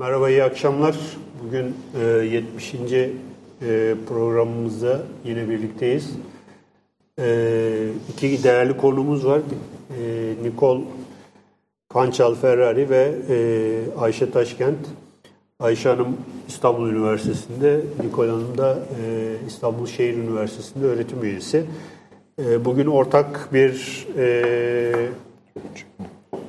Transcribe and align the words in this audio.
Merhaba, 0.00 0.30
iyi 0.30 0.44
akşamlar. 0.44 0.96
Bugün 1.44 1.76
e, 2.02 2.06
70. 2.06 2.74
E, 2.74 3.10
programımızda 4.08 5.02
yine 5.24 5.48
birlikteyiz. 5.48 6.10
E, 7.18 7.88
iki 8.12 8.44
değerli 8.44 8.76
konumuz 8.76 9.26
var. 9.26 9.40
E, 10.00 10.34
Nikol 10.42 10.80
Pançal 11.88 12.34
Ferrari 12.34 12.90
ve 12.90 13.14
e, 13.28 13.98
Ayşe 13.98 14.30
Taşkent. 14.30 14.78
Ayşe 15.58 15.88
Hanım 15.88 16.16
İstanbul 16.48 16.90
Üniversitesi'nde, 16.90 17.80
Nikol 18.04 18.28
Hanım 18.28 18.58
da 18.58 18.78
e, 19.02 19.34
İstanbul 19.46 19.86
Şehir 19.86 20.16
Üniversitesi'nde 20.16 20.86
öğretim 20.86 21.24
üyesi. 21.24 21.64
E, 22.38 22.64
bugün 22.64 22.86
ortak 22.86 23.48
bir 23.52 24.06
e, 24.18 25.08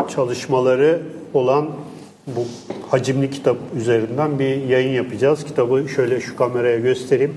çalışmaları 0.07 1.01
olan 1.33 1.69
bu 2.35 2.45
hacimli 2.89 3.29
kitap 3.29 3.57
üzerinden 3.77 4.39
bir 4.39 4.63
yayın 4.63 4.93
yapacağız. 4.93 5.43
Kitabı 5.43 5.89
şöyle 5.89 6.21
şu 6.21 6.35
kameraya 6.35 6.79
göstereyim. 6.79 7.33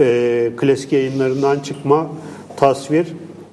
E, 0.00 0.50
klasik 0.56 0.92
yayınlarından 0.92 1.60
çıkma 1.60 2.10
tasvir, 2.56 3.06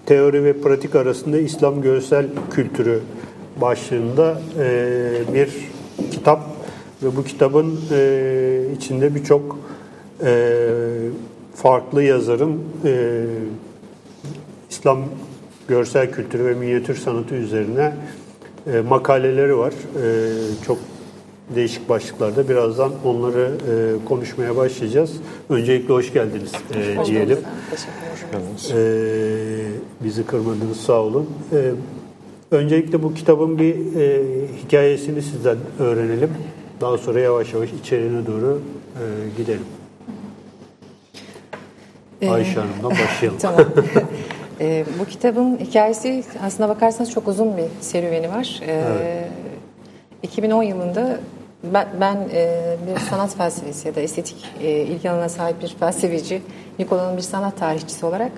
teori 0.05 0.43
ve 0.43 0.61
pratik 0.61 0.95
arasında 0.95 1.37
İslam 1.37 1.81
görsel 1.81 2.25
kültürü 2.51 2.99
başlığında 3.61 4.41
e, 4.59 5.33
bir 5.33 5.49
kitap 6.11 6.39
ve 7.03 7.15
bu 7.15 7.23
kitabın 7.23 7.79
e, 7.91 8.61
içinde 8.77 9.15
birçok 9.15 9.59
e, 10.23 10.59
farklı 11.55 12.03
yazarın 12.03 12.59
e, 12.85 13.23
İslam 14.69 14.99
görsel 15.67 16.11
kültürü 16.11 16.45
ve 16.45 16.53
minyatür 16.53 16.95
sanatı 16.95 17.35
üzerine 17.35 17.93
e, 18.67 18.81
makaleleri 18.81 19.57
var. 19.57 19.73
E, 19.73 20.05
çok 20.65 20.77
değişik 21.55 21.89
başlıklarda. 21.89 22.49
Birazdan 22.49 22.91
onları 23.05 23.51
e, 23.69 24.05
konuşmaya 24.05 24.55
başlayacağız. 24.55 25.11
Öncelikle 25.49 25.93
hoş 25.93 26.13
geldiniz 26.13 26.51
e, 26.75 26.95
hoş 26.95 27.07
diyelim. 27.07 27.37
E, 28.73 28.79
bizi 30.03 30.25
kırmadınız 30.25 30.77
sağ 30.77 31.01
olun. 31.01 31.29
E, 31.51 31.71
öncelikle 32.51 33.03
bu 33.03 33.13
kitabın 33.13 33.59
bir 33.59 33.95
e, 33.95 34.23
hikayesini 34.65 35.21
sizden 35.21 35.57
öğrenelim. 35.79 36.29
Daha 36.81 36.97
sonra 36.97 37.19
yavaş 37.19 37.53
yavaş 37.53 37.69
içeriğine 37.73 38.27
doğru 38.27 38.61
e, 38.95 39.03
gidelim. 39.37 39.65
Ee, 42.23 42.29
Ayşe 42.29 42.59
Hanım'dan 42.59 42.91
başlayalım. 42.91 43.37
tamam. 43.41 43.65
E, 44.59 44.85
bu 44.99 45.05
kitabın 45.05 45.57
hikayesi 45.57 46.23
aslına 46.45 46.69
bakarsanız 46.69 47.11
çok 47.11 47.27
uzun 47.27 47.57
bir 47.57 47.65
serüveni 47.81 48.29
var. 48.29 48.61
E, 48.67 48.71
evet. 48.71 49.27
2010 50.23 50.63
yılında 50.63 51.19
ben, 51.63 51.87
ben 52.01 52.17
e, 52.33 52.75
bir 52.87 52.99
sanat 52.99 53.35
felsefesi 53.37 53.87
ya 53.87 53.95
da 53.95 53.99
estetik 54.01 54.45
e, 54.61 54.71
ilgi 54.71 55.09
alanına 55.09 55.29
sahip 55.29 55.61
bir 55.61 55.75
felsefeci, 55.79 56.41
Nikola'nın 56.79 57.17
bir 57.17 57.21
sanat 57.21 57.57
tarihçisi 57.57 58.05
olarak 58.05 58.31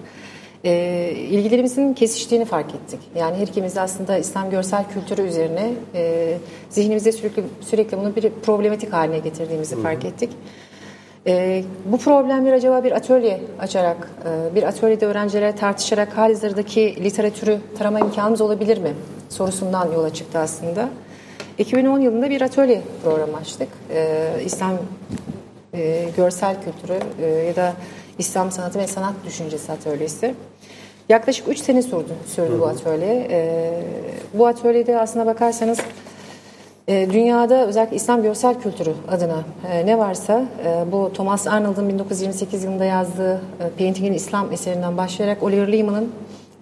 e, 0.65 1.11
ilgilerimizin 1.15 1.93
kesiştiğini 1.93 2.45
fark 2.45 2.75
ettik. 2.75 2.99
Yani 3.15 3.37
her 3.37 3.47
ikimiz 3.47 3.77
aslında 3.77 4.17
İslam 4.17 4.49
görsel 4.49 4.85
kültürü 4.93 5.21
üzerine 5.21 5.73
e, 5.95 6.33
zihnimizde 6.69 7.11
sürekli 7.11 7.43
sürekli 7.61 7.97
bunu 7.97 8.15
bir 8.15 8.29
problematik 8.29 8.93
haline 8.93 9.19
getirdiğimizi 9.19 9.75
Hı. 9.75 9.81
fark 9.81 10.05
ettik. 10.05 10.29
E, 11.27 11.63
bu 11.85 11.97
problemleri 11.97 12.55
acaba 12.55 12.83
bir 12.83 12.91
atölye 12.91 13.41
açarak, 13.59 14.09
e, 14.25 14.55
bir 14.55 14.63
atölyede 14.63 15.05
öğrencilere 15.05 15.55
tartışarak 15.55 16.17
halihazırdaki 16.17 17.03
literatürü 17.03 17.59
tarama 17.77 17.99
imkanımız 17.99 18.41
olabilir 18.41 18.77
mi 18.77 18.93
sorusundan 19.29 19.91
yola 19.91 20.13
çıktı 20.13 20.39
aslında. 20.39 20.89
2010 21.57 21.99
yılında 21.99 22.29
bir 22.29 22.41
atölye 22.41 22.81
programı 23.03 23.37
açtık. 23.37 23.67
E, 23.93 24.27
İslam 24.45 24.73
e, 25.73 26.05
görsel 26.17 26.55
kültürü 26.63 26.99
e, 27.21 27.27
ya 27.27 27.55
da 27.55 27.73
İslam 28.17 28.51
sanatı 28.51 28.79
ve 28.79 28.87
sanat 28.87 29.13
düşüncesi 29.25 29.71
atölyesi. 29.71 30.35
Yaklaşık 31.09 31.47
3 31.47 31.59
sene 31.59 31.81
sürdü, 31.81 32.13
sürdü 32.27 32.59
bu 32.59 32.67
atölye. 32.67 33.27
E, 33.31 33.71
bu 34.33 34.47
atölyede 34.47 34.99
aslına 34.99 35.25
bakarsanız 35.25 35.79
dünyada 36.87 37.67
özellikle 37.67 37.95
İslam 37.95 38.23
görsel 38.23 38.59
kültürü 38.59 38.93
adına 39.07 39.43
e, 39.71 39.85
ne 39.85 39.97
varsa 39.97 40.45
e, 40.65 40.91
bu 40.91 41.11
Thomas 41.13 41.47
Arnold'un 41.47 41.89
1928 41.89 42.63
yılında 42.63 42.85
yazdığı 42.85 43.35
e, 43.35 43.69
Painting'in 43.77 44.13
İslam 44.13 44.51
eserinden 44.51 44.97
başlayarak 44.97 45.43
Oliver 45.43 45.71
Leaman'ın 45.71 46.11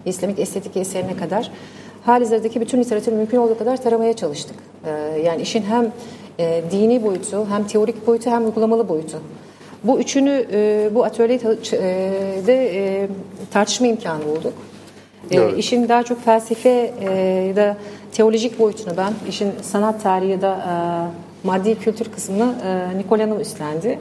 İslamik 0.04 0.38
estetik 0.38 0.76
eserine 0.76 1.16
kadar 1.16 1.50
halihazırdaki 2.04 2.60
bütün 2.60 2.80
literatürü 2.80 3.14
mümkün 3.14 3.38
olduğu 3.38 3.58
kadar 3.58 3.76
taramaya 3.76 4.12
çalıştık. 4.12 4.56
Yani 5.24 5.42
işin 5.42 5.62
hem 5.62 5.92
dini 6.70 7.02
boyutu, 7.02 7.46
hem 7.50 7.66
teorik 7.66 8.06
boyutu, 8.06 8.30
hem 8.30 8.44
uygulamalı 8.44 8.88
boyutu. 8.88 9.20
Bu 9.84 9.98
üçünü 9.98 10.46
bu 10.94 11.04
atölyede 11.04 13.08
tartışma 13.50 13.86
imkanı 13.86 14.24
bulduk. 14.24 14.52
E, 15.30 15.36
evet. 15.36 15.54
E, 15.54 15.56
işin 15.56 15.88
daha 15.88 16.02
çok 16.02 16.24
felsefe 16.24 16.94
e, 17.00 17.10
ya 17.48 17.56
da 17.56 17.76
teolojik 18.12 18.58
boyutunu 18.58 18.96
ben, 18.96 19.12
işin 19.28 19.52
sanat 19.62 20.02
tarihi 20.02 20.30
ya 20.30 20.42
da 20.42 20.52
e, 21.42 21.46
maddi 21.46 21.78
kültür 21.78 22.12
kısmını 22.12 22.54
e, 22.64 22.98
Nikol 22.98 23.20
Hanım 23.20 23.40
üstlendi. 23.40 23.98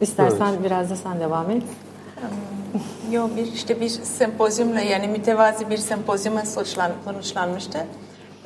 İstersen 0.00 0.46
evet. 0.46 0.64
biraz 0.64 0.90
da 0.90 0.96
sen 0.96 1.20
devam 1.20 1.50
et. 1.50 1.62
Yok 3.12 3.30
bir 3.36 3.52
işte 3.52 3.80
bir 3.80 3.88
sempozyumla 3.88 4.80
yani 4.80 5.08
mütevazi 5.08 5.70
bir 5.70 5.76
sempozyuma 5.76 6.42
sonuçlanmıştı. 7.04 7.78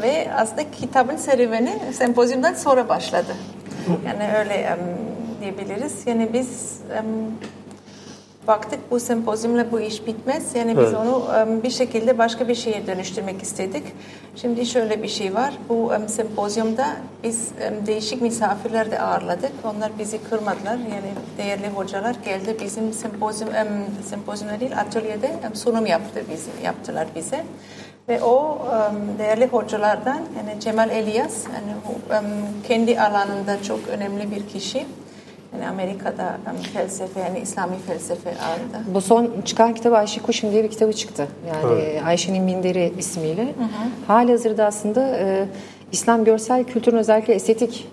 Ve 0.02 0.28
aslında 0.36 0.70
kitabın 0.70 1.16
serüveni 1.16 1.80
sempozyumdan 1.92 2.54
sonra 2.54 2.88
başladı. 2.88 3.36
Yani 4.06 4.38
öyle 4.38 4.76
um, 4.78 5.40
diyebiliriz. 5.40 6.06
Yani 6.06 6.30
biz 6.32 6.80
um, 6.90 7.38
baktık 8.46 8.90
bu 8.90 9.00
sempozyumla 9.00 9.72
bu 9.72 9.80
iş 9.80 10.06
bitmez. 10.06 10.54
Yani 10.54 10.78
biz 10.78 10.84
evet. 10.84 10.96
onu 10.96 11.22
bir 11.62 11.70
şekilde 11.70 12.18
başka 12.18 12.48
bir 12.48 12.54
şeye 12.54 12.86
dönüştürmek 12.86 13.42
istedik. 13.42 13.82
Şimdi 14.36 14.66
şöyle 14.66 15.02
bir 15.02 15.08
şey 15.08 15.34
var. 15.34 15.54
Bu 15.68 15.74
um, 15.74 16.08
sempozyumda 16.08 16.86
biz 17.22 17.48
değişik 17.86 18.22
misafirler 18.22 18.90
de 18.90 19.00
ağırladık. 19.00 19.52
Onlar 19.64 19.92
bizi 19.98 20.18
kırmadılar. 20.30 20.76
Yani 20.76 21.12
değerli 21.38 21.68
hocalar 21.68 22.16
geldi 22.24 22.56
bizim 22.64 22.92
sempozyum 22.92 23.50
um, 23.50 24.04
sempozyumda 24.04 24.60
değil 24.60 24.78
atölyede 24.78 25.30
um, 25.48 25.54
sunum 25.54 25.86
yaptı 25.86 26.22
bizi, 26.30 26.50
yaptılar 26.64 27.06
bize. 27.16 27.44
Ve 28.08 28.22
o 28.22 28.58
değerli 29.18 29.46
hocalardan 29.46 30.20
yani 30.36 30.60
Cemal 30.60 30.90
Elias 30.90 31.44
yani 31.44 31.74
kendi 32.68 33.00
alanında 33.00 33.62
çok 33.62 33.88
önemli 33.88 34.30
bir 34.30 34.48
kişi. 34.48 34.86
Yani 35.54 35.68
Amerika'da 35.68 36.36
felsefe 36.72 37.20
yani 37.20 37.40
İslami 37.40 37.76
felsefe 37.86 38.30
aldı. 38.30 38.84
Bu 38.94 39.00
son 39.00 39.30
çıkan 39.44 39.74
kitabı 39.74 39.96
Ayşe 39.96 40.22
Kuşum 40.22 40.52
diye 40.52 40.64
bir 40.64 40.70
kitabı 40.70 40.92
çıktı. 40.92 41.28
Yani 41.48 41.80
evet. 41.82 42.02
Ayşe'nin 42.06 42.44
Minderi 42.44 42.92
ismiyle. 42.98 43.42
Hı 43.42 43.46
hı. 43.46 44.06
Halihazırda 44.06 44.66
aslında 44.66 45.16
e, 45.18 45.44
İslam 45.92 46.24
görsel 46.24 46.64
kültürün 46.64 46.96
özellikle 46.96 47.34
estetik 47.34 47.88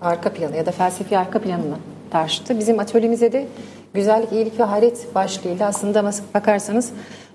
arka 0.00 0.32
planı 0.32 0.56
ya 0.56 0.66
da 0.66 0.70
felsefi 0.70 1.18
arka 1.18 1.38
planını 1.38 1.76
tartıştı. 2.10 2.58
Bizim 2.58 2.78
atölyemize 2.78 3.32
de 3.32 3.46
güzellik, 3.94 4.32
iyilik 4.32 4.60
ve 4.60 4.64
hayret 4.64 5.14
başlığıyla 5.14 5.66
aslında 5.66 6.10
bakarsanız 6.34 6.92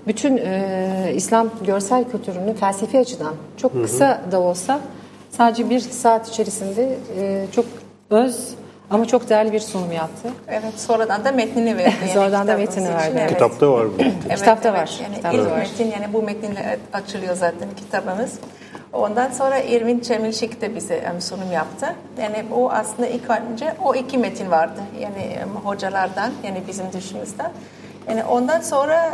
bütün 0.08 0.38
e, 0.38 1.12
İslam 1.16 1.50
görsel 1.66 2.03
kültürünü 2.12 2.53
felsefi 2.53 3.00
açıdan 3.00 3.34
çok 3.58 3.84
kısa 3.84 4.22
hı 4.22 4.28
hı. 4.28 4.31
da 4.31 4.40
olsa 4.40 4.80
sadece 5.31 5.69
bir 5.69 5.80
saat 5.80 6.30
içerisinde 6.30 6.97
e, 7.19 7.46
çok 7.52 7.66
öz 8.09 8.56
ama 8.95 9.06
çok 9.06 9.29
değerli 9.29 9.51
bir 9.53 9.59
sunum 9.59 9.91
yaptı. 9.91 10.29
Evet, 10.47 10.79
sonradan 10.79 11.25
da 11.25 11.31
metnini 11.31 11.78
verdi. 11.78 11.95
Yani 12.01 12.13
sonradan 12.13 12.47
da 12.47 12.57
metnini 12.57 12.89
verdi. 12.89 13.17
Evet. 13.19 13.29
Kitapta 13.29 13.72
var 13.72 13.88
bu. 13.88 14.01
evet, 14.01 14.38
Kitapta 14.38 14.69
evet. 14.69 14.79
var. 14.79 15.00
Yani 15.03 15.16
Kitapta 15.16 15.38
ilk 15.38 15.51
var. 15.51 15.57
metin 15.57 15.91
yani 15.91 16.13
bu 16.13 16.22
metinle 16.22 16.79
açılıyor 16.94 17.35
zaten 17.35 17.69
kitabımız. 17.78 18.39
Ondan 18.94 19.31
sonra 19.31 19.59
Irvin 19.59 20.00
Çemilşik 20.00 20.61
de 20.61 20.75
bize 20.75 21.03
sunum 21.19 21.51
yaptı. 21.51 21.95
Yani 22.22 22.45
o 22.55 22.69
aslında 22.72 23.08
ilk 23.08 23.29
önce 23.29 23.73
o 23.84 23.96
iki 23.96 24.17
metin 24.17 24.52
vardı. 24.52 24.81
Yani 24.99 25.37
hocalardan 25.64 26.31
yani 26.43 26.64
bizim 26.67 26.93
dışımızda. 26.93 27.52
Yani 28.09 28.23
ondan 28.23 28.61
sonra 28.61 29.14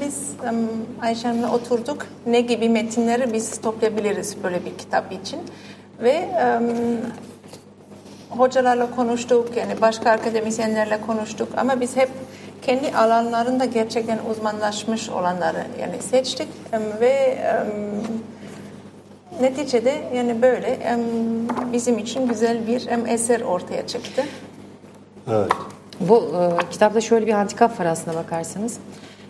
biz 0.00 0.30
Ayşem'le 1.02 1.48
oturduk. 1.52 2.06
Ne 2.26 2.40
gibi 2.40 2.68
metinleri 2.68 3.32
biz 3.32 3.60
toplayabiliriz 3.60 4.42
böyle 4.42 4.64
bir 4.64 4.78
kitap 4.78 5.12
için. 5.12 5.40
Ve 6.02 6.28
hocalarla 8.30 8.90
konuştuk, 8.96 9.56
yani 9.56 9.80
başka 9.80 10.10
akademisyenlerle 10.10 11.00
konuştuk 11.06 11.48
ama 11.56 11.80
biz 11.80 11.96
hep 11.96 12.08
kendi 12.62 12.96
alanlarında 12.96 13.64
gerçekten 13.64 14.18
uzmanlaşmış 14.30 15.08
olanları 15.08 15.64
yani 15.80 16.02
seçtik 16.10 16.48
ve 17.00 17.38
neticede 19.40 19.94
yani 20.14 20.42
böyle 20.42 20.78
bizim 21.72 21.98
için 21.98 22.28
güzel 22.28 22.66
bir 22.66 22.88
eser 23.08 23.40
ortaya 23.40 23.86
çıktı. 23.86 24.24
Evet. 25.30 25.52
Bu 26.00 26.16
e, 26.16 26.70
kitapta 26.70 27.00
şöyle 27.00 27.26
bir 27.26 27.32
handikap 27.32 27.80
var 27.80 27.86
aslına 27.86 28.16
bakarsanız. 28.16 28.78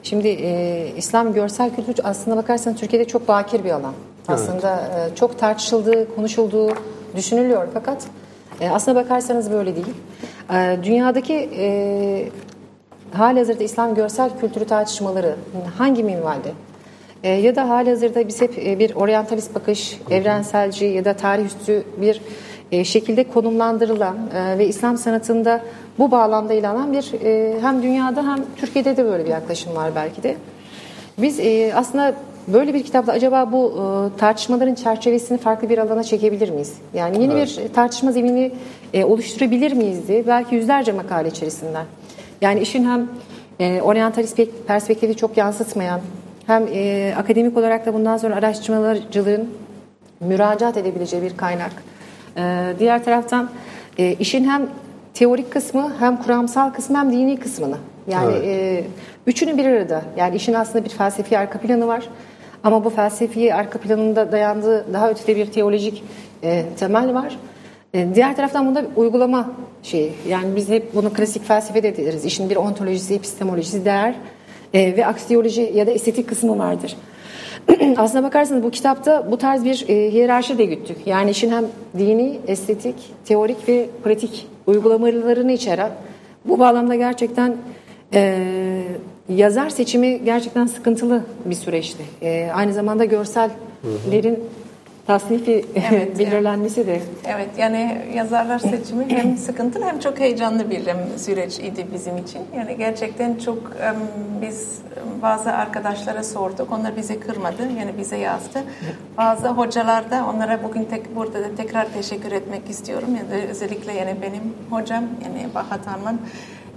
Şimdi 0.02 0.28
e, 0.28 0.92
İslam 0.96 1.32
görsel 1.32 1.74
kültür 1.74 1.94
aslına 2.04 2.36
bakarsanız 2.36 2.80
Türkiye'de 2.80 3.06
çok 3.06 3.28
bakir 3.28 3.64
bir 3.64 3.70
alan. 3.70 3.94
Aslında 4.28 4.90
evet. 4.94 5.12
e, 5.12 5.14
çok 5.14 5.38
tartışıldığı, 5.38 6.14
konuşulduğu, 6.14 6.72
düşünülüyor 7.16 7.68
fakat 7.74 8.04
e, 8.60 8.70
aslına 8.70 8.96
bakarsanız 8.96 9.50
böyle 9.50 9.76
değil. 9.76 9.86
E, 10.52 10.78
dünyadaki 10.84 11.50
e, 11.58 12.28
halihazırda 13.12 13.64
İslam 13.64 13.94
görsel 13.94 14.30
kültürü 14.40 14.64
tartışmaları 14.64 15.36
hangi 15.78 16.04
minvalde? 16.04 16.52
E, 17.22 17.28
ya 17.28 17.56
da 17.56 17.68
halihazırda 17.68 18.28
biz 18.28 18.40
hep 18.40 18.58
e, 18.58 18.78
bir 18.78 18.94
oryantalist 18.94 19.54
bakış, 19.54 20.00
evrenselci 20.10 20.84
ya 20.84 21.04
da 21.04 21.14
tarih 21.14 21.44
üstü 21.44 21.84
bir 22.00 22.20
e, 22.72 22.84
şekilde 22.84 23.24
konumlandırılan 23.24 24.16
e, 24.34 24.58
ve 24.58 24.66
İslam 24.66 24.96
sanatında 24.96 25.60
bu 25.98 26.10
bağlamda 26.10 26.54
ele 26.54 26.68
alan 26.68 26.92
bir 26.92 27.12
e, 27.24 27.60
hem 27.60 27.82
dünyada 27.82 28.26
hem 28.26 28.44
Türkiye'de 28.56 28.96
de 28.96 29.04
böyle 29.04 29.24
bir 29.24 29.30
yaklaşım 29.30 29.76
var 29.76 29.90
belki 29.94 30.22
de. 30.22 30.36
Biz 31.18 31.40
e, 31.40 31.72
aslında 31.74 32.14
böyle 32.52 32.74
bir 32.74 32.82
kitapta 32.82 33.12
acaba 33.12 33.52
bu 33.52 33.72
e, 34.16 34.18
tartışmaların 34.18 34.74
çerçevesini 34.74 35.38
farklı 35.38 35.68
bir 35.68 35.78
alana 35.78 36.02
çekebilir 36.04 36.50
miyiz? 36.50 36.72
Yani 36.94 37.22
yeni 37.22 37.36
bir 37.36 37.60
tartışma 37.74 38.12
zemini 38.12 38.52
e, 38.94 39.04
oluşturabilir 39.04 39.72
miyiz 39.72 40.08
diye 40.08 40.26
belki 40.26 40.54
yüzlerce 40.54 40.92
makale 40.92 41.28
içerisinden. 41.28 41.84
Yani 42.40 42.60
işin 42.60 42.84
hem 42.84 43.08
e, 43.60 43.82
oryantalist 43.82 44.38
pe- 44.38 44.48
perspektifi 44.66 45.16
çok 45.16 45.36
yansıtmayan 45.36 46.00
hem 46.46 46.66
e, 46.74 47.14
akademik 47.18 47.56
olarak 47.56 47.86
da 47.86 47.94
bundan 47.94 48.16
sonra 48.16 48.34
araştırmacıların 48.34 49.48
müracaat 50.20 50.76
edebileceği 50.76 51.22
bir 51.22 51.36
kaynak. 51.36 51.72
E, 52.36 52.72
diğer 52.78 53.04
taraftan 53.04 53.50
e, 53.98 54.12
işin 54.12 54.44
hem 54.44 54.66
teorik 55.14 55.50
kısmı 55.52 55.92
hem 55.98 56.22
kuramsal 56.22 56.70
kısmı 56.70 56.98
hem 56.98 57.12
dini 57.12 57.36
kısmını. 57.36 57.76
Yani 58.10 58.34
Evet. 58.36 58.44
e, 58.46 58.84
üçünü 59.26 59.56
bir 59.58 59.64
arada. 59.64 60.02
Yani 60.16 60.36
işin 60.36 60.52
aslında 60.54 60.84
bir 60.84 60.90
felsefi 60.90 61.38
arka 61.38 61.58
planı 61.58 61.86
var. 61.86 62.08
Ama 62.68 62.84
bu 62.84 62.90
felsefi 62.90 63.54
arka 63.54 63.78
planında 63.78 64.32
dayandığı 64.32 64.92
daha 64.92 65.10
ötede 65.10 65.36
bir 65.36 65.46
teolojik 65.46 66.04
e, 66.42 66.64
temel 66.78 67.14
var. 67.14 67.38
E, 67.94 68.14
diğer 68.14 68.36
taraftan 68.36 68.66
bunda 68.66 68.84
uygulama 68.96 69.50
şeyi. 69.82 70.12
Yani 70.28 70.56
biz 70.56 70.68
hep 70.68 70.94
bunu 70.94 71.12
klasik 71.12 71.44
felsefede 71.44 71.96
deriz. 71.96 72.24
İşin 72.24 72.50
bir 72.50 72.56
ontolojisi, 72.56 73.14
epistemolojisi, 73.14 73.84
değer 73.84 74.14
e, 74.74 74.96
ve 74.96 75.06
aksiyoloji 75.06 75.72
ya 75.74 75.86
da 75.86 75.90
estetik 75.90 76.28
kısmı 76.28 76.58
vardır. 76.58 76.96
Aslına 77.96 78.22
bakarsanız 78.22 78.62
bu 78.62 78.70
kitapta 78.70 79.30
bu 79.30 79.38
tarz 79.38 79.64
bir 79.64 79.84
e, 79.88 80.12
hiyerarşi 80.12 80.58
de 80.58 80.64
güttük. 80.64 81.06
Yani 81.06 81.30
işin 81.30 81.50
hem 81.50 81.64
dini, 81.98 82.38
estetik, 82.46 82.96
teorik 83.24 83.68
ve 83.68 83.86
pratik 84.04 84.46
uygulamalarını 84.66 85.52
içeren 85.52 85.90
bu 86.44 86.58
bağlamda 86.58 86.94
gerçekten 86.94 87.56
e, 88.14 88.38
yazar 89.28 89.70
seçimi 89.70 90.24
gerçekten 90.24 90.66
sıkıntılı 90.66 91.24
bir 91.44 91.54
süreçti. 91.54 92.02
E, 92.22 92.50
aynı 92.54 92.72
zamanda 92.72 93.04
görsellerin 93.04 94.44
tasnifi 95.06 95.64
Evet, 95.92 96.18
belirlenmesi 96.18 96.86
de 96.86 97.00
Evet 97.26 97.48
yani 97.58 97.98
yazarlar 98.14 98.58
seçimi 98.58 99.04
hem 99.08 99.36
sıkıntılı 99.36 99.84
hem 99.84 100.00
çok 100.00 100.20
heyecanlı 100.20 100.70
bir 100.70 100.82
süreç 101.16 101.58
idi 101.58 101.86
bizim 101.94 102.16
için. 102.16 102.40
Yani 102.56 102.76
gerçekten 102.76 103.34
çok 103.34 103.72
biz 104.42 104.78
bazı 105.22 105.52
arkadaşlara 105.52 106.24
sorduk. 106.24 106.72
Onlar 106.72 106.96
bizi 106.96 107.20
kırmadı. 107.20 107.62
Yani 107.78 107.98
bize 107.98 108.16
yazdı. 108.16 108.58
Bazı 109.16 109.48
hocalar 109.48 110.10
da 110.10 110.26
onlara 110.34 110.64
bugün 110.64 110.84
tek, 110.84 111.16
burada 111.16 111.40
da 111.40 111.54
tekrar 111.56 111.92
teşekkür 111.92 112.32
etmek 112.32 112.70
istiyorum. 112.70 113.08
Yani 113.16 113.44
özellikle 113.50 113.92
yani 113.92 114.16
benim 114.22 114.54
hocam 114.70 115.04
yani 115.24 115.54
Bahat 115.54 115.88
Arman 115.88 116.18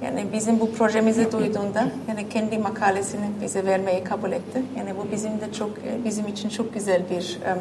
yani 0.05 0.25
bizim 0.33 0.59
bu 0.59 0.71
projemizi 0.71 1.31
duyduğunda 1.31 1.87
yani 2.07 2.29
kendi 2.29 2.57
makalesini 2.57 3.25
bize 3.41 3.65
vermeyi 3.65 4.03
kabul 4.03 4.31
etti. 4.31 4.61
Yani 4.77 4.89
bu 4.97 5.11
bizim 5.11 5.31
de 5.31 5.53
çok 5.57 5.69
bizim 6.05 6.27
için 6.27 6.49
çok 6.49 6.73
güzel 6.73 7.01
bir 7.09 7.39
em, 7.45 7.57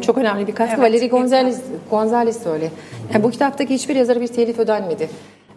çok 0.00 0.18
önemli 0.18 0.46
bir 0.46 0.54
katkı. 0.54 0.80
Evet, 0.80 0.90
Valeri 0.90 1.08
Gonzalez, 1.08 1.60
Gonzalez 1.90 2.46
öyle. 2.46 2.70
Yani 3.14 3.24
bu 3.24 3.30
kitaptaki 3.30 3.74
hiçbir 3.74 3.96
yazara 3.96 4.20
bir 4.20 4.26
telif 4.26 4.58
ödenmedi. 4.58 5.08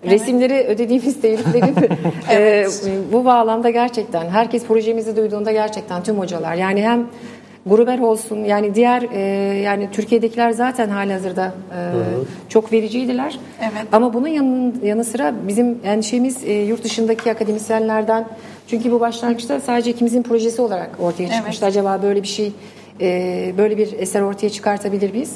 Resimleri 0.05 0.65
ödediğimiz 0.67 1.21
teliflerin 1.21 1.75
e, 2.31 2.65
bu 3.13 3.25
bağlamda 3.25 3.69
gerçekten 3.69 4.29
herkes 4.29 4.65
projemizi 4.65 5.15
duyduğunda 5.15 5.51
gerçekten 5.51 6.03
tüm 6.03 6.19
hocalar 6.19 6.55
yani 6.55 6.81
hem 6.81 7.07
Gruber 7.65 7.99
olsun 7.99 8.43
yani 8.43 8.75
diğer 8.75 9.01
e, 9.11 9.19
yani 9.59 9.89
Türkiye'dekiler 9.91 10.51
zaten 10.51 10.89
halihazırda 10.89 11.45
e, 11.45 11.79
çok 12.49 12.71
vericiydiler. 12.71 13.39
Evet. 13.61 13.87
Ama 13.91 14.13
bunun 14.13 14.27
yanı, 14.27 14.73
yanı 14.83 15.03
sıra 15.03 15.33
bizim 15.47 15.79
endişemiz 15.83 16.43
e, 16.43 16.53
yurt 16.53 16.83
dışındaki 16.83 17.31
akademisyenlerden 17.31 18.25
çünkü 18.67 18.91
bu 18.91 18.99
başlangıçta 18.99 19.59
sadece 19.59 19.91
ikimizin 19.91 20.23
projesi 20.23 20.61
olarak 20.61 20.89
ortaya 20.99 21.29
çıkmıştı. 21.29 21.65
Acaba 21.65 21.99
böyle 22.03 22.23
bir 22.23 22.27
şey 22.27 22.51
e, 23.01 23.53
böyle 23.57 23.77
bir 23.77 23.93
eser 23.93 24.21
ortaya 24.21 24.49
çıkartabilir 24.49 25.11
miyiz? 25.11 25.35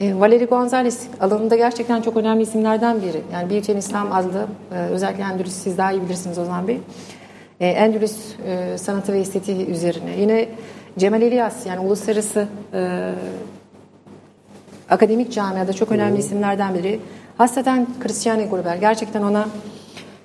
E, 0.00 0.14
Valeri 0.14 0.44
Gonzalez 0.44 1.00
alanında 1.20 1.56
gerçekten 1.56 2.02
çok 2.02 2.16
önemli 2.16 2.42
isimlerden 2.42 3.02
biri. 3.02 3.20
Yani 3.32 3.50
Büyüten 3.50 3.76
İslam 3.76 4.12
adlı 4.12 4.46
e, 4.74 4.78
özellikle 4.78 5.22
Endülüs 5.22 5.52
siz 5.52 5.78
daha 5.78 5.92
iyi 5.92 6.02
bilirsiniz 6.02 6.38
Ozan 6.38 6.68
Bey. 6.68 6.78
E, 7.60 7.66
Endülüs 7.68 8.16
e, 8.46 8.78
sanatı 8.78 9.12
ve 9.12 9.18
estetiği 9.18 9.66
üzerine. 9.66 10.10
Yine 10.20 10.48
Cemal 10.98 11.22
İlyas 11.22 11.66
yani 11.66 11.80
uluslararası 11.80 12.48
e, 12.74 13.12
akademik 14.90 15.32
camiada 15.32 15.72
çok 15.72 15.92
önemli 15.92 16.18
isimlerden 16.18 16.74
biri. 16.74 17.00
Hasreten 17.38 17.86
Christiane 18.00 18.46
Gruber. 18.46 18.76
Gerçekten 18.76 19.22
ona 19.22 19.48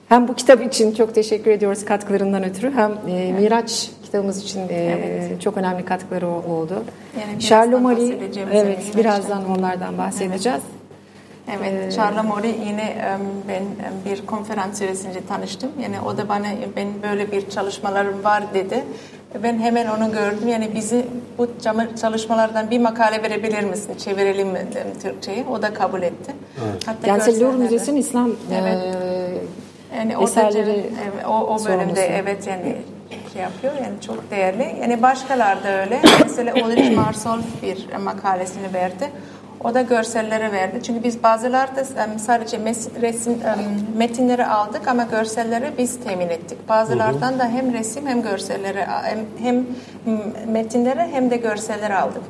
hem 0.10 0.28
bu 0.28 0.34
kitap 0.36 0.62
için 0.66 0.94
çok 0.94 1.16
teşekkür 1.16 1.52
ediyoruz 1.52 1.86
katkılarından 1.86 2.44
ötürü 2.44 2.72
hem 2.72 2.92
e, 3.08 3.32
Miraç 3.32 3.90
kitabımız 4.04 4.44
için 4.44 4.70
e, 4.70 5.38
çok 5.44 5.58
önemli 5.58 5.86
katkıları 5.86 6.28
oldu. 6.28 6.84
Yani 7.20 7.84
bahsedeceğim 7.84 8.50
evet 8.52 8.98
birazdan 8.98 9.50
onlardan 9.50 9.98
bahsedeceğiz. 9.98 10.62
Evet, 11.60 11.96
Charles 11.96 12.24
Mori 12.24 12.56
yine 12.68 13.18
ben 13.48 13.64
bir 14.06 14.26
konferans 14.26 14.80
süresince 14.80 15.26
tanıştım. 15.28 15.72
Yani 15.84 16.02
o 16.02 16.18
da 16.18 16.30
bana 16.30 16.48
ben 16.76 16.88
böyle 17.04 17.32
bir 17.32 17.50
çalışmalarım 17.50 18.24
var 18.24 18.44
dedi. 18.54 18.84
Ben 19.44 19.60
hemen 19.60 19.88
onu 19.88 20.12
gördüm. 20.12 20.48
Yani 20.48 20.76
bizi 20.76 21.06
bu 21.38 21.48
çalışmalardan 22.02 22.72
bir 22.72 22.80
makale 22.80 23.24
verebilir 23.24 23.64
misin? 23.64 23.96
Çevirelim 23.98 24.48
mi 24.48 24.60
dedim 24.72 25.00
Türkçe'ye. 25.02 25.46
O 25.52 25.62
da 25.62 25.74
kabul 25.74 26.02
etti. 26.02 26.32
Hatta 26.86 27.08
Yani 27.08 27.40
Louvre 27.40 27.58
Müzesi'nin 27.58 27.98
İslam 28.00 28.32
Evet. 28.62 28.78
e, 28.78 29.98
yani 29.98 30.18
o, 30.18 30.24
eserleri 30.24 30.68
da, 30.68 30.72
evet, 30.72 31.26
o, 31.28 31.32
o 31.32 31.48
bölümde 31.48 31.60
sorumlusu. 31.60 32.02
evet 32.02 32.48
yani 32.48 32.76
şey 33.34 33.42
yapıyor 33.42 33.74
yani 33.74 34.02
çok 34.08 34.32
değerli. 34.32 34.76
Yani 34.82 35.02
başkalar 35.02 35.64
da 35.64 35.82
öyle. 35.82 36.02
Mesela 36.24 36.54
Ulrich 36.54 36.96
Marsol 36.98 37.40
bir 37.62 37.96
makalesini 38.04 38.74
verdi. 38.74 39.10
O 39.64 39.74
da 39.74 39.82
görsellere 39.82 40.52
verdi. 40.52 40.84
Çünkü 40.84 41.04
biz 41.04 41.24
bazılarda 41.24 41.82
em, 41.82 42.20
sadece 42.20 42.60
resim 43.02 43.34
em, 43.34 43.98
metinleri 43.98 44.46
aldık 44.46 44.88
ama 44.88 45.04
görselleri 45.04 45.72
biz 45.78 46.00
temin 46.00 46.30
ettik. 46.30 46.70
Bazılardan 46.70 47.40
da 47.40 47.48
hem 47.50 47.74
resim 47.74 48.08
hem 48.08 48.22
görselleri 48.22 48.86
hem, 49.44 49.66
metinleri 50.48 51.08
hem 51.12 51.32
de 51.32 51.38
görselleri 51.38 51.96
aldık. 51.96 52.24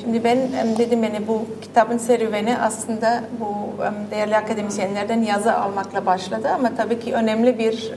Şimdi 0.00 0.24
ben 0.24 0.36
em, 0.36 0.78
dedim 0.78 1.04
yani 1.04 1.28
bu 1.28 1.46
kitabın 1.62 1.98
serüveni 1.98 2.58
aslında 2.58 3.20
bu 3.40 3.82
değerli 4.10 4.36
akademisyenlerden 4.36 5.22
yazı 5.22 5.54
almakla 5.54 6.06
başladı 6.06 6.48
ama 6.54 6.70
tabii 6.76 7.00
ki 7.00 7.14
önemli 7.14 7.58
bir 7.58 7.92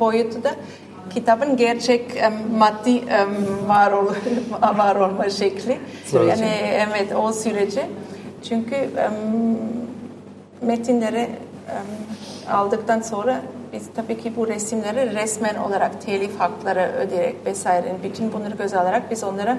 boyutu 0.00 0.44
da 0.44 0.50
kitabın 1.14 1.56
gerçek 1.56 2.16
em, 2.16 2.32
maddi 2.58 3.02
var, 3.68 3.92
ol, 3.92 4.06
var 4.78 4.96
olma 4.96 5.30
şekli. 5.30 5.78
Yani 6.12 6.50
evet 6.88 7.12
o 7.16 7.32
süreci. 7.32 7.82
Çünkü 8.48 8.74
em, 8.74 9.12
metinleri 10.62 11.28
aldıktan 12.50 13.00
sonra 13.00 13.40
biz 13.72 13.82
tabii 13.96 14.18
ki 14.18 14.32
bu 14.36 14.48
resimleri 14.48 15.14
resmen 15.14 15.54
olarak 15.54 16.02
telif 16.02 16.40
hakları 16.40 16.92
ödeyerek 16.98 17.36
vesaire 17.46 17.94
bütün 18.04 18.32
bunları 18.32 18.54
göze 18.54 18.78
alarak 18.78 19.10
biz 19.10 19.24
onları 19.24 19.56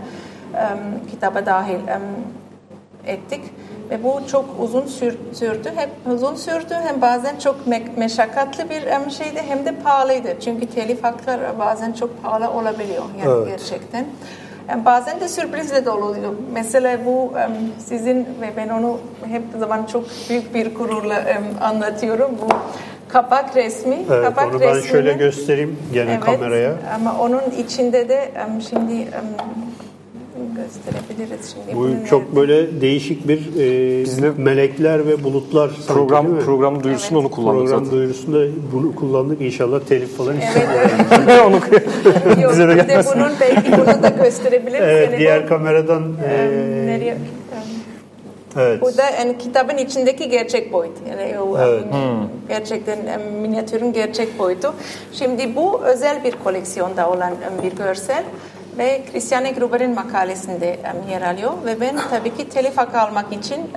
kitaba 1.11 1.45
dahil 1.45 1.79
ettik 3.09 3.41
ve 3.89 4.03
bu 4.03 4.19
çok 4.31 4.45
uzun 4.59 4.85
sür- 4.85 5.17
sürdü. 5.33 5.71
Hep 5.75 5.89
uzun 6.13 6.35
sürdü 6.35 6.73
hem 6.87 7.01
bazen 7.01 7.35
çok 7.39 7.55
me- 7.67 7.97
meşakkatli 7.97 8.69
bir 8.69 9.11
şeydi 9.11 9.41
hem 9.47 9.65
de 9.65 9.75
pahalıydı. 9.75 10.27
Çünkü 10.45 10.65
telif 10.65 11.03
hakları 11.03 11.59
bazen 11.59 11.91
çok 11.93 12.23
pahalı 12.23 12.49
olabiliyor 12.51 13.03
yani 13.25 13.31
Evet. 13.37 13.47
gerçekten. 13.47 14.05
Yani 14.69 14.85
bazen 14.85 15.19
de 15.19 15.27
sürprizle 15.27 15.85
dolu 15.85 16.05
oluyor. 16.05 16.31
Mesela 16.53 17.05
bu 17.05 17.33
sizin 17.79 18.17
ve 18.19 18.49
ben 18.57 18.69
onu 18.69 18.99
hep 19.27 19.41
zaman 19.59 19.85
çok 19.85 20.03
büyük 20.29 20.53
bir 20.53 20.75
gururla 20.75 21.23
anlatıyorum. 21.61 22.31
Bu 22.41 22.47
kapak 23.07 23.55
resmi. 23.55 23.97
Evet, 24.11 24.23
kapak 24.25 24.47
onu 24.53 24.59
ben 24.61 24.67
resmini- 24.75 24.87
şöyle 24.87 25.13
göstereyim 25.13 25.79
gene 25.93 26.11
Evet, 26.11 26.19
kameraya. 26.25 26.73
Ama 26.95 27.15
onun 27.19 27.41
içinde 27.57 28.09
de 28.09 28.31
şimdi 28.69 29.07
gösterebiliriz 30.63 31.53
şimdi. 31.53 31.75
Bu 31.75 31.79
bunu 31.79 31.95
çok 32.09 32.21
nerede- 32.21 32.35
böyle 32.35 32.81
değişik 32.81 33.27
bir 33.27 33.37
e, 33.59 34.03
Biz 34.03 34.21
de- 34.23 34.31
melekler 34.37 35.07
ve 35.07 35.23
bulutlar 35.23 35.69
sanki, 35.69 35.87
Program 35.87 36.27
mi? 36.29 36.39
program 36.41 36.83
duyurusunda 36.83 37.19
onu 37.19 37.31
kullandık 37.31 37.61
Program 37.67 37.85
zaten. 37.85 37.97
duyurusunda 37.99 38.39
bunu 38.73 38.95
kullandık. 38.95 39.41
İnşallah 39.41 39.79
telif 39.79 40.17
falan 40.17 40.33
Evet, 40.35 40.43
istemiyorum. 40.43 40.91
evet. 41.27 41.41
onu 41.45 42.41
Yok, 42.43 42.51
bize 42.51 42.67
de 42.67 42.73
gelmesin. 42.75 43.11
bunun 43.15 43.31
belki 43.41 43.71
bunu 43.71 44.03
da 44.03 44.09
gösterebiliriz. 44.23 44.81
Evet, 44.87 45.09
Yani 45.11 45.19
diğer 45.19 45.43
bu- 45.43 45.47
kameradan 45.49 46.03
Em, 46.03 46.29
e, 46.31 46.87
nereye? 46.87 47.17
Evet. 48.59 48.81
Bu 48.81 48.97
da 48.97 49.09
yani 49.19 49.37
kitabın 49.37 49.77
içindeki 49.77 50.29
gerçek 50.29 50.73
boyut. 50.73 50.91
Yani 51.09 51.39
o, 51.39 51.57
Evet. 51.59 51.83
um, 51.93 52.29
gerçekten 52.47 52.97
um, 52.97 53.41
minyatürün 53.41 53.93
gerçek 53.93 54.39
boyutu. 54.39 54.73
Şimdi 55.13 55.55
bu 55.55 55.81
özel 55.83 56.23
bir 56.23 56.31
koleksiyonda 56.43 57.09
olan 57.09 57.33
bir 57.63 57.77
görsel 57.77 58.23
ve 58.79 59.01
Christiane 59.11 59.51
Gruber'in 59.51 59.95
makalesinde 59.95 60.79
um, 60.83 61.11
yer 61.11 61.21
alıyor. 61.21 61.51
Ve 61.65 61.81
ben 61.81 61.95
tabii 62.09 62.37
ki 62.37 62.49
telif 62.49 62.77
hakkı 62.77 62.99
almak 62.99 63.33
için 63.33 63.57
um, 63.57 63.69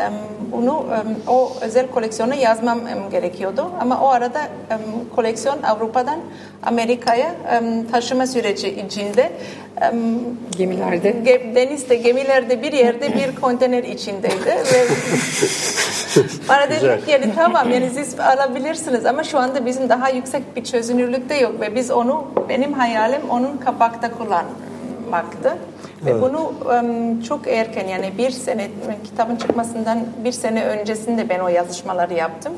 bunu 0.52 0.78
um, 0.78 0.86
o 1.28 1.52
özel 1.60 1.90
koleksiyona 1.90 2.34
yazmam 2.34 2.78
um, 2.78 3.10
gerekiyordu. 3.10 3.70
Ama 3.80 4.00
o 4.00 4.08
arada 4.08 4.40
um, 4.70 5.08
koleksiyon 5.16 5.62
Avrupa'dan 5.62 6.20
Amerika'ya 6.62 7.34
um, 7.62 7.86
taşıma 7.86 8.26
süreci 8.26 8.68
içinde 8.68 9.32
um, 9.92 9.98
Gemilerde. 10.58 11.10
Ge- 11.10 11.54
denizde, 11.54 11.96
gemilerde 11.96 12.62
bir 12.62 12.72
yerde 12.72 13.14
bir 13.14 13.36
konteyner 13.40 13.84
içindeydi. 13.84 14.46
Ve 14.46 14.86
bana 16.48 16.70
dedim 16.70 17.04
ki 17.04 17.10
yani 17.10 17.34
tamam 17.34 17.70
yani 17.70 17.90
siz 17.94 18.20
alabilirsiniz 18.20 19.06
ama 19.06 19.24
şu 19.24 19.38
anda 19.38 19.66
bizim 19.66 19.88
daha 19.88 20.08
yüksek 20.08 20.56
bir 20.56 20.64
çözünürlükte 20.64 21.34
yok 21.34 21.60
ve 21.60 21.74
biz 21.74 21.90
onu 21.90 22.26
benim 22.48 22.72
hayalim 22.72 23.20
onun 23.30 23.56
kapakta 23.56 24.10
kullanmaktı. 25.12 25.56
Ve 26.06 26.22
bunu 26.22 26.52
çok 27.28 27.48
erken 27.48 27.88
yani 27.88 28.12
bir 28.18 28.30
sene 28.30 28.68
kitabın 29.04 29.36
çıkmasından 29.36 29.98
bir 30.24 30.32
sene 30.32 30.64
öncesinde 30.64 31.28
ben 31.28 31.38
o 31.38 31.48
yazışmaları 31.48 32.14
yaptım. 32.14 32.52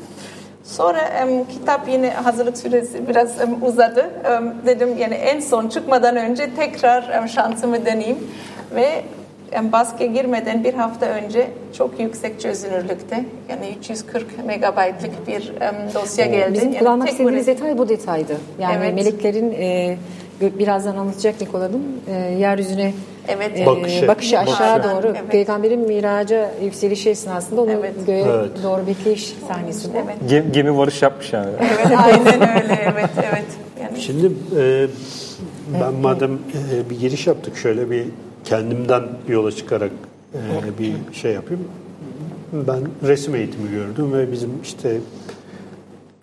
Sonra 0.63 1.01
em, 1.01 1.45
kitap 1.45 1.89
yine 1.89 2.09
hazırlık 2.09 2.57
süresi 2.57 3.07
biraz 3.07 3.41
em, 3.41 3.63
uzadı. 3.63 4.09
Em, 4.25 4.53
dedim 4.65 4.97
yani 4.97 5.13
en 5.13 5.39
son 5.39 5.67
çıkmadan 5.67 6.15
önce 6.15 6.49
tekrar 6.55 7.09
em, 7.09 7.27
şansımı 7.27 7.85
deneyeyim 7.85 8.17
ve 8.75 9.01
em, 9.51 9.71
baskıya 9.71 10.09
girmeden 10.09 10.63
bir 10.63 10.73
hafta 10.73 11.05
önce 11.05 11.47
çok 11.77 11.99
yüksek 11.99 12.41
çözünürlükte 12.41 13.25
yani 13.49 13.75
340 13.79 14.45
megabaytlık 14.45 15.27
bir 15.27 15.53
em, 15.61 15.75
dosya 15.93 16.25
geldi. 16.25 16.53
Bizim 16.53 16.69
Yani 16.69 16.79
kullanmak 16.79 17.09
istediğimiz 17.09 17.47
detay 17.47 17.77
bu 17.77 17.89
detaydı. 17.89 18.37
Yani 18.59 18.77
Evet. 18.77 18.95
meleklerin 18.95 19.51
e, 19.51 19.97
birazdan 20.41 20.97
anlatacak 20.97 21.41
Nikola 21.41 21.69
e, 22.07 22.11
yeryüzüne 22.13 22.93
Evet. 23.27 23.59
e, 23.59 23.65
Bakışı. 23.65 24.07
bakışı 24.07 24.39
aşağı 24.39 24.79
Bakışı. 24.79 24.95
doğru. 24.95 25.07
Evet. 25.07 25.31
Peygamberin 25.31 25.79
miraca 25.79 26.51
yükselişi 26.63 27.09
esnasında 27.09 27.61
onu 27.61 27.71
Evet. 27.71 27.93
göğe 28.07 28.21
Evet. 28.23 28.49
doğru 28.63 28.87
bekleyiş 28.87 29.33
sahnesi 29.47 29.93
bu. 29.93 29.97
Evet. 29.97 30.17
Gem- 30.29 30.51
gemi 30.51 30.77
varış 30.77 31.01
yapmış 31.01 31.33
yani. 31.33 31.49
Evet, 31.59 31.97
aynen 31.97 32.63
öyle. 32.63 32.91
Evet, 32.93 33.09
evet. 33.17 33.45
Yani 33.81 34.01
Şimdi 34.01 34.31
e, 34.59 34.87
ben 35.81 35.93
madem 35.93 36.33
e, 36.33 36.89
bir 36.89 36.99
giriş 36.99 37.27
yaptık 37.27 37.57
şöyle 37.57 37.89
bir 37.91 38.05
kendimden 38.43 39.03
yola 39.27 39.51
çıkarak 39.51 39.91
e, 40.33 40.39
bir 40.79 40.93
şey 41.13 41.31
yapayım. 41.33 41.63
Ben 42.53 42.79
resim 43.07 43.35
eğitimi 43.35 43.71
gördüm 43.71 44.13
ve 44.13 44.31
bizim 44.31 44.49
işte 44.63 44.97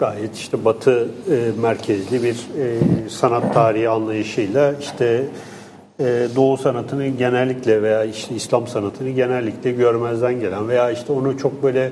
gayet 0.03 0.37
işte 0.37 0.65
batı 0.65 1.09
e, 1.31 1.61
merkezli 1.63 2.23
bir 2.23 2.35
e, 2.35 2.79
sanat 3.09 3.55
tarihi 3.55 3.89
anlayışıyla 3.89 4.75
işte 4.81 5.25
e, 6.01 6.27
Doğu 6.37 6.57
sanatını 6.57 7.07
genellikle 7.07 7.83
veya 7.83 8.05
işte 8.05 8.35
İslam 8.35 8.67
sanatını 8.67 9.11
genellikle 9.11 9.73
görmezden 9.73 10.41
gelen 10.41 10.69
veya 10.69 10.91
işte 10.91 11.13
onu 11.13 11.39
çok 11.39 11.63
böyle 11.63 11.91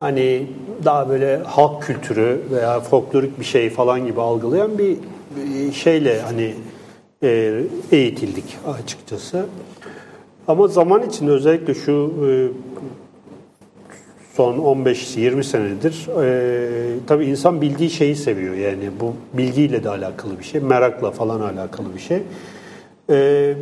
hani 0.00 0.46
daha 0.84 1.08
böyle 1.08 1.36
halk 1.36 1.82
kültürü 1.82 2.40
veya 2.50 2.80
folklorik 2.80 3.40
bir 3.40 3.44
şey 3.44 3.70
falan 3.70 4.06
gibi 4.06 4.20
algılayan 4.20 4.78
bir 4.78 4.96
bir 5.36 5.72
şeyle 5.72 6.20
hani 6.20 6.54
e, 7.22 7.62
eğitildik 7.92 8.56
açıkçası. 8.82 9.46
Ama 10.48 10.68
zaman 10.68 11.02
içinde 11.02 11.30
özellikle 11.30 11.74
şu 11.74 12.12
e, 12.26 12.28
son 14.36 14.58
15-20 14.58 15.42
senedir 15.42 16.08
e, 16.22 16.98
tabii 17.06 17.24
insan 17.26 17.60
bildiği 17.60 17.90
şeyi 17.90 18.16
seviyor 18.16 18.54
yani 18.54 18.90
bu 19.00 19.14
bilgiyle 19.38 19.84
de 19.84 19.88
alakalı 19.88 20.38
bir 20.38 20.44
şey, 20.44 20.60
merakla 20.60 21.10
falan 21.10 21.40
alakalı 21.40 21.94
bir 21.94 22.00
şey. 22.00 22.22
E, 23.10 23.54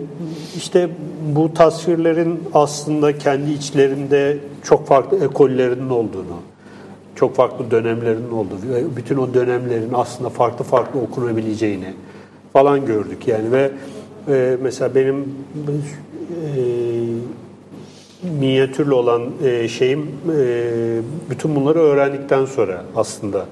işte 0.56 0.88
bu 1.34 1.54
tasvirlerin 1.54 2.40
aslında 2.54 3.18
kendi 3.18 3.52
içlerinde 3.52 4.38
çok 4.62 4.86
farklı 4.86 5.24
ekollerinin 5.24 5.90
olduğunu, 5.90 6.36
çok 7.14 7.36
farklı 7.36 7.70
dönemlerinin 7.70 8.30
olduğu 8.30 8.56
bütün 8.96 9.16
o 9.16 9.34
dönemlerin 9.34 9.90
aslında 9.94 10.30
farklı 10.30 10.64
farklı 10.64 11.00
okunabileceğini 11.00 11.94
falan 12.52 12.86
gördük 12.86 13.28
yani 13.28 13.52
ve 13.52 13.70
e, 14.28 14.56
mesela 14.62 14.94
benim 14.94 15.16
e, 15.16 16.60
minyatürlü 18.40 18.94
olan 18.94 19.22
e, 19.44 19.68
şeyim 19.68 20.00
e, 20.00 20.66
bütün 21.30 21.56
bunları 21.56 21.78
öğrendikten 21.78 22.44
sonra 22.44 22.84
aslında 22.96 23.46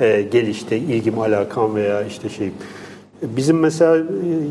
e, 0.00 0.22
gelişti 0.22 0.76
ilgim 0.76 1.18
alakam 1.18 1.74
veya 1.74 2.02
işte 2.02 2.28
şeyim. 2.28 2.54
Bizim 3.22 3.58
mesela 3.58 3.96
e, 3.96 4.02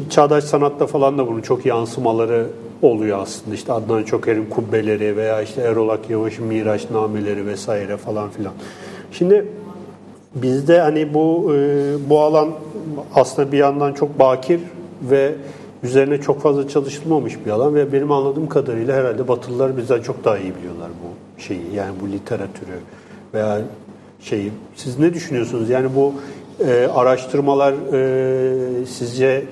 çağdaş 0.09 0.43
sanatta 0.43 0.87
falan 0.87 1.17
da 1.17 1.27
bunun 1.27 1.41
çok 1.41 1.65
yansımaları 1.65 2.47
oluyor 2.81 3.19
aslında. 3.19 3.55
İşte 3.55 3.73
Adnan 3.73 4.03
Çoker'in 4.03 4.45
kubbeleri 4.45 5.17
veya 5.17 5.41
işte 5.41 5.61
Erol 5.61 5.89
Akyavaş'ın 5.89 6.45
Miraçnameleri 6.45 7.45
vesaire 7.45 7.97
falan 7.97 8.29
filan. 8.29 8.53
Şimdi 9.11 9.45
bizde 10.35 10.79
hani 10.79 11.13
bu 11.13 11.53
e, 11.55 12.09
bu 12.09 12.19
alan 12.19 12.49
aslında 13.15 13.51
bir 13.51 13.57
yandan 13.57 13.93
çok 13.93 14.19
bakir 14.19 14.59
ve 15.01 15.31
üzerine 15.83 16.21
çok 16.21 16.41
fazla 16.41 16.67
çalışılmamış 16.67 17.45
bir 17.45 17.51
alan 17.51 17.75
ve 17.75 17.93
benim 17.93 18.11
anladığım 18.11 18.49
kadarıyla 18.49 18.95
herhalde 18.95 19.27
Batılılar 19.27 19.77
bizden 19.77 20.01
çok 20.01 20.25
daha 20.25 20.37
iyi 20.37 20.55
biliyorlar 20.55 20.89
bu 20.89 21.41
şeyi 21.41 21.73
yani 21.75 21.95
bu 22.01 22.07
literatürü 22.11 22.79
veya 23.33 23.61
şeyi. 24.21 24.51
Siz 24.75 24.99
ne 24.99 25.13
düşünüyorsunuz? 25.13 25.69
Yani 25.69 25.89
bu 25.95 26.13
e, 26.67 26.87
araştırmalar 26.93 27.73
e, 27.93 28.85
sizce 28.85 29.45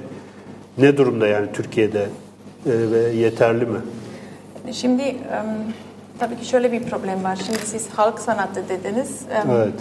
ne 0.77 0.97
durumda 0.97 1.27
yani 1.27 1.47
Türkiye'de 1.53 2.01
e, 2.01 2.07
ve 2.65 2.99
yeterli 2.99 3.65
mi? 3.65 3.79
Şimdi 4.71 5.15
tabii 6.19 6.37
ki 6.37 6.45
şöyle 6.45 6.71
bir 6.71 6.83
problem 6.83 7.23
var. 7.23 7.39
Şimdi 7.45 7.59
siz 7.59 7.89
halk 7.89 8.19
sanatı 8.19 8.69
dediniz. 8.69 9.21
Evet. 9.47 9.73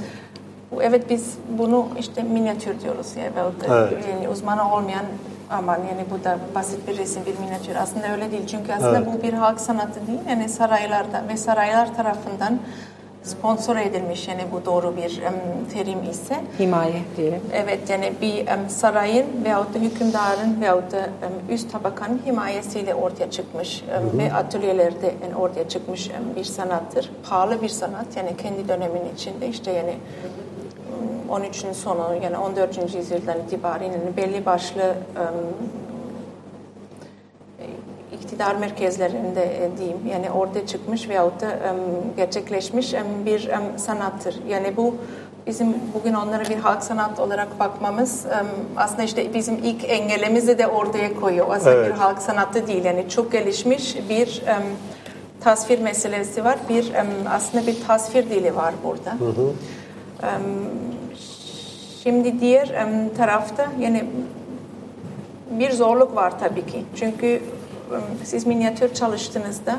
Evet 0.80 1.10
biz 1.10 1.34
bunu 1.58 1.88
işte 1.98 2.22
minyatür 2.22 2.80
diyoruz 2.80 3.16
ya 3.16 3.24
ve 3.24 3.50
Evet. 3.68 3.92
yani 4.10 4.28
uzmanı 4.28 4.74
olmayan 4.74 5.04
aman 5.50 5.76
yani 5.78 6.04
bu 6.10 6.24
da 6.24 6.38
basit 6.54 6.88
bir 6.88 6.98
resim 6.98 7.22
bir 7.26 7.38
minyatür 7.38 7.76
aslında 7.76 8.12
öyle 8.12 8.30
değil 8.30 8.46
çünkü 8.46 8.72
aslında 8.72 8.98
Evet. 8.98 9.08
bu 9.18 9.22
bir 9.22 9.32
halk 9.32 9.60
sanatı 9.60 10.06
değil 10.06 10.18
yani 10.28 10.48
saraylarda 10.48 11.22
ve 11.28 11.36
saraylar 11.36 11.96
tarafından 11.96 12.58
sponsor 13.22 13.76
edilmiş 13.76 14.28
yani 14.28 14.42
bu 14.52 14.64
doğru 14.64 14.96
bir 14.96 15.22
em, 15.22 15.34
terim 15.74 16.10
ise 16.10 16.34
Himaye 16.58 17.02
diyelim. 17.16 17.40
Evet 17.54 17.90
yani 17.90 18.12
bir 18.22 18.46
em, 18.46 18.68
sarayın 18.68 19.26
veyahut 19.44 19.74
da 19.74 19.78
hükümdarın 19.78 20.60
veyahut 20.60 20.92
da 20.92 20.98
em, 20.98 21.54
üst 21.54 21.72
tabakanın 21.72 22.20
himayesiyle 22.26 22.94
ortaya 22.94 23.30
çıkmış 23.30 23.84
em, 23.94 24.18
ve 24.18 24.32
atölyelerde 24.34 25.14
yani 25.22 25.36
ortaya 25.36 25.68
çıkmış 25.68 26.10
em, 26.10 26.36
bir 26.36 26.44
sanattır. 26.44 27.10
Pahalı 27.30 27.62
bir 27.62 27.68
sanat 27.68 28.16
yani 28.16 28.36
kendi 28.36 28.68
dönemin 28.68 29.02
içinde 29.14 29.48
işte 29.48 29.72
yani 29.72 29.90
em, 29.90 29.98
13'ün 31.30 31.72
sonu 31.72 32.08
yani 32.22 32.38
14. 32.38 32.94
yüzyıldan 32.94 33.38
itibaren 33.46 33.84
yani 33.84 34.16
belli 34.16 34.46
başlı 34.46 34.82
em, 35.16 35.34
iktidar 38.12 38.54
merkezlerinde 38.54 39.70
diyeyim 39.78 39.98
yani 40.12 40.30
ortaya 40.30 40.66
çıkmış 40.66 41.08
veyahut 41.08 41.40
da 41.40 41.50
em, 41.50 41.76
gerçekleşmiş 42.16 42.94
em, 42.94 43.06
bir 43.26 43.50
sanattır. 43.76 44.36
Yani 44.48 44.76
bu 44.76 44.94
bizim 45.46 45.74
bugün 45.94 46.14
onlara 46.14 46.44
bir 46.44 46.56
halk 46.56 46.82
sanat 46.82 47.20
olarak 47.20 47.58
bakmamız 47.60 48.26
aslında 48.76 49.02
işte 49.02 49.34
bizim 49.34 49.54
ilk 49.64 49.84
engelimizi 49.90 50.58
de 50.58 50.66
ortaya 50.66 51.14
koyuyor. 51.20 51.46
Aslında 51.50 51.72
Evet. 51.74 51.86
bir 51.86 51.98
halk 51.98 52.22
sanatı 52.22 52.66
değil 52.66 52.84
yani 52.84 53.08
çok 53.08 53.32
gelişmiş 53.32 53.96
bir 54.08 54.42
tasvir 55.40 55.78
meselesi 55.78 56.44
var. 56.44 56.58
Bir 56.68 56.92
aslında 57.30 57.66
bir 57.66 57.76
tasvir 57.86 58.30
dili 58.30 58.56
var 58.56 58.74
burada. 58.84 59.10
Em, 59.10 59.52
Şimdi 62.02 62.40
diğer 62.40 62.68
tarafta 63.16 63.66
yani 63.80 64.04
bir 65.50 65.70
zorluk 65.70 66.16
var 66.16 66.40
tabii 66.40 66.66
ki. 66.66 66.84
Çünkü 66.96 67.42
siz 68.24 68.46
minyatür 68.46 68.94
çalıştığınızda 68.94 69.76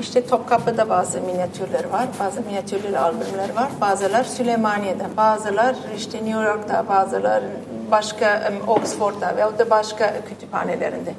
işte 0.00 0.26
Topkapı'da 0.26 0.88
bazı 0.88 1.20
minyatürler 1.20 1.84
var, 1.84 2.06
bazı 2.20 2.40
minyatürlü 2.40 2.98
albümler 2.98 3.54
var. 3.56 3.68
Bazılar 3.80 4.24
Süleymaniye'de, 4.24 5.04
bazılar 5.16 5.76
işte 5.96 6.18
New 6.18 6.42
York'ta, 6.42 6.88
bazılar 6.88 7.42
başka 7.90 8.52
Oxford'da 8.66 9.36
veyahut 9.36 9.58
da 9.58 9.70
başka 9.70 10.14
kütüphanelerinde. 10.28 11.14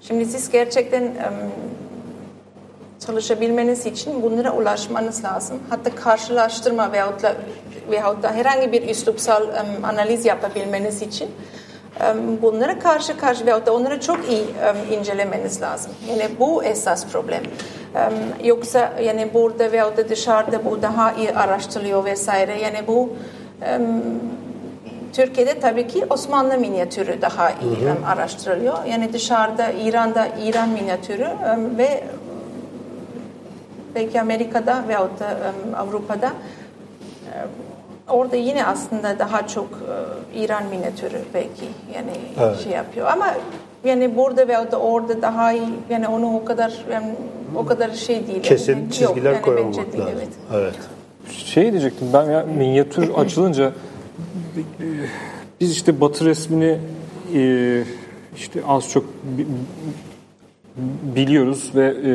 Şimdi 0.00 0.26
siz 0.26 0.50
gerçekten 0.50 1.12
çalışabilmeniz 3.06 3.86
için 3.86 4.22
bunlara 4.22 4.52
ulaşmanız 4.52 5.24
lazım. 5.24 5.58
Hatta 5.70 5.94
karşılaştırma 5.94 6.92
veyahut 6.92 7.22
da, 7.22 7.34
veyahut 7.90 8.22
da 8.22 8.32
herhangi 8.32 8.72
bir 8.72 8.88
üslupsal 8.88 9.42
em, 9.48 9.84
analiz 9.84 10.24
yapabilmeniz 10.24 11.02
için 11.02 11.30
em, 12.00 12.42
bunlara 12.42 12.78
karşı 12.78 13.16
karşı 13.16 13.46
veyahut 13.46 13.66
da 13.66 13.74
onları 13.74 14.00
çok 14.00 14.28
iyi 14.30 14.44
em, 14.64 14.98
incelemeniz 14.98 15.62
lazım. 15.62 15.92
Yani 16.10 16.28
bu 16.40 16.64
esas 16.64 17.06
problem. 17.06 17.42
Em, 17.94 18.12
Yoksa 18.48 18.92
yani 19.02 19.34
burada 19.34 19.72
veya 19.72 19.96
da 19.96 20.08
dışarıda 20.08 20.64
bu 20.64 20.82
daha 20.82 21.12
iyi 21.12 21.32
araştırılıyor 21.32 22.04
vesaire. 22.04 22.60
Yani 22.60 22.86
bu 22.86 23.10
em, 23.62 24.02
Türkiye'de 25.12 25.60
tabii 25.60 25.86
ki 25.86 26.06
Osmanlı 26.10 26.58
minyatürü 26.58 27.22
daha 27.22 27.50
iyi 27.50 27.88
em, 27.88 28.04
araştırılıyor. 28.06 28.84
Yani 28.84 29.12
dışarıda 29.12 29.70
İran'da 29.70 30.28
İran 30.44 30.68
minyatürü 30.68 31.28
ve 31.78 32.04
belki 33.94 34.20
Amerika'da 34.20 34.84
veyahut 34.88 35.20
da 35.20 35.26
Avrupa'da 35.76 36.32
orada 38.08 38.36
yine 38.36 38.66
aslında 38.66 39.18
daha 39.18 39.46
çok 39.48 39.68
e, 40.34 40.38
İran 40.40 40.66
minyatürü 40.66 41.18
belki 41.34 41.64
yani 41.94 42.10
Evet. 42.40 42.58
şey 42.64 42.72
yapıyor 42.72 43.06
ama 43.06 43.26
yani 43.84 44.16
burada 44.16 44.48
veyahut 44.48 44.72
da 44.72 44.76
orada 44.80 45.22
daha 45.22 45.52
iyi 45.52 45.62
yani 45.90 46.08
onu 46.08 46.36
o 46.36 46.44
kadar 46.44 46.72
yani 46.92 47.14
o 47.56 47.66
kadar 47.66 47.90
şey 47.90 48.26
değil. 48.26 48.42
Kesin 48.42 48.72
Yani, 48.72 48.82
yok, 48.82 48.92
çizgiler 48.92 49.32
yani 49.32 49.42
koymamak 49.42 49.74
bence 49.78 49.92
değil, 49.92 50.04
lazım. 50.04 50.18
evet. 50.18 50.28
Evet. 50.54 50.74
Şey 51.30 51.72
diyecektim 51.72 52.08
ben 52.12 52.24
ya 52.30 52.44
minyatür 52.58 53.08
açılınca 53.16 53.72
biz 55.60 55.72
işte 55.72 56.00
batı 56.00 56.24
resmini 56.24 56.78
e, 57.34 57.82
işte 58.36 58.60
az 58.68 58.88
çok 58.90 59.04
bi- 59.24 59.46
biliyoruz 61.16 61.70
ve 61.74 61.86
e, 61.86 62.12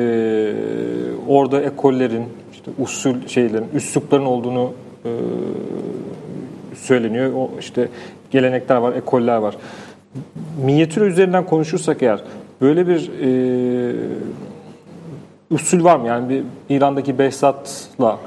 orada 1.27 1.61
ekollerin 1.61 2.25
işte 2.53 2.71
usul 2.79 3.27
şeylerin 3.27 3.67
üslupların 3.73 4.25
olduğunu 4.25 4.73
söyleniyor. 6.75 7.33
O 7.33 7.51
işte 7.59 7.87
gelenekler 8.31 8.75
var, 8.75 8.93
ekoller 8.93 9.37
var. 9.37 9.55
Minyatür 10.65 11.01
üzerinden 11.01 11.45
konuşursak 11.45 12.03
eğer 12.03 12.19
böyle 12.61 12.87
bir 12.87 13.11
e, 13.21 13.95
usul 15.51 15.83
var 15.83 15.97
mı? 15.97 16.07
Yani 16.07 16.29
bir 16.29 16.43
İran'daki 16.69 17.19
Behzat'la 17.19 18.19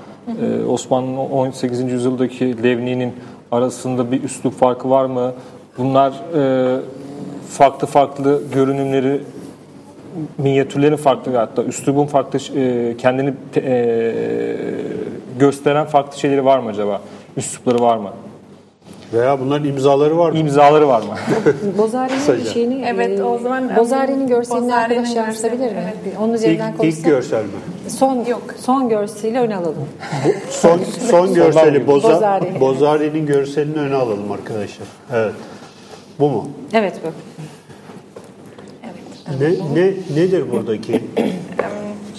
e, 0.43 0.65
Osmanlı'nın 0.65 1.17
18. 1.17 1.93
yüzyıldaki 1.93 2.63
Levni'nin 2.63 3.13
arasında 3.53 4.13
bir 4.13 4.23
üslup 4.23 4.55
farkı 4.55 4.91
var 4.91 5.05
mı? 5.05 5.33
Bunlar 5.79 6.13
e, 6.37 6.81
farklı 7.49 7.87
farklı 7.87 8.43
görünümleri 8.55 9.21
minyatürlerin 10.39 10.97
farklı 10.97 11.37
hatta 11.37 11.63
üslubun 11.63 12.07
farklı 12.07 12.61
e, 12.61 12.97
kendini 12.97 13.35
e, 13.57 14.15
gösteren 15.41 15.87
farklı 15.87 16.19
şeyleri 16.19 16.45
var 16.45 16.59
mı 16.59 16.71
acaba? 16.71 17.01
Üslupları 17.37 17.81
var 17.81 17.97
mı? 17.97 18.11
Veya 19.13 19.41
bunların 19.41 19.69
imzaları 19.69 20.19
var 20.19 20.31
mı? 20.31 20.39
İmzaları 20.39 20.89
var 20.89 21.03
mı? 21.03 21.15
Bozari'nin 21.79 22.45
şeyini, 22.45 22.85
Evet, 22.87 23.19
e, 23.21 23.25
o 23.25 23.39
zaman, 23.39 23.77
Bozari'nin 23.77 24.27
görselini 24.27 24.65
Bozari'nin 24.65 24.97
arkadaşlar 24.99 25.27
görseli, 25.27 25.51
gösterebilir 25.51 25.73
mi? 25.73 25.95
evet. 26.05 26.17
Onun 26.21 26.33
üzerinden 26.33 26.75
İlk, 26.83 26.99
ilk 26.99 27.05
görsel 27.05 27.43
mi? 27.43 27.51
Son, 27.89 28.25
Yok. 28.25 28.43
son 28.61 28.89
görseliyle 28.89 29.41
öne 29.41 29.57
alalım. 29.57 29.89
Son, 30.51 30.81
son 31.11 31.35
görseli 31.35 31.87
Boza, 31.87 32.09
Bozari. 32.15 32.61
Bozari'nin 32.61 33.27
görselini 33.27 33.79
öne 33.79 33.95
alalım 33.95 34.33
arkadaşlar. 34.33 34.87
Evet. 35.15 35.33
Bu 36.19 36.29
mu? 36.31 36.49
Evet 36.73 36.95
bu. 37.05 37.09
Evet. 38.85 39.59
Ne, 39.75 39.81
ne 39.81 39.87
nedir 40.23 40.53
buradaki 40.53 41.05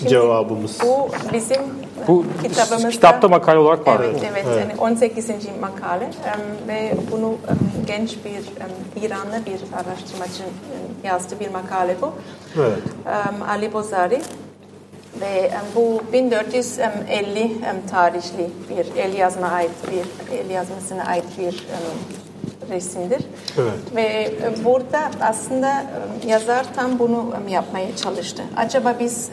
cevabımız? 0.07 0.77
Bu 0.83 1.09
bizim 1.33 1.61
Bu 2.08 2.25
kitabımızda 2.43 2.89
kitapta 2.89 3.27
makale 3.27 3.60
olarak 3.60 3.88
var. 3.88 4.01
Evet, 4.03 4.24
evet. 4.31 4.46
Yani 4.60 4.81
18. 4.81 5.29
makale 5.62 6.10
ve 6.67 6.93
bunu 7.12 7.36
genç 7.88 8.17
bir 8.25 8.62
İranlı 9.01 9.46
bir 9.46 9.62
araştırmacı 9.75 10.43
em, 10.43 11.10
yazdı 11.12 11.36
bir 11.39 11.50
makale 11.50 11.96
bu. 12.01 12.12
Evet. 12.58 12.77
Ali 13.50 13.74
Bozari 13.74 14.22
ve 15.22 15.51
bu 15.75 16.01
1450 16.13 17.39
em, 17.39 17.51
tarihli 17.91 18.50
bir 18.70 19.01
el 19.01 19.13
yazma 19.13 19.48
ait 19.48 19.72
bir 19.91 20.36
el 20.38 20.49
yazmasına 20.49 21.04
ait 21.04 21.25
bir 21.39 21.67
resimdir. 22.69 23.21
Evet. 23.58 23.95
Ve 23.95 24.01
e, 24.01 24.65
burada 24.65 25.12
aslında 25.21 25.84
e, 26.25 26.27
yazar 26.27 26.65
tam 26.75 26.99
bunu 26.99 27.34
e, 27.47 27.51
yapmaya 27.51 27.95
çalıştı. 27.95 28.43
Acaba 28.58 28.95
biz 28.99 29.30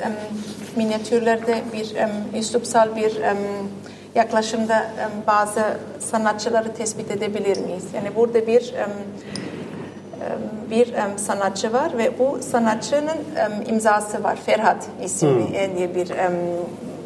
minyatürlerde 0.76 1.62
bir 1.72 1.94
üslupsal 2.38 2.96
bir 2.96 3.18
yaklaşımda 4.14 4.90
bazı 5.26 5.60
sanatçıları 5.98 6.74
tespit 6.74 7.10
edebilir 7.10 7.58
miyiz? 7.58 7.84
Yani 7.94 8.16
burada 8.16 8.46
bir 8.46 8.74
bir 10.70 10.94
sanatçı 11.16 11.72
var 11.72 11.98
ve 11.98 12.18
bu 12.18 12.38
sanatçının 12.42 13.18
imzası 13.68 14.24
var. 14.24 14.38
Ferhat 14.46 14.86
isimli 15.04 15.56
e, 15.56 15.76
diye 15.76 15.94
bir 15.94 16.10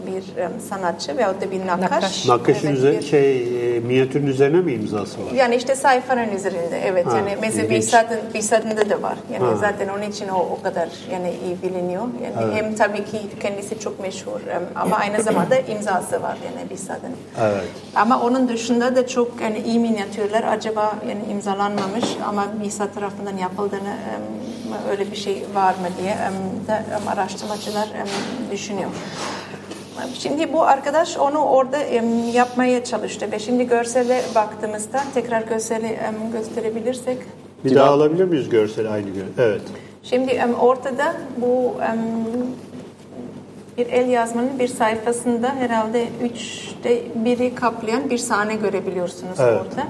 bir 0.06 0.36
e, 0.42 0.48
sanatçı 0.68 1.16
veyahut 1.16 1.40
da 1.42 1.50
bir 1.50 1.66
nakkaş. 1.66 1.90
Nakkaş. 1.92 2.26
Nakkaşın 2.28 2.66
Evet, 2.68 2.78
üzerine, 2.78 2.98
bir- 2.98 3.04
şey, 3.04 3.76
e, 3.76 3.80
minyatürün 3.80 4.26
üzerine 4.26 4.60
mi 4.60 4.72
imzası 4.72 5.26
var? 5.26 5.32
yani 5.32 5.54
işte 5.56 5.74
sayfanın 5.74 6.28
üzerinde 6.36 6.80
evet 6.86 7.06
Ha, 7.06 7.16
yani 7.16 7.36
mesela. 7.40 7.70
Behzat'ın 7.70 8.18
Behzat'ında 8.34 8.90
da 8.90 9.02
var. 9.02 9.16
Yani 9.32 9.44
Ha. 9.44 9.56
zaten 9.56 9.88
onun 9.88 10.02
için 10.02 10.28
o 10.28 10.38
o 10.38 10.62
kadar 10.62 10.88
yani 11.12 11.34
iyi 11.46 11.62
biliniyor. 11.62 12.02
Yani 12.24 12.54
hem 12.54 12.74
tabii 12.74 13.04
ki 13.04 13.18
kendisi 13.40 13.78
çok 13.78 14.00
meşhur 14.00 14.40
ama 14.74 14.96
aynı 14.96 15.22
zamanda 15.22 15.56
imzası 15.58 16.22
var 16.22 16.36
yani 16.44 16.70
Behzat'ın. 16.70 17.12
Evet. 17.40 17.64
Ama 17.94 18.20
onun 18.22 18.48
dışında 18.48 18.96
da 18.96 19.06
çok 19.06 19.40
yani 19.40 19.58
iyi 19.66 19.78
minyatürler 19.78 20.42
acaba 20.42 20.92
yani 21.08 21.20
imzalanmamış 21.32 22.04
ama 22.28 22.46
Behzat 22.64 22.94
tarafından 22.94 23.36
yapıldığını 23.36 23.96
öyle 24.90 25.10
bir 25.10 25.16
şey 25.16 25.42
var 25.54 25.70
mı 25.74 25.88
diye 26.02 26.16
da 26.68 26.76
em, 26.76 27.08
araştırmacılar 27.08 27.88
düşünüyor. 28.52 28.90
Şimdi 30.18 30.52
bu 30.52 30.62
arkadaş 30.62 31.16
onu 31.16 31.38
orada 31.38 31.78
yapmaya 32.32 32.84
çalıştı 32.84 33.32
ve 33.32 33.38
şimdi 33.38 33.66
görsele 33.66 34.22
baktığımızda 34.34 35.02
tekrar 35.14 35.42
görseli 35.42 35.98
gösterebilirsek. 36.32 37.18
Bir 37.64 37.74
daha 37.74 37.90
alabilir 37.90 38.24
miyiz 38.24 38.48
görseli 38.48 38.88
aynı 38.88 39.10
gün? 39.10 39.24
Evet. 39.38 39.62
Şimdi 40.02 40.40
ortada 40.60 41.14
bu 41.36 41.74
bir 43.78 43.86
el 43.86 44.08
yazmanın 44.08 44.58
bir 44.58 44.68
sayfasında 44.68 45.54
herhalde 45.54 46.06
üçte 46.22 47.02
biri 47.14 47.54
kaplayan 47.54 48.10
bir 48.10 48.18
sahne 48.18 48.54
görebiliyorsunuz 48.54 49.40
Evet. 49.40 49.60
orada. 49.60 49.86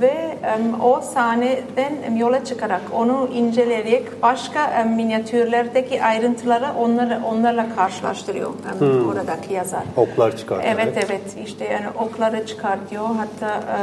Ve 0.00 0.36
o 0.82 1.00
sahneden 1.00 2.16
yola 2.16 2.44
çıkarak 2.44 2.80
onu 2.92 3.28
inceleyerek 3.34 4.22
başka 4.22 4.84
minyatürlerdeki 4.96 6.02
ayrıntıları 6.02 6.66
onları 6.78 7.20
onlarla 7.30 7.66
karşılaştırıyor 7.76 8.50
em, 8.80 9.08
oradaki 9.08 9.54
yazar. 9.54 9.82
Oklar 9.96 10.36
çıkartarak. 10.36 10.78
Evet 10.80 11.04
evet 11.06 11.36
işte 11.46 11.64
yani 11.64 11.86
okları 11.98 12.46
çıkartıyor 12.46 13.04
hatta 13.16 13.56
e, 13.56 13.80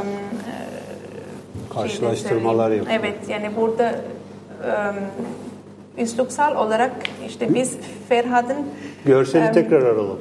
Karşılaştırmalar 1.74 2.72
yapıyor. 2.72 3.00
Evet 3.00 3.30
yani 3.30 3.52
burada 3.56 3.96
üslupsal 5.98 6.56
olarak 6.66 6.92
işte 7.28 7.54
biz 7.54 7.78
Ferhat'ın 8.10 8.58
Görseli 9.06 9.52
tekrar 9.52 9.82
aralım. 9.82 10.20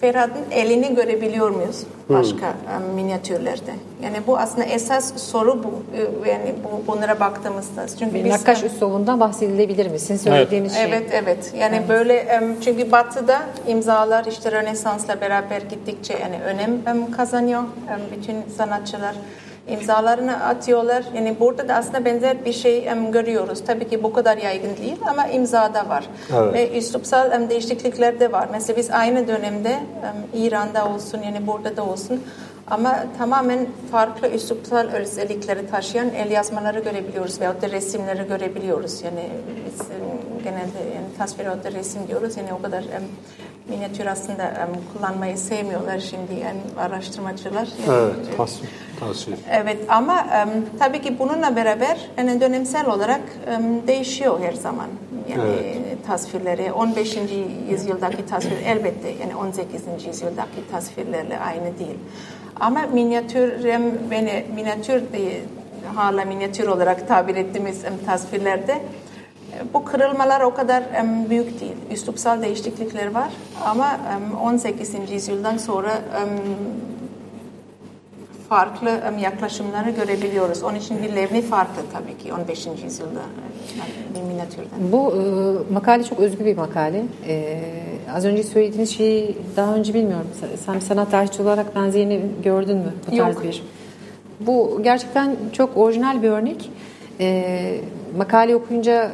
Ferhat'ın 0.00 0.50
elini 0.50 0.94
görebiliyor 0.94 1.50
muyuz 1.50 1.82
başka 2.08 2.46
em, 2.46 2.82
minyatürlerde? 2.94 3.70
Yani 4.02 4.16
bu 4.26 4.38
aslında 4.38 4.64
esas 4.64 5.16
soru 5.22 5.64
bu. 5.64 5.82
E, 6.26 6.30
Yani 6.30 6.54
bu 6.64 6.92
bunlara 6.92 7.20
baktığımızda. 7.20 7.86
Çünkü 7.98 8.14
Bir 8.14 8.24
biz 8.24 8.32
nakkaş 8.32 8.62
üslubundan 8.62 9.20
bahsedilebilir 9.20 9.90
mi? 9.90 9.98
Sizin 9.98 10.16
söylediğiniz 10.30 10.74
şey. 10.74 10.84
Evet 10.84 11.10
evet. 11.12 11.52
Yani 11.58 11.82
böyle 11.88 12.14
em, 12.14 12.60
çünkü 12.60 12.92
Batı'da 12.92 13.42
imzalar 13.66 14.24
işte 14.24 14.52
Rönesans'la 14.52 15.20
beraber 15.20 15.60
gittikçe 15.62 16.14
yani 16.18 16.36
önem 16.44 16.70
em, 16.86 17.10
kazanıyor. 17.10 17.62
Bütün 18.16 18.36
sanatçılar 18.56 19.14
imzalarını 19.68 20.44
atıyorlar. 20.44 21.04
Yani 21.14 21.36
burada 21.40 21.68
da 21.68 21.74
aslında 21.74 22.04
benzer 22.04 22.44
bir 22.44 22.52
şey 22.52 22.88
em, 22.88 23.12
görüyoruz. 23.12 23.62
Tabii 23.66 23.88
ki 23.88 24.02
bu 24.02 24.12
kadar 24.12 24.36
yaygın 24.36 24.76
değil 24.76 24.96
ama 25.10 25.26
imzada 25.26 25.88
var. 25.88 26.04
Evet. 26.36 26.54
Ve 26.54 26.78
üslupsal 26.78 27.32
em, 27.32 27.50
değişiklikler 27.50 28.20
de 28.20 28.32
var. 28.32 28.48
Mesela 28.52 28.76
biz 28.76 28.90
aynı 28.90 29.28
dönemde 29.28 29.70
em, 29.70 30.42
İran'da 30.42 30.88
olsun 30.88 31.22
yani 31.22 31.46
burada 31.46 31.76
da 31.76 31.84
olsun 31.84 32.22
ama 32.70 33.04
tamamen 33.18 33.66
farklı 33.90 34.28
üslupsal 34.28 34.88
özellikleri 34.88 35.70
taşıyan 35.70 36.10
el 36.10 36.30
yazmaları 36.30 36.80
görebiliyoruz 36.80 37.40
veyahut 37.40 37.62
da 37.62 37.70
resimleri 37.70 38.28
görebiliyoruz. 38.28 39.02
Yani 39.02 39.28
biz 39.66 39.80
em, 39.80 40.42
genelde 40.44 40.94
yani 40.94 41.06
tasvir 41.18 41.44
veyahut 41.44 41.64
da 41.64 41.72
resim 41.72 42.08
diyoruz. 42.08 42.36
Yani 42.36 42.52
o 42.58 42.62
kadar 42.62 42.82
em, 42.82 43.02
minyatür 43.68 44.06
aslında 44.06 44.42
em, 44.42 44.68
kullanmayı 44.92 45.38
sevmiyorlar 45.38 45.98
şimdi 45.98 46.34
yani 46.34 46.60
araştırmacılar. 46.78 47.68
Yani, 47.88 47.98
Evet. 48.16 48.36
Tasvir. 48.36 48.68
Tasvir. 49.00 49.38
Evet 49.50 49.78
ama 49.88 50.26
em, 50.32 50.48
tabii 50.78 51.02
ki 51.02 51.18
bununla 51.18 51.56
beraber 51.56 52.10
yani 52.18 52.40
dönemsel 52.40 52.86
olarak 52.86 53.22
em, 53.46 53.86
değişiyor 53.86 54.40
her 54.40 54.52
zaman. 54.52 54.86
Yani 55.28 55.78
tasvirleri 56.06 56.72
15. 56.72 57.16
yüzyıldaki 57.70 58.26
tasvir 58.26 58.56
elbette 58.66 59.08
yani 59.08 59.36
18. 59.36 59.82
yüzyıldaki 60.06 60.70
tasvirlerle 60.72 61.38
aynı 61.38 61.78
değil. 61.78 61.98
Ama 62.60 62.82
minyatür 62.92 63.64
em, 63.64 63.82
beni 64.10 64.44
minyatür 64.54 65.02
diye 65.12 65.40
hala 65.94 66.24
minyatür 66.24 66.66
olarak 66.68 67.08
tabir 67.08 67.36
ettiğimiz 67.36 67.82
tasvirlerde 68.06 68.78
bu 69.74 69.84
kırılmalar 69.84 70.40
o 70.40 70.54
kadar 70.54 70.82
büyük 71.30 71.60
değil. 71.60 71.76
Üslupsal 71.92 72.42
değişiklikler 72.42 73.14
var 73.14 73.32
ama 73.64 74.00
em, 74.16 74.38
18. 74.40 74.94
yüzyıldan 75.10 75.56
sonra 75.56 75.92
farklı 78.48 79.00
yaklaşımları 79.20 79.90
görebiliyoruz. 79.90 80.62
Onun 80.62 80.74
için 80.74 81.02
bir 81.02 81.16
levni 81.16 81.42
farklı 81.42 81.82
tabii 81.92 82.18
ki 82.18 82.32
15. 82.34 82.66
yüzyılda 82.84 83.20
yani 83.78 84.14
bir 84.14 84.22
minyatürden. 84.22 84.92
Bu 84.92 85.12
e, 85.12 85.72
makale 85.72 86.04
çok 86.04 86.18
özgü 86.20 86.44
bir 86.44 86.56
makale. 86.56 87.02
E, 87.28 87.62
az 88.14 88.24
önce 88.24 88.42
söylediğiniz 88.42 88.90
şeyi 88.90 89.36
daha 89.56 89.74
önce 89.74 89.94
bilmiyorum. 89.94 90.26
Sen- 90.66 90.78
sanat 90.78 91.10
tarihçi 91.10 91.42
olarak 91.42 91.76
benzerini 91.76 92.20
gördün 92.44 92.76
mü? 92.76 92.92
Bu 93.06 93.16
tarz 93.16 93.34
Yok. 93.34 93.44
bir. 93.44 93.62
Bu 94.40 94.80
gerçekten 94.82 95.36
çok 95.52 95.76
orijinal 95.76 96.22
bir 96.22 96.28
örnek. 96.28 96.70
E, 97.20 97.80
makale 98.16 98.56
okuyunca 98.56 99.10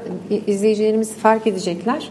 izleyicilerimiz 0.46 1.14
fark 1.14 1.46
edecekler. 1.46 2.10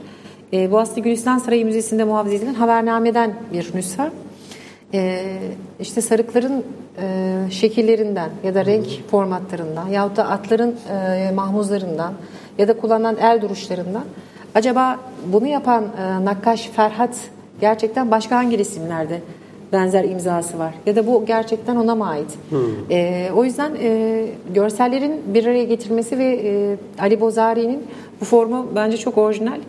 E, 0.54 0.72
bu 0.72 0.80
aslında 0.80 1.00
Gülistan 1.00 1.38
Sarayı 1.38 1.66
Müzesi'nde 1.66 2.04
muhafaza 2.04 2.36
edilen 2.36 2.54
habernameden 2.54 3.34
bir 3.54 3.72
nüsha. 3.76 4.12
Ee, 4.94 5.38
işte 5.80 6.02
sarıkların 6.02 6.66
e, 7.02 7.38
şekillerinden 7.52 8.30
ya 8.44 8.56
da 8.56 8.66
renk 8.66 8.88
formatlarından 9.12 9.88
yahut 9.88 10.18
da 10.18 10.30
atların 10.30 10.76
e, 10.90 11.32
mahmuzlarından 11.36 12.14
ya 12.58 12.68
da 12.68 12.78
kullanılan 12.78 13.18
el 13.18 13.42
duruşlarından 13.42 14.04
acaba 14.56 15.00
bunu 15.28 15.48
yapan 15.48 15.84
e, 15.84 16.26
nakkaş 16.26 16.70
Ferhat 16.70 17.16
gerçekten 17.62 18.12
başka 18.12 18.36
hangi 18.36 18.58
resimlerde 18.58 19.22
benzer 19.74 20.04
imzası 20.04 20.60
var 20.60 20.74
ya 20.86 20.96
da 20.96 21.08
bu 21.08 21.26
gerçekten 21.26 21.76
ona 21.76 21.96
mı 21.96 22.08
ait? 22.10 22.38
E, 22.90 23.30
o 23.36 23.44
yüzden 23.44 23.72
e, 23.82 24.26
görsellerin 24.54 25.22
bir 25.34 25.46
araya 25.46 25.64
getirilmesi 25.64 26.18
ve 26.18 26.42
e, 26.44 26.76
Ali 27.02 27.22
Bozari'nin 27.22 27.84
bu 28.22 28.26
formu 28.26 28.68
bence 28.76 28.98
çok 28.98 29.18
orijinal. 29.18 29.60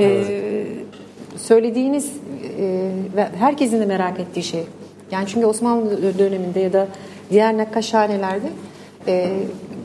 E, 0.00 0.24
söylediğiniz 1.36 2.12
e, 2.58 2.90
ve 3.16 3.28
herkesin 3.38 3.80
de 3.80 3.86
merak 3.86 4.20
ettiği 4.20 4.42
şey. 4.42 4.64
Yani 5.10 5.26
çünkü 5.26 5.46
Osmanlı 5.46 6.18
döneminde 6.18 6.60
ya 6.60 6.72
da 6.72 6.88
diğer 7.30 7.56
nakkaşhanelerde 7.58 8.46
e, 9.06 9.36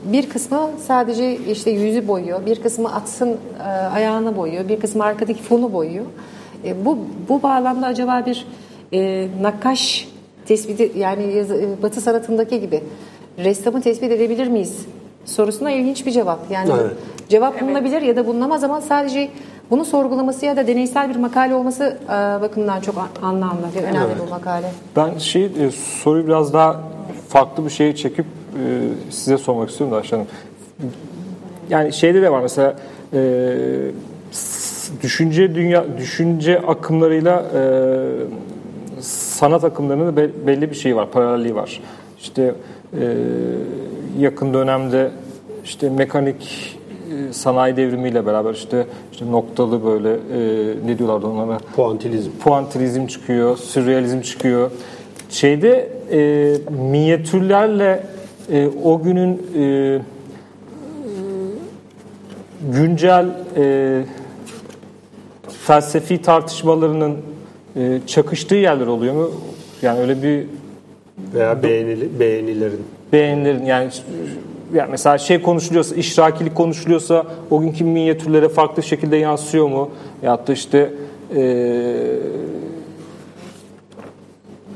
bir 0.04 0.28
kısmı 0.28 0.70
sadece 0.86 1.36
işte 1.36 1.70
yüzü 1.70 2.08
boyuyor, 2.08 2.46
bir 2.46 2.62
kısmı 2.62 2.94
atın 2.94 3.28
e, 3.28 3.62
ayağını 3.68 4.36
boyuyor, 4.36 4.68
bir 4.68 4.80
kısmı 4.80 5.04
arkadaki 5.04 5.42
fonu 5.42 5.72
boyuyor. 5.72 6.04
E, 6.64 6.84
bu 6.84 6.98
bu 7.28 7.42
bağlamda 7.42 7.86
acaba 7.86 8.22
bir 8.26 8.46
e, 8.92 9.28
nakkaş 9.42 10.08
tespiti 10.46 10.92
yani 10.98 11.32
yazı- 11.32 11.56
e, 11.56 11.82
Batı 11.82 12.00
sanatındaki 12.00 12.60
gibi 12.60 12.82
ressamı 13.38 13.80
tespit 13.80 14.12
edebilir 14.12 14.46
miyiz 14.48 14.86
sorusuna 15.24 15.70
ilginç 15.70 16.06
bir 16.06 16.10
cevap. 16.10 16.38
Yani 16.50 16.70
Evet. 16.80 16.92
cevap 17.28 17.60
bulunabilir 17.60 18.02
ya 18.02 18.16
da 18.16 18.26
bulunamaz 18.26 18.64
ama 18.64 18.80
sadece 18.80 19.28
bunu 19.70 19.84
sorgulaması 19.84 20.46
ya 20.46 20.56
da 20.56 20.66
deneysel 20.66 21.10
bir 21.10 21.16
makale 21.16 21.54
olması 21.54 21.98
e, 22.04 22.08
bakımından 22.42 22.80
çok 22.80 23.08
anlamlı 23.22 23.66
ve 23.76 23.82
önemli 23.84 24.14
bu 24.26 24.30
makale. 24.30 24.70
Ben 24.96 25.18
şey 25.18 25.44
e, 25.44 25.70
soruyu 26.02 26.26
biraz 26.26 26.52
daha 26.52 26.80
farklı 27.28 27.64
bir 27.64 27.70
şeye 27.70 27.94
çekip 27.96 28.24
e, 28.26 28.62
size 29.10 29.38
sormak 29.38 29.70
istiyorum 29.70 29.94
da 29.94 30.00
Ayşe 30.00 30.16
Hanım. 30.16 30.28
Yani 31.70 31.92
şeyde 31.92 32.22
de 32.22 32.32
var 32.32 32.42
mesela 32.42 32.76
e, 33.14 33.20
düşünce 35.02 35.54
dünya 35.54 35.84
düşünce 35.98 36.58
akımlarıyla 36.60 37.44
e, 37.54 37.60
sanat 39.00 39.64
akımlarının 39.64 40.16
be- 40.16 40.46
belli 40.46 40.70
bir 40.70 40.76
şey 40.76 40.96
var, 40.96 41.10
paralelliği 41.10 41.54
var. 41.54 41.80
İşte 42.20 42.54
e, 43.00 43.04
yakın 44.18 44.54
dönemde 44.54 45.10
işte 45.64 45.90
mekanik 45.90 46.74
e, 47.28 47.32
sanayi 47.32 47.76
devrimiyle 47.76 48.26
beraber 48.26 48.54
işte 48.54 48.86
işte 49.12 49.30
noktalı 49.30 49.84
böyle 49.84 50.10
e, 50.12 50.18
ne 50.86 50.98
diyorlardı 50.98 51.26
onlara 51.26 51.58
Puantilizm. 51.76 52.30
puantilizm 52.44 53.06
çıkıyor, 53.06 53.56
sürrealizm 53.56 54.20
çıkıyor. 54.20 54.70
Şeyde 55.30 55.88
e, 56.12 56.54
minyatürlerle 56.90 58.02
e, 58.52 58.68
o 58.84 59.02
günün 59.02 59.42
e, 59.58 59.98
güncel 62.72 63.26
e, 63.56 64.02
felsefi 65.66 66.22
tartışmalarının 66.22 67.16
e, 67.76 67.98
çakıştığı 68.06 68.54
yerler 68.54 68.86
oluyor 68.86 69.14
mu? 69.14 69.30
Yani 69.82 70.00
öyle 70.00 70.22
bir 70.22 70.46
Veya 71.34 71.62
beğenili, 71.62 72.20
beğenilerin. 72.20 72.80
beğenilerin 73.12 73.64
yani 73.64 73.90
yani 74.74 74.90
mesela 74.90 75.18
şey 75.18 75.42
konuşuluyorsa, 75.42 75.94
işrakilik 75.94 76.54
konuşuluyorsa 76.54 77.26
o 77.50 77.60
günkü 77.60 77.84
minyatürlere 77.84 78.48
farklı 78.48 78.82
şekilde 78.82 79.16
yansıyor 79.16 79.68
mu? 79.68 79.90
Ya 80.22 80.46
da 80.46 80.52
işte 80.52 80.90
eee 81.36 82.16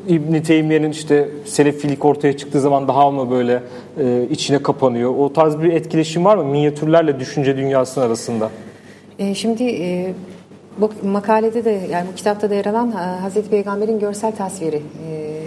İbn 0.09 0.41
Teymiye'nin 0.41 0.91
işte 0.91 1.29
Selefilik 1.45 2.05
ortaya 2.05 2.37
çıktığı 2.37 2.61
zaman 2.61 2.89
daha 2.89 3.11
mı 3.11 3.31
böyle 3.31 3.63
e, 4.01 4.27
içine 4.31 4.63
kapanıyor? 4.63 5.15
O 5.19 5.33
tarz 5.33 5.59
bir 5.59 5.73
etkileşim 5.73 6.25
var 6.25 6.37
mı 6.37 6.45
minyatürlerle 6.45 7.21
düşünce 7.21 7.57
dünyasının 7.57 8.05
arasında? 8.07 8.51
E, 9.19 9.35
şimdi 9.35 9.63
e, 9.63 10.15
bu 10.79 10.91
makalede 11.05 11.65
de 11.65 11.81
yani 11.91 12.07
bu 12.13 12.15
kitapta 12.15 12.51
da 12.51 12.55
yer 12.55 12.65
alan 12.65 12.91
e, 12.91 13.21
Hazreti 13.21 13.51
Peygamber'in 13.51 13.99
görsel 13.99 14.37
tasviri. 14.37 14.77
E, 14.77 15.43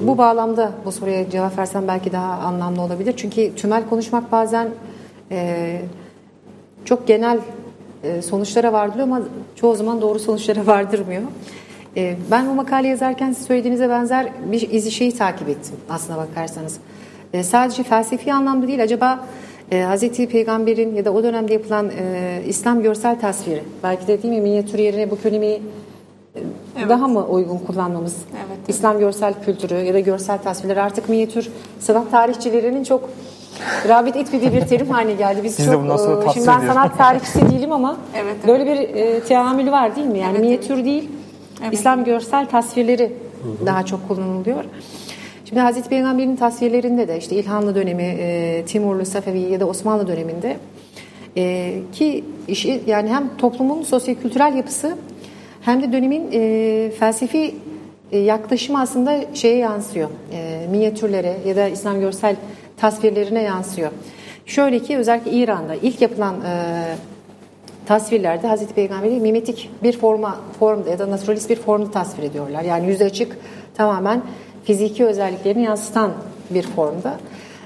bu 0.00 0.18
bağlamda 0.18 0.72
bu 0.84 0.92
soruya 0.92 1.30
cevap 1.30 1.58
versem 1.58 1.88
belki 1.88 2.12
daha 2.12 2.32
anlamlı 2.32 2.82
olabilir. 2.82 3.14
Çünkü 3.16 3.54
tümel 3.54 3.88
konuşmak 3.88 4.32
bazen 4.32 4.68
e, 5.30 5.80
çok 6.84 7.06
genel 7.06 7.38
e, 8.02 8.22
sonuçlara 8.22 8.72
vardırıyor 8.72 9.06
ama 9.06 9.22
çoğu 9.56 9.74
zaman 9.74 10.00
doğru 10.00 10.18
sonuçlara 10.18 10.66
vardırmıyor. 10.66 11.22
E, 11.96 12.16
ben 12.30 12.48
bu 12.48 12.54
makale 12.54 12.88
yazarken 12.88 13.32
siz 13.32 13.46
söylediğinize 13.46 13.88
benzer 13.88 14.28
bir 14.52 14.70
izi 14.70 14.90
şeyi 14.90 15.12
takip 15.12 15.48
ettim 15.48 15.76
aslına 15.90 16.18
bakarsanız. 16.18 16.78
E, 17.32 17.42
sadece 17.42 17.82
felsefi 17.82 18.32
anlamda 18.32 18.68
değil 18.68 18.82
acaba 18.82 19.26
e, 19.72 19.86
Hz. 19.86 20.26
Peygamber'in 20.26 20.94
ya 20.94 21.04
da 21.04 21.12
o 21.12 21.22
dönemde 21.22 21.52
yapılan 21.52 21.90
e, 21.90 22.42
İslam 22.46 22.82
görsel 22.82 23.20
tasviri 23.20 23.62
belki 23.82 24.06
de 24.06 24.22
değil 24.22 24.34
mi 24.34 24.40
minyatür 24.40 24.78
yerine 24.78 25.10
bu 25.10 25.22
kelimeyi 25.22 25.62
e, 26.76 26.88
daha 26.88 27.08
mı 27.08 27.26
uygun 27.26 27.58
kullanmamız? 27.58 28.16
Evet. 28.32 28.58
İslam 28.68 28.98
görsel 28.98 29.34
kültürü 29.44 29.74
ya 29.74 29.94
da 29.94 30.00
görsel 30.00 30.38
tasvirleri 30.38 30.80
artık 30.80 31.08
minyatür 31.08 31.50
sanat 31.80 32.10
tarihçilerinin 32.10 32.84
çok 32.84 33.08
rağbet 33.88 34.16
etmediği 34.16 34.52
bir 34.52 34.60
terim 34.60 34.90
haline 34.90 35.12
geldi. 35.12 35.40
Biz, 35.44 35.58
Biz 35.58 35.66
de 35.66 35.72
çok 35.72 35.82
bundan 35.82 35.96
sonra 35.96 36.30
e, 36.30 36.32
şimdi 36.32 36.46
ben 36.46 36.66
sanat 36.66 36.98
tarihçisi 36.98 37.50
değilim 37.50 37.72
ama 37.72 37.96
Evet, 38.16 38.36
evet. 38.36 38.48
böyle 38.48 38.66
bir 38.66 38.94
e, 38.94 39.20
teamülü 39.20 39.72
var 39.72 39.96
değil 39.96 40.06
mi? 40.06 40.18
Yani 40.18 40.32
Evet, 40.32 40.40
minyatür 40.40 40.84
değil, 40.84 41.10
Evet. 41.62 41.74
İslam 41.74 42.04
görsel 42.04 42.46
tasvirleri 42.46 43.12
daha 43.66 43.86
çok 43.86 44.08
kullanılıyor. 44.08 44.64
Şimdi 45.44 45.60
Hazreti 45.60 45.88
Peygamber'in 45.88 46.36
tasvirlerinde 46.36 47.08
de 47.08 47.18
işte 47.18 47.36
İlhanlı 47.36 47.74
dönemi, 47.74 48.02
e, 48.02 48.64
Timurlu, 48.66 49.06
Safevi 49.06 49.40
ya 49.40 49.60
da 49.60 49.66
Osmanlı 49.66 50.06
döneminde 50.06 50.56
e, 51.36 51.74
ki 51.92 52.24
işi 52.48 52.82
yani 52.86 53.08
hem 53.08 53.36
toplumun 53.38 53.82
sosyokültürel 53.82 54.54
yapısı 54.54 54.96
hem 55.60 55.82
de 55.82 55.92
dönemin 55.92 56.28
e, 56.32 56.90
felsefi 56.98 57.54
yaklaşımı 58.12 58.80
aslında 58.80 59.20
şeye 59.34 59.56
yansıyor. 59.56 60.08
Minyatürlere 60.70 61.36
ya 61.46 61.56
da 61.56 61.68
İslam 61.68 62.00
görsel 62.00 62.36
tasvirlerine 62.76 63.42
yansıyor. 63.42 63.90
Şöyle 64.46 64.78
ki 64.78 64.96
özellikle 64.96 65.30
İran'da 65.30 65.74
ilk 65.74 66.02
yapılan 66.02 66.34
tasvirlerde 67.86 68.46
Hazreti 68.46 68.74
Peygamber'i 68.74 69.20
mimetik 69.20 69.70
bir 69.82 69.98
forma 69.98 70.40
formda 70.58 70.90
ya 70.90 70.98
da 70.98 71.10
naturalist 71.10 71.50
bir 71.50 71.56
formda 71.56 71.90
tasvir 71.90 72.22
ediyorlar. 72.22 72.62
Yani 72.62 72.86
yüzü 72.86 73.04
açık 73.04 73.38
tamamen 73.74 74.22
fiziki 74.64 75.04
özelliklerini 75.04 75.62
yansıtan 75.62 76.10
bir 76.50 76.62
formda. 76.62 77.14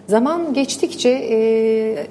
Zaman 0.07 0.55
geçtikçe 0.55 1.09
e, 1.09 2.07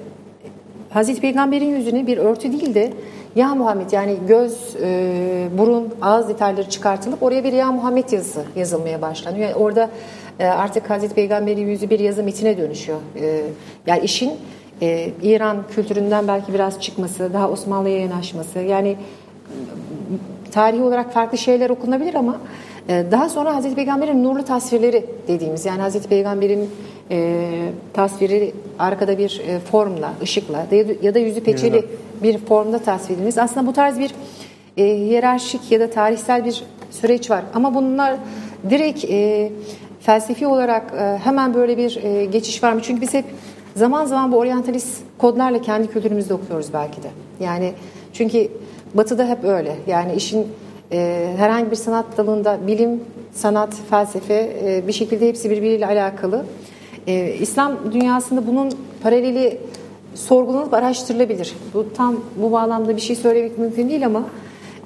Hazreti 0.90 1.20
Peygamber'in 1.20 1.76
yüzüne 1.76 2.06
bir 2.06 2.18
örtü 2.18 2.52
değil 2.52 2.74
de 2.74 2.92
Ya 3.36 3.54
Muhammed 3.54 3.90
yani 3.92 4.16
göz, 4.28 4.76
e, 4.82 5.48
burun, 5.58 5.94
ağız 6.02 6.28
detayları 6.28 6.68
çıkartılıp 6.70 7.22
oraya 7.22 7.44
bir 7.44 7.52
Ya 7.52 7.72
Muhammed 7.72 8.12
yazısı 8.12 8.42
yazılmaya 8.56 9.02
başlanıyor. 9.02 9.48
Yani 9.48 9.54
orada 9.54 9.90
e, 10.38 10.46
artık 10.46 10.90
Hazreti 10.90 11.14
Peygamber'in 11.14 11.68
yüzü 11.68 11.90
bir 11.90 12.00
yazı 12.00 12.22
metine 12.22 12.58
dönüşüyor. 12.58 12.98
E, 13.20 13.42
yani 13.86 14.00
işin 14.04 14.32
e, 14.82 15.10
İran 15.22 15.56
kültüründen 15.70 16.28
belki 16.28 16.54
biraz 16.54 16.80
çıkması, 16.80 17.32
daha 17.32 17.50
Osmanlı'ya 17.50 17.98
yanaşması. 17.98 18.58
Yani 18.58 18.96
tarihi 20.52 20.82
olarak 20.82 21.12
farklı 21.12 21.38
şeyler 21.38 21.70
okunabilir 21.70 22.14
ama 22.14 22.36
e, 22.88 23.04
daha 23.10 23.28
sonra 23.28 23.56
Hazreti 23.56 23.74
Peygamber'in 23.74 24.24
nurlu 24.24 24.44
tasvirleri 24.44 25.04
dediğimiz 25.28 25.64
yani 25.64 25.80
Hazreti 25.80 26.08
Peygamber'in 26.08 26.70
e, 27.10 27.48
tasviri 27.92 28.52
arkada 28.78 29.18
bir 29.18 29.42
e, 29.48 29.60
formla, 29.60 30.12
ışıkla 30.22 30.66
ya 30.70 30.88
da, 30.88 30.92
ya 31.02 31.14
da 31.14 31.18
yüzü 31.18 31.40
peçeli 31.40 31.84
bir 32.22 32.38
formda 32.38 32.78
tasvir 32.78 33.14
edilmesi. 33.14 33.42
Aslında 33.42 33.66
bu 33.66 33.72
tarz 33.72 33.98
bir 33.98 34.10
e, 34.76 34.84
hiyerarşik 34.84 35.72
ya 35.72 35.80
da 35.80 35.90
tarihsel 35.90 36.44
bir 36.44 36.64
süreç 36.90 37.30
var. 37.30 37.42
Ama 37.54 37.74
bunlar 37.74 38.16
direkt 38.70 39.04
e, 39.04 39.50
felsefi 40.00 40.46
olarak 40.46 40.92
e, 41.00 41.18
hemen 41.24 41.54
böyle 41.54 41.78
bir 41.78 42.04
e, 42.04 42.24
geçiş 42.24 42.62
var 42.62 42.72
mı? 42.72 42.80
Çünkü 42.82 43.00
biz 43.00 43.14
hep 43.14 43.24
zaman 43.76 44.04
zaman 44.04 44.32
bu 44.32 44.36
oryantalist 44.36 45.02
kodlarla 45.18 45.62
kendi 45.62 45.88
kültürümüzde 45.88 46.34
okuyoruz 46.34 46.72
belki 46.72 47.02
de. 47.02 47.08
Yani 47.40 47.72
çünkü 48.12 48.48
batıda 48.94 49.28
hep 49.28 49.44
öyle. 49.44 49.76
Yani 49.86 50.14
işin 50.14 50.46
e, 50.92 51.32
herhangi 51.36 51.70
bir 51.70 51.76
sanat 51.76 52.16
dalında 52.16 52.66
bilim, 52.66 53.00
sanat, 53.32 53.74
felsefe 53.90 54.56
e, 54.64 54.88
bir 54.88 54.92
şekilde 54.92 55.28
hepsi 55.28 55.50
birbiriyle 55.50 55.86
alakalı. 55.86 56.44
E, 57.06 57.34
İslam 57.40 57.92
dünyasında 57.92 58.46
bunun 58.46 58.72
paraleli 59.02 59.58
sorgulanıp 60.14 60.74
araştırılabilir. 60.74 61.54
Bu 61.74 61.86
tam 61.94 62.16
bu 62.36 62.52
bağlamda 62.52 62.96
bir 62.96 63.00
şey 63.00 63.16
söylemek 63.16 63.58
mümkün 63.58 63.88
değil 63.88 64.06
ama 64.06 64.22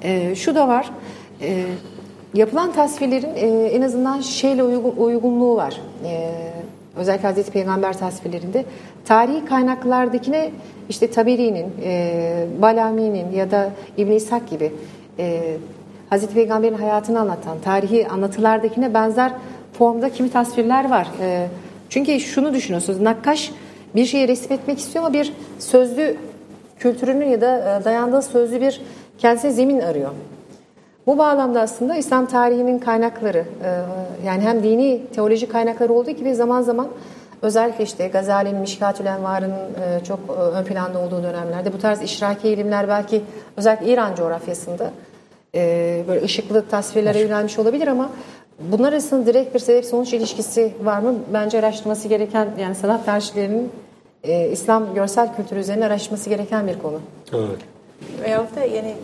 e, 0.03 0.35
şu 0.35 0.55
da 0.55 0.69
var. 0.69 0.91
E, 1.43 1.65
yapılan 2.35 2.73
tasvirlerin 2.73 3.35
e, 3.37 3.67
en 3.67 3.83
azından 3.83 4.21
şeyle 4.21 4.63
uygun, 4.63 4.95
uygunluğu 4.97 5.57
var. 5.57 5.81
E, 6.05 6.31
özellikle 6.97 7.29
Hazreti 7.29 7.51
Peygamber 7.51 7.99
tasvirlerinde 7.99 8.65
tarihi 9.05 9.45
kaynaklardakine 9.45 10.51
işte 10.89 11.11
Taberi'nin, 11.11 11.67
e, 11.85 12.47
Balami'nin 12.63 13.33
ya 13.33 13.51
da 13.51 13.71
İbn 13.97 14.13
İshak 14.13 14.51
gibi 14.51 14.73
e, 15.19 15.57
Hazreti 16.11 16.35
Peygamber'in 16.35 16.75
hayatını 16.75 17.21
anlatan 17.21 17.59
tarihi 17.65 18.09
anlatılardakine 18.09 18.95
benzer 18.95 19.33
formda 19.73 20.11
kimi 20.11 20.31
tasvirler 20.31 20.91
var. 20.91 21.09
E, 21.21 21.47
çünkü 21.89 22.21
şunu 22.21 22.55
düşünüyorsunuz, 22.55 23.01
Nakkaş 23.01 23.53
bir 23.95 24.05
şeyi 24.05 24.29
resim 24.29 24.53
etmek 24.53 24.79
istiyor 24.79 25.05
ama 25.05 25.15
bir 25.15 25.33
sözlü 25.59 26.17
kültürünün 26.79 27.29
ya 27.29 27.41
da 27.41 27.81
e, 27.81 27.85
dayandığı 27.85 28.23
sözlü 28.23 28.61
bir 28.61 28.81
kendisine 29.19 29.51
zemin 29.51 29.81
arıyor. 29.81 30.11
Bu 31.07 31.19
bağlamda 31.19 31.61
aslında 31.61 31.97
İslam 31.97 32.27
tarihinin 32.27 32.79
kaynakları 32.79 33.45
e, 33.65 33.81
yani 34.27 34.43
hem 34.43 34.63
dini 34.63 35.03
teoloji 35.15 35.49
kaynakları 35.49 35.93
olduğu 35.93 36.11
gibi 36.11 36.35
zaman 36.35 36.63
zaman 36.63 36.89
özellikle 37.43 37.85
işte 37.85 38.09
Gazali'nin 38.09 38.61
Mişkatül 38.61 39.07
Envar'ın 39.07 39.51
e, 39.51 40.05
çok 40.05 40.19
ön 40.55 40.65
planda 40.65 40.99
olduğu 40.99 41.23
dönemlerde 41.23 41.73
bu 41.73 41.79
tarz 41.79 42.03
işraki 42.03 42.49
ilimler 42.49 42.89
belki 42.89 43.23
özellikle 43.57 43.87
İran 43.87 44.15
coğrafyasında 44.15 44.91
böyle 46.09 46.23
ışıklı 46.23 46.69
tasvirlere 46.69 47.19
yönelmiş 47.21 47.59
olabilir 47.59 47.87
ama 47.87 48.11
bunlar 48.59 48.93
arasında 48.93 49.27
direkt 49.27 49.55
bir 49.55 49.59
sebep 49.59 49.85
sonuç 49.85 50.13
ilişkisi 50.13 50.73
var 50.83 50.99
mı? 50.99 51.15
Bence 51.33 51.59
araştırması 51.59 52.09
gereken 52.09 52.49
yani 52.61 52.75
sanat 52.75 53.07
tarihçilerinin 53.07 53.73
İslam 54.53 54.95
görsel 54.95 55.37
kültürü 55.37 55.61
üzerine 55.61 55.87
araştırması 55.87 56.31
gereken 56.31 56.67
bir 56.67 56.79
konu. 56.79 57.01
Evet. 57.33 57.59
Veyahut 58.25 58.57
da 58.57 58.61
yani 58.61 58.95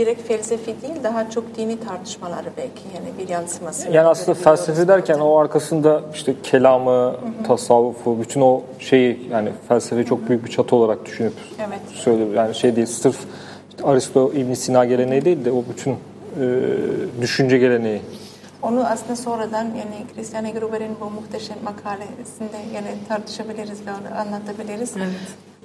direkt 0.00 0.28
felsefi 0.28 0.66
değil 0.66 1.04
daha 1.04 1.30
çok 1.30 1.56
dini 1.56 1.80
tartışmaları 1.80 2.50
belki 2.56 2.82
yani 2.94 3.08
bir 3.18 3.28
yansıması. 3.28 3.90
Yani 3.90 4.08
aslında 4.08 4.34
felsefe 4.34 4.88
derken 4.88 5.18
o 5.18 5.36
arkasında 5.36 6.02
işte 6.14 6.34
kelamı, 6.42 6.90
hı 6.90 7.10
hı. 7.10 7.44
tasavvufu, 7.46 8.20
bütün 8.20 8.40
o 8.40 8.62
şeyi 8.78 9.28
yani 9.30 9.52
felsefe 9.68 10.04
çok 10.04 10.28
büyük 10.28 10.44
bir 10.44 10.50
çatı 10.50 10.76
olarak 10.76 11.06
düşünüp 11.06 11.32
evet. 11.58 11.80
söylüyor. 11.94 12.34
Yani 12.34 12.54
şey 12.54 12.76
değil 12.76 12.86
sırf 12.86 13.18
işte 13.70 13.84
Aristo, 13.84 14.32
İbn 14.32 14.52
Sina 14.52 14.84
geleneği 14.84 15.24
değil 15.24 15.44
de 15.44 15.52
o 15.52 15.64
bütün 15.70 15.92
e, 15.92 15.96
düşünce 17.20 17.58
geleneği. 17.58 18.02
Onu 18.62 18.86
aslında 18.86 19.16
sonradan 19.16 19.64
yani 19.64 20.06
Christiane 20.14 20.50
Gruber'in 20.50 20.96
bu 21.00 21.10
muhteşem 21.10 21.56
makalesinde 21.64 22.56
yani 22.74 22.88
tartışabiliriz 23.08 23.86
ve 23.86 23.90
onu 23.90 24.20
anlatabiliriz. 24.20 24.92
Evet. 24.96 25.10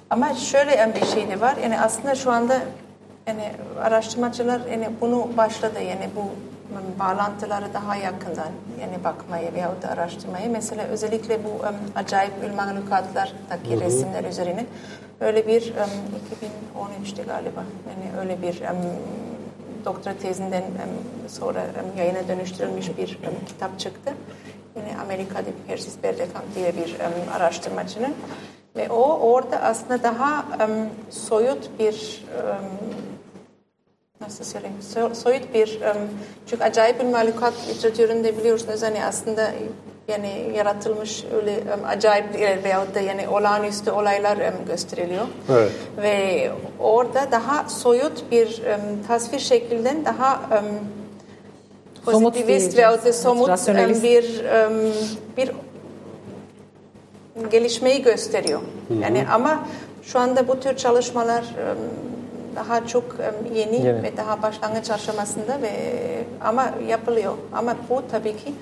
Ama 0.10 0.34
şöyle 0.34 0.94
bir 1.02 1.06
şey 1.06 1.30
de 1.30 1.42
var. 1.42 1.56
Yani 1.64 1.80
aslında 1.80 2.16
şu 2.16 2.32
anda 2.32 2.62
yani 3.28 3.52
araştırmacılar 3.82 4.62
yani 4.72 4.90
bunu 5.02 5.30
başladı 5.38 5.82
yani 5.82 6.10
bu 6.16 6.30
bağlantıları 7.00 7.74
daha 7.74 7.96
yakından 7.96 8.52
yani 8.82 9.04
bakmaya 9.04 9.54
veyahut 9.54 9.84
da 9.84 9.90
araştırmaya. 9.90 10.50
Mesela 10.50 10.84
özellikle 10.84 11.44
bu 11.44 11.50
um, 11.50 11.76
acayip 11.96 12.34
ül 12.44 12.54
mahlukatlardaki 12.54 13.80
resimler 13.80 14.24
üzerine 14.24 14.66
öyle 15.20 15.48
bir 15.48 15.62
um, 15.62 17.06
2013'te 17.06 17.24
galiba 17.24 17.64
yani 17.90 18.20
öyle 18.22 18.42
bir 18.42 18.62
um, 18.62 18.78
doktora 19.86 20.18
tezinden 20.18 20.62
um, 20.62 21.30
sonra 21.30 21.60
um, 21.60 21.98
yayına 22.00 22.28
dönüştürülmüş 22.28 22.98
bir 22.98 23.20
um, 23.28 23.46
kitap 23.48 23.80
çıktı. 23.80 24.14
Yani 24.76 25.02
Amerika'da 25.02 25.50
Persis 25.68 26.04
Berdekamp 26.04 26.56
diye 26.56 26.74
bir 26.78 26.94
um, 27.00 27.34
araştırmacının 27.34 28.14
ve 28.76 28.90
o 28.90 29.20
orada 29.20 29.62
aslında 29.62 30.04
daha 30.04 30.46
um, 30.66 30.90
soyut 31.10 31.80
bir 31.80 32.24
um, 32.40 33.15
nasıl 34.26 34.44
söyleyeyim 34.44 34.76
so, 34.94 35.16
soyut 35.16 35.54
bir 35.54 35.82
um, 35.82 35.98
çünkü 36.48 36.64
acayip 36.64 37.00
bir 37.00 37.06
mahlukat 37.06 37.54
literatüründe 37.70 38.38
biliyorsunuz 38.38 38.84
hani 38.84 39.06
aslında 39.06 39.52
yani 40.08 40.52
yaratılmış 40.58 41.24
öyle 41.36 41.52
um, 41.52 41.86
acayip 41.88 42.26
veyahut 42.64 42.96
da 42.96 43.00
yani 43.00 43.28
olağanüstü 43.30 43.92
olaylar 43.92 44.38
um, 44.38 44.66
gösteriliyor. 44.68 45.26
Evet. 45.50 45.72
Ve 45.98 46.52
orada 46.80 47.32
daha 47.32 47.70
soyut 47.70 48.32
bir 48.32 48.48
um, 48.48 49.08
tasvir 49.08 49.40
şeklinden 49.40 50.06
daha 50.06 50.36
um, 50.36 50.66
pozitivist 52.06 52.78
veyahut 52.78 53.06
da 53.06 53.14
somut 53.14 53.50
um, 53.50 54.04
bir 54.04 54.44
um, 54.44 54.94
bir 55.38 55.52
gelişmeyi 57.52 58.02
gösteriyor. 58.02 58.62
Hı 58.88 58.94
hı. 58.94 58.98
Yani 58.98 59.26
ama 59.34 59.68
şu 60.04 60.20
anda 60.20 60.48
bu 60.48 60.60
tür 60.60 60.76
çalışmalar 60.76 61.44
daha 62.56 62.88
çok 62.88 63.04
yeni, 63.56 63.76
yeni 63.76 64.04
ve 64.04 64.18
daha 64.18 64.42
başlangıç 64.42 64.90
aşamasında 64.92 65.62
ve 65.62 65.72
ama 66.42 66.72
yapılıyor. 66.88 67.34
Ama 67.54 67.76
bu 67.90 68.04
tabii 68.12 68.38
ki 68.38 68.54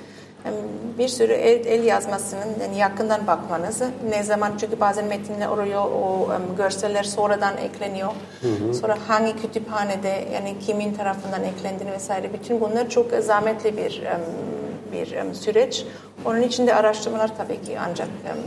bir 0.98 1.08
sürü 1.08 1.34
el, 1.34 1.66
el 1.66 1.84
yazmasının 1.84 2.60
yani 2.62 2.78
yakından 2.78 3.28
bakmanızı 3.28 3.90
ne 4.10 4.24
zaman 4.24 4.52
çünkü 4.58 4.80
bazen 4.80 5.06
metinler 5.06 5.48
oluyor 5.48 5.82
o 5.82 6.26
um, 6.26 6.56
görseller 6.58 7.04
sonradan 7.04 7.58
ekleniyor. 7.58 8.12
Hı 8.42 8.48
hı. 8.48 8.74
Sonra 8.74 8.98
hangi 9.08 9.42
kütüphanede 9.42 10.26
yani 10.34 10.56
kimin 10.60 10.94
tarafından 10.94 11.44
eklendiğini 11.44 11.94
vesaire 11.94 12.34
bütün 12.34 12.62
bunlar 12.62 12.90
çok 12.90 13.12
zahmetli 13.12 13.78
bir 13.78 14.02
um, 14.02 14.63
bir 14.94 15.34
süreç. 15.34 15.86
Onun 16.26 16.42
için 16.42 16.68
de 16.68 16.76
araştırmalar 16.76 17.38
tabii 17.38 17.62
ki 17.62 17.78
ancak 17.90 18.08
um, 18.08 18.44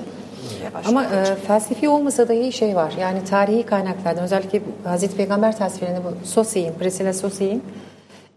ama 0.84 1.04
e, 1.04 1.34
felsefi 1.46 1.88
olmasa 1.88 2.28
dahi 2.28 2.52
şey 2.52 2.76
var. 2.76 2.92
Yani 3.00 3.24
tarihi 3.24 3.62
kaynaklardan 3.62 4.24
özellikle 4.24 4.60
Hazreti 4.84 5.16
Peygamber 5.16 5.58
tasvirinde 5.58 6.00
bu 6.04 6.26
Sosey'in, 6.26 6.72
Priscilla 6.72 7.12
Sosey'in 7.12 7.62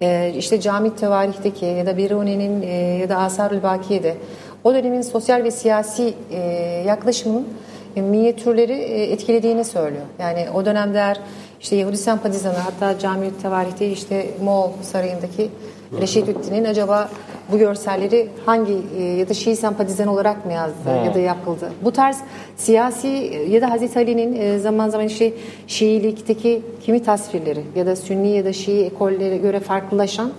e, 0.02 0.34
işte 0.38 0.62
cami 0.62 0.96
tevarihteki 0.96 1.66
ya 1.66 1.86
da 1.86 1.98
Biruni'nin 1.98 2.62
e, 2.62 2.74
ya 2.74 3.10
da 3.10 3.18
Asarül 3.18 3.64
Bakiye'de 3.64 4.18
o 4.64 4.74
dönemin 4.74 5.02
sosyal 5.02 5.44
ve 5.44 5.52
siyasi 5.52 6.14
e, 6.32 6.40
yaklaşımının 6.88 7.48
e, 7.96 8.02
minyatürleri 8.02 8.74
e, 8.74 9.12
etkilediğini 9.12 9.66
söylüyor. 9.66 10.06
Yani 10.20 10.48
o 10.54 10.66
dönemde 10.66 11.14
işte 11.62 11.76
Yahudi 11.76 11.98
sempatizanı 11.98 12.58
hatta 12.58 13.00
cami 13.00 13.38
tevarihte 13.42 13.90
işte 13.90 14.26
Moğol 14.44 14.72
sarayındaki 14.82 15.50
Reşidüddin'in 16.02 16.66
acaba 16.66 17.10
bu 17.52 17.58
görselleri 17.58 18.28
hangi 18.46 18.78
e, 18.98 19.04
ya 19.04 19.30
da 19.30 19.34
Şii 19.34 19.56
sempatizan 19.56 20.08
olarak 20.08 20.46
mı 20.46 20.54
yazdı 20.54 20.76
hmm. 20.84 21.06
ya 21.06 21.14
da 21.14 21.20
yapıldı? 21.20 21.72
Bu 21.82 21.92
tarz 21.92 22.18
siyasi 22.58 23.08
e, 23.08 23.50
ya 23.50 23.62
da 23.62 23.72
Hazreti 23.72 24.00
Ali'nin 24.00 24.36
e, 24.36 24.60
zaman 24.60 24.90
zaman 24.90 25.08
işte 25.08 25.34
Şiilikteki 25.68 26.62
kimi 26.86 27.04
tasvirleri 27.04 27.64
ya 27.76 27.86
da 27.86 27.96
Sünni 27.96 28.30
ya 28.30 28.46
da 28.46 28.54
Şii 28.54 28.86
ekollere 28.86 29.38
göre 29.38 29.60
farklılaşan 29.60 30.32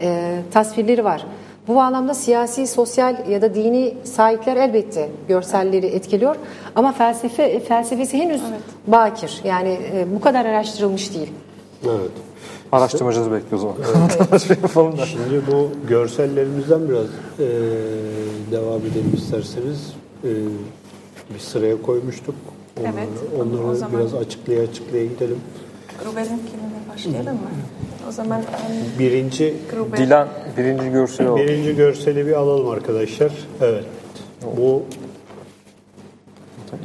e, 0.00 0.40
tasvirleri 0.52 1.04
var. 1.04 1.26
Bu 1.68 1.74
bağlamda 1.74 2.14
siyasi, 2.14 2.66
sosyal 2.66 3.28
ya 3.28 3.42
da 3.42 3.54
dini 3.54 3.94
sahipler 4.04 4.56
elbette 4.56 5.08
görselleri 5.28 5.86
etkiliyor. 5.86 6.36
Ama 6.74 6.92
felsefe 6.92 7.60
felsefesi 7.60 8.18
henüz 8.18 8.42
evet. 8.50 8.60
bakir. 8.86 9.40
Yani 9.44 9.78
e, 9.94 10.14
bu 10.16 10.20
kadar 10.20 10.46
araştırılmış 10.46 11.14
değil. 11.14 11.30
Evet. 11.84 12.10
Araştırmacıları 12.74 13.32
bekliyoruz 13.32 13.64
o 13.64 13.92
zaman. 13.92 14.10
Evet. 14.30 14.50
yapalım 14.62 14.98
da. 14.98 15.06
Şimdi 15.06 15.42
bu 15.52 15.70
görsellerimizden 15.88 16.88
biraz 16.88 17.04
e, 17.04 17.46
devam 18.50 18.80
edelim 18.80 19.12
isterseniz. 19.16 19.92
E, 20.24 20.30
bir 21.34 21.38
sıraya 21.38 21.82
koymuştuk. 21.82 22.34
Onları, 22.80 22.92
evet. 22.98 23.08
Onları 23.40 23.66
o 23.66 23.74
zaman... 23.74 23.98
biraz 23.98 24.14
açıklaya 24.14 24.62
açıklaya 24.62 25.04
gidelim. 25.04 25.40
Gruber'in 26.04 26.26
kimine 26.26 26.94
başlayalım 26.94 27.34
mı? 27.34 27.50
O 28.08 28.12
zaman 28.12 28.40
en... 28.40 28.98
birinci 28.98 29.54
Gruber. 29.70 29.98
Dilan 29.98 30.28
birinci 30.56 30.90
görseli 30.90 31.28
oldu. 31.28 31.40
Birinci 31.40 31.76
görseli 31.76 32.26
bir 32.26 32.32
alalım 32.32 32.68
arkadaşlar. 32.68 33.32
Evet. 33.60 33.84
Bu 34.56 34.82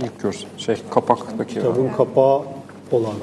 ilk 0.04 0.22
görsel. 0.22 0.50
Şey 0.58 0.76
kapaktaki. 0.90 1.54
Kitabın 1.54 1.84
yani. 1.84 1.98
kapağı 1.98 2.42
olan. 2.92 3.14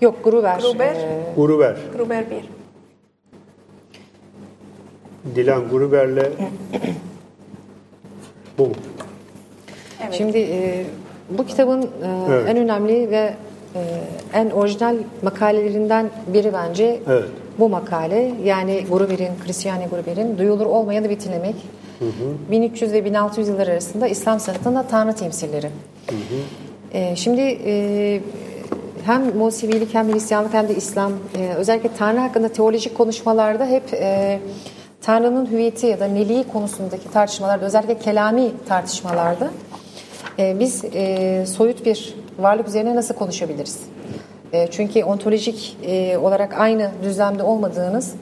Yok 0.00 0.24
Gruber. 0.24 0.60
Gruber. 0.60 0.94
Ee... 0.94 1.22
Gruber. 1.36 1.76
Gruber 1.96 2.24
1. 2.30 2.36
Dilan 5.36 5.68
Gruber'le 5.70 6.32
bu. 8.58 8.68
Evet. 10.02 10.14
Şimdi 10.14 10.38
e, 10.38 10.84
bu 11.30 11.46
kitabın 11.46 11.82
e, 11.82 11.86
evet. 12.28 12.48
en 12.48 12.56
önemli 12.56 13.10
ve 13.10 13.34
e, 13.74 13.80
en 14.32 14.50
orijinal 14.50 14.96
makalelerinden 15.22 16.10
biri 16.26 16.52
bence 16.52 17.00
evet. 17.08 17.24
bu 17.58 17.68
makale. 17.68 18.32
Yani 18.44 18.84
Gruber'in, 18.90 19.32
Christiane 19.44 19.86
Gruber'in 19.90 20.38
Duyulur 20.38 20.66
Olmayanı 20.66 21.10
Betimlemek. 21.10 21.56
Hı 21.98 22.04
hı. 22.04 22.50
1300 22.50 22.92
ve 22.92 23.04
1600 23.04 23.48
yıllar 23.48 23.68
arasında 23.68 24.08
İslam 24.08 24.40
sanatında 24.40 24.82
Tanrı 24.82 25.14
temsilleri. 25.14 25.66
Hı 26.10 26.16
hı. 26.16 26.40
E, 26.98 27.16
şimdi 27.16 27.58
e, 27.66 28.20
hem 29.04 29.36
Musevilik 29.36 29.94
hem 29.94 30.12
Hristiyanlık 30.12 30.54
hem 30.54 30.68
de 30.68 30.74
İslam 30.74 31.12
e, 31.38 31.54
özellikle 31.56 31.90
Tanrı 31.98 32.18
hakkında 32.18 32.48
teolojik 32.48 32.96
konuşmalarda 32.96 33.66
hep 33.66 33.94
e, 33.94 34.40
Tanrı'nın 35.02 35.50
hüviyeti 35.50 35.86
ya 35.86 36.00
da 36.00 36.06
neliği 36.06 36.44
konusundaki 36.44 37.10
tartışmalarda 37.10 37.64
özellikle 37.64 37.98
kelami 37.98 38.50
tartışmalarda 38.68 39.50
e, 40.38 40.60
biz 40.60 40.84
e, 40.94 41.44
soyut 41.46 41.86
bir 41.86 42.14
varlık 42.38 42.68
üzerine 42.68 42.94
nasıl 42.94 43.14
konuşabiliriz? 43.14 43.78
E, 44.52 44.66
çünkü 44.70 45.04
ontolojik 45.04 45.76
e, 45.82 46.18
olarak 46.18 46.60
aynı 46.60 46.90
düzlemde 47.02 47.42
olmadığınız 47.42 48.14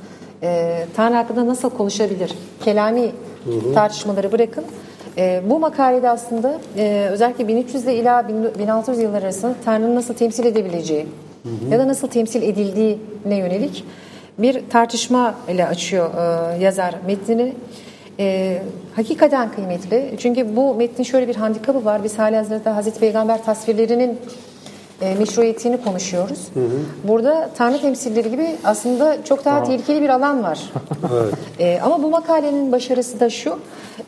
e, 0.42 0.84
Tanrı 0.96 1.14
hakkında 1.14 1.46
nasıl 1.46 1.70
konuşabilir? 1.70 2.34
Kelami 2.64 3.02
hı 3.44 3.50
hı. 3.50 3.74
tartışmaları 3.74 4.32
bırakın. 4.32 4.64
E, 5.18 5.42
bu 5.46 5.58
makalede 5.58 6.10
aslında 6.10 6.58
e, 6.76 7.08
özellikle 7.10 7.48
1300 7.48 7.84
ile 7.84 7.94
ila 7.94 8.28
1600 8.28 8.98
yıllar 8.98 9.22
arasında 9.22 9.54
Tanrı'nın 9.64 9.96
nasıl 9.96 10.14
temsil 10.14 10.44
edebileceği 10.44 11.06
hı 11.42 11.48
hı. 11.48 11.72
ya 11.72 11.78
da 11.78 11.88
nasıl 11.88 12.08
temsil 12.08 12.42
edildiğine 12.42 13.36
yönelik 13.36 13.84
bir 14.38 14.62
tartışma 14.70 15.34
ile 15.48 15.66
açıyor 15.66 16.10
e, 16.14 16.58
yazar 16.64 16.94
metnini. 17.06 17.52
E, 18.18 18.58
hakikaten 18.96 19.52
kıymetli. 19.52 20.14
Çünkü 20.18 20.56
bu 20.56 20.74
metnin 20.74 21.04
şöyle 21.04 21.28
bir 21.28 21.36
handikapı 21.36 21.84
var. 21.84 22.04
Biz 22.04 22.18
hali 22.18 22.36
hazırda 22.36 22.76
Hazreti 22.76 23.00
Peygamber 23.00 23.44
tasvirlerinin 23.44 24.18
e, 25.02 25.14
meşruiyetini 25.14 25.82
konuşuyoruz. 25.84 26.48
Hı 26.54 26.60
hı. 26.60 27.08
Burada 27.08 27.50
Tanrı 27.58 27.80
temsilleri 27.80 28.30
gibi 28.30 28.56
aslında 28.64 29.24
çok 29.24 29.44
daha 29.44 29.58
Aa. 29.58 29.62
tehlikeli 29.62 30.02
bir 30.02 30.08
alan 30.08 30.42
var. 30.42 30.72
evet. 31.12 31.34
e, 31.58 31.80
ama 31.82 32.02
bu 32.02 32.10
makalenin 32.10 32.72
başarısı 32.72 33.20
da 33.20 33.30
şu. 33.30 33.58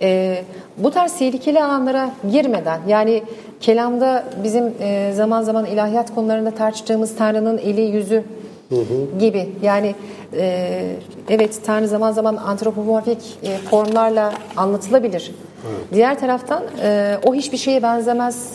E, 0.02 0.42
bu 0.78 0.90
tarz 0.90 1.18
tehlikeli 1.18 1.62
alanlara 1.62 2.11
girmeden 2.33 2.80
yani 2.88 3.22
kelamda 3.61 4.24
bizim 4.44 4.74
e, 4.80 5.12
zaman 5.14 5.42
zaman 5.42 5.66
ilahiyat 5.66 6.14
konularında 6.14 6.50
tartıştığımız 6.50 7.16
Tanrı'nın 7.16 7.59
eli 7.59 7.80
yüzü 7.80 8.24
hı 8.68 8.76
hı. 8.76 9.18
gibi 9.18 9.52
yani 9.62 9.94
e, 10.37 10.96
evet 11.28 11.61
Tanrı 11.66 11.88
zaman 11.88 12.12
zaman 12.12 12.37
antropomorfik 12.37 13.38
e, 13.42 13.57
formlarla 13.70 14.33
anlatılabilir. 14.57 15.35
Evet. 15.68 15.94
Diğer 15.94 16.20
taraftan 16.20 16.62
e, 16.83 17.18
o 17.26 17.35
hiçbir 17.35 17.57
şeye 17.57 17.83
benzemez 17.83 18.52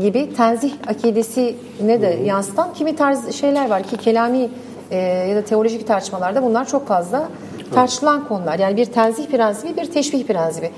gibi 0.00 0.34
tenzih 0.34 0.72
akidesine 0.86 2.02
de 2.02 2.18
yansıtan 2.24 2.74
kimi 2.74 2.96
tarz 2.96 3.34
şeyler 3.34 3.70
var 3.70 3.82
ki 3.82 3.96
kelami 3.96 4.48
e, 4.90 4.96
ya 4.96 5.36
da 5.36 5.44
teolojik 5.44 5.86
tartışmalarda 5.86 6.42
bunlar 6.42 6.68
çok 6.68 6.88
fazla 6.88 7.28
tartışılan 7.74 8.28
konular. 8.28 8.58
Yani 8.58 8.76
bir 8.76 8.84
tenzih 8.84 9.26
prensibi, 9.26 9.76
bir 9.76 9.84
teşbih 9.90 10.24
prensibi. 10.26 10.70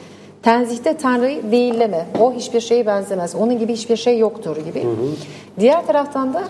Tenzihte 0.42 0.96
Tanrı'yı 0.96 1.52
değilleme. 1.52 2.06
O 2.20 2.32
hiçbir 2.32 2.60
şeye 2.60 2.86
benzemez. 2.86 3.34
Onun 3.34 3.58
gibi 3.58 3.72
hiçbir 3.72 3.96
şey 3.96 4.18
yoktur 4.18 4.56
gibi. 4.56 4.84
Hı 4.84 4.88
hı. 4.88 4.94
Diğer 5.60 5.86
taraftan 5.86 6.34
da 6.34 6.42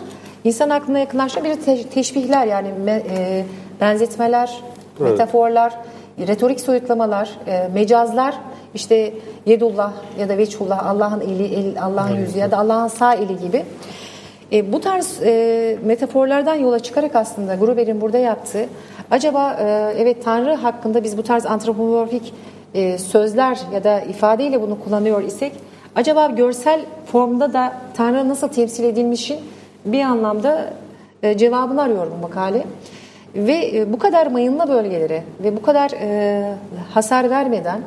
insan 0.45 0.71
aklına 0.71 0.99
yakınlaşan 0.99 1.45
bir 1.45 1.55
te- 1.55 1.83
teşbihler 1.83 2.47
yani 2.47 2.69
me- 2.87 3.03
e, 3.11 3.45
benzetmeler, 3.81 4.61
evet. 5.01 5.11
metaforlar, 5.11 5.75
retorik 6.19 6.61
soyutlamalar, 6.61 7.31
e, 7.47 7.69
mecazlar 7.75 8.35
işte 8.75 9.13
Yedullah 9.47 9.93
ya 10.19 10.29
da 10.29 10.39
Veçhullah 10.39 10.87
Allah'ın 10.87 11.21
eli, 11.21 11.55
el, 11.55 11.83
Allah'ın 11.83 12.17
yüzü 12.17 12.39
ya 12.39 12.51
da 12.51 12.59
Allah'ın 12.59 12.89
sağ 12.89 13.15
eli 13.15 13.39
gibi. 13.39 13.65
E, 14.53 14.73
bu 14.73 14.81
tarz 14.81 15.23
e, 15.23 15.79
metaforlardan 15.85 16.55
yola 16.55 16.79
çıkarak 16.79 17.15
aslında 17.17 17.55
Gruber'in 17.55 18.01
burada 18.01 18.19
yaptığı 18.19 18.67
acaba 19.11 19.57
e, 19.61 19.95
evet 19.99 20.25
Tanrı 20.25 20.55
hakkında 20.55 21.05
biz 21.05 21.19
bu 21.19 21.23
tarz 21.23 21.47
antropomorfik 21.47 22.35
e, 22.75 22.99
sözler 22.99 23.59
ya 23.73 23.85
da 23.85 24.01
ifadeyle 24.01 24.63
bunu 24.63 24.81
kullanıyor 24.85 25.23
isek 25.23 25.53
acaba 25.97 26.27
görsel 26.27 26.81
formda 27.07 27.53
da 27.53 27.73
Tanrı 27.95 28.29
nasıl 28.29 28.49
temsil 28.49 28.85
edilmişin 28.85 29.39
bir 29.85 30.03
anlamda 30.03 30.71
e, 31.23 31.37
cevabını 31.37 31.83
arıyor 31.83 32.07
bu 32.17 32.23
makale. 32.23 32.65
Ve 33.35 33.71
e, 33.75 33.93
bu 33.93 33.99
kadar 33.99 34.27
mayınlı 34.27 34.69
bölgelere 34.69 35.25
ve 35.43 35.57
bu 35.57 35.63
kadar 35.63 35.91
e, 36.01 36.55
hasar 36.95 37.31
vermeden 37.31 37.81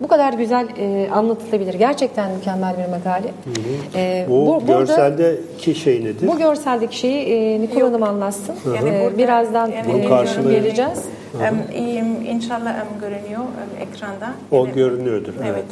bu 0.00 0.08
kadar 0.08 0.32
güzel 0.32 0.68
e, 0.78 1.10
anlatılabilir. 1.10 1.74
Gerçekten 1.74 2.32
mükemmel 2.32 2.74
bir 2.78 2.90
makale. 2.90 3.28
Hı 3.28 3.50
hı. 3.50 3.98
E, 3.98 4.26
bu, 4.28 4.62
bu 4.62 4.66
görseldeki 4.66 5.74
şey 5.74 6.04
nedir? 6.04 6.28
Bu 6.28 6.38
görseldeki 6.38 6.98
şeyi 6.98 7.26
e, 7.26 7.60
Nikol 7.60 7.80
Hanım 7.80 8.02
anlatsın. 8.02 8.54
Yani 8.76 8.88
e, 8.88 9.04
burada, 9.04 9.18
birazdan 9.18 9.66
yani 9.66 9.92
e, 9.92 10.08
karşılığı... 10.08 10.50
geleceğiz. 10.50 11.04
Um, 11.34 12.26
inşallah 12.26 12.74
um, 12.74 13.00
görünüyor 13.00 13.40
um, 13.40 13.80
ekranda. 13.80 14.32
O 14.50 14.64
yani, 14.64 14.74
görünüyordur. 14.74 15.32
Evet. 15.38 15.50
evet. 15.54 15.64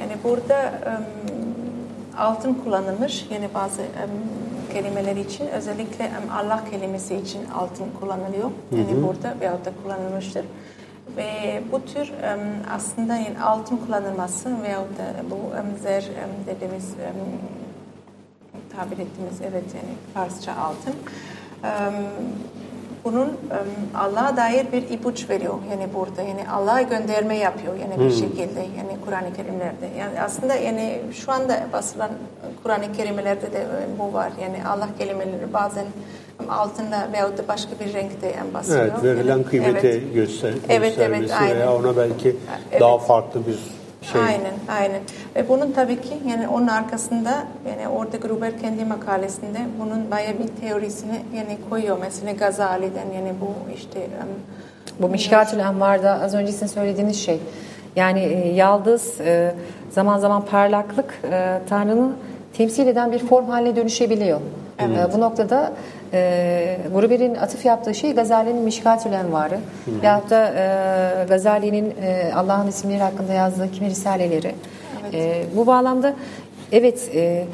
Yani 0.00 0.12
burada 0.24 0.72
um, 0.86 1.04
altın 2.18 2.54
kullanılmış. 2.54 3.26
Yani 3.32 3.48
bazı 3.54 3.80
um, 3.80 3.86
kelimeler 4.72 5.16
için 5.16 5.46
özellikle 5.46 6.04
um, 6.04 6.32
Allah 6.38 6.60
kelimesi 6.70 7.14
için 7.14 7.40
altın 7.54 7.86
kullanılıyor. 8.00 8.50
Yani 8.72 8.92
hı 8.92 8.96
hı. 8.96 9.06
burada 9.08 9.34
veyahut 9.40 9.64
da 9.64 9.70
kullanılmıştır. 9.82 10.44
Ve 11.16 11.62
bu 11.72 11.84
tür 11.84 12.12
aslında 12.70 13.16
yani 13.16 13.40
altın 13.44 13.76
kullanılması 13.76 14.62
veyahut 14.62 14.98
da 14.98 15.30
bu 15.30 15.36
zer 15.82 16.04
dediğimiz 16.46 16.94
tabir 18.76 18.98
ettiğimiz 18.98 19.40
evet 19.40 19.64
yani 19.74 19.94
Farsça 20.14 20.52
altın. 20.52 20.94
Bunun 23.04 23.36
Allah'a 23.94 24.36
dair 24.36 24.72
bir 24.72 24.90
ipuç 24.90 25.30
veriyor 25.30 25.54
yani 25.70 25.88
burada. 25.94 26.22
Yani 26.22 26.48
Allah'a 26.50 26.82
gönderme 26.82 27.36
yapıyor 27.36 27.74
yani 27.76 27.94
bir 27.94 28.10
hmm. 28.10 28.10
şekilde 28.10 28.60
yani 28.60 28.96
Kur'an-ı 29.04 29.32
Kerimlerde. 29.32 29.86
Yani 29.98 30.20
aslında 30.20 30.54
yani 30.54 31.00
şu 31.12 31.32
anda 31.32 31.66
basılan 31.72 32.10
Kur'an-ı 32.62 32.92
Kerimlerde 32.92 33.52
de 33.52 33.66
bu 33.98 34.12
var. 34.12 34.32
Yani 34.42 34.66
Allah 34.68 34.88
kelimeleri 34.98 35.52
bazen 35.52 35.86
altında 36.48 37.08
veyahut 37.12 37.38
da 37.38 37.48
başka 37.48 37.70
bir 37.80 37.92
renkte 37.94 38.26
yani 38.26 38.54
basıyor. 38.54 38.80
Evet, 38.80 39.04
verilen 39.04 39.28
yani, 39.28 39.44
kıymete 39.44 39.88
evet. 39.88 40.14
göster 40.14 40.52
evet, 40.68 40.94
evet, 40.98 41.30
aynen. 41.40 41.56
veya 41.56 41.74
ona 41.74 41.96
belki 41.96 42.36
evet. 42.70 42.80
daha 42.80 42.98
farklı 42.98 43.40
bir 43.46 43.58
şey. 44.06 44.20
Aynen, 44.20 44.54
aynen. 44.68 45.00
Ve 45.36 45.48
bunun 45.48 45.72
tabii 45.72 46.00
ki 46.00 46.14
yani 46.30 46.48
onun 46.48 46.66
arkasında 46.66 47.44
yani 47.68 47.88
orada 47.88 48.16
Gruber 48.16 48.58
kendi 48.60 48.84
makalesinde 48.84 49.58
bunun 49.80 50.10
bayağı 50.10 50.34
bir 50.38 50.60
teorisini 50.60 51.20
yani 51.36 51.58
koyuyor. 51.70 51.98
Mesela 52.00 52.32
Gazali'den 52.32 53.12
yani 53.14 53.32
bu 53.40 53.74
işte 53.74 53.98
um, 53.98 54.28
bu 55.02 55.08
Mişkatül 55.08 55.58
Envar'da 55.58 56.20
az 56.22 56.34
önce 56.34 56.52
sizin 56.52 56.66
söylediğiniz 56.66 57.16
şey. 57.24 57.40
Yani 57.96 58.20
e, 58.20 58.48
yaldız 58.54 59.20
e, 59.20 59.54
zaman 59.90 60.18
zaman 60.18 60.44
parlaklık 60.44 61.20
e, 61.30 61.60
Tanrı'nı 61.68 62.12
temsil 62.56 62.86
eden 62.86 63.12
bir 63.12 63.18
form 63.18 63.46
haline 63.46 63.76
dönüşebiliyor. 63.76 64.40
Evet. 64.78 64.98
Bu 65.14 65.20
noktada 65.20 65.72
e, 66.12 66.78
Gruber'in 66.94 67.34
atıf 67.34 67.64
yaptığı 67.64 67.94
şey 67.94 68.12
Gazali'nin 68.12 68.62
Mişkatül 68.62 69.12
Envarı 69.12 69.54
hı 69.54 69.90
yahut 70.02 70.30
da 70.30 70.52
e, 70.56 71.24
Gazali'nin 71.28 71.94
e, 72.02 72.32
Allah'ın 72.34 72.68
isimleri 72.68 73.02
hakkında 73.02 73.32
yazdığı 73.32 73.72
kimi 73.72 73.90
risaleleri. 73.90 74.54
Evet. 75.02 75.14
E, 75.14 75.44
bu 75.56 75.66
bağlamda 75.66 76.14
evet 76.72 77.10
e, 77.14 77.44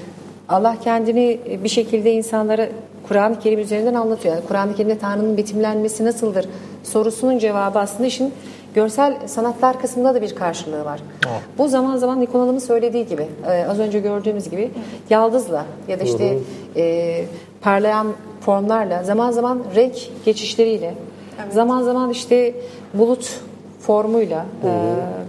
Allah 0.48 0.76
kendini 0.84 1.40
bir 1.64 1.68
şekilde 1.68 2.12
insanlara 2.12 2.68
Kur'an-ı 3.08 3.40
Kerim 3.40 3.60
üzerinden 3.60 3.94
anlatıyor. 3.94 4.34
Yani 4.34 4.44
Kur'an-ı 4.48 4.74
Kerim'de 4.76 4.98
Tanrı'nın 4.98 5.36
betimlenmesi 5.36 6.04
nasıldır 6.04 6.48
sorusunun 6.82 7.38
cevabı 7.38 7.78
aslında 7.78 8.06
işin 8.06 8.32
görsel 8.74 9.16
sanatlar 9.26 9.80
kısmında 9.80 10.14
da 10.14 10.22
bir 10.22 10.34
karşılığı 10.34 10.84
var. 10.84 11.00
Oh. 11.26 11.30
Bu 11.58 11.68
zaman 11.68 11.96
zaman 11.96 12.20
Nikola 12.20 12.60
söylediği 12.60 13.06
gibi, 13.06 13.26
e, 13.46 13.66
az 13.68 13.78
önce 13.78 14.00
gördüğümüz 14.00 14.50
gibi 14.50 14.70
yaldızla 15.10 15.64
ya 15.88 16.00
da 16.00 16.04
işte 16.04 16.38
e, 16.76 17.24
parlayan 17.60 18.06
formlarla, 18.44 19.05
zaman 19.05 19.31
zaman 19.31 19.62
renk 19.74 19.94
geçişleriyle, 20.24 20.94
evet. 21.42 21.52
zaman 21.55 21.83
zaman 21.83 22.11
işte 22.11 22.55
bulut 22.94 23.40
formuyla 23.81 24.46
e, 24.64 24.70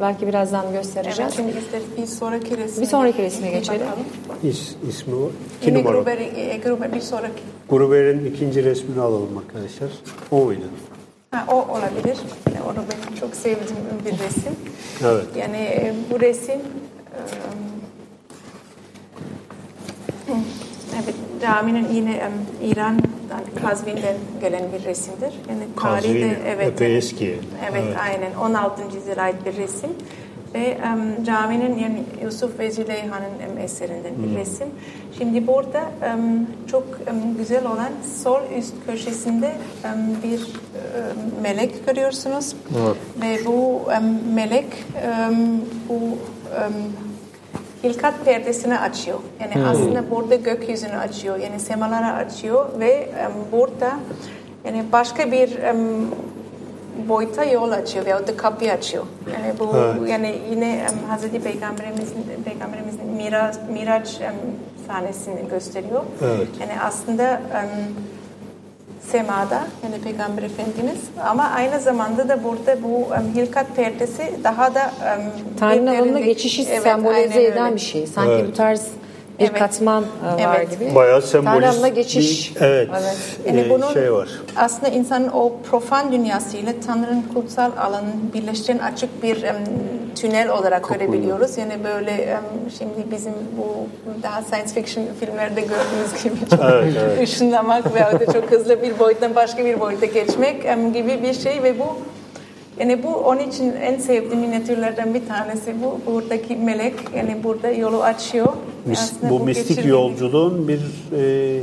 belki 0.01 0.27
birazdan 0.27 0.71
göstereceğiz. 0.71 1.19
Evet, 1.19 1.33
şimdi 1.33 1.53
bir 2.01 2.05
sonraki 2.05 2.57
resme, 2.57 2.81
bir 2.81 2.87
sonraki 2.87 3.21
resme 3.21 3.51
geçelim. 3.51 3.87
İs, 4.43 4.75
ismi 4.89 5.15
o. 5.15 5.31
İki 5.61 5.69
Yine 5.69 5.79
numara. 5.79 5.97
Gruber, 5.97 6.17
e, 6.17 6.57
Gruber 6.63 6.93
bir 6.93 7.01
sonraki. 7.01 7.43
Gruber'in 7.69 8.25
ikinci 8.25 8.63
resmini 8.63 9.01
alalım 9.01 9.37
arkadaşlar. 9.37 9.89
O 10.31 10.37
muydu? 10.37 10.61
Ha, 11.31 11.45
o 11.51 11.55
olabilir. 11.55 12.17
Yani 12.55 12.65
onu 12.65 12.75
benim 12.75 13.19
çok 13.19 13.35
sevdiğim 13.35 13.77
bir 14.05 14.11
resim. 14.11 14.55
Evet. 15.03 15.25
Yani 15.35 15.57
e, 15.57 15.93
bu 16.11 16.19
resim 16.19 16.59
e, 20.29 20.33
evet, 21.03 21.15
caminin 21.41 21.87
yine 21.93 22.11
um, 22.11 22.67
İran'dan 22.71 23.61
Kazvin'den 23.61 24.15
gelen 24.41 24.63
bir 24.73 24.85
resimdir. 24.85 25.33
Yani 25.49 25.63
tarihi 25.81 26.21
de 26.21 26.37
evet, 26.47 26.67
epey 26.67 26.97
eski. 26.97 27.39
Evet, 27.71 27.83
evet, 27.85 27.97
aynen 28.01 28.33
16. 28.35 28.81
yüzyıla 28.95 29.21
ait 29.21 29.45
bir 29.45 29.57
resim 29.57 29.89
ve 30.53 30.77
um, 30.93 31.23
caminin 31.23 31.77
yani 31.77 32.03
Yusuf 32.23 32.59
ve 32.59 32.71
Züleyha'nın 32.71 33.51
um, 33.51 33.57
eserinden 33.57 34.13
bir 34.23 34.29
hmm. 34.29 34.37
resim. 34.37 34.67
Şimdi 35.17 35.47
burada 35.47 35.81
um, 35.81 36.47
çok 36.71 36.83
um, 36.83 37.37
güzel 37.37 37.65
olan 37.65 37.91
sol 38.23 38.41
üst 38.57 38.73
köşesinde 38.85 39.51
um, 39.85 40.23
bir 40.23 40.39
um, 40.39 41.41
melek 41.41 41.85
görüyorsunuz. 41.85 42.55
Evet. 42.83 42.95
Ve 43.21 43.45
bu 43.45 43.81
um, 43.81 44.33
melek 44.33 44.67
um, 45.29 45.61
bu 45.89 45.95
um, 45.95 46.93
hilkat 47.83 48.25
perdesini 48.25 48.79
açıyor. 48.79 49.19
Yani 49.41 49.55
Hmm. 49.55 49.65
aslında 49.71 50.11
burada 50.11 50.35
gökyüzünü 50.35 50.97
açıyor. 50.97 51.37
Yani 51.37 51.59
semaları 51.59 52.05
açıyor 52.25 52.65
ve 52.79 52.91
em, 52.91 53.31
burada 53.51 53.91
yani 54.65 54.83
başka 54.91 55.31
bir 55.31 55.57
em, 55.57 55.77
boyuta 57.09 57.43
yol 57.43 57.71
açıyor 57.71 58.05
veyahut 58.05 58.27
da 58.27 58.37
kapı 58.37 58.71
açıyor. 58.71 59.03
Yani 59.33 59.59
bu 59.59 59.71
Evet. 59.77 60.09
yani 60.09 60.35
yine 60.51 60.71
em, 60.75 61.09
Hazreti 61.09 61.39
Peygamberimizin 61.41 62.25
Peygamberimizin 62.45 63.05
Miraç 63.05 63.55
Miraç 63.73 64.21
em, 64.21 64.33
sahnesini 64.87 65.47
gösteriyor. 65.49 66.03
Evet. 66.23 66.47
Yani 66.61 66.71
aslında 66.83 67.23
em, 67.33 67.69
semada 69.11 69.63
yani 69.83 70.01
Peygamber 70.03 70.43
Efendimiz 70.43 70.99
ama 71.27 71.43
aynı 71.43 71.79
zamanda 71.79 72.29
da 72.29 72.43
burada 72.43 72.83
bu 72.83 73.15
em, 73.15 73.23
hilkat 73.35 73.75
perdesi 73.75 74.23
daha 74.43 74.75
da 74.75 74.81
em, 75.05 75.21
Tanrı'nın 75.59 75.93
derinlik- 75.93 76.25
geçişi 76.25 76.65
Evet, 76.69 76.83
sembolize 76.83 77.43
eden 77.43 77.65
öyle. 77.65 77.75
bir 77.75 77.79
şey. 77.81 78.07
Sanki 78.07 78.31
Evet. 78.31 78.47
bu 78.47 78.53
tarz 78.53 78.87
bir 79.39 79.43
Evet. 79.49 79.59
katman 79.59 80.03
e, 80.39 80.47
var 80.47 80.55
Evet. 80.57 80.79
gibi. 80.79 80.95
Bayağı 80.95 81.21
sembolist 81.21 81.67
alanına 81.67 81.87
geçiş. 81.87 82.55
bir 82.55 82.61
evet, 82.61 82.89
Evet. 82.93 83.17
Yani 83.47 83.59
e, 83.61 83.69
bunun 83.69 83.93
şey 83.93 84.13
var. 84.13 84.29
aslında 84.57 84.87
insanın 84.87 85.27
o 85.27 85.53
profan 85.71 86.11
dünyasıyla 86.11 86.73
Tanrı'nın 86.87 87.23
kutsal 87.33 87.71
alanın 87.79 88.13
birleştiğin 88.33 88.79
açık 88.79 89.23
bir 89.23 89.43
em, 89.43 89.55
tünel 90.15 90.49
olarak 90.49 90.89
görebiliyoruz. 90.89 91.57
Yani 91.57 91.73
böyle 91.83 92.11
em, 92.11 92.41
şimdi 92.77 93.11
bizim 93.11 93.33
bu 93.57 93.87
daha 94.23 94.41
science 94.41 94.73
fiction 94.73 95.05
filmlerde 95.19 95.61
gördüğümüz 95.61 96.23
gibi 96.23 96.49
çok 96.49 96.59
Evet, 96.71 96.93
evet. 96.99 97.21
ışınlamak 97.23 97.95
veya 97.95 98.19
da 98.19 98.25
çok 98.33 98.51
hızlı 98.51 98.81
bir 98.81 98.99
boyuttan 98.99 99.35
başka 99.35 99.65
bir 99.65 99.79
boyuta 99.79 100.05
geçmek 100.05 100.65
em, 100.65 100.93
gibi 100.93 101.23
bir 101.23 101.33
şey 101.33 101.63
ve 101.63 101.79
bu 101.79 101.85
yani 102.79 103.03
bu 103.03 103.07
onun 103.15 103.39
için 103.39 103.73
en 103.81 103.97
sevdiğim 103.99 104.39
minyatürlerden 104.39 105.13
bir 105.13 105.27
tanesi 105.27 105.73
bu. 105.83 106.11
Buradaki 106.11 106.55
melek 106.55 106.93
yani 107.15 107.37
burada 107.43 107.69
yolu 107.71 108.03
açıyor. 108.03 108.47
Mis- 108.87 108.99
Aslında 108.99 109.29
bu 109.29 109.39
mistik 109.39 109.67
geçirdiğimiz- 109.77 109.89
yolculuğun 109.89 110.67
bir 110.67 110.79
e, 111.17 111.59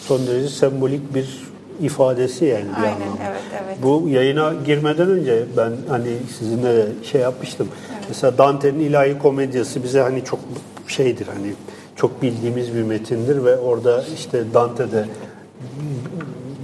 son 0.00 0.26
derece 0.26 0.48
sembolik 0.48 1.14
bir 1.14 1.48
ifadesi 1.80 2.44
yani 2.44 2.64
bir 2.78 2.82
Aynen 2.82 2.94
anlamda. 2.94 3.22
evet 3.30 3.40
evet. 3.64 3.76
Bu 3.82 4.08
yayına 4.08 4.52
girmeden 4.66 5.08
önce 5.10 5.44
ben 5.56 5.72
hani 5.88 6.08
sizinle 6.38 6.74
de 6.76 6.86
şey 7.12 7.20
yapmıştım. 7.20 7.68
Mesela 8.08 8.38
Dante'nin 8.38 8.80
ilahi 8.80 9.18
komedyası 9.18 9.82
bize 9.82 10.00
hani 10.00 10.24
çok 10.24 10.40
şeydir 10.88 11.26
hani 11.26 11.52
çok 11.96 12.22
bildiğimiz 12.22 12.74
bir 12.74 12.82
metindir 12.82 13.44
ve 13.44 13.56
orada 13.58 14.04
işte 14.16 14.42
Dante'de 14.54 15.04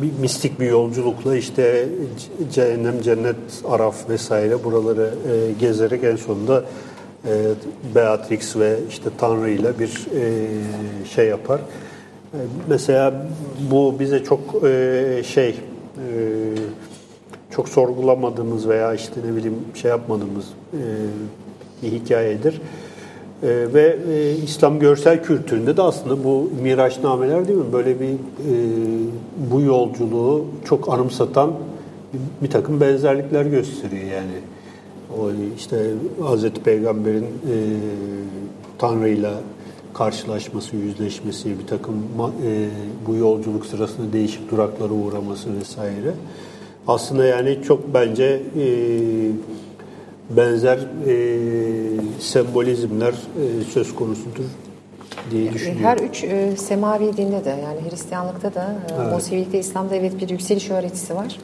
bir 0.03 0.20
mistik 0.20 0.61
bir 0.61 0.66
yolculukla 0.66 1.36
işte 1.36 1.88
cehennem, 2.53 3.01
cennet, 3.01 3.36
araf 3.68 4.11
vesaire 4.11 4.64
buraları 4.64 5.14
e, 5.32 5.53
gezerek 5.61 6.05
en 6.05 6.16
sonunda 6.16 6.64
e, 7.24 7.32
Beatrix 7.95 8.57
ve 8.57 8.76
işte 8.88 9.11
Tanrı 9.18 9.51
ile 9.51 9.78
bir 9.78 10.07
e, 10.16 10.49
şey 11.14 11.28
yapar. 11.28 11.61
E, 12.34 12.38
mesela 12.68 13.26
bu 13.70 13.97
bize 14.01 14.24
çok 14.24 14.64
e, 14.64 15.22
şey 15.26 15.49
e, 15.49 15.55
çok 17.51 17.68
sorgulamadığımız 17.68 18.68
veya 18.68 18.95
işte 18.95 19.14
ne 19.26 19.36
bileyim 19.36 19.59
şey 19.74 19.90
yapmadığımız 19.90 20.45
e, 20.72 20.82
bir 21.82 21.92
hikayedir. 21.92 22.61
E, 23.45 23.74
ve 23.74 23.97
e, 24.12 24.36
İslam 24.45 24.78
görsel 24.78 25.22
kültüründe 25.22 25.76
de 25.76 25.82
aslında 25.82 26.24
bu 26.24 26.51
miraçnameler 26.62 27.49
değil 27.49 27.59
mi? 27.59 27.72
Böyle 27.72 28.01
bir 28.01 28.07
e, 28.09 28.16
bu 29.53 29.61
yolculuğu 29.61 30.45
çok 30.64 30.92
anımsatan 30.92 31.53
bir, 32.42 32.51
takım 32.51 32.80
benzerlikler 32.80 33.45
gösteriyor 33.45 34.03
yani. 34.03 34.38
O 35.20 35.30
işte 35.59 35.90
Hazreti 36.22 36.61
Peygamber'in 36.61 37.22
e, 37.22 37.57
Tanrı'yla 38.78 39.34
karşılaşması, 39.95 40.76
yüzleşmesi, 40.76 41.59
bir 41.59 41.66
takım 41.66 41.95
e, 41.95 42.68
bu 43.07 43.14
yolculuk 43.14 43.66
sırasında 43.66 44.12
değişik 44.12 44.51
duraklara 44.51 44.92
uğraması 44.92 45.57
vesaire. 45.61 46.14
Aslında 46.88 47.24
yani 47.24 47.59
çok 47.66 47.95
bence 47.95 48.42
e, 48.59 48.66
benzer 50.31 50.79
e, 51.07 51.16
sembolizmler 52.20 53.12
e, 53.12 53.64
söz 53.72 53.95
konusudur 53.95 54.45
diye 55.31 55.53
düşünüyorum. 55.53 55.85
Her 55.85 55.99
üç 55.99 56.25
e, 56.25 56.57
semavi 56.57 57.16
dinde 57.16 57.45
de 57.45 57.51
yani 57.51 57.91
Hristiyanlıkta 57.91 58.55
da, 58.55 58.77
e, 59.11 59.14
Musevilikte, 59.14 59.59
İslam'da 59.59 59.95
evet 59.95 60.20
bir 60.20 60.29
yükseliş 60.29 60.70
öğretisi 60.70 61.14
var. 61.14 61.39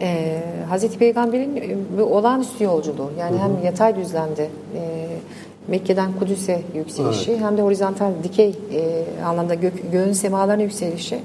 E, 0.00 0.40
Hazreti 0.68 0.98
Peygamber'in 0.98 1.56
e, 1.98 2.02
olağanüstü 2.02 2.64
yolculuğu 2.64 3.10
yani 3.18 3.38
hem 3.38 3.64
yatay 3.64 3.96
düzlemde 3.96 4.44
e, 4.76 5.06
Mekke'den 5.68 6.12
Kudüs'e 6.18 6.62
yükselişi 6.74 7.38
hem 7.38 7.56
de 7.56 7.62
horizontal 7.62 8.10
dikey 8.22 8.48
e, 8.48 9.04
anlamda 9.24 9.54
gök, 9.54 9.92
göğün 9.92 10.12
semalarına 10.12 10.62
yükselişi 10.62 11.18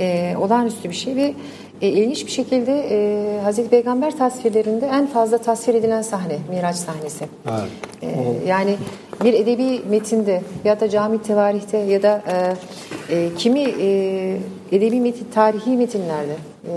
e, 0.00 0.34
olağanüstü 0.40 0.90
bir 0.90 0.94
şey 0.94 1.16
ve 1.16 1.34
e, 1.82 1.88
ilginç 1.88 2.26
bir 2.26 2.30
şekilde 2.30 2.86
e, 2.90 3.40
Hazreti 3.42 3.68
Peygamber 3.68 4.18
tasvirlerinde 4.18 4.86
en 4.86 5.06
fazla 5.06 5.38
tasvir 5.38 5.74
edilen 5.74 6.02
sahne 6.02 6.38
Miraç 6.50 6.76
sahnesi. 6.76 7.24
Evet. 7.50 7.70
Ee, 8.02 8.48
yani 8.48 8.76
bir 9.24 9.34
edebi 9.34 9.80
metinde 9.90 10.42
ya 10.64 10.80
da 10.80 10.88
cami 10.88 11.22
tevarihte 11.22 11.78
ya 11.78 12.02
da 12.02 12.22
e, 12.28 13.16
e, 13.16 13.34
kimi 13.38 13.60
e, 13.60 14.36
edebi 14.72 15.00
metin, 15.00 15.26
tarihi 15.34 15.76
metinlerde 15.76 16.32
e, 16.64 16.72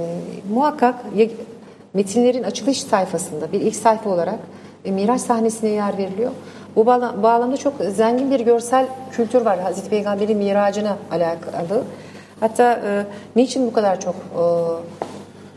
muhakkak 0.54 0.95
ya, 1.16 1.28
metinlerin 1.93 2.43
açılış 2.43 2.82
sayfasında 2.84 3.52
bir 3.52 3.62
ilk 3.62 3.76
sayfa 3.76 4.10
olarak 4.10 4.39
e, 4.86 4.91
Miraç 4.91 5.22
sahnesine 5.22 5.70
yer 5.70 5.97
veriliyor. 5.97 6.32
Bu 6.76 6.86
bağla- 6.86 7.24
bağlamda 7.24 7.58
çok 7.58 7.74
zengin 7.95 8.32
bir 8.32 8.39
görsel 8.39 8.86
kültür 9.12 9.41
var 9.41 9.60
Hazreti 9.60 9.89
Peygamber'in 9.89 10.38
miracına 10.38 10.97
alakalı. 11.12 11.84
Hatta 12.40 12.74
e, 12.74 13.06
niçin 13.36 13.68
bu 13.68 13.74
kadar 13.74 14.00
çok 14.00 14.16
e, 14.16 14.44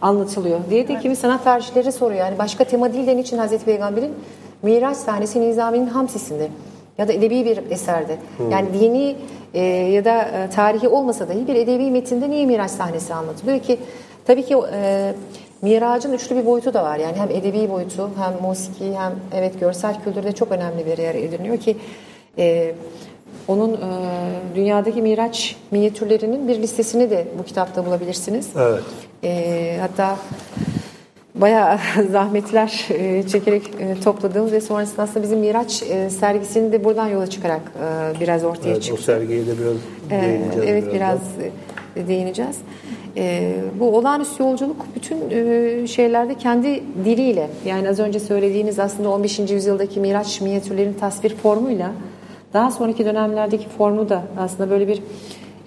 anlatılıyor 0.00 0.60
diye 0.70 0.88
de 0.88 0.98
kimi 0.98 1.16
sanat 1.16 1.44
tarihçileri 1.44 1.92
soruyor. 1.92 2.20
Yani 2.20 2.38
başka 2.38 2.64
tema 2.64 2.92
değil 2.92 3.06
de 3.06 3.16
niçin 3.16 3.38
Hazreti 3.38 3.64
Peygamber'in 3.64 4.14
Miraç 4.62 4.96
sahnesi 4.96 5.40
Nizami'nin 5.40 5.86
Hamsisi'nde 5.86 6.48
ya 6.98 7.08
da 7.08 7.12
edebi 7.12 7.44
bir 7.44 7.70
eserde. 7.70 8.16
Yani 8.50 8.68
dini 8.80 9.16
e, 9.54 9.64
ya 9.64 10.04
da 10.04 10.22
e, 10.22 10.50
tarihi 10.50 10.88
olmasa 10.88 11.28
dahi 11.28 11.46
bir 11.46 11.54
edebi 11.54 11.90
metinde 11.90 12.30
niye 12.30 12.46
Miraç 12.46 12.70
sahnesi 12.70 13.14
anlatılıyor 13.14 13.58
ki? 13.58 13.78
Tabii 14.26 14.44
ki 14.44 14.56
e, 14.72 15.14
Miracın 15.62 16.12
üçlü 16.12 16.36
bir 16.36 16.46
boyutu 16.46 16.74
da 16.74 16.84
var. 16.84 16.96
Yani 16.96 17.16
hem 17.16 17.30
edebi 17.30 17.70
boyutu 17.70 18.10
hem 18.18 18.32
musiki 18.42 18.98
hem 18.98 19.12
evet 19.34 19.60
görsel 19.60 20.04
kültürde 20.04 20.32
çok 20.32 20.52
önemli 20.52 20.86
bir 20.86 20.98
yer 20.98 21.14
ediniyor 21.14 21.56
ki 21.56 21.76
e, 22.38 22.74
onun 23.48 23.72
e, 23.72 23.78
dünyadaki 24.54 25.02
Miraç 25.02 25.56
minyatürlerinin 25.70 26.48
bir 26.48 26.62
listesini 26.62 27.10
de 27.10 27.26
bu 27.38 27.44
kitapta 27.44 27.86
bulabilirsiniz. 27.86 28.48
Evet. 28.58 28.82
E, 29.24 29.76
hatta 29.80 30.16
bayağı 31.34 31.78
zahmetler 32.10 32.86
e, 32.90 33.22
çekerek 33.28 33.62
e, 33.80 34.00
topladığımız 34.00 34.52
ve 34.52 34.60
sonrasında 34.60 35.02
aslında 35.02 35.22
bizim 35.22 35.38
Miraç 35.38 35.82
e, 35.82 36.10
sergisini 36.10 36.72
de 36.72 36.84
buradan 36.84 37.08
yola 37.08 37.26
çıkarak 37.26 37.60
e, 38.16 38.20
biraz 38.20 38.44
ortaya 38.44 38.68
Evet, 38.68 38.76
o 38.78 38.80
çıktı. 38.80 39.02
sergiye 39.02 39.46
de 39.46 39.50
biraz 39.58 39.76
Ee, 40.10 40.22
değineceğiz. 40.22 40.68
evet 40.68 40.94
birazdan. 40.94 41.28
biraz 41.96 42.04
e, 42.04 42.08
değineceğiz. 42.08 42.56
Ee, 43.16 43.52
bu 43.80 43.96
olağanüstü 43.96 44.42
yolculuk 44.42 44.76
bütün 44.94 45.16
e, 45.30 45.86
şeylerde 45.86 46.34
kendi 46.34 46.82
diliyle 47.04 47.48
yani 47.66 47.88
az 47.88 47.98
önce 48.00 48.20
söylediğiniz 48.20 48.78
aslında 48.78 49.08
15. 49.10 49.38
yüzyıldaki 49.38 50.00
Miraç 50.00 50.40
minyatürlerin 50.40 50.92
tasvir 50.92 51.34
formuyla 51.36 51.90
daha 52.54 52.70
sonraki 52.70 53.04
dönemlerdeki 53.04 53.68
formu 53.68 54.08
da 54.08 54.22
aslında 54.38 54.70
böyle 54.70 54.88
bir 54.88 55.02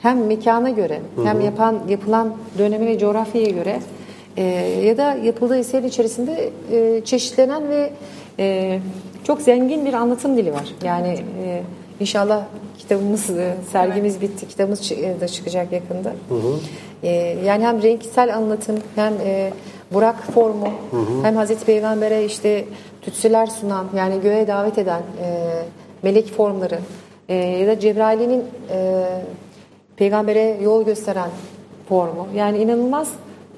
hem 0.02 0.26
mekana 0.26 0.70
göre 0.70 1.02
hem 1.24 1.42
yapan 1.42 1.80
yapılan 1.90 2.34
döneme 2.58 2.86
ve 2.86 3.00
coğrafyaya 3.00 3.50
göre 3.50 3.80
e, 4.38 4.44
ya 4.86 4.98
da 4.98 5.14
yapıldığı 5.14 5.58
eserin 5.58 5.88
içerisinde 5.88 6.50
e, 6.72 7.02
çeşitlenen 7.06 7.70
ve 7.70 7.90
e, 8.40 8.80
çok 9.24 9.42
zengin 9.42 9.86
bir 9.86 9.94
anlatım 9.94 10.38
dili 10.38 10.54
var. 10.54 10.66
Yani 10.84 11.18
e, 11.46 11.62
inşallah 12.00 12.44
kitabımız, 12.78 13.30
e, 13.30 13.54
sergimiz 13.72 14.22
bitti. 14.22 14.48
Kitabımız 14.48 14.92
e, 14.92 15.22
da 15.22 15.28
çıkacak 15.28 15.72
yakında. 15.72 16.14
E, 17.04 17.12
yani 17.46 17.64
hem 17.66 17.84
renksel 17.84 18.36
anlatım 18.36 18.76
hem 18.96 19.14
e, 19.26 19.52
Burak 19.94 20.24
formu 20.34 20.68
hem 21.24 21.36
Hazreti 21.36 21.66
Peygamber'e 21.66 22.26
işte 22.26 22.66
tütsüler 23.02 23.46
sunan 23.46 23.86
yani 23.98 24.22
göğe 24.22 24.48
davet 24.48 24.78
eden 24.78 25.02
e, 25.24 25.28
melek 26.06 26.32
formları 26.32 26.80
e, 27.30 27.36
ya 27.36 27.68
da 27.68 27.80
Cebrail'in 27.80 28.44
e, 28.70 29.06
peygambere 29.98 30.58
yol 30.64 30.86
gösteren 30.86 31.30
formu. 31.90 32.28
Yani 32.36 32.58
inanılmaz 32.58 33.10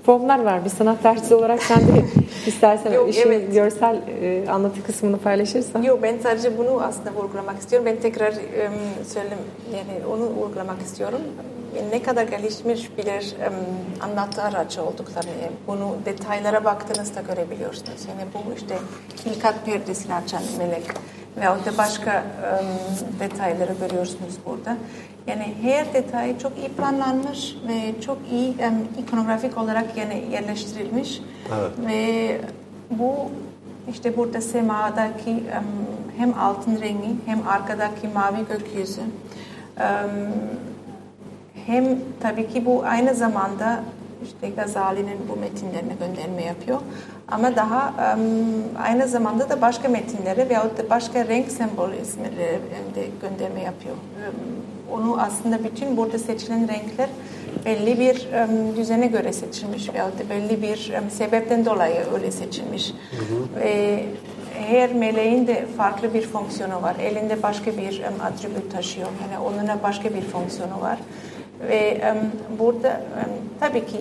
formlar 0.06 0.44
var. 0.44 0.66
Bir 0.66 0.70
sanat 0.70 1.04
tarihçisi 1.04 1.36
olarak 1.36 1.64
sen 1.64 1.80
de 1.80 2.06
istersen 2.46 2.94
Yok, 2.94 3.10
işin 3.10 3.28
evet. 3.28 3.54
görsel 3.54 4.02
e, 4.22 4.50
anlatı 4.50 4.84
kısmını 4.84 5.18
paylaşırsan. 5.18 5.82
Yok 5.82 6.00
ben 6.04 6.18
sadece 6.24 6.58
bunu 6.58 6.82
aslında 6.82 7.12
vurgulamak 7.12 7.60
istiyorum. 7.60 7.86
Ben 7.86 7.96
tekrar 7.96 8.32
em, 8.32 8.74
söyleyeyim 9.08 9.44
yani 9.76 10.06
onu 10.14 10.30
vurgulamak 10.30 10.82
istiyorum. 10.82 11.20
Ne 11.92 12.04
kadar 12.04 12.24
gelişmiş 12.24 12.98
bir 12.98 13.06
em, 13.06 13.54
anlatı 14.02 14.42
aracı 14.42 14.84
olduklarını 14.84 15.32
em, 15.32 15.52
bunu 15.68 15.96
detaylara 16.06 16.64
baktığınızda 16.64 17.22
görebiliyorsunuz. 17.22 18.06
Yani 18.10 18.30
bu 18.34 18.54
işte 18.54 18.78
hilkat 19.26 19.66
perdesini 19.66 20.14
açan 20.14 20.42
melek 20.58 20.84
veyahut 21.38 21.66
da 21.66 21.78
başka 21.78 22.24
detayları 23.20 23.74
görüyorsunuz 23.74 24.34
burada. 24.46 24.78
Yani 25.28 25.54
her 25.62 25.94
detay 25.94 26.40
çok 26.40 26.58
iyi 26.58 26.70
planlanmış 26.70 27.56
ve 27.68 28.02
çok 28.02 28.18
iyi 28.32 28.56
ikonografik 29.00 29.58
olarak 29.58 29.98
yani 29.98 30.26
yerleştirilmiş. 30.32 31.22
Ve 31.88 32.42
bu 32.90 33.14
işte 33.92 34.18
burada 34.18 34.42
semadaki 34.42 35.30
em, 35.30 35.66
hem 36.18 36.40
altın 36.40 36.82
rengi 36.82 37.16
hem 37.26 37.48
arkadaki 37.48 38.08
mavi 38.08 38.46
gökyüzü 38.50 39.02
hem 41.68 41.86
tabii 42.22 42.48
ki 42.48 42.66
bu 42.66 42.84
aynı 42.84 43.16
zamanda 43.16 43.80
işte 44.26 44.50
Gazali'nin 44.50 45.18
bu 45.30 45.40
metinlerine 45.40 45.94
gönderme 46.00 46.44
yapıyor. 46.44 46.80
Ama 47.32 47.56
daha 47.56 47.94
aynı 48.84 49.08
zamanda 49.08 49.50
da 49.50 49.62
başka 49.62 49.88
metinlere 49.90 50.50
veyahut 50.50 50.78
da 50.78 50.90
başka 50.90 51.28
renk 51.28 51.52
sembolizmleri 51.52 52.60
de 52.96 53.08
gönderme 53.22 53.62
yapıyor. 53.62 53.96
Onu 54.92 55.22
aslında 55.22 55.64
bütün 55.64 55.98
burada 55.98 56.20
seçilen 56.20 56.68
renkler 56.68 57.10
belli 57.66 58.00
bir 58.00 58.28
düzene 58.78 59.08
göre 59.08 59.34
seçilmiş 59.34 59.94
veyahut 59.94 60.20
da 60.20 60.30
belli 60.30 60.62
bir 60.62 60.94
sebepten 61.10 61.66
dolayı 61.66 62.02
öyle 62.14 62.32
seçilmiş. 62.32 62.94
Ve 63.60 64.04
her 64.68 64.94
meleğin 64.94 65.48
de 65.48 65.66
farklı 65.78 66.14
bir 66.14 66.22
fonksiyonu 66.22 66.82
var. 66.82 66.96
Elinde 67.02 67.44
başka 67.44 67.78
bir 67.78 68.02
atribüt 68.24 68.72
taşıyor. 68.72 69.08
Yani 69.22 69.48
onunla 69.48 69.78
başka 69.84 70.14
bir 70.14 70.22
fonksiyonu 70.22 70.82
var. 70.82 71.00
Ve 71.62 72.02
burada 72.60 73.02
tabii 73.60 73.86
ki 73.86 73.98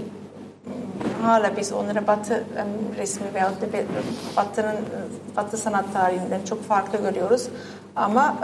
hala 1.23 1.57
biz 1.57 1.73
onları 1.73 2.07
Batı 2.07 2.45
resmi 2.99 3.35
veyahut 3.35 3.61
da 3.63 3.67
bir- 3.73 3.85
Batı'nın 4.37 4.73
e, 4.73 5.37
Batı 5.37 5.57
sanat 5.57 5.93
tarihinden 5.93 6.41
çok 6.49 6.63
farklı 6.65 6.99
görüyoruz. 6.99 7.49
Ama 7.97 8.37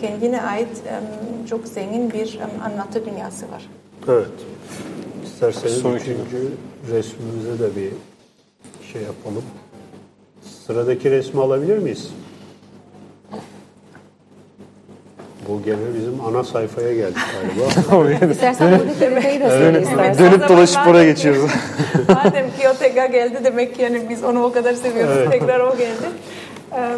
kendine 0.00 0.42
ait 0.42 0.68
çok 1.50 1.66
zengin 1.68 2.12
bir 2.12 2.38
anlatı 2.64 3.04
dünyası 3.06 3.46
var. 3.52 3.68
Evet. 4.08 4.26
İsterseniz 5.24 5.74
Sonraki- 5.78 6.02
üçüncü 6.02 6.48
resmimize 6.90 7.58
de 7.58 7.76
bir 7.76 7.90
şey 8.92 9.02
yapalım. 9.02 9.44
Sıradaki 10.66 11.10
resmi 11.10 11.40
alabilir 11.40 11.78
miyiz? 11.78 12.10
Bu 15.48 15.62
gene 15.62 15.94
bizim 15.94 16.24
ana 16.24 16.44
sayfaya 16.44 16.94
geldik 16.94 17.16
galiba. 17.86 18.32
İstersen 18.32 18.78
buradaki 18.78 19.50
söyle 19.50 19.82
istersen. 19.82 20.18
Dönüp 20.18 20.48
dolaşıp 20.48 20.86
oraya 20.86 21.04
geçiyoruz. 21.04 21.50
Madem 22.08 22.46
ki 22.46 22.68
o 22.74 22.78
tekrar 22.78 23.06
geldi 23.10 23.38
demek 23.44 23.74
ki 23.74 23.82
yani 23.82 24.02
biz 24.08 24.24
onu 24.24 24.42
o 24.42 24.52
kadar 24.52 24.74
seviyoruz. 24.74 25.30
Tekrar 25.30 25.60
o 25.60 25.76
geldi. 25.76 26.06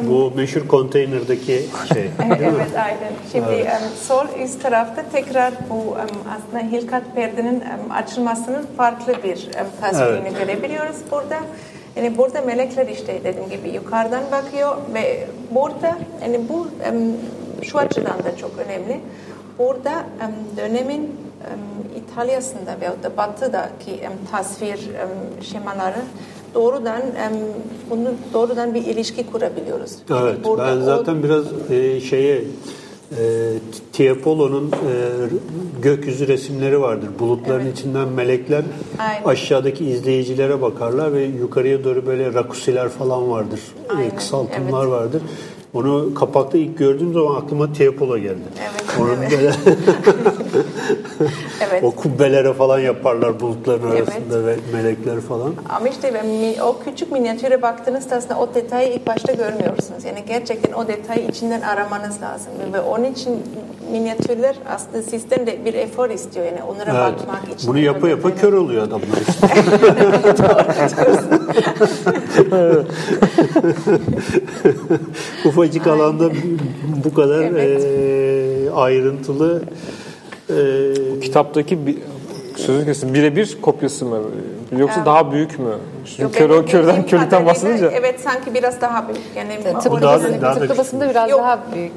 Bu 0.03 0.33
meşhur 0.37 0.69
konteynerdaki 0.69 1.63
şey. 1.95 2.11
evet 2.29 2.77
aynen. 2.77 3.13
Şimdi 3.33 3.55
em, 3.55 3.81
sol 4.03 4.27
üst 4.45 4.63
tarafta 4.63 5.03
tekrar 5.13 5.53
bu 5.71 5.97
aslında 6.37 6.73
hilkat 6.73 7.03
perdenin 7.15 7.61
em, 7.61 7.93
açılmasının 7.93 8.67
farklı 8.77 9.15
bir 9.25 9.49
tasvirini 9.81 10.35
görebiliyoruz 10.39 10.97
burada. 11.11 11.39
Yani 11.97 12.19
burada 12.19 12.41
melekler 12.41 12.87
işte 12.87 13.21
dediğim 13.25 13.51
gibi 13.51 13.69
yukarıdan 13.69 14.23
bakıyor 14.33 14.77
ve 14.95 15.27
burada 15.51 15.99
yani 16.23 16.41
bu 16.49 16.69
şu 17.63 17.79
açıdan 17.79 18.19
da 18.25 18.37
çok 18.41 18.51
önemli. 18.67 19.01
Burada 19.59 19.91
em, 20.23 20.35
dönemin 20.57 21.01
em, 21.03 21.59
İtalya'sında 22.03 22.77
veyahut 22.81 23.03
da 23.03 23.17
Batı'daki 23.17 24.01
tasvir 24.31 24.69
em, 24.95 25.43
şemaları 25.43 25.97
doğrudan 26.55 27.03
bunu 27.91 28.09
doğrudan 28.33 28.75
bir 28.75 28.85
ilişki 28.87 29.27
kurabiliyoruz. 29.27 29.93
Yani 30.11 30.29
Evet, 30.31 30.45
burada 30.45 30.67
ben 30.67 30.77
o- 30.81 30.85
zaten 30.85 31.23
biraz 31.23 31.45
e, 31.71 32.01
şeye 32.01 32.37
e, 32.39 33.25
Tiepolo'nun 33.93 34.71
e, 34.73 34.75
gökyüzü 35.83 36.29
resimleri 36.29 36.81
vardır. 36.81 37.09
Bulutların 37.19 37.73
içinden 37.73 38.09
melekler 38.09 38.63
Aynen. 38.99 39.25
aşağıdaki 39.25 39.85
izleyicilere 39.85 40.63
bakarlar 40.63 41.13
ve 41.13 41.25
yukarıya 41.25 41.85
doğru 41.85 42.07
böyle 42.07 42.35
rakusiler 42.35 42.89
falan 42.89 43.31
vardır. 43.31 43.61
E, 43.91 43.97
Aynen, 43.97 44.17
kısaltımlar 44.17 44.83
evet. 44.83 44.93
vardır. 44.93 45.23
Onu 45.75 46.15
kapakta 46.15 46.59
ilk 46.59 46.79
gördüğüm 46.79 47.13
zaman 47.13 47.35
aklıma 47.41 47.73
Tiepolo 47.73 48.19
geldi. 48.19 48.39
Evet, 48.61 48.85
Onun 49.01 49.17
evet. 49.23 49.31
böyle 49.33 49.53
Evet. 51.71 51.85
o 51.85 51.91
kubbelere 51.91 52.53
falan 52.53 52.79
yaparlar 52.79 53.41
bulutların 53.41 53.91
Evet. 53.91 54.09
arasında 54.09 54.47
ve 54.47 54.57
melekler 54.73 55.21
falan. 55.21 55.55
Ama 55.69 55.89
işte 55.89 56.15
ben 56.15 56.27
o 56.63 56.77
küçük 56.85 57.13
minyatüre 57.13 57.63
baktığınızda 57.63 58.17
aslında 58.17 58.39
o 58.39 58.55
detayı 58.55 58.93
ilk 58.93 59.07
başta 59.07 59.33
görmüyorsunuz. 59.33 60.05
Yani 60.05 60.25
gerçekten 60.29 60.73
o 60.73 60.89
detayı 60.89 61.29
içinden 61.29 61.61
aramanız 61.61 62.23
lazım. 62.23 62.53
Ve 62.73 62.81
onun 62.81 63.05
için 63.05 63.43
minyatürler 63.93 64.57
aslında 64.75 65.03
sizden 65.03 65.47
de 65.47 65.65
bir 65.65 65.75
efor 65.75 66.11
istiyor. 66.11 66.47
Yani 66.47 66.63
onlara 66.63 67.09
Evet. 67.09 67.21
bakmak 67.21 67.59
için. 67.59 67.69
Bunu 67.71 67.79
yapa 67.79 68.09
yapa 68.09 68.35
kör 68.35 68.53
oluyor 68.53 68.83
adamlar 68.83 69.19
işte. 69.29 69.47
Ufacık 75.63 75.87
alanda 75.87 76.31
bu 77.05 77.15
kadar 77.15 77.43
Evet. 77.43 77.83
eee, 77.85 78.71
ayrıntılı 78.71 79.63
eee, 80.51 80.57
Kitaptaki 81.21 81.87
bir, 81.87 81.97
sözü 82.57 82.85
kesin 82.85 83.15
birebir 83.15 83.59
kopyası 83.63 84.05
mı? 84.07 84.19
Yoksa 84.79 84.97
Evet. 84.97 85.07
daha 85.07 85.33
büyük 85.33 85.59
mü? 85.59 85.75
Şimdi 86.05 86.23
Yok, 86.23 86.35
kör, 86.35 86.51
benim 86.51 86.67
körden 86.67 87.07
körlükten 87.07 87.47
bahsedince. 87.47 87.91
Evet 87.95 88.21
sanki 88.21 88.55
biraz 88.55 88.81
daha 88.81 89.09
büyük. 89.09 89.21
Yani 89.37 89.81
Tıpkı 89.83 90.03
daha- 90.03 90.17
basında, 90.17 90.43
daha 90.43 90.57
da 90.57 90.61
tıpkı 90.61 90.79
basında 90.79 91.11
biraz 91.11 91.31
Yok. 91.31 91.41
daha 91.41 91.59
büyük. 91.75 91.93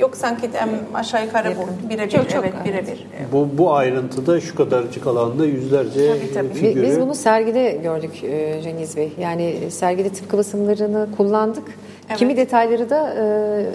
Yok 0.00 0.16
sanki 0.16 0.46
em, 0.46 0.68
aşağı 0.94 1.24
yukarı 1.24 1.48
bu. 1.56 1.88
Birebir. 1.90 2.10
Çok, 2.10 2.30
çok, 2.30 2.44
evet 2.44 2.52
evet. 2.64 2.84
birebir. 2.86 3.06
bu, 3.32 3.48
bu 3.58 3.74
ayrıntıda 3.74 4.40
şu 4.40 4.54
kadarcık 4.56 5.06
alanda 5.06 5.44
yüzlerce 5.46 6.08
Tabii, 6.08 6.32
tabii. 6.34 6.46
e, 6.46 6.50
Bi- 6.50 6.58
figürü. 6.58 6.86
Biz 6.86 7.00
bunu 7.00 7.14
sergide 7.14 7.78
gördük 7.82 8.24
e, 8.24 8.60
Cengiz 8.62 8.96
Bey. 8.96 9.12
Yani 9.20 9.56
sergide 9.70 10.08
tıpkı 10.08 10.38
basımlarını 10.38 11.08
kullandık. 11.16 11.64
Evet. 12.08 12.18
Kimi 12.18 12.36
detayları 12.36 12.90
da 12.90 13.14
e, 13.14 13.20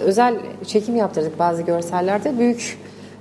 özel 0.02 0.34
çekim 0.66 0.96
yaptırdık 0.96 1.38
bazı 1.38 1.62
görsellerde. 1.62 2.38
Büyük 2.38 2.78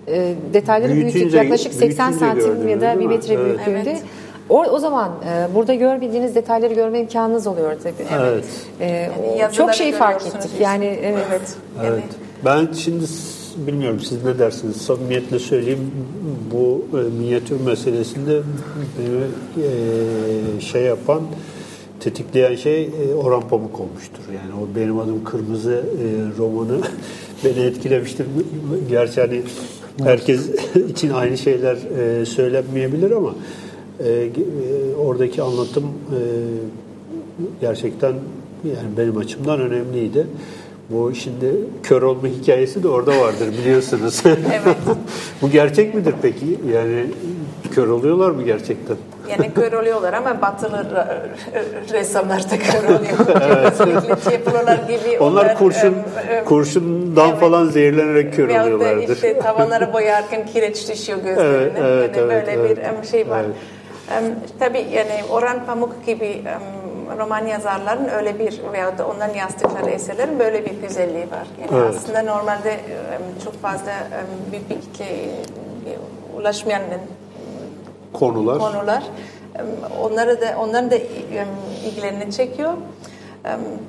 e, 0.08 0.34
detayları 0.54 0.92
Büyütünce- 0.92 1.14
büyüttük. 1.14 1.34
Yaklaşık 1.34 1.74
80 1.74 2.10
büyütünce 2.10 2.42
santim 2.42 2.70
ya 2.70 2.78
da 2.78 2.82
değil 2.82 3.00
bir 3.00 3.06
mi? 3.06 3.08
metre 3.08 3.34
Evet. 3.34 3.46
büyüklüğünde. 3.46 3.90
Evet. 3.92 4.04
O, 4.50 4.64
o 4.64 4.80
zaman 4.80 5.10
e, 5.10 5.56
burada 5.56 5.74
görmediğiniz 5.74 6.36
detayları 6.36 6.74
görme 6.74 7.00
imkanınız 7.00 7.48
oluyor 7.48 7.76
tabii. 7.84 8.08
Evet. 8.22 8.46
E, 8.80 9.10
Yani 9.40 9.54
çok 9.54 9.74
şey 9.74 9.92
fark 9.92 10.26
ettik. 10.28 10.52
Yani 10.62 10.86
evet. 11.04 11.22
Evet. 11.32 11.42
Evet. 11.86 12.04
Ben 12.46 12.68
şimdi 12.74 13.06
bilmiyorum 13.58 14.00
siz 14.00 14.24
ne 14.26 14.40
dersiniz 14.40 14.78
samimiyetle 14.78 15.40
söyleyeyim 15.40 15.92
bu 16.54 16.86
e, 16.98 17.02
minyatür 17.24 17.62
meselesinde 17.62 18.40
beni 19.00 19.22
e, 19.68 20.62
şey 20.62 20.82
yapan 20.84 21.22
tetikleyen 22.02 22.56
şey 22.56 22.84
e, 22.84 23.16
Orhan 23.16 23.48
Pamuk 23.48 23.80
olmuştur. 23.80 24.24
Yani 24.36 24.62
o 24.64 24.76
benim 24.76 25.00
adım 25.00 25.24
Kırmızı 25.24 25.72
e, 25.74 26.38
romanı 26.38 26.82
beni 27.46 27.60
etkilemiştir. 27.60 28.26
Gerçi 28.90 29.22
hani 29.22 29.42
herkes 30.04 30.50
için 30.90 31.10
aynı 31.10 31.38
şeyler 31.38 31.78
e, 32.00 32.26
söylenmeyebilir 32.26 33.12
ama 33.12 33.36
oradaki 34.98 35.42
anlatım 35.42 35.84
gerçekten 37.62 38.14
yani 38.66 38.98
benim 38.98 39.18
açımdan 39.18 39.60
önemliydi. 39.60 40.28
Bu 40.90 41.16
şimdi 41.16 41.56
kör 41.84 42.02
olma 42.02 42.28
hikayesi 42.28 42.84
de 42.84 42.88
orada 42.88 43.20
vardır 43.20 43.48
biliyorsunuz. 43.62 44.22
Evet. 44.26 44.78
Bu 45.42 45.50
gerçek 45.50 45.96
midir 45.96 46.14
peki? 46.22 46.60
Yani 46.74 47.06
kör 47.72 47.88
oluyorlar 47.88 48.32
mı 48.32 48.44
gerçekten? 48.44 48.98
Yani 49.30 49.54
kör 49.54 49.74
oluyorlar 49.74 50.14
ama 50.14 50.42
batılı 50.42 50.78
re- 50.78 51.94
ressamlar 51.94 52.44
da 52.52 52.60
kör 52.60 52.84
oluyor. 52.96 54.32
Yapıyorlar 54.32 54.80
gibi. 54.88 55.20
Onlar 55.20 55.58
kurşun 55.58 55.88
em, 55.88 56.36
em, 56.36 56.46
kurşundan 56.46 57.30
evet. 57.30 57.40
falan 57.40 57.66
zehirlenerek 57.66 58.34
kör 58.34 58.48
Veyahut 58.48 58.72
da 58.72 58.76
oluyorlardır. 58.76 59.16
işte 59.16 59.40
tavanları 59.40 59.94
boyarken 59.94 60.46
kireç 60.46 60.90
düşüyor 60.90 61.20
gözlerine. 61.20 61.52
Evet, 61.54 61.72
evet, 61.80 62.18
yani 62.18 62.32
evet, 62.34 62.48
böyle 62.60 62.82
evet. 62.82 63.02
bir 63.02 63.08
şey 63.08 63.30
var. 63.30 63.40
Evet. 63.46 63.56
Em, 64.18 64.36
tabii 64.60 64.86
yani 64.94 65.22
Orhan 65.32 65.66
Pamuk 65.66 66.06
gibi 66.06 66.26
em, 66.26 67.18
roman 67.20 67.46
yazarların 67.46 68.10
öyle 68.10 68.40
bir 68.40 68.62
veyahut 68.74 68.98
da 68.98 69.08
onların 69.08 69.36
yazdıkları 69.36 69.90
eserlerin 69.90 70.40
böyle 70.40 70.66
bir 70.66 70.72
güzelliği 70.82 71.32
var. 71.32 71.48
Yani 71.62 71.82
Evet. 71.84 71.96
aslında 71.98 72.22
normalde 72.22 72.72
em, 72.72 73.22
çok 73.44 73.62
fazla 73.62 73.92
em, 73.92 74.52
büyük 74.52 74.70
bir 74.70 74.76
kitleye 74.82 75.30
ulaşmayan 76.38 76.82
Konular. 78.14 78.60
konular. 78.60 79.04
Em, 79.56 79.66
Onları 80.02 80.42
da 80.42 80.56
onların 80.60 80.92
da 80.92 80.96
ilgilerini 81.86 82.32
çekiyor. 82.32 82.74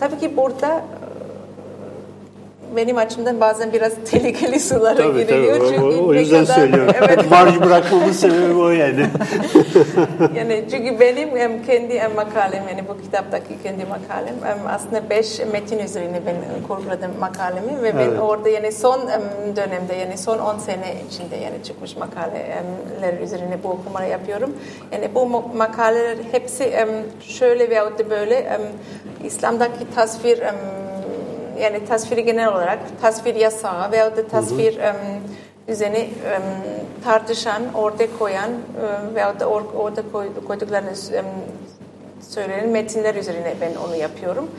Tabii 0.00 0.18
ki 0.18 0.36
burada 0.36 0.84
benim 2.76 2.96
açımdan 2.98 3.40
bazen 3.40 3.72
biraz 3.72 3.92
tehlikeli 4.10 4.60
sulara 4.60 4.94
Tabii 4.96 5.18
giriliyor. 5.26 5.58
tabii. 5.58 5.68
Çünkü 5.68 5.82
O, 5.82 6.06
o 6.06 6.14
yüzden 6.14 6.44
kadar- 6.44 6.54
söylüyorum. 6.54 6.94
Evet. 7.02 7.30
Marj 7.30 7.60
bırakmamın 7.60 8.12
sebebi 8.12 8.54
o 8.54 8.70
yani. 8.70 9.06
yani 10.36 10.64
çünkü 10.70 11.00
benim 11.00 11.36
em, 11.36 11.62
kendi 11.62 11.94
em, 11.94 12.14
makalem 12.14 12.68
yani 12.68 12.88
bu 12.88 13.02
kitaptaki 13.02 13.62
kendi 13.62 13.84
makalem 13.84 14.34
em, 14.46 14.58
aslında 14.68 15.10
beş 15.10 15.38
metin 15.52 15.78
üzerine 15.78 16.20
ben 16.26 16.36
kurguladım 16.68 17.10
makalemi 17.20 17.82
ve 17.82 17.94
ben 17.98 18.08
Evet. 18.08 18.20
orada 18.20 18.48
yani 18.48 18.72
son 18.72 19.00
em, 19.00 19.56
dönemde 19.56 19.94
yani 19.94 20.18
son 20.18 20.38
10 20.38 20.58
sene 20.58 20.94
içinde 21.10 21.36
yani 21.36 21.62
çıkmış 21.64 21.96
makaleler 21.96 23.20
üzerine 23.22 23.56
bu 23.64 23.68
okumaları 23.68 24.08
yapıyorum. 24.10 24.54
Yani 24.92 25.08
bu 25.14 25.18
ma- 25.20 25.56
makaleler 25.56 26.16
hepsi 26.32 26.72
şöyle 27.20 27.70
veyahut 27.70 27.98
da 27.98 28.10
böyle 28.10 28.58
İslam'daki 29.24 29.94
tasvir 29.94 30.40
yani 31.60 31.84
tasviri 31.84 32.24
genel 32.24 32.48
olarak 32.48 32.78
tasvir 33.00 33.34
yasağı 33.34 33.92
veyahut 33.92 34.16
da 34.16 34.28
tasvir 34.28 34.78
em, 34.78 34.96
üzerine 35.68 35.98
em, 35.98 36.42
tartışan, 37.04 37.62
orada 37.74 38.04
koyan 38.18 38.50
em, 38.50 39.14
veyahut 39.14 39.40
da 39.40 39.46
or, 39.46 39.62
orada 39.76 40.02
koy, 40.12 40.26
koyduklarını 40.48 40.92
söyleyen 42.28 42.68
metinler 42.68 43.14
üzerine 43.14 43.54
ben 43.60 43.74
onu 43.86 43.96
yapıyorum. 43.96 44.50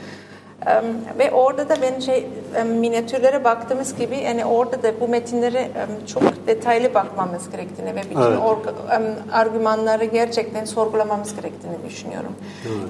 Ve 1.19 1.31
orada 1.31 1.69
da 1.69 1.75
ben 1.81 1.99
şey 1.99 2.27
em, 2.55 2.67
minyatürlere 2.67 3.43
baktığımız 3.43 3.95
gibi 3.95 4.17
yani 4.17 4.45
orada 4.45 4.83
da 4.83 4.99
bu 4.99 5.07
metinlere 5.07 5.67
çok 6.07 6.23
detaylı 6.47 6.93
bakmamız 6.93 7.49
gerektiğini 7.51 7.95
ve 7.95 8.01
bütün 8.09 8.21
Evet. 8.21 8.37
orga- 8.39 9.13
argümanları 9.31 10.05
gerçekten 10.05 10.65
sorgulamamız 10.65 11.35
gerektiğini 11.35 11.75
düşünüyorum. 11.89 12.35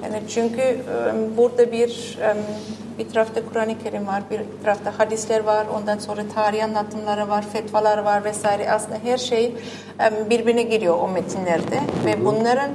Yani 0.04 0.22
çünkü 0.28 0.78
burada 1.36 1.72
bir 1.72 2.18
bir 2.98 3.08
tarafta 3.08 3.40
Kur'an-ı 3.52 3.78
Kerim 3.82 4.06
var, 4.06 4.22
bir 4.30 4.40
tarafta 4.64 4.98
hadisler 4.98 5.44
var, 5.44 5.66
ondan 5.76 5.98
sonra 5.98 6.20
tarih 6.34 6.64
anlatımları 6.64 7.28
var, 7.28 7.44
fetvalar 7.52 7.98
var 7.98 8.24
vesaire. 8.24 8.70
Aslında 8.70 8.96
her 9.04 9.18
şey 9.18 9.54
birbirine 10.30 10.62
giriyor 10.62 10.98
o 11.02 11.08
metinlerde 11.08 11.80
ve 12.04 12.24
bunların 12.24 12.70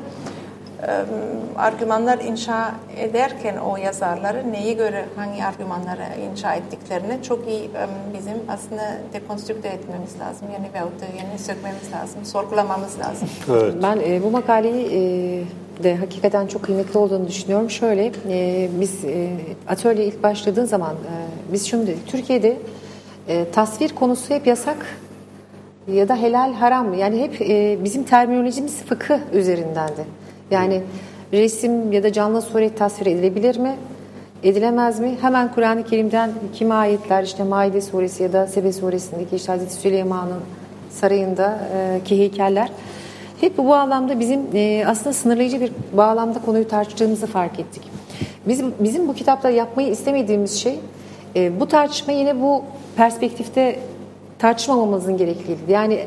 argümanlar 1.57 2.19
inşa 2.19 2.71
ederken 2.97 3.57
o 3.57 3.77
yazarları 3.77 4.51
neye 4.51 4.73
göre 4.73 5.05
hangi 5.15 5.43
argümanları 5.43 6.03
inşa 6.31 6.53
ettiklerini 6.53 7.23
çok 7.23 7.47
iyi 7.47 7.69
bizim 8.13 8.37
aslında 8.49 8.81
dekonstrükte 9.13 9.67
etmemiz 9.67 10.19
lazım. 10.19 10.47
Yani 10.53 10.67
veyahut 10.73 11.01
da 11.01 11.05
yani 11.05 11.39
sökmemiz 11.39 11.91
lazım, 11.93 12.25
sorgulamamız 12.25 12.99
lazım. 12.99 13.29
Evet. 13.51 13.73
Ben 13.83 13.99
e, 14.09 14.23
bu 14.23 14.31
makaleyi 14.31 14.85
e, 14.85 15.83
de 15.83 15.95
hakikaten 15.95 16.47
çok 16.47 16.63
kıymetli 16.63 16.99
olduğunu 16.99 17.27
düşünüyorum. 17.27 17.69
Şöyle, 17.69 18.11
e, 18.29 18.69
biz 18.79 19.05
e, 19.05 19.29
atölye 19.67 20.05
ilk 20.05 20.23
başladığı 20.23 20.67
zaman 20.67 20.93
e, 20.93 21.53
biz 21.53 21.67
şunu 21.67 21.87
dedik. 21.87 22.07
Türkiye'de 22.07 22.57
e, 23.27 23.51
tasvir 23.51 23.89
konusu 23.89 24.33
hep 24.33 24.47
yasak 24.47 24.85
ya 25.93 26.09
da 26.09 26.15
helal 26.15 26.53
haram 26.53 26.87
mı? 26.87 26.95
Yani 26.95 27.21
hep 27.21 27.41
e, 27.41 27.77
bizim 27.83 28.03
terminolojimiz 28.03 28.83
fıkıh 28.83 29.19
üzerindendi. 29.33 30.05
Yani 30.51 30.81
resim 31.33 31.91
ya 31.91 32.03
da 32.03 32.13
canlı 32.13 32.41
suret 32.41 32.77
tasvir 32.77 33.05
edilebilir 33.05 33.57
mi? 33.57 33.75
Edilemez 34.43 34.99
mi? 34.99 35.17
Hemen 35.21 35.53
Kur'an-ı 35.53 35.83
Kerim'den 35.83 36.31
kimi 36.53 36.73
ayetler 36.73 37.23
işte 37.23 37.43
Maide 37.43 37.81
suresi 37.81 38.23
ya 38.23 38.33
da 38.33 38.47
Sebe 38.47 38.73
suresindeki 38.73 39.35
işte 39.35 39.51
Hazreti 39.51 39.73
Süleyman'ın 39.73 40.41
sarayında 40.89 41.59
e, 41.75 42.03
ki 42.03 42.17
heykeller 42.17 42.69
hep 43.41 43.57
bu 43.57 43.67
bağlamda 43.67 44.19
bizim 44.19 44.41
e, 44.53 44.83
aslında 44.87 45.13
sınırlayıcı 45.13 45.61
bir 45.61 45.71
bağlamda 45.93 46.41
konuyu 46.41 46.67
tartıştığımızı 46.67 47.27
fark 47.27 47.59
ettik. 47.59 47.83
Bizim 48.47 48.73
bizim 48.79 49.07
bu 49.07 49.13
kitapta 49.13 49.49
yapmayı 49.49 49.89
istemediğimiz 49.89 50.59
şey 50.59 50.79
e, 51.35 51.59
bu 51.59 51.67
tartışma 51.67 52.13
yine 52.13 52.41
bu 52.41 52.63
perspektifte 52.95 53.79
tartışmamamızın 54.39 55.17
gerekliydi. 55.17 55.59
Yani 55.69 55.99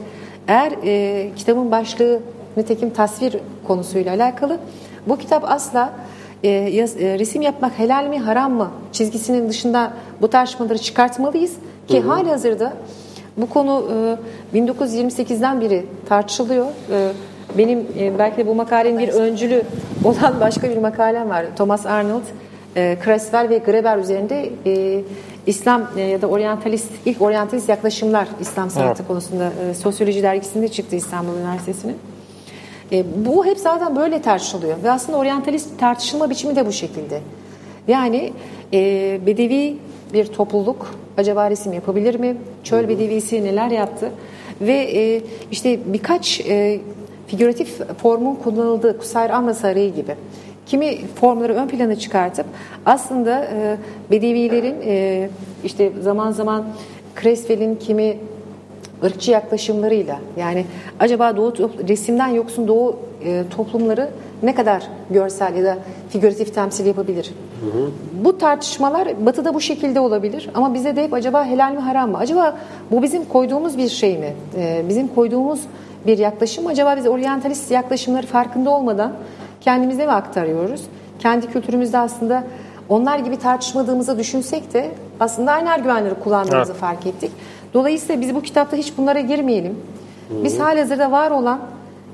eğer 0.49 0.73
e, 0.85 1.31
kitabın 1.37 1.71
başlığı 1.71 2.21
nitekim 2.57 2.91
tasvir 2.91 3.37
konusuyla 3.67 4.13
alakalı 4.15 4.59
bu 5.07 5.17
kitap 5.19 5.45
asla 5.51 5.93
e, 6.43 6.49
yaz- 6.49 6.97
e, 6.97 7.19
resim 7.19 7.43
yapmak 7.43 7.79
helal 7.79 8.05
mi 8.07 8.19
haram 8.19 8.53
mı 8.53 8.69
çizgisinin 8.93 9.49
dışında 9.49 9.93
bu 10.21 10.29
tartışmaları 10.31 10.79
çıkartmalıyız 10.79 11.53
ki 11.89 12.01
hali 12.01 12.29
hazırda 12.29 12.73
bu 13.37 13.49
konu 13.49 13.85
e, 14.55 14.59
1928'den 14.59 15.61
beri 15.61 15.87
tartışılıyor. 16.09 16.67
E, 16.91 17.09
benim 17.59 17.79
e, 17.99 18.19
belki 18.19 18.37
de 18.37 18.47
bu 18.47 18.55
makalenin 18.55 18.99
bir 18.99 19.09
öncülü 19.09 19.63
olan 20.05 20.41
başka 20.41 20.71
bir 20.71 20.77
makalem 20.77 21.29
var. 21.31 21.47
Thomas 21.57 21.87
Arnold, 21.87 22.23
e, 22.77 22.99
Creswell 23.05 23.49
ve 23.49 23.59
Greber 23.59 23.99
üzerinde 23.99 24.51
e, 24.67 25.01
İslam 25.47 25.83
e, 25.97 26.01
ya 26.01 26.23
da 26.23 26.27
oryantalist, 26.27 26.91
ilk 27.05 27.23
oryantalist 27.23 27.69
yaklaşımlar 27.69 28.29
İslam 28.41 28.71
sanatı 28.71 29.07
konusunda 29.07 29.51
e, 29.71 29.75
Sosyoloji 29.75 30.23
dergisinde 30.23 30.69
çıktı 30.69 30.97
İstanbul 30.97 31.33
Üniversitesi'nin. 31.37 31.97
E, 32.93 33.05
bu 33.27 33.47
hep 33.47 33.59
zaten 33.59 33.97
böyle 33.97 34.23
tartışılıyor 34.23 34.83
ve 34.83 34.91
aslında 34.91 35.19
oryantalist 35.19 35.79
tartışılma 35.79 36.31
biçimi 36.31 36.57
de 36.57 36.67
bu 36.67 36.73
şekilde. 36.73 37.21
Yani 37.89 38.33
e, 38.73 39.21
bedevi 39.27 39.77
bir 40.13 40.27
topluluk 40.27 40.95
acaba 41.17 41.51
resim 41.51 41.73
yapabilir 41.73 42.15
mi? 42.15 42.37
Çöl 42.65 42.89
bedevisi 42.89 43.45
neler 43.45 43.71
yaptı? 43.71 44.11
Ve 44.61 44.73
e, 44.73 45.23
işte 45.51 45.79
birkaç 45.87 46.41
e, 46.41 46.81
figüratif 47.27 47.81
formun 48.03 48.35
kullanıldığı 48.35 48.99
Kusayr 48.99 49.31
Amra 49.31 49.55
Sarayı 49.55 49.95
gibi 49.95 50.15
kimi 50.67 51.07
formları 51.07 51.55
ön 51.55 51.69
plana 51.69 51.97
çıkartıp 51.97 52.47
aslında 52.87 53.45
e, 53.45 53.77
bedevilerin 54.11 54.77
e, 54.85 55.29
işte 55.65 55.93
zaman 56.01 56.33
zaman 56.33 56.65
Creswell'in 57.23 57.77
kimi 57.77 58.17
ırkçı 59.05 59.31
yaklaşımlarıyla 59.31 60.19
yani 60.37 60.67
acaba 61.01 61.37
doğu 61.37 61.53
resimden 61.89 62.29
yoksun 62.29 62.69
doğu 62.69 62.97
e, 63.25 63.45
toplumları 63.57 64.09
ne 64.43 64.55
kadar 64.55 64.83
görsel 65.11 65.57
ya 65.57 65.65
da 65.65 65.79
figüratif 66.11 66.55
temsil 66.55 66.87
yapabilir? 66.87 67.31
Bu 68.25 68.39
tartışmalar 68.39 69.27
batıda 69.27 69.55
bu 69.55 69.61
şekilde 69.61 70.01
olabilir 70.01 70.51
ama 70.55 70.75
bize 70.75 70.97
de 70.97 71.05
hep 71.05 71.15
acaba 71.15 71.45
helal 71.45 71.73
mi 71.73 71.79
haram 71.79 72.11
mı? 72.11 72.19
Acaba 72.19 72.57
bu 72.91 73.03
bizim 73.03 73.25
koyduğumuz 73.25 73.79
bir 73.79 73.89
şey 73.89 74.19
mi? 74.19 74.35
E, 74.57 74.83
bizim 74.89 75.09
koyduğumuz 75.09 75.61
bir 76.07 76.19
yaklaşım 76.19 76.67
acaba 76.67 76.97
biz 76.97 77.07
oryantalist 77.07 77.71
yaklaşımları 77.71 78.27
farkında 78.27 78.71
olmadan 78.71 79.13
kendimize 79.61 80.07
mi 80.07 80.13
aktarıyoruz? 80.13 80.83
Kendi 81.19 81.47
kültürümüzde 81.47 81.99
aslında 81.99 82.45
onlar 82.89 83.19
gibi 83.19 83.37
tartışmadığımızı 83.37 84.19
düşünsek 84.19 84.75
de 84.75 84.91
aslında 85.21 85.53
aynı 85.53 85.71
argümanları 85.71 86.21
kullandığımızı 86.21 86.73
Evet. 86.73 86.81
fark 86.81 87.07
ettik. 87.07 87.31
Dolayısıyla 87.75 88.21
biz 88.23 88.35
bu 88.35 88.43
kitapta 88.43 88.77
hiç 88.77 88.99
bunlara 88.99 89.21
girmeyelim. 89.21 89.77
Biz 90.45 90.61
halihazırda 90.61 91.11
var 91.13 91.31
olan 91.31 91.61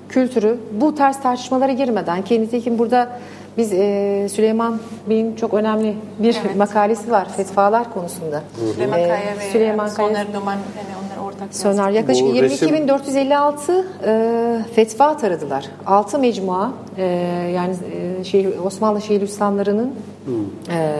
kültürü 0.08 0.58
bu 0.80 0.94
tarz 0.94 1.20
tartışmalara 1.20 1.72
girmeden 1.72 2.22
ki 2.22 2.42
nitekim 2.42 2.78
burada 2.78 3.08
biz 3.56 3.72
e, 3.72 4.26
Süleyman 4.32 4.78
Bey'in 5.08 5.36
çok 5.36 5.54
önemli 5.54 5.94
bir 6.18 6.36
Evet. 6.46 6.56
makalesi 6.56 7.10
var 7.10 7.28
fetvalar 7.36 7.94
konusunda. 7.94 8.42
Süleyman 8.74 8.98
E, 8.98 9.08
Kaya 9.08 9.36
ve 9.38 9.50
Süleyman 9.52 9.90
Kaya 9.90 10.08
Soner 10.08 10.26
Duman 10.34 10.52
yani 10.52 10.62
onlar 11.22 11.26
ortak. 11.28 11.54
Sonar 11.54 11.90
yaklaşık 11.90 12.26
Bu 12.26 12.30
resim- 12.34 12.68
22.456 12.86 13.84
e, 14.06 14.64
fetva 14.74 15.16
taradılar. 15.16 15.64
6 15.86 16.18
mecmua 16.18 16.72
e, 16.98 17.04
yani 17.54 17.74
e, 18.20 18.24
şey, 18.24 18.48
Osmanlı 18.66 19.00
Şeyhülislamlarının 19.02 19.94
e, 20.70 20.94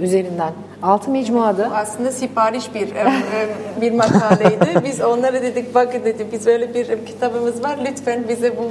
üzerinden 0.00 0.52
6 0.82 1.10
mecmuada 1.10 1.70
Bu 1.70 1.74
aslında 1.74 2.12
sipariş 2.12 2.74
bir 2.74 2.88
bir 3.80 3.92
makaleydi. 3.92 4.84
Biz 4.84 5.00
onlara 5.00 5.42
dedik 5.42 5.74
bakın 5.74 6.04
dedi 6.04 6.26
biz 6.32 6.46
böyle 6.46 6.74
bir 6.74 6.86
kitabımız 7.06 7.62
var 7.64 7.78
lütfen 7.90 8.24
bize 8.28 8.56
bu 8.56 8.62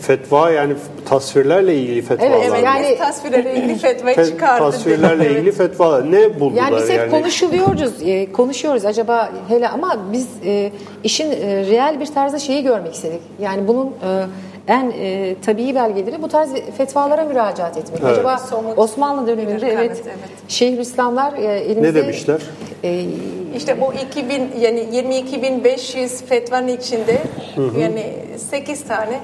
Fetva 0.00 0.50
yani 0.50 0.74
tasvirlerle 1.08 1.74
ilgili 1.76 2.02
fetvalar. 2.02 2.30
Evet, 2.30 2.46
evet, 2.48 2.64
yani- 2.64 2.98
tasvirlerle 2.98 3.54
ilgili 3.56 3.78
fetvayı 3.78 4.16
Fe- 4.16 4.26
çıkardık. 4.26 4.58
tasvirlerle 4.72 5.24
Evet. 5.24 5.36
ilgili 5.36 5.52
fetvalar 5.52 6.12
ne 6.12 6.40
buldular 6.40 6.62
Yani 6.62 6.76
biz 6.76 6.88
hep 6.90 6.98
yani? 6.98 7.10
konuşuluyoruz, 7.10 7.92
e, 8.04 8.32
konuşuyoruz 8.32 8.84
acaba 8.84 9.30
hele 9.48 9.68
ama 9.68 9.96
biz 10.12 10.28
e, 10.44 10.70
işin 11.04 11.30
e, 11.32 11.36
reel 11.66 12.00
bir 12.00 12.06
tarzda 12.06 12.38
şeyi 12.38 12.62
görmek 12.62 12.94
istedik. 12.94 13.20
Yani 13.40 13.68
bunun 13.68 13.90
e, 14.68 14.72
en 14.72 14.90
e, 15.00 15.34
tabii 15.46 15.74
belgeleri 15.74 16.22
bu 16.22 16.28
tarz 16.28 16.50
fetvalara 16.76 17.24
müracaat 17.24 17.76
etmek. 17.76 18.00
Evet. 18.02 18.12
Acaba 18.12 18.38
Somut 18.38 18.78
Osmanlı 18.78 19.26
döneminde 19.26 19.58
kanıt, 19.58 19.72
evet, 19.74 20.02
evet. 20.06 20.18
Şeyhülislamlar 20.48 21.32
e, 21.32 21.44
elimizde 21.44 21.82
Ne 21.82 21.94
demişler? 21.94 22.40
e, 22.84 23.04
İşte 23.56 23.80
bu 23.80 23.92
2000 23.94 24.48
yani 24.60 24.80
22.500 24.80 26.24
fetvanın 26.26 26.68
içinde 26.68 27.18
yani 27.78 28.06
8 28.50 28.84
tane. 28.84 29.20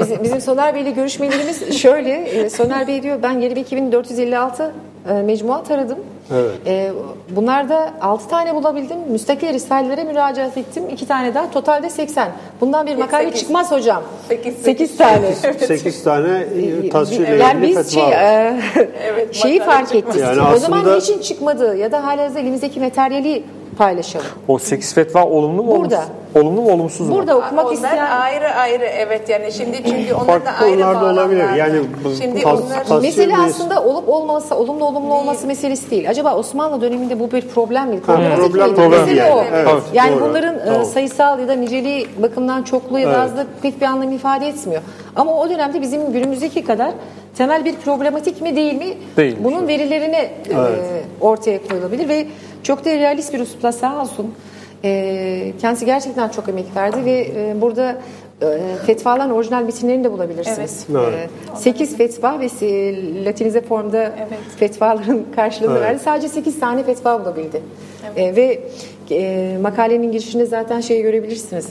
Bizim, 0.00 0.22
bizim 0.22 0.40
Soner 0.40 0.74
Bey 0.74 0.82
ile 0.82 0.90
görüşmelerimiz 0.90 1.78
şöyle. 1.78 2.10
e, 2.14 2.50
Soner 2.50 2.86
Bey 2.86 3.02
diyor 3.02 3.22
ben 3.22 3.40
22.456 3.42 4.70
e, 5.08 5.12
mecmuat 5.22 5.70
aradım. 5.70 5.98
Evet. 6.30 6.50
E, 6.66 6.92
bunlarda 7.36 7.92
6 8.00 8.28
tane 8.28 8.54
bulabildim. 8.54 8.98
Müstakil 9.10 9.52
risalelere 9.52 10.04
müracaat 10.04 10.56
ettim. 10.56 10.84
2 10.90 11.06
tane 11.08 11.34
daha. 11.34 11.50
Totalde 11.50 11.90
80. 11.90 12.28
Bundan 12.60 12.86
bir 12.86 12.96
makale 12.96 13.24
Sekiz. 13.24 13.40
çıkmaz 13.40 13.70
hocam. 13.72 14.02
Sekiz, 14.28 14.54
8 14.56 14.96
tane. 14.96 15.32
8 15.66 16.04
tane 16.04 16.38
e, 16.38 16.88
tasvirle 16.88 17.36
yani 17.36 17.58
ilgili 17.58 17.68
biz 17.68 17.76
fetva 17.76 17.90
şey, 17.90 18.12
e, 18.12 18.60
Evet, 19.04 19.34
şeyi 19.34 19.60
fark 19.60 19.94
ettik. 19.94 20.20
Yani 20.20 20.40
o 20.56 20.58
zaman 20.58 20.96
niçin 20.96 21.18
çıkmadı 21.18 21.76
ya 21.76 21.92
da 21.92 22.06
hala 22.06 22.24
elimizdeki 22.24 22.80
materyali 22.80 23.44
paylaşalım. 23.78 24.26
O 24.48 24.58
8 24.58 24.94
fetva 24.94 25.24
olumlu 25.24 25.62
mu 25.62 25.70
Burada. 25.78 25.96
olumsuz? 25.96 26.12
Olumlu 26.34 26.60
mu 26.62 26.72
olumsuz 26.72 27.08
mu? 27.08 27.14
Burada 27.14 27.36
okumak 27.36 27.64
onlar 27.64 27.74
isteyen 27.74 28.10
ayrı 28.10 28.48
ayrı 28.48 28.84
evet 28.84 29.28
yani 29.28 29.52
şimdi 29.52 29.76
çünkü 29.84 30.14
onlar 30.14 30.26
Farklı 30.26 30.46
da 30.46 30.50
ayrı 30.64 30.74
konularda 30.80 31.04
olabilir. 31.04 31.40
bağlamlar. 31.40 31.56
Yani 31.56 31.80
şimdi 32.22 32.40
tas- 32.42 32.60
onlar 32.90 33.00
Mesele 33.02 33.36
aslında 33.36 33.82
olup 33.84 34.08
olmaması, 34.08 34.54
olumlu 34.56 34.84
olumlu 34.84 35.14
olması 35.14 35.46
meselesi 35.46 35.90
değil. 35.90 36.10
Acaba 36.10 36.36
Osmanlı 36.36 36.80
döneminde 36.80 37.20
bu 37.20 37.30
bir 37.30 37.48
problem 37.48 37.88
miydi? 37.88 38.00
Problematik 38.02 38.38
problem 38.44 38.64
miydi? 38.68 38.74
problem 38.80 39.00
Mesele 39.00 39.20
yani. 39.20 39.32
o. 39.34 39.44
Evet, 39.54 39.82
yani 39.92 40.16
doğru. 40.20 40.28
bunların 40.28 40.58
e, 40.58 40.64
Tamam. 40.64 40.84
sayısal 40.84 41.40
ya 41.40 41.48
da 41.48 41.52
niceliği 41.52 42.08
bakımından 42.22 42.62
çokluğu 42.62 42.98
ya 42.98 43.06
da 43.08 43.10
Evet. 43.12 43.20
azlığı 43.24 43.46
pek 43.62 43.80
bir 43.80 43.86
anlam 43.86 44.12
ifade 44.12 44.48
etmiyor. 44.48 44.82
Ama 45.16 45.34
o 45.40 45.50
dönemde 45.50 45.80
bizim 45.82 46.12
günümüzdeki 46.12 46.64
kadar 46.64 46.90
temel 47.36 47.64
bir 47.64 47.76
problematik 47.76 48.40
mi 48.42 48.56
değil 48.56 48.74
mi? 48.74 48.94
Değilmiş. 49.16 49.44
Bunun 49.44 49.68
verilerine 49.68 50.16
e, 50.20 50.32
Evet. 50.54 51.04
ortaya 51.20 51.62
koyulabilir 51.68 52.08
ve 52.08 52.26
çok 52.62 52.84
da 52.84 52.90
realist 52.90 53.34
bir 53.34 53.40
üslupla 53.40 53.72
sağ 53.72 54.02
olsun. 54.02 54.34
E, 54.84 55.52
kendisi 55.60 55.86
gerçekten 55.86 56.28
çok 56.28 56.48
emek 56.48 56.66
verdi 56.76 57.04
ve 57.04 57.26
e, 57.36 57.60
burada 57.60 57.96
e, 58.42 58.46
fetvaların 58.86 59.30
orijinal 59.30 59.62
metinlerini 59.62 60.04
de 60.04 60.12
bulabilirsiniz. 60.12 60.86
Evet. 60.90 61.08
Evet. 61.48 61.58
8 61.58 61.96
fetva 61.96 62.40
ve 62.40 62.46
latinize 63.24 63.60
formda 63.60 64.02
Evet. 64.02 64.38
fetvaların 64.58 65.22
karşılığını 65.36 65.72
Evet. 65.72 65.82
verdi. 65.82 65.98
Sadece 66.02 66.28
8 66.28 66.60
tane 66.60 66.82
fetva 66.84 67.20
bulabildi. 67.20 67.62
E, 68.16 68.36
ve 68.36 68.60
e, 69.10 69.56
makalenin 69.62 70.12
girişinde 70.12 70.46
zaten 70.46 70.80
şeyi 70.80 71.02
görebilirsiniz. 71.02 71.68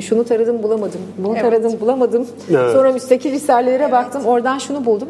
Şunu 0.00 0.24
taradım 0.24 0.62
bulamadım, 0.62 1.00
bunu 1.18 1.32
Evet. 1.32 1.42
taradım 1.42 1.80
bulamadım. 1.80 2.26
Evet. 2.50 2.72
Sonra 2.72 2.92
müstakil 2.92 3.32
risalelere 3.32 3.92
baktım, 3.92 4.24
oradan 4.24 4.58
şunu 4.58 4.84
buldum. 4.86 5.08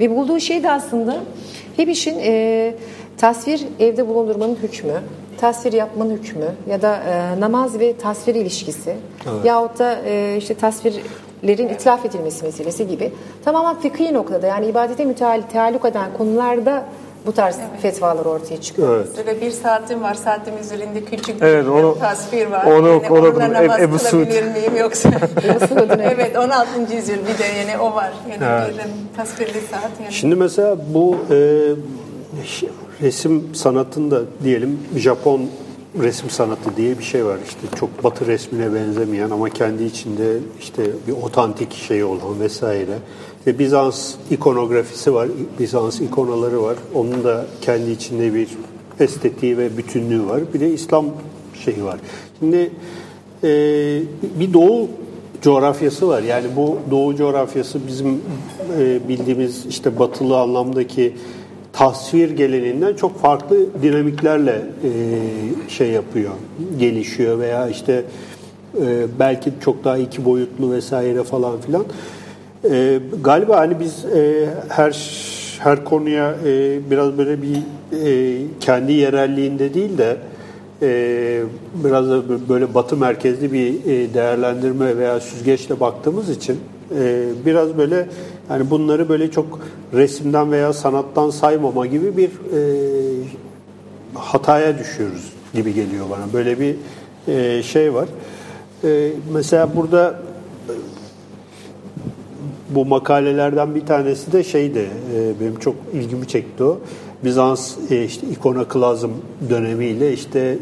Ve 0.00 0.16
bulduğu 0.16 0.40
şey 0.40 0.62
de 0.62 0.70
aslında 0.70 1.16
hep 1.76 1.88
işin 1.88 2.18
e, 2.22 2.74
tasvir 3.16 3.64
evde 3.80 4.08
bulundurmanın 4.08 4.56
hükmü, 4.62 4.92
tasvir 5.40 5.72
yapmanın 5.72 6.10
hükmü 6.10 6.44
ya 6.70 6.82
da 6.82 6.96
e, 6.96 7.40
namaz 7.40 7.78
ve 7.80 7.96
tasvir 7.96 8.34
ilişkisi 8.34 8.96
yahut 9.44 9.78
da 9.78 9.96
e, 10.06 10.36
işte 10.38 10.54
tasvirlerin 10.54 11.68
itlaf 11.68 12.04
edilmesi 12.06 12.44
meselesi 12.44 12.88
gibi 12.88 13.12
tamamen 13.44 13.74
fıkhi 13.74 14.14
noktada 14.14 14.46
yani 14.46 14.66
ibadete 14.66 15.04
müteal, 15.04 15.42
tealluk 15.52 15.84
eden 15.84 16.10
konularda 16.18 16.84
bu 17.28 17.32
tarz 17.32 17.56
fetvalar 17.82 18.24
ortaya 18.26 18.60
çıkıyor. 18.60 18.96
Evet. 18.96 19.08
Mesela 19.16 19.40
bir 19.40 19.50
saatim 19.50 20.02
var. 20.02 20.14
Saatim 20.14 20.58
üzerinde 20.60 21.04
küçük 21.04 21.36
Evet, 21.42 21.64
bir 21.64 21.70
onu- 21.70 21.98
tasvir 21.98 22.46
var. 22.46 22.64
onu- 22.64 22.88
yani 22.88 23.08
onu 23.10 23.18
onunla 23.28 23.52
namaz 23.52 23.80
Ebu 23.80 23.98
Suud. 23.98 24.10
kılabilir 24.10 24.42
miyim 24.42 24.76
yoksa? 24.80 25.10
Evet. 25.44 25.62
evet 26.00 26.36
16. 26.36 26.94
yüzyıl 26.96 27.16
bir 27.18 27.38
de 27.38 27.44
yani 27.58 27.78
o 27.82 27.94
var. 27.94 28.12
Yani 28.30 28.42
Evet. 28.68 28.74
bir 28.86 29.16
tasvirli 29.16 29.60
saat. 29.70 29.90
Yani. 30.02 30.12
Şimdi 30.12 30.34
mesela 30.34 30.76
bu 30.94 31.16
e, 31.30 31.36
resim 33.02 33.54
sanatında 33.54 34.20
diyelim 34.44 34.78
Japon 34.96 35.40
resim 36.02 36.30
sanatı 36.30 36.76
diye 36.76 36.98
bir 36.98 37.04
şey 37.04 37.24
var. 37.24 37.36
İşte 37.48 37.60
çok 37.80 38.04
batı 38.04 38.26
resmine 38.26 38.74
benzemeyen 38.74 39.30
ama 39.30 39.48
kendi 39.50 39.84
içinde 39.84 40.32
işte 40.60 40.82
bir 41.06 41.12
otantik 41.22 41.72
şey 41.74 42.04
olan 42.04 42.40
vesaire. 42.40 42.98
İşte 43.48 43.58
Bizans 43.58 44.14
ikonografisi 44.30 45.14
var, 45.14 45.28
Bizans 45.58 46.00
ikonaları 46.00 46.62
var. 46.62 46.76
Onun 46.94 47.24
da 47.24 47.46
kendi 47.60 47.90
içinde 47.90 48.34
bir 48.34 48.48
estetiği 49.00 49.58
ve 49.58 49.76
bütünlüğü 49.76 50.26
var. 50.26 50.40
Bir 50.54 50.60
de 50.60 50.70
İslam 50.70 51.06
şeyi 51.64 51.84
var. 51.84 52.00
Şimdi 52.38 52.70
e, 53.44 53.50
bir 54.40 54.52
doğu 54.52 54.88
coğrafyası 55.42 56.08
var. 56.08 56.22
Yani 56.22 56.46
bu 56.56 56.78
doğu 56.90 57.16
coğrafyası 57.16 57.86
bizim 57.86 58.20
e, 58.78 59.08
bildiğimiz 59.08 59.66
işte 59.66 59.98
batılı 59.98 60.38
anlamdaki 60.38 61.16
tasvir 61.72 62.30
geleneğinden 62.30 62.94
çok 62.94 63.18
farklı 63.20 63.82
dinamiklerle 63.82 64.62
e, 64.84 64.90
şey 65.68 65.90
yapıyor, 65.90 66.32
gelişiyor 66.78 67.38
veya 67.38 67.68
işte 67.68 68.04
e, 68.80 69.06
belki 69.18 69.52
çok 69.60 69.84
daha 69.84 69.98
iki 69.98 70.24
boyutlu 70.24 70.72
vesaire 70.72 71.24
falan 71.24 71.60
filan. 71.60 71.84
E, 72.64 73.00
galiba 73.24 73.56
hani 73.56 73.80
biz 73.80 74.04
e, 74.04 74.48
her 74.68 75.18
her 75.58 75.84
konuya 75.84 76.34
e, 76.46 76.80
biraz 76.90 77.18
böyle 77.18 77.42
bir 77.42 77.56
e, 77.56 78.42
kendi 78.60 78.92
yerelliğinde 78.92 79.74
değil 79.74 79.98
de 79.98 80.16
e, 80.82 81.42
biraz 81.84 82.10
da 82.10 82.48
böyle 82.48 82.74
batı 82.74 82.96
merkezli 82.96 83.52
bir 83.52 83.84
e, 83.84 84.14
değerlendirme 84.14 84.96
veya 84.96 85.20
süzgeçle 85.20 85.80
baktığımız 85.80 86.30
için 86.30 86.58
e, 86.98 87.24
biraz 87.46 87.78
böyle 87.78 88.08
yani 88.50 88.70
bunları 88.70 89.08
böyle 89.08 89.30
çok 89.30 89.60
resimden 89.94 90.52
veya 90.52 90.72
sanattan 90.72 91.30
saymama 91.30 91.86
gibi 91.86 92.16
bir 92.16 92.28
e, 92.28 92.60
hataya 94.14 94.78
düşüyoruz 94.78 95.32
gibi 95.54 95.74
geliyor 95.74 96.06
bana. 96.10 96.32
Böyle 96.32 96.60
bir 96.60 96.76
e, 97.28 97.62
şey 97.62 97.94
var. 97.94 98.08
E, 98.84 99.10
mesela 99.32 99.76
burada 99.76 100.20
bu 102.70 102.84
makalelerden 102.84 103.74
bir 103.74 103.86
tanesi 103.86 104.32
de 104.32 104.44
şeydi, 104.44 104.86
e, 105.16 105.40
benim 105.40 105.58
çok 105.58 105.74
ilgimi 105.94 106.28
çekti 106.28 106.64
o. 106.64 106.80
Bizans 107.24 107.76
e, 107.90 108.04
işte 108.04 108.26
ikonoklazm 108.26 109.10
dönemiyle 109.50 110.12
işte 110.12 110.58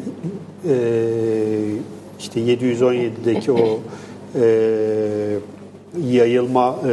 e, 0.69 0.77
işte 2.19 2.41
717'deki 2.41 3.53
o 3.53 3.81
e, 4.41 5.39
yayılma 6.11 6.77
e, 6.85 6.93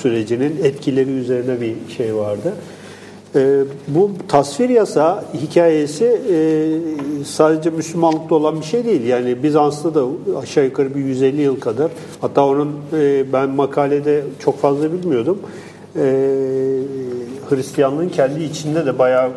sürecinin 0.00 0.60
etkileri 0.64 1.10
üzerine 1.10 1.60
bir 1.60 1.74
şey 1.96 2.14
vardı. 2.14 2.54
E, 3.34 3.64
bu 3.88 4.10
tasvir 4.28 4.68
yasa 4.68 5.24
hikayesi 5.34 6.04
e, 6.04 6.36
sadece 7.24 7.70
Müslümanlıkta 7.70 8.34
olan 8.34 8.60
bir 8.60 8.64
şey 8.64 8.84
değil. 8.84 9.04
Yani 9.04 9.42
Bizans'ta 9.42 9.94
da 9.94 10.04
aşağı 10.42 10.64
yukarı 10.64 10.94
bir 10.94 11.00
150 11.00 11.42
yıl 11.42 11.60
kadar. 11.60 11.90
Hatta 12.20 12.46
onun 12.46 12.72
e, 12.92 13.32
ben 13.32 13.50
makalede 13.50 14.22
çok 14.38 14.60
fazla 14.60 14.92
bilmiyordum. 14.92 15.38
E, 15.96 16.02
Hristiyanlığın 17.48 18.08
kendi 18.08 18.44
içinde 18.44 18.86
de 18.86 18.98
bayağı 18.98 19.30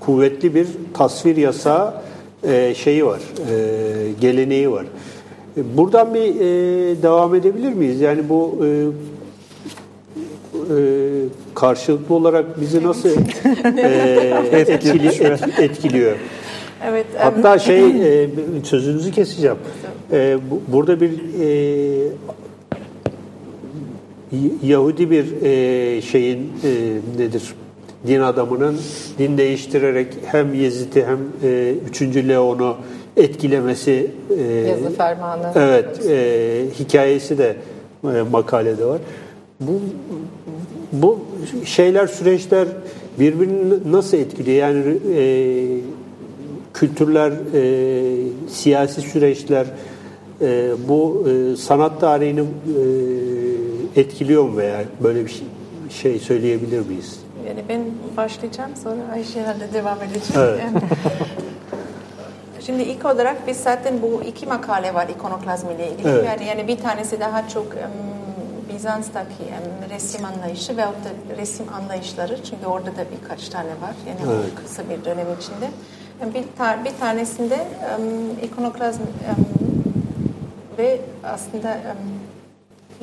kuvvetli 0.00 0.54
bir 0.54 0.66
tasvir 0.94 1.36
yasa 1.36 2.02
e, 2.42 2.74
şeyi 2.74 3.06
var, 3.06 3.20
e, 3.50 4.12
geleneği 4.20 4.70
var. 4.70 4.84
E, 5.56 5.76
Buradan 5.76 6.14
bir 6.14 6.20
e, 6.20 7.02
devam 7.02 7.34
edebilir 7.34 7.72
miyiz? 7.72 8.00
Yani 8.00 8.28
bu 8.28 8.58
e, 8.64 8.68
karşılıklı 11.54 12.14
olarak 12.14 12.60
bizi 12.60 12.82
nasıl 12.82 13.08
e, 13.78 14.44
etkili, 14.52 15.06
et- 15.08 15.58
etkiliyor? 15.58 16.16
Evet. 16.88 17.06
Hatta 17.18 17.58
şey 17.58 17.80
e, 18.22 18.28
sözünüzü 18.64 19.10
keseceğim. 19.12 19.56
E, 20.12 20.38
bu- 20.50 20.62
burada 20.72 21.00
bir 21.00 21.10
e, 21.40 22.08
Yahudi 24.62 25.10
bir 25.10 25.42
e, 25.42 26.02
şeyin 26.02 26.38
e, 26.64 26.70
nedir? 27.18 27.42
Din 28.06 28.20
adamının 28.20 28.76
din 29.18 29.38
değiştirerek 29.38 30.06
hem 30.26 30.54
Yezid'i 30.54 31.04
hem 31.06 31.18
e, 31.50 31.74
3. 31.90 32.02
Leon'u 32.02 32.76
etkilemesi 33.16 34.10
e, 34.38 34.42
Yazı 34.68 34.90
fermanı. 34.96 35.52
Evet, 35.56 36.06
e, 36.08 36.64
hikayesi 36.78 37.38
de 37.38 37.56
e, 38.04 38.22
makalede 38.32 38.84
var. 38.86 38.98
Bu 39.60 39.80
bu 41.02 41.18
şeyler, 41.64 42.06
süreçler 42.06 42.68
birbirini 43.18 43.92
nasıl 43.92 44.16
etkiliyor? 44.16 44.56
Yani 44.56 44.98
e, 45.16 45.24
kültürler, 46.74 47.32
e, 47.54 48.48
siyasi 48.48 49.00
süreçler 49.00 49.66
e, 50.40 50.70
bu 50.88 51.26
e, 51.28 51.56
sanat 51.56 52.00
tarihini 52.00 52.40
e, 52.40 54.00
etkiliyor 54.00 54.44
mu 54.44 54.56
veya 54.56 54.84
böyle 55.02 55.24
bir 55.24 55.30
şey, 55.30 55.46
şey 55.90 56.18
söyleyebilir 56.18 56.86
miyiz? 56.86 57.18
Yani 57.48 57.60
ben 57.68 57.80
başlayacağım 58.16 58.70
sonra 58.82 59.00
Ayşe 59.12 59.40
herhalde 59.40 59.72
devam 59.74 59.98
edeceğim. 60.02 60.48
Evet. 60.50 60.60
Yani- 60.64 60.80
Şimdi 62.66 62.82
ilk 62.82 63.04
olarak 63.04 63.36
biz 63.46 63.56
zaten 63.56 63.94
bu 64.02 64.22
iki 64.22 64.46
makale 64.46 64.94
var 64.94 65.08
ikonoklazm 65.08 65.70
ile 65.70 65.90
ilgili. 65.92 66.08
Evet. 66.08 66.24
Yani, 66.26 66.46
yani 66.46 66.68
bir 66.68 66.76
tanesi 66.76 67.20
daha 67.20 67.48
çok 67.48 67.66
Bizans'taki 68.74 69.42
em, 69.42 69.90
resim 69.90 70.24
anlayışı 70.24 70.76
veyahut 70.76 70.96
da 71.04 71.36
resim 71.36 71.66
anlayışları. 71.74 72.42
Çünkü 72.44 72.66
orada 72.66 72.86
da 72.96 73.04
birkaç 73.22 73.48
tane 73.48 73.68
var. 73.68 73.94
Yani 74.08 74.20
Evet. 74.38 74.54
kısa 74.54 74.82
bir 74.90 75.04
dönem 75.04 75.26
içinde. 75.40 75.70
Bir, 76.34 76.44
ta- 76.58 76.84
bir 76.84 76.92
tanesinde 77.00 77.54
em, 77.54 78.44
ikonoklazm 78.48 79.00
em, 79.02 79.44
ve 80.78 81.00
aslında 81.24 81.70
em, 81.74 81.96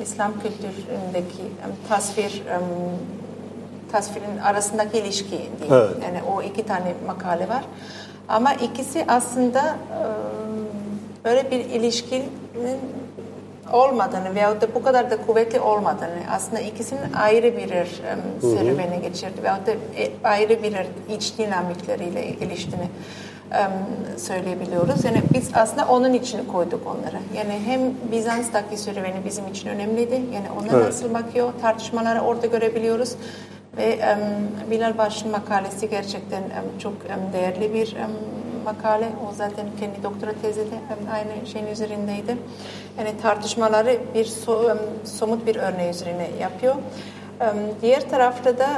İslam 0.02 0.32
kültüründeki 0.32 1.42
em, 1.42 1.72
tasvir 1.88 2.42
em, 2.50 2.62
tasvirin 3.92 4.38
arasındaki 4.38 4.98
ilişki 4.98 5.30
değil. 5.30 5.72
Evet. 5.72 5.90
Yani 6.04 6.20
o 6.36 6.42
iki 6.42 6.66
tane 6.66 6.94
makale 7.06 7.48
var. 7.48 7.64
Ama 8.28 8.54
ikisi 8.54 9.04
aslında 9.08 9.60
e, 9.60 10.00
böyle 11.24 11.50
bir 11.50 11.58
ilişkinin 11.58 12.78
olmadığını 13.72 14.34
veyahut 14.34 14.62
da 14.62 14.74
bu 14.74 14.82
kadar 14.82 15.10
da 15.10 15.16
kuvvetli 15.26 15.60
olmadığını 15.60 16.20
aslında 16.30 16.60
ikisinin 16.60 17.12
ayrı 17.12 17.56
birer 17.56 17.88
um, 18.42 18.50
serüvene 18.50 18.96
geçirdi 18.96 19.42
veyahut 19.42 19.66
da 19.66 19.70
e, 19.70 20.10
ayrı 20.24 20.62
birer 20.62 20.86
iç 21.08 21.38
dinamikleriyle 21.38 22.30
geliştiğini 22.30 22.88
um, 23.50 24.18
söyleyebiliyoruz. 24.18 25.04
Yani 25.04 25.22
biz 25.34 25.50
aslında 25.54 25.88
onun 25.88 26.12
için 26.12 26.44
koyduk 26.44 26.80
onları. 26.86 27.16
Yani 27.36 27.60
hem 27.66 27.80
Bizans'taki 28.12 28.76
serüveni 28.76 29.24
bizim 29.24 29.46
için 29.48 29.68
önemliydi. 29.68 30.14
Yani 30.14 30.46
ona 30.60 30.76
Evet. 30.76 30.86
nasıl 30.86 31.14
bakıyor 31.14 31.52
tartışmaları 31.62 32.20
orada 32.20 32.46
görebiliyoruz. 32.46 33.14
Ve 33.76 33.94
um, 33.94 34.70
Bilal 34.70 34.98
Baş'ın 34.98 35.30
makalesi 35.30 35.90
gerçekten 35.90 36.42
um, 36.42 36.78
çok 36.78 36.92
um, 36.92 37.32
değerli 37.32 37.74
bir 37.74 37.96
um, 37.96 38.41
makale. 38.64 39.08
O 39.30 39.34
zaten 39.34 39.66
kendi 39.80 40.02
doktora 40.02 40.32
tezi 40.42 40.60
de 40.60 40.74
aynı 41.12 41.46
şeyin 41.46 41.66
üzerindeydi. 41.66 42.36
Yani 42.98 43.10
tartışmaları 43.22 43.98
bir 44.14 44.24
so- 44.24 44.76
somut 45.04 45.46
bir 45.46 45.56
örneği 45.56 45.90
üzerine 45.90 46.30
yapıyor. 46.40 46.74
Diğer 47.82 48.10
tarafta 48.10 48.58
da 48.58 48.68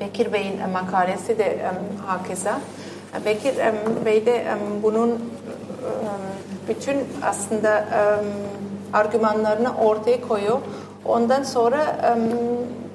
Bekir 0.00 0.32
Bey'in 0.32 0.70
makalesi 0.70 1.38
de 1.38 1.58
hakeza. 2.06 2.60
Bekir 3.24 3.54
Bey 4.04 4.26
de 4.26 4.44
bunun 4.82 5.32
bütün 6.68 6.96
aslında 7.22 7.84
argümanlarını 8.92 9.76
ortaya 9.76 10.20
koyuyor. 10.20 10.58
Ondan 11.04 11.42
sonra 11.42 11.96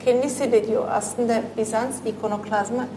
kendisi 0.06 0.52
de 0.52 0.68
diyor 0.68 0.84
aslında 0.92 1.42
Bizans 1.58 1.96
ikonoklazmı 2.06 2.88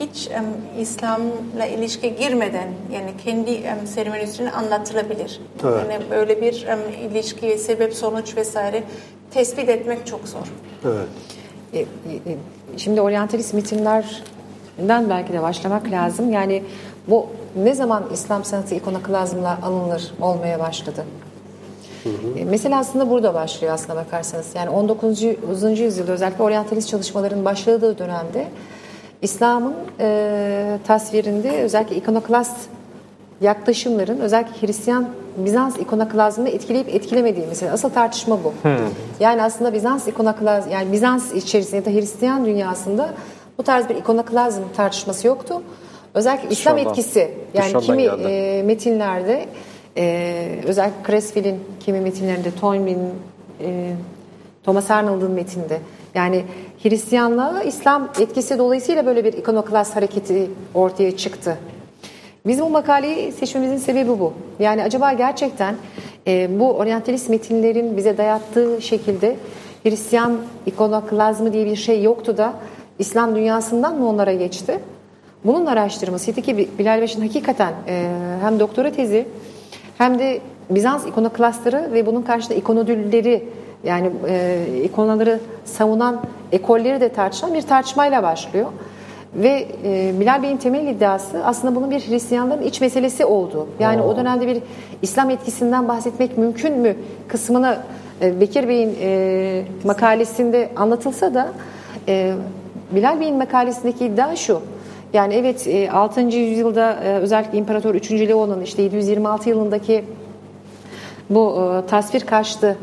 hiç 0.00 0.28
um, 0.28 0.80
İslam'la 0.80 1.66
ilişki 1.66 2.16
girmeden 2.16 2.68
yani 2.92 3.10
kendi 3.24 3.50
um, 3.50 3.86
serüveni 3.86 4.50
anlatılabilir. 4.50 5.40
Evet. 5.64 5.86
Yani 5.90 6.04
böyle 6.10 6.42
bir 6.42 6.66
um, 6.68 7.10
ilişki, 7.10 7.58
sebep, 7.58 7.94
sonuç 7.94 8.36
vesaire 8.36 8.82
tespit 9.30 9.68
etmek 9.68 10.06
çok 10.06 10.28
zor. 10.28 10.52
Evet. 10.84 11.08
E, 11.72 11.80
e, 11.80 12.36
Şimdi 12.76 13.00
oryantalist 13.00 13.54
metinlerden 13.54 15.10
belki 15.10 15.32
de 15.32 15.42
başlamak 15.42 15.90
lazım. 15.90 16.32
Yani 16.32 16.64
bu 17.08 17.26
ne 17.56 17.74
zaman 17.74 18.04
İslam 18.12 18.44
sanatı 18.44 18.74
ikonoklazmla 18.74 19.58
alınır 19.62 20.14
olmaya 20.20 20.60
başladı? 20.60 21.04
E, 22.36 22.44
Mesela 22.44 22.78
aslında 22.78 23.10
burada 23.10 23.34
başlıyor 23.34 23.72
aslına 23.74 23.96
bakarsanız. 23.96 24.46
Yani 24.54 24.70
19. 24.70 25.22
yüzyılda 25.80 26.12
özellikle 26.12 26.44
oryantalist 26.44 26.88
çalışmaların 26.88 27.44
başladığı 27.44 27.98
dönemde 27.98 28.46
İslam'ın 29.24 29.74
e, 30.00 30.78
tasvirinde 30.86 31.50
özellikle 31.62 31.96
ikonoklast 31.96 32.56
yaklaşımların 33.40 34.20
özellikle 34.20 34.66
Hristiyan 34.66 35.08
Bizans 35.36 35.76
ikonoklazmını 35.78 36.48
etkileyip 36.48 36.88
etkilemediği 36.88 37.46
mesela 37.48 37.72
asıl 37.72 37.90
tartışma 37.90 38.38
bu. 38.44 38.52
Yani 39.20 39.42
aslında 39.42 39.72
Bizans 39.74 40.08
ikonoklaz 40.08 40.70
yani 40.70 40.92
Bizans 40.92 41.32
içerisinde 41.32 41.76
ya 41.76 41.84
da 41.84 41.90
Hristiyan 41.90 42.44
dünyasında 42.44 43.08
bu 43.58 43.62
tarz 43.62 43.88
bir 43.88 43.94
ikonoklazm 43.96 44.62
tartışması 44.76 45.26
yoktu. 45.26 45.62
Özellikle 46.14 46.48
İslam 46.48 46.76
Dışarıdan- 46.76 46.90
etkisi 46.90 47.18
yani 47.54 47.66
dışarıdan 47.66 47.80
kimi 47.80 48.02
geldi. 48.02 48.22
e, 48.22 48.62
metinlerde 48.62 49.46
e, 49.96 50.58
özellikle 50.66 50.96
Creswell'in 51.06 51.60
kimi 51.80 52.00
metinlerinde 52.00 52.50
Toynbee'nin 52.60 53.10
e, 53.60 53.92
Thomas 54.64 54.90
Arnold'un 54.90 55.30
metinde 55.30 55.78
yani 56.14 56.44
Hristiyanlığa 56.84 57.62
İslam 57.62 58.08
etkisi 58.20 58.58
dolayısıyla 58.58 59.06
böyle 59.06 59.24
bir 59.24 59.32
ikonoklast 59.32 59.96
hareketi 59.96 60.50
ortaya 60.74 61.16
çıktı. 61.16 61.58
Biz 62.46 62.60
bu 62.60 62.70
makaleyi 62.70 63.32
seçmemizin 63.32 63.76
sebebi 63.76 64.08
bu. 64.08 64.32
Yani 64.58 64.82
acaba 64.82 65.12
gerçekten 65.12 65.74
e, 66.26 66.60
bu 66.60 66.72
oryantalist 66.72 67.28
metinlerin 67.28 67.96
bize 67.96 68.18
dayattığı 68.18 68.82
şekilde 68.82 69.36
Hristiyan 69.82 70.38
ikonoklazmı 70.66 71.52
diye 71.52 71.66
bir 71.66 71.76
şey 71.76 72.02
yoktu 72.02 72.36
da 72.36 72.52
İslam 72.98 73.36
dünyasından 73.36 73.98
mı 73.98 74.08
onlara 74.08 74.32
geçti? 74.32 74.80
Bunun 75.44 75.66
araştırmasıydı 75.66 76.42
ki 76.42 76.68
Bilal 76.78 77.00
Beş'in 77.00 77.20
hakikaten 77.20 77.72
e, 77.88 78.10
hem 78.40 78.60
doktora 78.60 78.92
tezi 78.92 79.26
hem 79.98 80.18
de 80.18 80.40
Bizans 80.70 81.06
ikonoklastları 81.06 81.90
ve 81.92 82.06
bunun 82.06 82.22
karşısında 82.22 82.58
ikonodülleri 82.58 83.48
yani 83.84 84.10
e, 84.28 84.66
ikonaları 84.84 85.40
savunan 85.64 86.20
ekolleri 86.52 87.00
de 87.00 87.08
tartışan 87.08 87.54
bir 87.54 87.62
tartışmayla 87.62 88.22
başlıyor. 88.22 88.66
Ve 89.34 89.66
e, 89.84 90.20
Bilal 90.20 90.42
Bey'in 90.42 90.56
temel 90.56 90.86
iddiası 90.86 91.44
aslında 91.44 91.74
bunun 91.74 91.90
bir 91.90 92.00
Hristiyanların 92.00 92.62
iç 92.62 92.80
meselesi 92.80 93.24
olduğu. 93.24 93.68
Yani 93.80 94.02
o 94.02 94.16
dönemde 94.16 94.46
bir 94.46 94.62
İslam 95.02 95.30
etkisinden 95.30 95.88
bahsetmek 95.88 96.38
mümkün 96.38 96.78
mü 96.78 96.96
kısmını 97.28 97.78
e, 98.22 98.40
Bekir 98.40 98.68
Bey'in 98.68 98.96
e, 99.00 99.64
makalesinde 99.84 100.70
anlatılsa 100.76 101.34
da 101.34 101.48
e, 102.08 102.34
Bilal 102.90 103.20
Bey'in 103.20 103.36
makalesindeki 103.36 104.06
iddia 104.06 104.36
şu. 104.36 104.60
Yani 105.12 105.34
evet 105.34 105.66
e, 105.66 105.90
6. 105.90 106.20
yüzyılda 106.20 106.92
e, 107.04 107.14
özellikle 107.14 107.58
İmparator 107.58 107.94
3. 107.94 108.12
Leon'un 108.12 108.60
işte 108.60 108.82
726 108.82 109.48
yılındaki 109.48 110.04
bu 111.30 111.72
e, 111.84 111.86
tasvir 111.86 112.20
karşıtı 112.20 112.76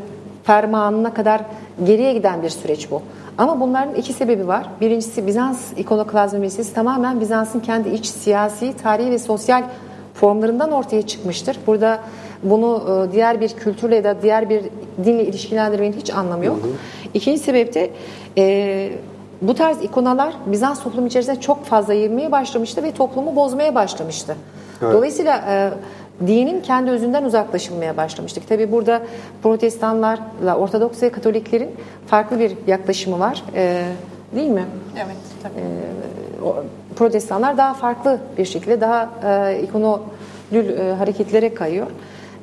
fermanına 0.44 1.14
kadar 1.14 1.40
geriye 1.84 2.12
giden 2.12 2.42
bir 2.42 2.50
süreç 2.50 2.90
bu. 2.90 3.02
Ama 3.38 3.60
bunların 3.60 3.94
iki 3.94 4.12
sebebi 4.12 4.48
var. 4.48 4.66
Birincisi 4.80 5.26
Bizans 5.26 5.72
ikonoklazmi 5.76 6.38
meselesi 6.38 6.74
tamamen 6.74 7.20
Bizans'ın 7.20 7.60
kendi 7.60 7.88
iç 7.88 8.06
siyasi, 8.06 8.76
tarihi 8.82 9.10
ve 9.10 9.18
sosyal 9.18 9.62
formlarından 10.14 10.72
ortaya 10.72 11.02
çıkmıştır. 11.02 11.58
Burada 11.66 11.98
bunu 12.42 12.82
e, 13.08 13.12
diğer 13.12 13.40
bir 13.40 13.48
kültürle 13.48 13.96
ya 13.96 14.04
da 14.04 14.22
diğer 14.22 14.50
bir 14.50 14.62
dinle 15.04 15.24
ilişkilendirmenin 15.24 15.92
hiç 15.92 16.10
anlamı 16.10 16.44
yok. 16.44 16.58
İkinci 17.14 17.38
sebep 17.38 17.74
de 17.74 17.90
e, 18.38 18.92
bu 19.42 19.54
tarz 19.54 19.82
ikonalar 19.82 20.34
Bizans 20.46 20.82
toplumu 20.82 21.06
içerisinde 21.06 21.40
çok 21.40 21.64
fazla 21.64 21.94
yayılmaya 21.94 22.32
başlamıştı 22.32 22.82
ve 22.82 22.92
toplumu 22.92 23.36
bozmaya 23.36 23.74
başlamıştı. 23.74 24.36
Evet. 24.82 24.94
Dolayısıyla 24.94 25.44
e, 25.48 25.70
dinin 26.26 26.60
kendi 26.60 26.90
özünden 26.90 27.24
uzaklaşılmaya 27.24 27.96
başlamıştık. 27.96 28.48
Tabii 28.48 28.72
burada 28.72 29.02
protestanlarla 29.42 30.56
Ortodoks 30.56 31.02
ve 31.02 31.10
Katoliklerin 31.10 31.70
farklı 32.06 32.38
bir 32.38 32.52
yaklaşımı 32.66 33.18
var. 33.20 33.44
E, 33.54 33.84
değil 34.36 34.50
mi? 34.50 34.64
Evet, 34.96 35.16
tabii. 35.42 35.52
O- 36.48 36.64
protestanlar 36.96 37.56
daha 37.58 37.74
farklı 37.74 38.18
bir 38.38 38.44
şekilde 38.44 38.80
daha 38.80 39.08
e, 39.24 39.60
ikonodül 39.62 40.78
e, 40.78 40.92
hareketlere 40.92 41.54
kayıyor. 41.54 41.86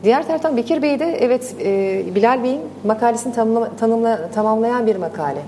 Diğer 0.03 0.27
taraftan 0.27 0.57
Bekir 0.57 0.81
Bey 0.81 0.99
de 0.99 1.17
evet 1.21 1.55
e, 1.61 2.03
Bilal 2.15 2.43
Bey'in 2.43 2.61
makalesini 2.83 3.33
tanımla, 3.33 3.69
tanımla, 3.79 4.29
tamamlayan 4.35 4.87
bir 4.87 4.95
makale. 4.95 5.41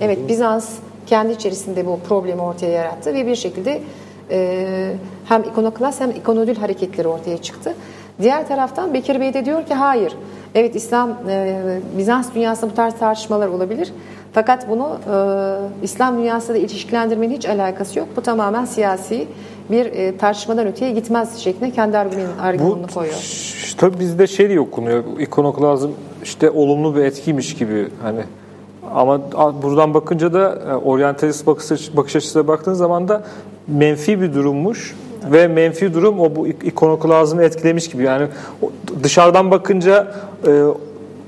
Evet 0.00 0.18
Bizans 0.28 0.70
kendi 1.06 1.32
içerisinde 1.32 1.86
bu 1.86 1.98
problemi 2.08 2.42
ortaya 2.42 2.70
yarattı 2.72 3.14
ve 3.14 3.26
bir 3.26 3.36
şekilde 3.36 3.70
e, 3.72 3.80
hem 5.24 5.42
ikonoklast 5.42 6.00
hem 6.00 6.10
ikonodül 6.10 6.56
hareketleri 6.56 7.08
ortaya 7.08 7.38
çıktı. 7.38 7.74
Diğer 8.22 8.48
taraftan 8.48 8.94
Bekir 8.94 9.20
Bey 9.20 9.34
de 9.34 9.44
diyor 9.44 9.66
ki 9.66 9.74
hayır. 9.74 10.12
Evet 10.54 10.76
İslam 10.76 11.10
e, 11.28 11.78
Bizans 11.98 12.34
dünyasında 12.34 12.70
bu 12.70 12.74
tarz 12.74 12.94
tartışmalar 12.94 13.48
olabilir. 13.48 13.92
Fakat 14.32 14.68
bunu 14.70 14.98
e, 15.12 15.84
İslam 15.84 16.18
dünyasıyla 16.18 16.60
ilişkilendirmenin 16.60 17.34
hiç 17.34 17.46
alakası 17.46 17.98
yok. 17.98 18.08
Bu 18.16 18.20
tamamen 18.20 18.64
siyasi 18.64 19.28
bir 19.70 19.86
e, 19.86 20.16
tartışmadan 20.16 20.66
öteye 20.66 20.90
gitmez 20.90 21.38
şeklinde 21.38 21.70
kendi 21.70 21.98
argümanını, 21.98 22.86
koyuyor. 22.94 23.54
Tabii 23.78 24.00
bizde 24.00 24.26
şey 24.26 24.58
okunuyor. 24.58 25.04
İkonoklazm 25.18 25.90
işte 26.22 26.50
olumlu 26.50 26.96
bir 26.96 27.04
etkiymiş 27.04 27.54
gibi 27.54 27.88
hani 28.02 28.20
ama 28.94 29.20
buradan 29.62 29.94
bakınca 29.94 30.32
da 30.32 30.58
oryantalist 30.84 31.46
bakış, 31.46 31.96
bakış 31.96 32.16
açısına 32.16 32.48
baktığın 32.48 32.74
zaman 32.74 33.08
da 33.08 33.22
menfi 33.68 34.20
bir 34.20 34.34
durummuş 34.34 34.94
ve 35.32 35.48
menfi 35.48 35.94
durum 35.94 36.20
o 36.20 36.36
bu 36.36 36.48
ik- 36.48 36.64
ikonoklazmı 36.64 37.42
etkilemiş 37.42 37.90
gibi. 37.90 38.02
Yani 38.02 38.26
dışarıdan 39.02 39.50
bakınca 39.50 40.14
e, 40.46 40.62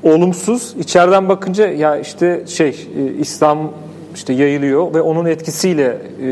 olumsuz, 0.09 0.75
içeriden 0.79 1.29
bakınca 1.29 1.69
ya 1.69 1.97
işte 1.97 2.47
şey 2.47 2.89
e, 2.99 3.13
İslam 3.21 3.73
işte 4.15 4.33
yayılıyor 4.33 4.95
ve 4.95 5.01
onun 5.01 5.27
etkisiyle 5.27 5.99
e, 6.23 6.29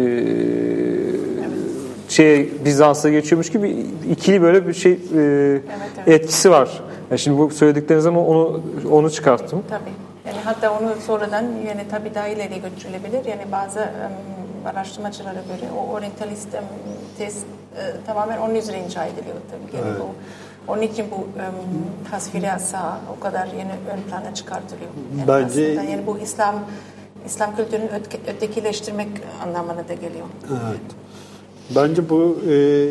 şey 2.08 2.50
Bizans'a 2.64 3.10
geçiyormuş 3.10 3.52
gibi 3.52 3.76
ikili 4.10 4.42
böyle 4.42 4.68
bir 4.68 4.74
şey 4.74 4.92
e, 4.92 4.96
evet. 5.16 5.60
etkisi 6.06 6.50
var. 6.50 6.82
Yani 7.10 7.18
şimdi 7.18 7.38
bu 7.38 7.50
söylediklerinizden 7.50 8.14
onu 8.14 8.60
onu 8.90 9.10
çıkarttım. 9.10 9.62
Tabii. 9.70 9.90
Yani 10.26 10.36
hatta 10.44 10.70
onu 10.70 10.94
sonradan 11.06 11.42
yani 11.42 11.80
tabii 11.90 12.14
daha 12.14 12.28
ileri 12.28 12.60
götürülebilir. 12.60 13.30
Yani 13.30 13.42
bazı 13.52 13.88
araştırmacılara 14.66 15.34
göre 15.42 15.70
o 15.78 15.92
orientalist 15.92 16.48
tez 17.18 17.36
e, 17.36 17.44
tamamen 18.06 18.38
onun 18.38 18.54
üzerine 18.54 18.84
inşa 18.84 19.04
ediliyor 19.04 19.36
tabii. 19.50 19.76
Yani 19.76 19.98
bu, 20.00 20.06
onun 20.72 20.82
için 20.82 21.06
bu 21.10 21.40
em, 21.40 21.54
tasviri 22.10 22.60
sağ 22.60 23.00
o 23.16 23.20
kadar 23.20 23.46
yeni 23.46 23.70
ön 23.92 24.10
plana 24.10 24.34
çıkartılıyor. 24.34 24.90
Yani 25.18 25.28
Bence- 25.28 25.66
aslında 25.70 25.90
yani 25.90 26.06
bu 26.06 26.18
İslam 26.18 26.54
İslam 27.26 27.56
kültürünü 27.56 27.88
öte, 27.94 28.32
ötekileştirmek 28.36 29.08
anlamına 29.42 29.88
da 29.88 29.94
geliyor. 29.94 30.26
Evet. 30.50 30.80
Bence 31.76 32.08
bu 32.08 32.38
e, 32.50 32.86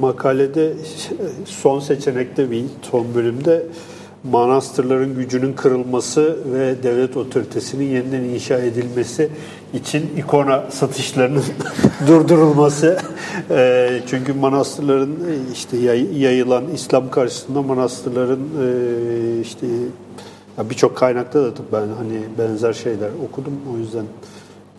makalede 0.00 0.72
son 1.44 1.80
seçenekte 1.80 2.50
bir 2.50 2.64
son 2.82 3.14
bölümde 3.14 3.66
manastırların 4.24 5.14
gücünün 5.14 5.52
kırılması 5.52 6.38
ve 6.54 6.82
devlet 6.82 7.16
otoritesinin 7.16 7.84
yeniden 7.84 8.24
inşa 8.24 8.58
edilmesi 8.58 9.30
için 9.74 10.10
ikona 10.16 10.64
satışlarının 10.70 11.44
durdurulması. 12.06 12.98
E, 13.50 14.00
çünkü 14.06 14.32
manastırların 14.32 15.10
e, 15.10 15.52
işte 15.52 15.76
yayılan 16.16 16.64
İslam 16.74 17.10
karşısında 17.10 17.62
manastırların 17.62 18.40
e, 18.40 19.40
işte 19.40 19.66
birçok 20.58 20.96
kaynakta 20.96 21.44
da 21.44 21.50
ben 21.72 21.88
hani 21.98 22.20
benzer 22.38 22.72
şeyler 22.72 23.10
okudum. 23.30 23.52
O 23.74 23.78
yüzden 23.78 24.04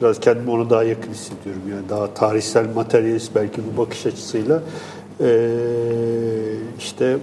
biraz 0.01 0.19
kendimi 0.19 0.51
ona 0.51 0.69
daha 0.69 0.83
yakın 0.83 1.11
hissediyorum. 1.11 1.61
Yani 1.71 1.89
daha 1.89 2.13
tarihsel, 2.13 2.65
materyalist 2.75 3.35
belki 3.35 3.61
bu 3.73 3.81
bakış 3.81 4.05
açısıyla 4.05 4.61
e, 5.21 5.49
işte 6.79 7.17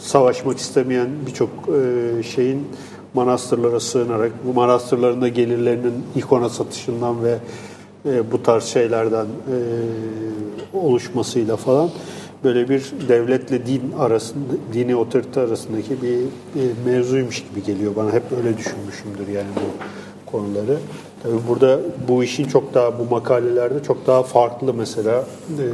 savaşmak 0.00 0.58
istemeyen 0.58 1.08
birçok 1.26 1.50
e, 1.68 2.22
şeyin 2.22 2.66
manastırlara 3.14 3.80
sığınarak 3.80 4.32
bu 4.46 4.54
manastırların 4.54 5.22
da 5.22 5.28
gelirlerinin 5.28 6.04
ikona 6.16 6.48
satışından 6.48 7.24
ve 7.24 7.38
e, 8.06 8.32
bu 8.32 8.42
tarz 8.42 8.64
şeylerden 8.64 9.26
e, 9.26 9.56
oluşmasıyla 10.78 11.56
falan 11.56 11.90
böyle 12.44 12.68
bir 12.68 12.92
devletle 13.08 13.66
din 13.66 13.92
arasında 13.98 14.52
dini 14.72 14.96
otorite 14.96 15.40
arasındaki 15.40 16.02
bir, 16.02 16.18
bir 16.54 16.90
mevzuymuş 16.92 17.44
gibi 17.50 17.66
geliyor 17.66 17.96
bana 17.96 18.12
hep 18.12 18.22
öyle 18.38 18.58
düşünmüşümdür 18.58 19.28
yani 19.34 19.48
bu 19.56 20.30
konuları. 20.30 20.78
Tabii 21.22 21.38
burada 21.48 21.80
bu 22.08 22.24
işin 22.24 22.44
çok 22.44 22.74
daha 22.74 22.98
bu 22.98 23.04
makalelerde 23.10 23.82
çok 23.82 24.06
daha 24.06 24.22
farklı 24.22 24.74
mesela 24.74 25.24
e, 25.50 25.64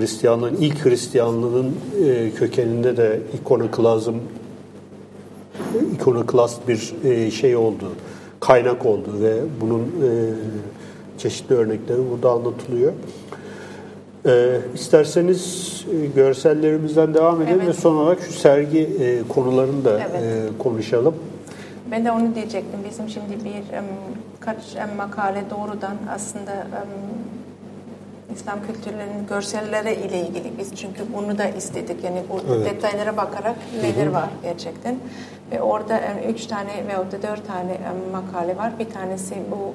Hristiyanlığın 0.00 0.56
ilk 0.56 0.84
Hristiyanlığın 0.84 1.74
e, 2.06 2.30
kökeninde 2.30 2.96
de 2.96 3.20
ikonoklazm 3.40 4.14
ikonoklast 5.94 6.68
bir 6.68 6.94
e, 7.04 7.30
şey 7.30 7.56
oldu, 7.56 7.92
kaynak 8.40 8.86
oldu 8.86 9.10
ve 9.22 9.34
bunun 9.60 9.80
e, 9.82 10.10
çeşitli 11.18 11.54
örnekleri 11.54 12.00
burada 12.10 12.30
anlatılıyor. 12.30 12.92
E, 14.26 14.60
isterseniz 14.74 15.84
e, 15.92 16.06
görsellerimizden 16.06 17.14
devam 17.14 17.42
edelim 17.42 17.60
evet. 17.64 17.68
ve 17.68 17.80
son 17.80 17.96
olarak 17.96 18.20
şu 18.20 18.32
sergi 18.32 18.78
e, 18.78 19.28
konularını 19.28 19.84
da 19.84 20.00
evet. 20.00 20.22
e, 20.22 20.58
konuşalım. 20.58 21.14
Ben 21.90 22.04
de 22.04 22.12
onu 22.12 22.34
diyecektim. 22.34 22.80
Bizim 22.90 23.08
şimdi 23.08 23.44
bir 23.44 23.78
um, 23.78 23.84
kaç 24.40 24.56
um, 24.56 24.96
makale 24.96 25.44
doğrudan 25.50 25.96
aslında 26.14 26.52
um, 26.52 28.34
İslam 28.34 28.58
kültürlerinin 28.66 29.26
görselleri 29.26 29.94
ile 29.94 30.20
ilgili 30.20 30.52
biz 30.58 30.74
çünkü 30.74 31.02
bunu 31.16 31.38
da 31.38 31.44
istedik 31.44 32.04
yani 32.04 32.22
bu 32.30 32.54
evet. 32.54 32.66
detaylara 32.66 33.16
bakarak 33.16 33.56
neler 33.82 34.06
var 34.06 34.28
gerçekten 34.42 34.96
ve 35.52 35.62
orada 35.62 36.00
üç 36.28 36.46
tane 36.46 36.70
ve 36.88 36.98
orada 36.98 37.22
dört 37.22 37.46
tane 37.46 37.78
makale 38.12 38.56
var 38.56 38.72
bir 38.78 38.90
tanesi 38.90 39.34
bu 39.50 39.74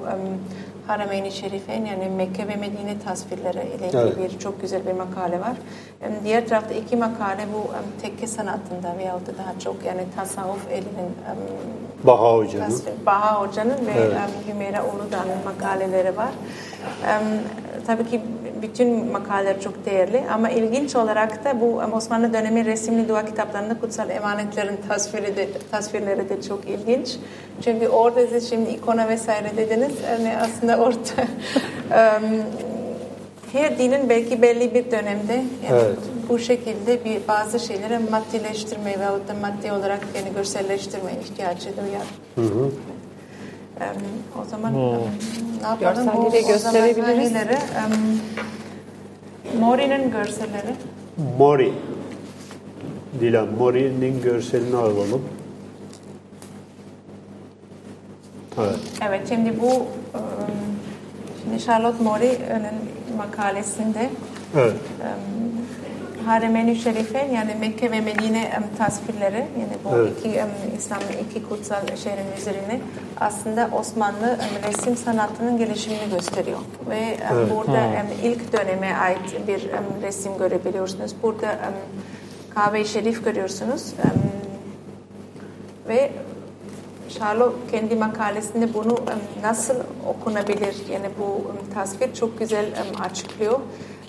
Harameyn-i 0.86 1.32
Şerifeyn 1.32 1.84
yani 1.84 2.08
Mekke 2.08 2.48
ve 2.48 2.56
Medine 2.56 2.98
tasvirleri 3.04 3.56
ile 3.56 3.86
ilgili 3.86 3.96
evet. 3.96 4.18
bir 4.18 4.38
çok 4.38 4.60
güzel 4.60 4.86
bir 4.86 4.92
makale 4.92 5.40
var. 5.40 5.56
Diğer 6.24 6.48
tarafta 6.48 6.74
iki 6.74 6.96
makale 6.96 7.46
bu 7.54 7.70
tekke 8.02 8.26
sanatında 8.26 8.98
veya 8.98 9.14
da 9.14 9.38
daha 9.38 9.58
çok 9.58 9.76
yani 9.86 10.00
tasavvuf 10.16 10.70
elinin 10.70 11.12
Baha 12.04 12.36
Hoca'nın 12.36 12.64
tasvir, 12.64 12.92
Baha 13.06 13.40
Hoca'nın 13.40 13.86
ve 13.86 13.92
evet. 13.96 14.16
Hümeyra 14.48 14.84
Uludağ'ın 14.84 15.44
makaleleri 15.44 16.16
var. 16.16 16.30
Tabii 17.86 18.06
ki 18.06 18.20
bütün 18.62 19.12
makaleler 19.12 19.60
çok 19.60 19.86
değerli 19.86 20.22
ama 20.32 20.50
ilginç 20.50 20.96
olarak 20.96 21.44
da 21.44 21.60
bu 21.60 21.82
Osmanlı 21.96 22.32
dönemi 22.32 22.64
resimli 22.64 23.08
dua 23.08 23.24
kitaplarında 23.24 23.80
kutsal 23.80 24.10
emanetlerin 24.10 24.78
tasviri 24.88 25.36
de, 25.36 25.48
tasvirleri 25.70 26.28
de 26.28 26.42
çok 26.42 26.68
ilginç. 26.68 27.16
Çünkü 27.64 27.88
orada 27.88 28.26
siz 28.26 28.50
şimdi 28.50 28.70
ikona 28.70 29.08
vesaire 29.08 29.56
dediniz. 29.56 29.92
Yani 30.10 30.36
aslında 30.40 30.76
orada 30.76 31.26
her 33.52 33.78
dinin 33.78 34.08
belki 34.08 34.42
belli 34.42 34.74
bir 34.74 34.90
dönemde 34.90 35.32
yani 35.34 35.82
evet. 35.82 35.98
bu 36.28 36.38
şekilde 36.38 37.04
bir 37.04 37.28
bazı 37.28 37.60
şeyleri 37.60 37.98
maddileştirme 38.10 38.90
ve 38.90 39.28
da 39.28 39.34
maddi 39.40 39.72
olarak 39.72 40.00
yani 40.16 40.34
görselleştirme 40.34 41.12
ihtiyacı 41.24 41.68
duyar. 41.76 42.06
Hı 42.34 42.54
hı. 42.54 42.70
O 44.42 44.44
zaman 44.50 44.70
hmm. 44.70 44.78
um, 44.78 44.98
ne 45.62 45.68
yapalım? 45.68 46.06
Görselleri 46.06 46.46
gösterebiliriz. 46.46 47.32
Um, 47.32 48.20
Mori'nin 49.60 50.10
görselleri. 50.10 50.74
Mori. 51.38 51.72
Dilan, 53.20 53.48
Mori'nin 53.58 54.22
görselini 54.22 54.76
alalım. 54.76 55.22
Evet. 58.58 58.78
Evet, 59.08 59.28
şimdi 59.28 59.60
bu 59.60 59.70
um, 59.70 59.86
şimdi 61.42 61.64
Charlotte 61.64 62.04
Mori'nin 62.04 62.74
makalesinde 63.16 64.10
evet. 64.56 64.76
Um, 66.22 66.28
Harem-i 66.28 66.76
Şerife 66.76 67.28
yani 67.34 67.54
Mekke 67.60 67.90
ve 67.90 68.00
Medine 68.00 68.50
tasvirleri 68.78 69.36
yani 69.36 69.72
bu 69.84 69.96
evet. 69.96 70.12
iki 70.18 70.28
İslam'ın 70.78 71.28
iki 71.28 71.48
kutsal 71.48 71.96
şehrin 71.96 72.36
üzerine 72.38 72.80
aslında 73.20 73.70
Osmanlı 73.78 74.38
resim 74.68 74.96
sanatının 74.96 75.58
gelişimini 75.58 76.10
gösteriyor 76.10 76.58
ve 76.90 77.16
evet. 77.32 77.50
burada 77.50 77.72
um, 77.72 78.30
ilk 78.30 78.52
döneme 78.52 78.94
ait 78.94 79.48
bir 79.48 79.68
resim 80.02 80.38
görebiliyorsunuz. 80.38 81.14
Burada 81.22 81.58
Kabe-i 82.54 82.84
Şerif 82.84 83.24
görüyorsunuz 83.24 83.92
ve 85.88 86.10
Charlo 87.18 87.54
kendi 87.70 87.96
makalesinde 87.96 88.74
bunu 88.74 88.98
nasıl 89.42 89.74
okunabilir 90.08 90.76
yani 90.92 91.06
bu 91.18 91.52
tasvir 91.74 92.14
çok 92.14 92.38
güzel 92.38 92.66
açıklıyor. 93.04 93.60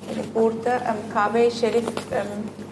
Yani 0.09 0.25
burada 0.35 0.75
um, 0.75 1.13
Kabe-i 1.13 1.51
Şerif 1.51 1.87
um, 1.87 1.93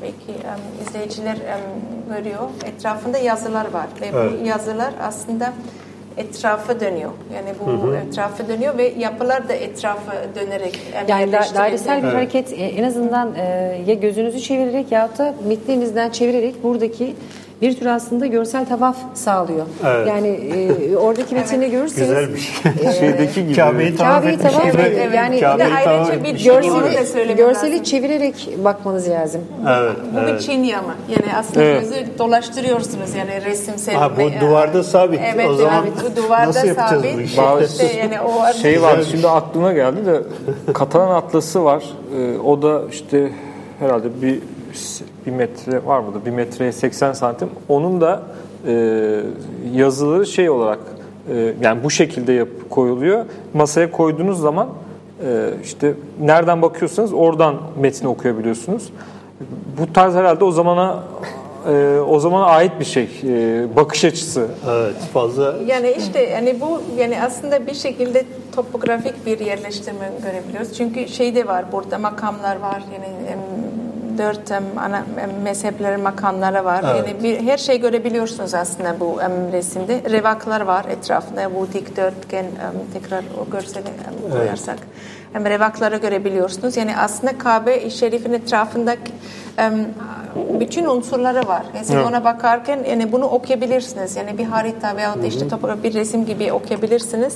belki 0.01 0.31
um, 0.31 0.87
izleyiciler 0.87 1.35
um, 1.35 2.15
görüyor. 2.15 2.49
Etrafında 2.65 3.17
yazılar 3.17 3.71
var 3.73 3.87
ve 4.01 4.05
evet. 4.05 4.31
bu 4.41 4.47
yazılar 4.47 4.93
aslında 5.01 5.53
etrafa 6.17 6.79
dönüyor. 6.79 7.11
Yani 7.35 7.49
bu 7.59 7.71
hı 7.71 7.91
hı. 7.91 7.95
etrafa 7.95 8.47
dönüyor 8.47 8.77
ve 8.77 8.93
yapılar 8.97 9.49
da 9.49 9.53
etrafa 9.53 10.13
dönerek 10.35 10.79
yani 11.07 11.31
da, 11.31 11.41
dairesel 11.55 11.97
bir 11.97 12.03
evet. 12.03 12.15
hareket 12.15 12.53
en 12.57 12.83
azından 12.83 13.35
e, 13.35 13.43
ya 13.87 13.93
gözünüzü 13.93 14.39
çevirerek 14.39 14.91
ya 14.91 15.09
da 15.17 15.35
metninizden 15.47 16.09
çevirerek 16.09 16.63
buradaki 16.63 17.15
bir 17.61 17.79
tür 17.79 17.85
aslında 17.85 18.25
görsel 18.25 18.65
tavaf 18.65 18.97
sağlıyor. 19.13 19.65
Evet. 19.85 20.07
Yani 20.07 20.27
e, 20.27 20.95
oradaki 20.97 21.35
metini 21.35 21.63
evet. 21.63 21.71
görürseniz 21.71 22.09
güzelmiş. 22.09 22.61
E, 22.85 22.91
Şeydeki 22.99 23.43
gibi. 23.43 23.55
Kabe'yi 23.55 23.95
tavaf, 23.95 24.21
Kabe'yi 24.21 24.37
tavaf 24.37 24.65
etmiş 24.65 24.73
gibi. 24.73 24.81
Evet. 24.81 25.15
Yani 25.15 25.39
Kabe'yi 25.39 25.73
ayrıca 25.73 26.23
bir 26.23 26.43
görseli, 26.43 27.35
görseli 27.35 27.71
lazım. 27.71 27.83
çevirerek 27.83 28.49
bakmanız 28.63 29.09
lazım. 29.09 29.41
Evet. 29.69 29.95
Bu 30.13 30.19
evet. 30.19 30.33
bir 30.33 30.39
Çin 30.39 30.73
ama. 30.73 30.95
Yani 31.09 31.37
aslında 31.37 31.63
evet. 31.63 31.81
gözü 31.81 32.17
dolaştırıyorsunuz 32.17 33.15
yani 33.15 33.45
resim 33.45 33.77
sevme. 33.77 33.99
Ha, 33.99 34.11
bu 34.17 34.41
duvarda 34.41 34.83
sabit. 34.83 35.19
Evet, 35.35 35.49
o 35.49 35.53
zaman 35.53 35.83
evet, 35.83 36.11
bu 36.11 36.23
duvarda 36.23 36.47
nasıl 36.47 36.67
yapacağız 36.67 37.03
sabit. 37.03 37.17
bu 37.17 37.21
işi? 37.21 37.65
İşte 37.65 37.97
yani 37.97 38.21
o 38.21 38.53
şey 38.53 38.81
var 38.81 38.99
şimdi 39.11 39.27
aklıma 39.27 39.73
geldi 39.73 40.05
de 40.05 40.21
Katalan 40.73 41.15
Atlası 41.15 41.63
var. 41.63 41.83
Ee, 42.17 42.39
o 42.39 42.61
da 42.61 42.81
işte 42.91 43.31
herhalde 43.79 44.21
bir 44.21 44.39
bir 45.25 45.31
metre 45.31 45.85
var 45.85 46.07
burada 46.07 46.25
bir 46.25 46.31
metreye 46.31 46.71
80 46.71 47.13
santim 47.13 47.49
onun 47.69 48.01
da 48.01 48.21
e, 48.67 48.73
yazıları 49.73 50.25
şey 50.25 50.49
olarak 50.49 50.79
e, 51.33 51.53
yani 51.61 51.83
bu 51.83 51.89
şekilde 51.89 52.33
yap, 52.33 52.47
koyuluyor 52.69 53.25
masaya 53.53 53.91
koyduğunuz 53.91 54.39
zaman 54.39 54.69
e, 55.25 55.49
işte 55.63 55.93
nereden 56.21 56.61
bakıyorsanız 56.61 57.13
oradan 57.13 57.55
metni 57.79 58.07
okuyabiliyorsunuz 58.07 58.91
bu 59.77 59.93
tarz 59.93 60.15
herhalde 60.15 60.43
o 60.43 60.51
zamana 60.51 61.03
e, 61.67 61.99
o 61.99 62.19
zamana 62.19 62.45
ait 62.45 62.71
bir 62.79 62.85
şey 62.85 63.09
e, 63.23 63.75
bakış 63.75 64.05
açısı. 64.05 64.47
Evet 64.69 64.95
fazla. 65.13 65.55
Yani 65.67 65.95
işte 65.97 66.23
yani 66.23 66.61
bu 66.61 66.81
yani 66.97 67.21
aslında 67.21 67.67
bir 67.67 67.73
şekilde 67.73 68.25
topografik 68.55 69.25
bir 69.25 69.39
yerleştirme 69.39 70.11
görebiliyoruz. 70.23 70.77
Çünkü 70.77 71.07
şey 71.07 71.35
de 71.35 71.47
var 71.47 71.65
burada 71.71 71.97
makamlar 71.97 72.59
var 72.59 72.83
yani 72.93 73.37
dört 74.21 74.51
um, 74.51 74.77
ana 74.77 75.05
mezheplerin 75.43 76.01
makamları 76.01 76.65
var. 76.65 76.83
Evet. 76.83 77.07
Yani 77.07 77.23
bir, 77.23 77.39
her 77.39 77.57
şey 77.57 77.79
görebiliyorsunuz 77.79 78.53
aslında 78.53 78.99
bu 78.99 79.05
um, 79.05 79.51
resimde. 79.51 80.01
Revaklar 80.11 80.61
var 80.61 80.85
etrafında. 80.85 81.55
Bu 81.55 81.67
dikdörtgen 81.73 82.45
um, 82.45 82.51
tekrar 82.93 83.23
o 83.41 83.51
görseli 83.51 83.89
um, 84.23 84.31
koyarsak. 84.31 84.77
Evet. 84.79 85.20
Um, 85.37 85.45
revakları 85.45 85.97
görebiliyorsunuz. 85.97 86.77
Yani 86.77 86.97
aslında 86.97 87.37
Kabe-i 87.37 87.91
Şerif'in 87.91 88.33
etrafındaki 88.33 89.11
um, 89.59 89.85
bütün 90.59 90.85
unsurları 90.85 91.47
var. 91.47 91.63
Yani 91.75 91.85
siz 91.85 91.95
ona 91.95 92.23
bakarken 92.23 92.83
yani 92.89 93.11
bunu 93.11 93.25
okuyabilirsiniz. 93.25 94.15
Yani 94.15 94.37
bir 94.37 94.43
harita 94.43 94.95
veya 94.95 95.21
da 95.21 95.25
işte 95.25 95.45
topo- 95.45 95.83
bir 95.83 95.93
resim 95.93 96.25
gibi 96.25 96.53
okuyabilirsiniz. 96.53 97.35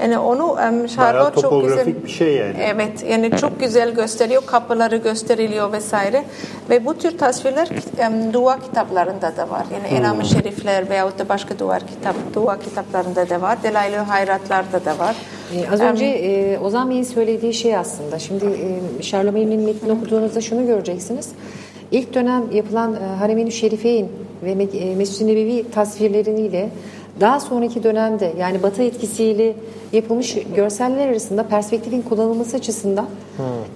Yani 0.00 0.18
onu 0.18 0.56
Bayağı 0.56 0.88
Charlotte 0.88 1.40
çok 1.40 1.64
güzel. 1.68 1.86
bir 2.04 2.08
şey 2.08 2.34
yani. 2.36 2.54
Evet 2.58 3.04
yani 3.08 3.30
çok 3.36 3.60
güzel 3.60 3.94
gösteriyor. 3.94 4.42
Kapıları 4.46 4.96
gösteriliyor 4.96 5.72
vesaire. 5.72 6.24
Ve 6.70 6.86
bu 6.86 6.98
tür 6.98 7.18
tasvirler 7.18 7.68
em, 7.98 8.32
dua 8.32 8.58
kitaplarında 8.58 9.36
da 9.36 9.50
var. 9.50 9.66
Yani 9.74 9.98
Enam-ı 9.98 10.24
Şerifler 10.24 10.90
veyahut 10.90 11.18
da 11.18 11.28
başka 11.28 11.58
dua, 11.58 11.78
kitap, 11.78 12.14
dua 12.34 12.58
kitaplarında 12.58 13.30
da 13.30 13.40
var. 13.42 13.62
Delail-i 13.62 13.96
Hayratlar'da 13.96 14.84
da 14.84 14.98
var. 14.98 15.16
Ee, 15.56 15.70
Az 15.72 15.80
önce 15.80 16.04
e, 16.04 16.58
Ozan 16.58 16.90
Bey'in 16.90 17.02
söylediği 17.02 17.54
şey 17.54 17.76
aslında. 17.76 18.18
Şimdi 18.18 18.44
e, 18.44 19.02
Charlemagne'in 19.02 19.60
metnini 19.60 19.92
okuduğunuzda 19.92 20.40
şunu 20.40 20.66
göreceksiniz. 20.66 21.28
İlk 21.92 22.14
dönem 22.14 22.42
yapılan 22.52 22.94
e, 22.94 23.16
Harem-i 23.18 23.52
Şerifeyn 23.52 24.08
ve 24.42 24.50
e, 24.50 24.94
Mescid-i 24.94 25.26
Nebevi 25.26 25.70
tasvirleriyle 25.70 26.68
daha 27.20 27.40
sonraki 27.40 27.82
dönemde 27.82 28.32
yani 28.38 28.62
Batı 28.62 28.82
etkisiyle 28.82 29.54
yapılmış 29.92 30.36
görseller 30.56 31.08
arasında 31.08 31.42
perspektifin 31.42 32.02
kullanılması 32.02 32.56
açısından 32.56 33.06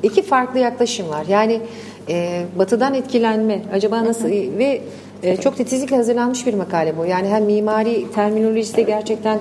iki 0.03 0.23
farklı 0.23 0.59
yaklaşım 0.59 1.09
var. 1.09 1.25
Yani 1.29 1.61
e, 2.09 2.43
Batı'dan 2.59 2.95
etkilenme 2.95 3.63
acaba 3.73 4.05
nasıl 4.05 4.29
ve 4.29 4.81
e, 5.23 5.37
çok 5.37 5.57
titizlikle 5.57 5.97
hazırlanmış 5.97 6.47
bir 6.47 6.55
makale 6.55 6.99
bu. 6.99 7.07
Yani 7.07 7.29
hem 7.29 7.45
mimari 7.45 8.11
terminolojide 8.15 8.83
gerçekten 8.83 9.39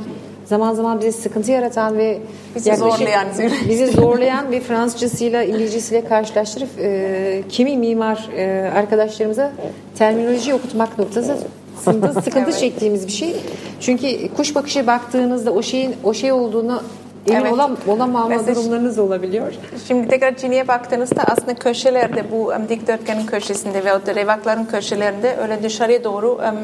zaman 0.54 0.74
zaman 0.74 1.00
bize 1.00 1.12
sıkıntı 1.12 1.52
yaratan 1.52 1.98
ve 1.98 2.18
Bizi 2.56 2.70
yaklaşık- 2.70 2.98
zorlayan. 2.98 3.28
bizi 3.70 3.88
zorlayan 3.88 4.52
ve 4.52 4.60
Fransızcasıyla 4.60 5.44
İngilizcesiyle 5.44 6.06
karşılaştırıp 6.06 6.70
e, 6.80 7.44
kimi 7.50 7.78
mimar 7.78 8.30
e, 8.38 8.72
arkadaşlarımıza 8.76 9.52
terminoloji 9.98 10.54
okutmak 10.54 11.00
noktasında 11.00 12.14
sıkıntı 12.22 12.38
Evet. 12.50 12.60
çektiğimiz 12.60 13.08
bir 13.08 13.12
şey. 13.12 13.36
Çünkü 13.80 14.34
kuş 14.38 14.56
bakışı 14.56 14.88
baktığınızda 14.88 15.52
o 15.52 15.62
şeyin 15.64 15.96
o 16.04 16.14
şey 16.14 16.32
olduğunu 16.32 16.82
emin 17.28 17.42
Evet. 17.42 17.54
olam, 17.54 17.78
olamama 17.88 18.28
Mesela- 18.28 18.56
durumlarınız 18.56 19.00
olabiliyor. 19.00 19.54
Şimdi 19.88 20.08
tekrar 20.08 20.36
Çin'e 20.36 20.68
baktığınızda 20.68 21.24
aslında 21.24 21.54
köşelerde 21.54 22.24
bu 22.32 22.54
em, 22.54 22.70
dikdörtgenin 22.70 23.26
köşesinde 23.26 23.84
veyahut 23.86 24.08
da 24.08 24.16
revakların 24.16 24.66
köşelerinde 24.66 25.36
öyle 25.42 25.64
dışarıya 25.64 26.04
doğru 26.04 26.40
em, 26.46 26.56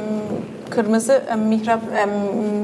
kırmızı 0.70 1.24
em, 1.32 1.40
mihrap 1.40 1.82
em, 1.98 2.10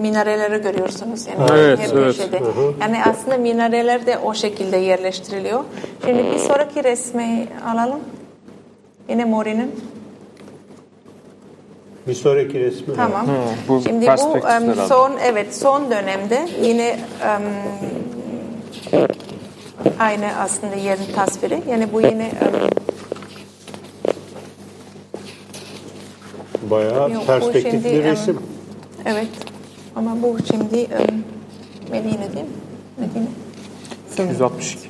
minareleri 0.02 0.62
görüyorsunuz. 0.62 1.28
Yani 1.28 1.50
Evet, 1.52 1.80
her 1.80 1.84
evet. 1.98 2.18
köşede. 2.18 2.42
Yani 2.82 2.98
aslında 3.06 3.38
minareler 3.38 4.06
de 4.06 4.18
o 4.18 4.34
şekilde 4.34 4.78
yerleştiriliyor. 4.78 5.64
Şimdi 6.06 6.24
bir 6.34 6.40
sonraki 6.40 6.84
resmi 6.84 7.48
alalım. 7.74 8.00
Yine 9.10 9.26
Mori'nin. 9.26 9.72
Bir 12.08 12.14
sonraki 12.14 12.60
resmi. 12.60 12.96
Tamam. 12.96 13.28
bu 13.68 13.82
Şimdi 13.82 14.08
bu 14.08 14.48
abi. 14.48 14.88
son 14.88 15.12
evet 15.24 15.56
son 15.56 15.92
dönemde 15.92 16.48
yine 16.62 17.00
em, 17.24 17.42
aynı 20.00 20.26
aslında 20.40 20.76
yerin 20.76 21.14
tasviri. 21.16 21.62
Yani 21.70 21.94
bu 21.94 22.02
yine 22.02 22.24
em, 22.26 22.70
Bayağı 26.72 27.12
Yok, 27.12 27.28
perspektifli 27.28 27.72
şimdi, 27.72 28.04
resim. 28.04 28.40
Evet. 29.06 29.28
Ama 29.96 30.18
bu 30.22 30.38
şimdi 30.52 30.80
em, 30.80 31.24
Medine 31.92 32.34
değil 32.34 32.46
mi? 32.46 32.52
Medine. 32.98 33.28
262. 34.14 34.90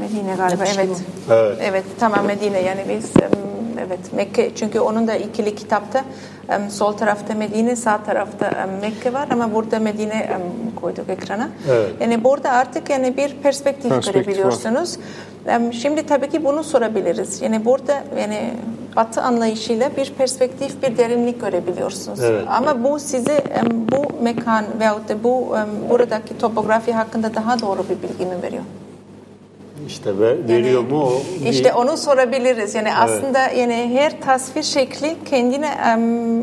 Medine 0.00 0.34
galiba 0.36 0.64
evet. 0.76 0.88
Evet. 1.30 1.58
Evet 1.62 1.84
tamam 2.00 2.26
Medine 2.26 2.60
yani 2.60 2.80
biz 2.88 3.04
em, 3.22 3.30
evet 3.78 4.12
Mekke 4.12 4.50
çünkü 4.54 4.80
onun 4.80 5.08
da 5.08 5.14
ikili 5.14 5.54
kitapta 5.54 6.04
em, 6.48 6.70
sol 6.70 6.92
tarafta 6.92 7.34
Medine 7.34 7.76
sağ 7.76 8.02
tarafta 8.04 8.68
Mekke 8.80 9.12
var 9.12 9.28
ama 9.30 9.54
burada 9.54 9.78
Medine 9.78 10.38
koyduk 10.80 11.08
ekrana. 11.08 11.48
Evet. 11.70 11.90
Yani 12.00 12.24
burada 12.24 12.50
artık 12.50 12.90
yani 12.90 13.16
bir 13.16 13.34
perspektif, 13.42 13.90
Perspektif 13.90 14.24
görebiliyorsunuz. 14.24 14.98
Em, 15.46 15.72
Şimdi 15.72 16.06
tabii 16.06 16.30
ki 16.30 16.44
bunu 16.44 16.64
sorabiliriz. 16.64 17.42
Yani 17.42 17.64
burada 17.64 18.04
yani 18.18 18.50
Batı 18.96 19.22
anlayışıyla 19.22 19.90
bir 19.96 20.12
perspektif, 20.18 20.82
bir 20.82 20.98
derinlik 20.98 21.40
görebiliyorsunuz. 21.40 22.20
Evet. 22.20 22.44
Ama 22.48 22.84
bu 22.84 23.00
size 23.00 23.32
em, 23.32 23.66
bu 23.92 24.22
mekan 24.24 24.64
veyahut 24.80 25.08
da 25.08 25.24
bu 25.24 25.56
buradaki 25.90 26.38
topografi 26.38 26.92
hakkında 26.92 27.34
daha 27.34 27.60
doğru 27.60 27.84
bir 27.90 28.08
bilgi 28.08 28.26
mi 28.26 28.42
veriyor? 28.42 28.62
İşte 29.86 30.18
ve, 30.18 30.48
veriyor 30.48 30.82
mu 30.82 31.02
o? 31.02 31.22
bir- 31.44 31.46
İşte 31.50 31.72
onu 31.72 31.96
sorabiliriz. 31.96 32.74
Yani 32.74 32.94
aslında 32.94 33.38
yani 33.48 33.90
her 33.98 34.20
tasvir 34.20 34.62
şekli 34.62 35.16
kendine 35.30 35.70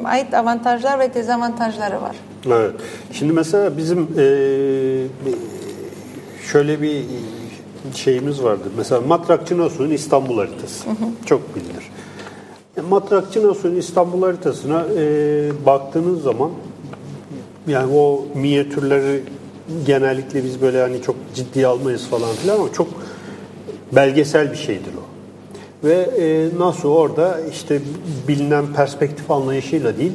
ait 0.06 0.34
avantajlar 0.34 1.00
ve 1.00 1.14
dezavantajları 1.14 2.02
var. 2.02 2.16
Evet. 2.48 2.72
Şimdi 3.12 3.34
mesela 3.34 3.78
bizim 3.78 4.08
bir- 5.26 5.36
şöyle 6.52 6.82
bir 6.82 7.06
şeyimiz 7.96 8.44
vardır. 8.44 8.72
Mesela 8.78 9.02
Matrakçı 9.02 9.58
Nasuh'un 9.58 9.90
İstanbul 9.92 10.38
haritası. 10.38 10.84
Çok 11.26 11.56
bilinir. 11.56 11.90
E, 12.80 12.82
Matrakçı 12.90 13.48
Nasuh'un 13.48 13.76
İstanbul 13.76 14.22
haritasına 14.22 14.86
eee, 14.98 15.52
baktığınız 15.66 16.24
zaman 16.24 16.50
yani 17.68 17.96
o 17.98 18.26
minyatürleri 18.36 19.24
genellikle 19.86 20.44
biz 20.44 20.62
böyle 20.62 20.82
hani 20.82 21.02
çok 21.02 21.16
ciddiye 21.36 21.68
almayız 21.68 22.08
falan 22.08 22.30
filan 22.42 22.56
ama 22.56 22.74
çok 22.74 22.88
belgesel 23.92 24.52
bir 24.52 24.58
şeydir 24.58 24.92
o. 24.98 25.04
Ve 25.88 25.94
e, 25.94 26.50
Nasuh 26.60 26.92
orada 26.96 27.40
işte 27.52 27.82
bilinen 28.28 28.74
perspektif 28.74 29.32
anlayışıyla 29.32 29.98
değil, 29.98 30.12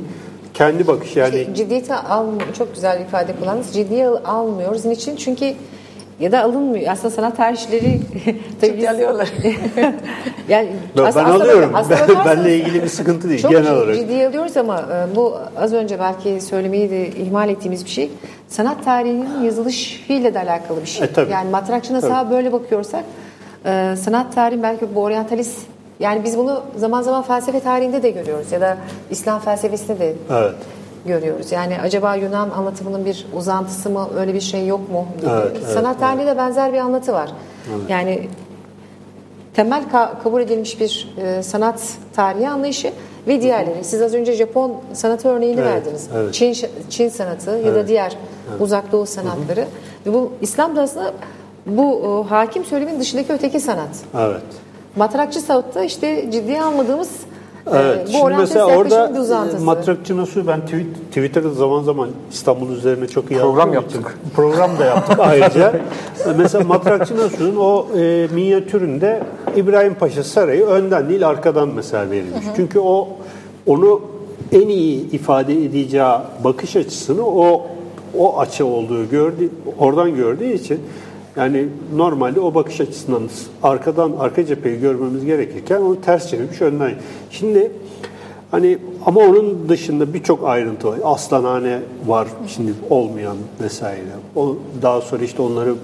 kendi 0.54 0.86
bakış 0.86 1.16
yani 1.16 1.48
Ciddiyete 1.54 1.94
al 1.96 2.26
çok 2.58 2.74
güzel 2.74 3.00
ifade 3.00 3.36
kullandınız. 3.40 3.72
Ciddiye 3.74 4.06
al- 4.08 4.20
almıyoruz. 4.24 4.84
Niçin? 4.84 5.16
Çünkü 5.16 5.54
ya 6.20 6.32
da 6.32 6.42
alınmıyor. 6.42 6.92
Aslında 6.92 7.10
sanat 7.10 7.36
tarihçileri 7.36 8.00
tabii 8.60 8.70
Ciddiye 8.72 8.90
alıyorlar. 8.90 9.28
yani 10.48 10.68
Ben, 10.96 11.02
aslında- 11.04 11.24
ben 11.26 11.30
alıyorum. 11.30 11.70
aslında 11.74 11.96
Ben- 12.00 12.08
bakarsanız 12.08 12.38
benle 12.38 12.56
ilgili 12.56 12.82
bir 12.82 12.88
sıkıntı 12.88 13.28
değil. 13.28 13.42
Çok 13.42 13.50
genel 13.50 13.64
ciddi- 13.64 13.72
olarak. 13.76 13.94
ciddiye 13.96 14.28
alıyoruz 14.28 14.56
ama 14.56 14.78
e, 14.80 15.16
bu 15.16 15.34
az 15.56 15.72
önce 15.72 15.98
belki 16.00 16.40
söylemeyi 16.40 16.90
de 16.90 17.08
ihmal 17.08 17.48
ettiğimiz 17.48 17.84
bir 17.84 17.90
şey. 17.90 18.10
Sanat 18.48 18.84
tarihinin 18.84 19.42
yazılışıyla 19.44 20.34
da 20.34 20.40
alakalı 20.40 20.80
bir 20.82 20.86
şey. 20.86 21.04
E, 21.06 21.12
tabii. 21.12 21.32
Yani 21.32 21.50
matrakçı 21.50 22.00
sağa 22.00 22.30
böyle 22.30 22.52
bakıyorsak 22.52 23.04
e, 23.66 23.94
sanat 24.00 24.34
tarihi 24.34 24.62
belki 24.62 24.94
bu 24.94 25.02
oryantalist 25.02 25.58
yani 26.00 26.24
biz 26.24 26.38
bunu 26.38 26.62
zaman 26.76 27.02
zaman 27.02 27.22
felsefe 27.22 27.60
tarihinde 27.60 28.02
de 28.02 28.10
görüyoruz 28.10 28.52
ya 28.52 28.60
da 28.60 28.76
İslam 29.10 29.40
felsefesinde 29.40 29.98
de 29.98 30.14
Evet. 30.32 30.54
Görüyoruz. 31.06 31.52
Yani 31.52 31.76
acaba 31.82 32.14
Yunan 32.16 32.50
anlatımının 32.50 33.04
bir 33.04 33.26
uzantısı 33.36 33.90
mı 33.90 34.08
öyle 34.18 34.34
bir 34.34 34.40
şey 34.40 34.66
yok 34.66 34.90
mu? 34.92 35.06
gibi. 35.20 35.30
Evet, 35.30 35.52
evet, 35.58 35.66
Sanat 35.74 36.00
tarihinde 36.00 36.26
de 36.26 36.36
benzer 36.36 36.72
bir 36.72 36.78
anlatı 36.78 37.12
var. 37.12 37.30
Yani 37.88 38.28
temel 39.54 39.82
ka- 39.92 40.22
kabul 40.22 40.40
edilmiş 40.40 40.80
bir 40.80 41.14
e, 41.18 41.42
sanat 41.42 41.80
tarihi 42.16 42.48
anlayışı 42.48 42.92
ve 43.26 43.40
diğerleri. 43.40 43.84
Siz 43.84 44.02
az 44.02 44.14
önce 44.14 44.32
Japon 44.32 44.72
sanatı 44.92 45.28
örneğini 45.28 45.60
Evet, 45.60 45.72
verdiniz. 45.72 46.08
evet. 46.16 46.34
Çin 46.34 46.56
Çin 46.90 47.08
sanatı 47.08 47.50
ya 47.50 47.74
da 47.74 47.88
diğer 47.88 48.16
uzak 48.60 48.92
doğu 48.92 49.06
sanatları. 49.06 49.64
Ve 50.06 50.12
bu 50.12 50.32
İslam 50.40 50.76
da 50.76 50.82
aslında 50.82 51.12
bu 51.66 52.22
e, 52.26 52.28
hakim 52.28 52.64
söylemin 52.64 53.00
dışındaki 53.00 53.32
öteki 53.32 53.60
sanat. 53.60 53.88
Evet. 54.18 54.42
Matrakçı 54.96 55.40
sanatta 55.40 55.84
işte 55.84 56.30
ciddiye 56.30 56.62
almadığımız 56.62 57.10
e, 57.66 57.70
Evet. 57.76 58.06
bu 58.08 58.10
Şimdi 58.12 58.34
mesela 58.38 58.66
orada 58.66 59.12
uzantısı. 59.20 59.56
e, 59.62 59.64
Matrakçı 59.64 60.16
Nasuh 60.16 60.46
ben 60.46 60.60
tweet, 60.60 60.86
Twitter'da 61.08 61.50
zaman 61.50 61.82
zaman 61.82 62.08
İstanbul 62.32 62.70
üzerine 62.70 63.06
çok 63.08 63.30
iyi 63.30 63.40
Program 63.40 63.72
yazdığım 63.72 63.88
için- 63.90 63.98
yaptık. 64.00 64.18
Program 64.36 64.78
da 64.78 64.84
yaptık 64.84 65.18
ayrıca. 65.22 65.68
E, 65.70 66.32
mesela 66.38 66.64
Matrakçı 66.64 67.16
Nasuh'un 67.16 67.56
o 67.56 67.86
e, 67.98 68.28
minyatüründe 68.34 69.22
İbrahim 69.56 69.94
Paşa 69.94 70.24
Sarayı 70.24 70.66
önden 70.66 71.08
değil 71.08 71.28
arkadan 71.28 71.68
mesela 71.68 72.10
verilmiş. 72.10 72.44
Çünkü 72.56 72.78
o 72.78 73.08
onu 73.66 74.00
en 74.52 74.68
iyi 74.68 75.10
ifade 75.10 75.52
edeceği 75.64 76.02
bakış 76.44 76.76
açısını 76.76 77.26
o 77.26 77.62
o 78.18 78.38
açı 78.38 78.66
olduğu 78.66 79.08
gördü 79.10 79.48
oradan 79.78 80.14
gördüğü 80.16 80.52
için 80.52 80.80
yani 81.36 81.68
normalde 81.94 82.40
o 82.40 82.54
bakış 82.54 82.80
açısından 82.80 83.22
arkadan 83.62 84.12
arka 84.18 84.46
cepheyi 84.46 84.80
görmemiz 84.80 85.24
gerekirken 85.24 85.80
onu 85.80 86.00
ters 86.00 86.30
çevirmiş 86.30 86.62
önden. 86.62 86.92
Şimdi 87.30 87.72
hani 88.50 88.78
ama 89.06 89.20
onun 89.20 89.68
dışında 89.68 90.14
birçok 90.14 90.48
ayrıntı 90.48 90.88
var. 90.88 90.98
Aslanhane 91.04 91.78
var 92.06 92.28
şimdi 92.48 92.72
olmayan 92.90 93.36
vesaire. 93.62 94.00
O 94.36 94.56
daha 94.82 95.00
sonra 95.00 95.24
işte 95.24 95.42
onları 95.42 95.70
e, 95.70 95.74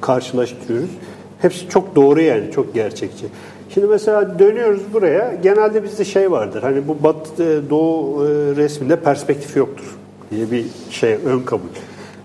karşılaştırıyoruz. 0.00 0.90
Hepsi 1.38 1.68
çok 1.68 1.96
doğru 1.96 2.20
yani 2.20 2.50
çok 2.50 2.74
gerçekçi. 2.74 3.26
Şimdi 3.74 3.86
mesela 3.86 4.38
dönüyoruz 4.38 4.82
buraya. 4.92 5.34
Genelde 5.42 5.84
bizde 5.84 6.04
şey 6.04 6.30
vardır. 6.30 6.62
Hani 6.62 6.88
bu 6.88 7.02
Batı 7.02 7.42
e, 7.42 7.70
Doğu 7.70 8.24
e, 8.24 8.28
resminde 8.56 8.96
perspektif 8.96 9.56
yoktur 9.56 9.96
diye 10.30 10.50
bir 10.50 10.66
şey 10.90 11.16
ön 11.24 11.40
kabul. 11.40 11.68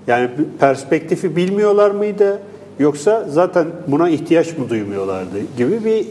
Yani 0.07 0.29
perspektifi 0.59 1.35
bilmiyorlar 1.35 1.91
mıydı 1.91 2.39
yoksa 2.79 3.25
zaten 3.29 3.65
buna 3.87 4.09
ihtiyaç 4.09 4.57
mı 4.57 4.69
duymuyorlardı 4.69 5.37
gibi 5.57 5.85
bir 5.85 6.05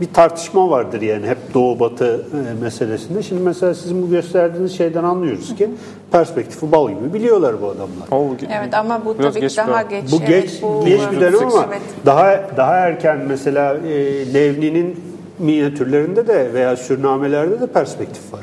bir 0.00 0.12
tartışma 0.14 0.70
vardır 0.70 1.00
yani 1.02 1.26
hep 1.26 1.38
doğu 1.54 1.80
batı 1.80 2.06
e, 2.14 2.62
meselesinde. 2.62 3.22
Şimdi 3.22 3.42
mesela 3.42 3.74
sizin 3.74 4.02
bu 4.02 4.10
gösterdiğiniz 4.10 4.76
şeyden 4.76 5.04
anlıyoruz 5.04 5.54
ki 5.56 5.68
perspektifi 6.12 6.72
bal 6.72 6.90
gibi 6.90 7.14
biliyorlar 7.14 7.54
bu 7.62 7.66
adamlar. 7.66 8.30
Evet 8.60 8.74
ama 8.74 9.04
bu 9.04 9.18
Biraz 9.18 9.34
tabii 9.34 9.40
geç 9.40 9.56
daha 9.56 9.84
bir- 9.84 9.88
geç. 9.90 10.12
Bu 10.12 10.16
evet, 10.16 10.28
geç 10.42 10.62
bu- 10.62 10.84
geç 10.86 11.00
bir 11.12 11.20
dönem 11.20 11.38
ama 11.48 11.66
Evet. 11.68 11.80
daha 12.06 12.40
daha 12.56 12.74
erken 12.76 13.18
mesela 13.28 13.74
e, 13.88 14.34
Levni'nin 14.34 15.00
minyatürlerinde 15.38 16.26
de 16.26 16.52
veya 16.54 16.76
sürnamelerde 16.76 17.60
de 17.60 17.66
perspektif 17.66 18.32
var. 18.32 18.40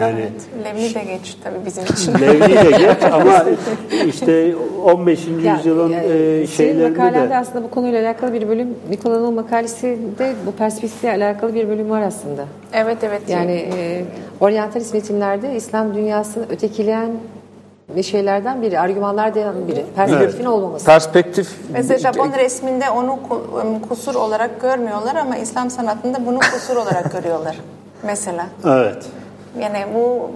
Yani 0.00 0.24
Levni 0.64 0.94
de 0.94 1.04
geç 1.04 1.36
tabii 1.44 1.66
bizim 1.66 1.84
için. 1.94 2.14
Levni 2.14 2.56
de 2.56 2.70
geç 2.78 3.02
ama 3.12 3.44
işte 4.06 4.54
15. 4.84 5.26
Ya, 5.44 5.56
yüzyılın 5.56 5.92
e, 5.92 6.02
senin 6.02 6.46
şeylerinde 6.46 6.88
makalende 6.98 7.30
de 7.30 7.36
aslında 7.36 7.64
bu 7.64 7.70
konuyla 7.70 8.02
alakalı 8.08 8.32
bir 8.32 8.48
bölüm, 8.48 8.68
Nikola'nın 8.90 9.34
makalesinde 9.34 10.32
bu 10.46 10.52
perspektifle 10.52 11.10
alakalı 11.10 11.54
bir 11.54 11.68
bölüm 11.68 11.90
var 11.90 12.02
aslında. 12.02 12.44
evet 12.72 12.98
evet. 13.02 13.22
Yani 13.28 13.52
e, 13.76 14.04
oryantalist 14.40 14.94
metinlerde 14.94 15.54
İslam 15.56 15.94
dünyasını 15.94 16.44
ötekileyen 16.50 17.10
bir 17.96 18.02
şeylerden 18.02 18.62
biri, 18.62 18.80
argümanlardan 18.80 19.68
biri. 19.68 19.84
Perspektifin 19.96 20.44
olmaması. 20.44 20.86
perspektif 20.86 21.48
Mesela 21.72 21.98
Japon 21.98 22.32
resminde 22.38 22.90
onu 22.90 23.18
ku- 23.30 23.88
kusur 23.88 24.14
olarak 24.14 24.60
görmüyorlar 24.60 25.14
ama 25.16 25.36
İslam 25.36 25.70
sanatında 25.70 26.26
bunu 26.26 26.38
kusur 26.38 26.76
olarak 26.76 27.12
görüyorlar. 27.12 27.56
Mesela. 28.02 28.46
evet. 28.64 29.06
Yani 29.58 29.86
bu 29.94 30.30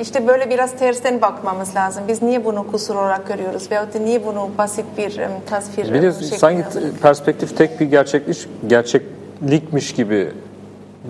işte 0.00 0.26
böyle 0.26 0.50
biraz 0.50 0.72
tersten 0.72 1.20
bakmamız 1.20 1.76
lazım. 1.76 2.04
Biz 2.08 2.22
niye 2.22 2.44
bunu 2.44 2.66
kusur 2.70 2.94
olarak 2.94 3.28
görüyoruz 3.28 3.70
veyahut 3.70 3.94
da 3.94 3.98
niye 3.98 4.26
bunu 4.26 4.50
basit 4.58 4.84
bir 4.98 5.20
tasvir 5.46 5.94
Bir 5.94 6.02
de 6.02 6.12
sanki 6.12 6.64
alıyoruz? 6.64 6.98
perspektif 7.02 7.56
tek 7.56 7.80
bir 7.80 7.86
gerçeklik 7.86 8.48
gerçeklikmiş 8.66 9.92
gibi 9.94 10.32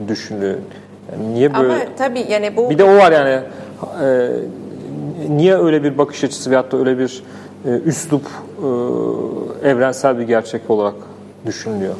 düşünülüyor. 0.08 0.58
Yani 1.12 1.34
niye 1.34 1.54
böyle? 1.54 1.72
Ama 1.72 1.82
tabii 1.98 2.26
yani 2.28 2.56
bu 2.56 2.70
Bir 2.70 2.78
de 2.78 2.84
o 2.84 2.96
var 2.96 3.12
yani 3.12 3.40
e, 4.02 4.30
niye 5.28 5.58
öyle 5.58 5.82
bir 5.82 5.98
bakış 5.98 6.24
açısı 6.24 6.50
veyahut 6.50 6.72
da 6.72 6.76
öyle 6.76 6.98
bir 6.98 7.22
e, 7.64 7.68
üslup 7.68 8.22
e, 9.62 9.68
evrensel 9.68 10.18
bir 10.18 10.22
gerçek 10.22 10.70
olarak 10.70 10.94
düşünülüyor. 11.46 11.94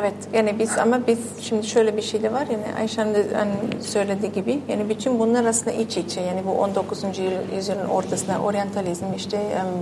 Evet 0.00 0.14
yani 0.32 0.58
biz 0.58 0.78
ama 0.78 1.00
biz 1.06 1.18
şimdi 1.40 1.66
şöyle 1.66 1.96
bir 1.96 2.02
şey 2.02 2.22
de 2.22 2.32
var 2.32 2.46
yani 2.50 2.64
Ayşe'nin 2.78 3.14
de 3.14 3.26
hani 3.34 3.82
söylediği 3.82 4.32
gibi 4.32 4.60
yani 4.68 4.88
bütün 4.88 5.18
bunlar 5.18 5.44
aslında 5.44 5.70
iç 5.76 5.96
içe 5.96 6.20
yani 6.20 6.40
bu 6.46 6.50
19. 6.50 7.02
yıl- 7.18 7.56
yüzyılın 7.56 7.88
ortasında 7.88 8.38
oryantalizm 8.38 9.04
işte 9.16 9.38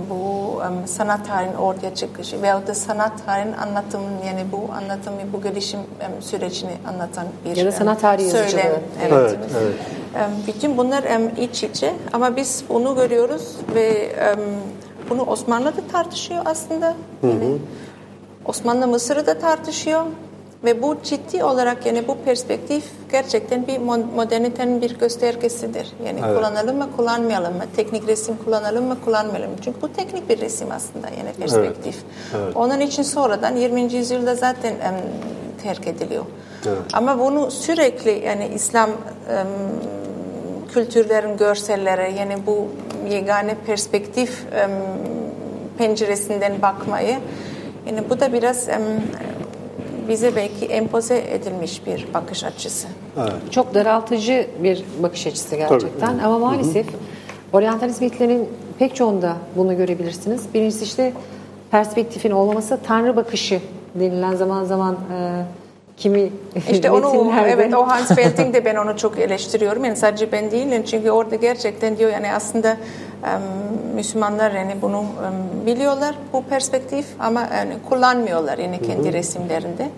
bu 0.09 0.45
sanat 0.85 1.27
tarihinin 1.27 1.55
ortaya 1.57 1.95
çıkışı 1.95 2.41
veyahut 2.41 2.67
da 2.67 2.73
sanat 2.75 3.25
tarihinin 3.25 3.53
anlatımın 3.57 4.11
yani 4.27 4.41
bu 4.51 4.73
anlatımı 4.73 5.17
bu 5.33 5.41
gelişim 5.41 5.79
sürecini 6.21 6.71
anlatan 6.87 7.25
bir 7.45 7.55
Ya 7.55 7.65
da 7.65 7.71
sanat 7.71 8.01
tarihi 8.01 8.25
em, 8.25 8.31
söylem. 8.31 8.67
Evet. 9.01 9.11
Evet, 9.13 9.37
evet. 9.61 9.73
Bütün 10.47 10.77
bunlar 10.77 11.03
iç 11.37 11.63
içe 11.63 11.93
ama 12.13 12.35
biz 12.35 12.63
bunu 12.69 12.95
görüyoruz 12.95 13.55
ve 13.75 14.15
bunu 15.09 15.21
Osmanlı 15.21 15.67
da 15.77 15.81
tartışıyor 15.91 16.41
aslında. 16.45 16.93
Yani 17.23 17.57
Osmanlı 18.45 18.87
Mısır'ı 18.87 19.27
da 19.27 19.39
tartışıyor 19.39 20.01
ve 20.63 20.81
bu 20.81 20.95
ciddi 21.03 21.43
olarak 21.43 21.85
yani 21.85 22.07
bu 22.07 22.17
perspektif 22.25 22.83
gerçekten 23.11 23.67
bir 23.67 23.73
mo- 23.75 24.15
modernitenin 24.15 24.81
bir 24.81 24.99
göstergesidir. 24.99 25.87
Yani 26.05 26.21
kullanalım 26.37 26.77
mı 26.77 26.87
kullanmayalım 26.97 27.53
mı? 27.57 27.63
Teknik 27.75 28.07
resim 28.07 28.37
kullanalım 28.45 28.85
mı 28.85 28.97
kullanmayalım 29.05 29.51
mı? 29.51 29.57
Çünkü 29.63 29.81
bu 29.81 29.93
teknik 29.93 30.29
bir 30.29 30.39
resim 30.41 30.67
aslında 30.71 31.07
yani 31.07 31.33
perspektif. 31.39 31.95
Onun 32.55 32.79
için 32.79 33.03
sonradan 33.03 33.55
20. 33.55 33.93
yüzyılda 33.93 34.35
zaten 34.35 34.71
em, 34.71 34.95
terk 35.63 35.87
ediliyor. 35.87 36.25
Ama 36.93 37.19
bunu 37.19 37.51
sürekli 37.51 38.11
yani 38.25 38.49
İslam 38.55 38.89
em, 38.89 39.47
kültürlerin 40.73 41.37
görselleri 41.37 42.13
yani 42.19 42.35
bu 42.47 42.67
yegane 43.09 43.55
perspektif 43.65 44.43
em, 44.55 44.71
penceresinden 45.77 46.61
bakmayı 46.61 47.17
yani 47.87 48.03
bu 48.09 48.19
da 48.19 48.33
biraz 48.33 48.67
bize 50.09 50.35
belki 50.35 50.65
empoze 50.65 51.23
edilmiş 51.31 51.85
bir 51.85 52.07
bakış 52.13 52.43
açısı. 52.43 52.87
Çok 53.51 53.73
daraltıcı 53.73 54.47
bir 54.63 54.83
bakış 55.03 55.27
açısı 55.27 55.55
gerçekten. 55.55 56.19
Ama 56.19 56.39
maalesef 56.39 56.85
oryantalist 57.53 58.01
mitlerin 58.01 58.49
pek 58.79 58.95
çoğunda 58.95 59.35
bunu 59.55 59.77
görebilirsiniz. 59.77 60.53
Birincisi 60.53 60.83
işte 60.83 61.13
perspektifin 61.71 62.31
olmaması 62.31 62.79
tanrı 62.87 63.15
bakışı 63.15 63.59
denilen 63.95 64.35
zaman 64.35 64.63
zaman 64.63 64.95
e, 64.95 65.43
kimi 65.97 66.29
İşte 66.71 66.91
onu 66.91 67.31
evet 67.47 67.73
o 67.73 67.87
Hans 67.87 68.07
Felting 68.07 68.53
de 68.53 68.65
ben 68.65 68.75
onu 68.75 68.97
çok 68.97 69.19
eleştiriyorum. 69.19 69.85
Yani 69.85 69.95
sadece 69.95 70.31
ben 70.31 70.51
değil 70.51 70.67
yani 70.67 70.85
çünkü 70.85 71.11
orada 71.11 71.35
gerçekten 71.35 71.97
diyor 71.97 72.11
yani 72.11 72.33
aslında 72.33 72.77
Müslümanlar 73.95 74.51
yani 74.51 74.75
bunu 74.81 75.03
biliyorlar 75.65 76.15
bu 76.33 76.43
perspektif 76.43 77.05
ama 77.19 77.41
yani 77.41 77.73
kullanmıyorlar 77.89 78.57
yani 78.57 78.81
kendi 78.81 79.13
resimlerinde. 79.13 79.89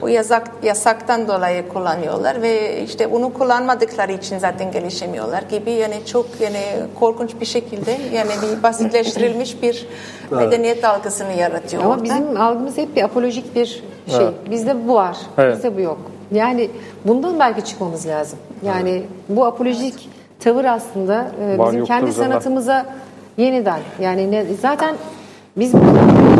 Bu 0.00 0.08
yasak 0.08 0.50
yasaktan 0.62 1.28
dolayı 1.28 1.68
kullanıyorlar 1.68 2.42
ve 2.42 2.82
işte 2.82 3.12
bunu 3.12 3.32
kullanmadıkları 3.32 4.12
için 4.12 4.38
zaten 4.38 4.72
gelişemiyorlar 4.72 5.42
gibi 5.42 5.70
yani 5.70 5.96
çok 6.06 6.26
yani 6.40 6.60
korkunç 7.00 7.30
bir 7.40 7.46
şekilde 7.46 7.98
yani 8.12 8.30
bir 8.42 8.62
basitleştirilmiş 8.62 9.62
bir 9.62 9.86
medeniyet 10.30 10.84
algısını 10.84 11.32
yaratıyor. 11.32 11.82
Ama 11.82 11.94
orada. 11.94 12.04
bizim 12.04 12.40
algımız 12.40 12.76
hep 12.76 12.96
bir 12.96 13.02
apolojik 13.02 13.54
bir 13.54 13.82
şey. 14.06 14.26
Bizde 14.50 14.88
bu 14.88 14.94
var, 14.94 15.16
Evet. 15.38 15.56
bizde 15.56 15.76
bu 15.76 15.80
yok. 15.80 15.98
Yani 16.32 16.70
bundan 17.04 17.40
belki 17.40 17.64
çıkmamız 17.64 18.06
lazım. 18.06 18.38
Yani 18.66 19.02
bu 19.28 19.44
apolojik 19.44 20.08
tavır 20.40 20.64
aslında 20.64 21.30
e, 21.54 21.58
Var 21.58 21.72
bizim 21.72 21.84
kendi 21.84 22.12
sanatımıza 22.12 22.86
yeniden 23.36 23.80
yani 24.00 24.30
ne, 24.30 24.44
zaten 24.62 24.96
biz 25.56 25.72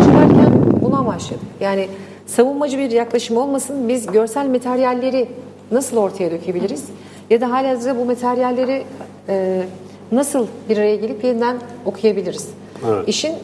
çıkarken 0.04 0.52
buna 0.80 0.98
amaçladık. 0.98 1.42
Yani 1.60 1.88
savunmacı 2.26 2.78
bir 2.78 2.90
yaklaşım 2.90 3.36
olmasın. 3.36 3.88
Biz 3.88 4.06
görsel 4.06 4.48
materyalleri 4.48 5.28
nasıl 5.70 5.96
ortaya 5.96 6.30
dökebiliriz? 6.30 6.84
Ya 7.30 7.40
da 7.40 7.50
halihazırda 7.50 7.98
bu 7.98 8.04
materyalleri 8.04 8.82
e, 9.28 9.62
nasıl 10.12 10.46
bir 10.68 10.76
araya 10.76 10.96
gelip 10.96 11.24
yeniden 11.24 11.56
okuyabiliriz? 11.86 12.48
İşin 13.06 13.34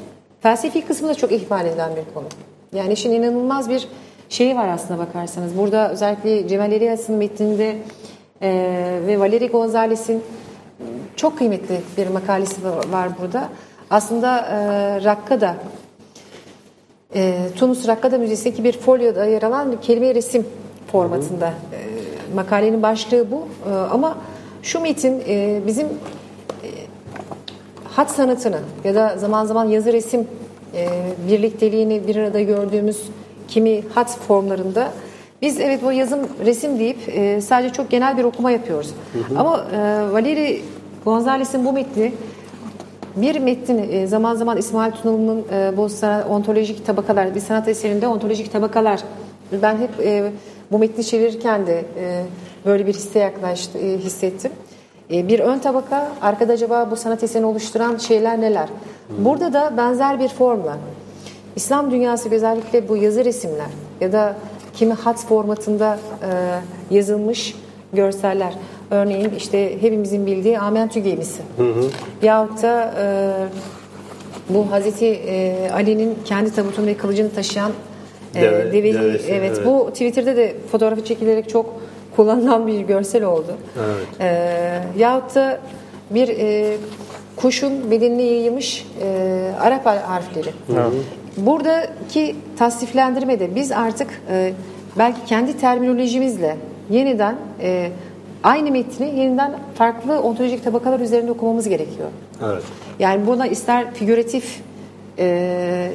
felsefi 0.40 0.82
kısmı 0.82 1.08
da 1.08 1.14
çok 1.14 1.32
ihmal 1.32 1.66
edilen 1.66 1.90
bir 1.90 2.14
konu. 2.14 2.26
Yani 2.74 2.92
işin 2.92 3.12
inanılmaz 3.12 3.70
bir 3.70 3.88
şeyi 4.28 4.56
var 4.56 4.68
aslında 4.68 5.00
bakarsanız. 5.00 5.59
Burada 5.59 5.90
özellikle 5.90 6.48
Cemal 6.48 6.72
Elias'ın 6.72 7.14
metninde 7.16 7.76
e, 8.42 8.50
ve 9.06 9.20
Valeri 9.20 9.48
Gonzalez'in 9.48 10.22
çok 11.16 11.38
kıymetli 11.38 11.80
bir 11.96 12.06
makalesi 12.06 12.64
var- 12.64 13.09
burada. 13.20 13.48
Aslında 13.90 14.38
e, 14.38 14.56
Rakkada, 15.05 15.56
e, 17.14 17.34
Tunus 17.56 17.88
Rakkada 17.88 18.18
Müzesi'ndeki 18.18 18.64
bir 18.64 18.72
folyoda 18.72 19.24
yer 19.24 19.42
alan 19.42 19.80
kelime 19.80 20.14
resim 20.14 20.46
formatında. 20.92 21.46
E, 21.48 21.78
makalenin 22.34 22.82
başlığı 22.82 23.30
bu. 23.30 23.48
E, 23.70 23.74
ama 23.74 24.18
şu 24.62 24.80
metin 24.80 25.22
e, 25.28 25.60
bizim 25.66 25.88
hat 27.84 28.10
sanatını 28.10 28.59
ya 28.84 28.94
da 28.94 29.18
zaman 29.18 29.44
zaman 29.44 29.64
yazı 29.64 29.92
resim 29.92 30.28
e, 30.74 30.88
birlikteliğini 31.28 32.06
bir 32.09 32.16
arada 32.16 32.40
gördüğümüz 32.40 33.02
kimi 33.48 33.82
hat 33.94 34.18
formlarında 34.18 34.92
biz 35.42 35.60
evet 35.60 35.82
bu 35.82 35.92
yazım 35.92 36.20
resim 36.44 36.78
deyip 36.78 36.98
e, 37.08 37.40
sadece 37.40 37.72
çok 37.72 37.90
genel 37.90 38.18
bir 38.18 38.24
okuma 38.24 38.50
yapıyoruz. 38.50 38.94
Ama 39.36 39.66
e, 39.72 39.78
Valeri 40.12 40.62
Gonzalez'in 41.04 41.64
bu 41.64 41.72
metni 41.72 42.12
bir 43.16 43.40
metnin 43.40 43.92
e, 43.92 44.06
zaman 44.06 44.34
zaman 44.34 44.56
İsmail 44.56 44.92
Tunalı'nın 44.92 45.44
e, 45.52 45.76
bu 45.76 45.88
ontolojik 46.32 46.86
tabakalar, 46.86 47.34
bir 47.34 47.40
sanat 47.40 47.68
eserinde 47.68 48.08
ontolojik 48.08 48.52
tabakalar. 48.52 49.00
Ben 49.62 49.76
hep 49.76 49.90
e, 50.00 50.32
bu 50.72 50.78
metni 50.78 51.04
çevirirken 51.04 51.66
de 51.66 51.84
e, 52.00 52.22
böyle 52.66 52.86
bir 52.86 52.94
hisse 52.94 53.18
yaklaştı, 53.18 53.78
e, 53.78 53.98
hissettim. 53.98 54.52
E, 55.12 55.28
bir 55.28 55.40
ön 55.40 55.58
tabaka, 55.58 56.08
arkada 56.22 56.52
acaba 56.52 56.90
bu 56.90 56.96
sanat 56.96 57.22
eserini 57.22 57.46
oluşturan 57.46 57.96
şeyler 57.96 58.40
neler? 58.40 58.68
Burada 59.18 59.52
da 59.52 59.76
benzer 59.76 60.20
bir 60.20 60.28
formla 60.28 60.78
İslam 61.59 61.90
dünyası 61.90 62.30
özellikle 62.30 62.89
bu 62.89 62.97
yazı 62.97 63.24
resimler 63.24 63.66
ya 64.01 64.12
da 64.12 64.36
kimi 64.74 64.93
hat 64.93 65.26
formatında 65.26 65.98
e, 66.22 66.94
yazılmış 66.94 67.55
görseller. 67.93 68.55
Örneğin 68.90 69.30
işte 69.36 69.82
hepimizin 69.82 70.26
bildiği 70.26 70.59
Amentü 70.59 71.01
gemisi. 71.01 71.43
Yahut 72.22 72.62
da 72.62 72.94
e, 73.01 73.05
bu 74.55 74.70
Hazreti 74.70 75.06
e, 75.06 75.70
Ali'nin 75.74 76.18
kendi 76.24 76.55
tabutunu 76.55 76.86
ve 76.86 76.97
kılıcını 76.97 77.30
taşıyan 77.30 77.72
e, 78.35 78.40
Deve- 78.43 78.72
deveyi, 78.72 78.94
devesi, 78.94 79.32
evet, 79.32 79.52
evet. 79.56 79.66
bu 79.66 79.89
Twitter'da 79.93 80.36
da 80.36 80.47
fotoğrafı 80.72 81.05
çekilerek 81.05 81.48
çok 81.48 81.74
kullanılan 82.16 82.66
bir 82.66 82.80
görsel 82.80 83.24
oldu. 83.24 83.56
Evet. 83.78 84.20
E, 84.20 84.80
yahut 84.98 85.35
da 85.35 85.59
bir 86.10 86.28
e, 86.28 86.76
kuşun 87.36 87.90
bedenine 87.90 88.22
yayılmış 88.22 88.86
e, 89.02 89.51
Arap 89.60 89.86
harfleri. 89.86 90.51
Buradaki 91.47 92.36
tasniflendirmede 92.59 93.55
biz 93.55 93.73
artık 93.73 94.23
e, 94.31 94.52
belki 94.98 95.24
kendi 95.27 95.59
terminolojimizle 95.59 96.56
yeniden 96.90 97.36
e, 97.60 97.90
aynı 98.44 98.70
metni 98.70 99.06
yeniden 99.19 99.52
farklı 99.74 100.20
ontolojik 100.20 100.65
tabakalar 100.65 101.01
üzerinde 101.01 101.31
okumamız 101.31 101.69
gerekiyor. 101.69 102.09
Evet. 102.44 102.62
Yani 102.98 103.27
buna 103.27 103.47
ister 103.47 103.94
figüratif 103.94 104.60
e, 105.19 105.90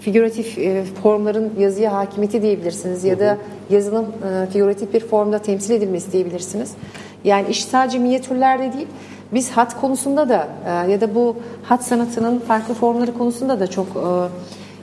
figüratif 0.00 0.58
e, 0.58 0.84
formların 1.02 1.52
yazıya 1.58 1.92
hakimiyeti 1.92 2.42
diyebilirsiniz 2.42 3.04
ya 3.04 3.18
da 3.18 3.38
yazının 3.70 4.04
e, 4.04 4.50
figüratif 4.50 4.94
bir 4.94 5.00
formda 5.00 5.38
temsil 5.38 5.74
edilmesi 5.74 6.12
diyebilirsiniz. 6.12 6.72
Yani 7.24 7.48
iş 7.48 7.64
sadece 7.64 7.98
minyatürlerde 7.98 8.72
değil, 8.72 8.86
biz 9.32 9.50
hat 9.50 9.80
konusunda 9.80 10.28
da 10.28 10.48
e, 10.66 10.90
ya 10.92 11.00
da 11.00 11.14
bu 11.14 11.36
hat 11.62 11.84
sanatının 11.84 12.38
farklı 12.38 12.74
formları 12.74 13.18
konusunda 13.18 13.60
da 13.60 13.66
çok 13.66 13.86
e, 13.86 14.08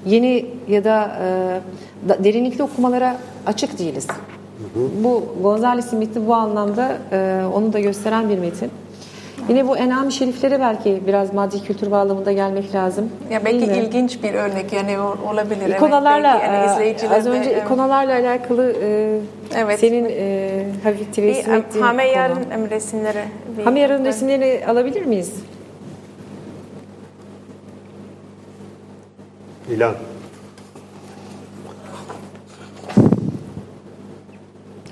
yeni 0.05 0.45
ya 0.67 0.83
da, 0.83 1.11
e, 2.09 2.23
derinlikli 2.23 2.63
okumalara 2.63 3.17
açık 3.45 3.79
değiliz. 3.79 4.07
Bu 5.03 5.25
Gonzales'in 5.41 5.99
metni 5.99 6.27
bu 6.27 6.33
anlamda 6.33 6.97
e, 7.11 7.41
onu 7.53 7.73
da 7.73 7.79
gösteren 7.79 8.29
bir 8.29 8.37
metin. 8.37 8.71
Yine 9.49 9.67
bu 9.67 9.77
enam 9.77 10.11
şeriflere 10.11 10.59
belki 10.59 11.01
biraz 11.07 11.33
maddi 11.33 11.63
kültür 11.63 11.91
bağlamında 11.91 12.31
gelmek 12.31 12.75
lazım. 12.75 13.09
Ya 13.31 13.45
belki 13.45 13.59
Değil 13.59 13.71
mi? 13.71 13.77
ilginç 13.77 14.23
bir 14.23 14.33
örnek 14.33 14.73
yani 14.73 14.99
olabilir. 15.31 15.61
evet. 15.65 15.75
İkonalarla 15.75 16.39
Belki 16.79 17.05
yani 17.05 17.13
e, 17.13 17.17
az 17.17 17.27
önce 17.27 17.49
evet. 17.49 17.63
ikonalarla 17.65 18.13
alakalı 18.13 18.73
e, 18.83 19.17
Evet. 19.55 19.79
senin 19.79 20.05
e, 20.09 20.65
hafif 20.83 21.07
bir 21.07 21.13
tevessül 21.13 21.51
em, 21.51 21.57
ettiğin 21.59 21.85
Hameyar'ın 21.85 22.69
resimleri. 22.69 23.23
Hameyar'ın 23.63 24.05
resimlerini 24.05 24.65
alabilir 24.67 25.05
miyiz? 25.05 25.33
İlan. 29.71 29.95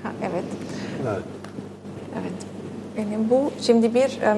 Ha, 0.03 0.11
evet. 0.21 0.43
Evet. 1.07 1.23
Evet. 2.21 2.33
Yani 2.97 3.29
bu 3.29 3.51
şimdi 3.61 3.93
bir 3.93 4.21
em, 4.21 4.37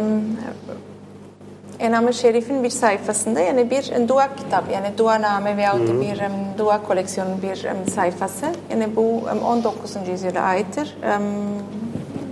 Enam-ı 1.80 2.14
Şerif'in 2.14 2.64
bir 2.64 2.70
sayfasında 2.70 3.40
yani 3.40 3.70
bir 3.72 4.08
dua 4.08 4.36
kitap 4.36 4.72
yani 4.72 4.98
duaname 4.98 5.58
veyahut 5.58 5.88
da 5.88 6.02
bir 6.02 6.20
em, 6.20 6.32
dua 6.58 6.84
koleksiyonu 6.84 7.42
bir 7.42 7.64
em, 7.64 7.88
sayfası. 7.88 8.46
Yani 8.72 8.96
bu 8.96 9.22
em, 9.32 9.42
19. 9.44 10.08
yüzyıla 10.08 10.42
aittir. 10.42 10.98
Em, 11.04 11.22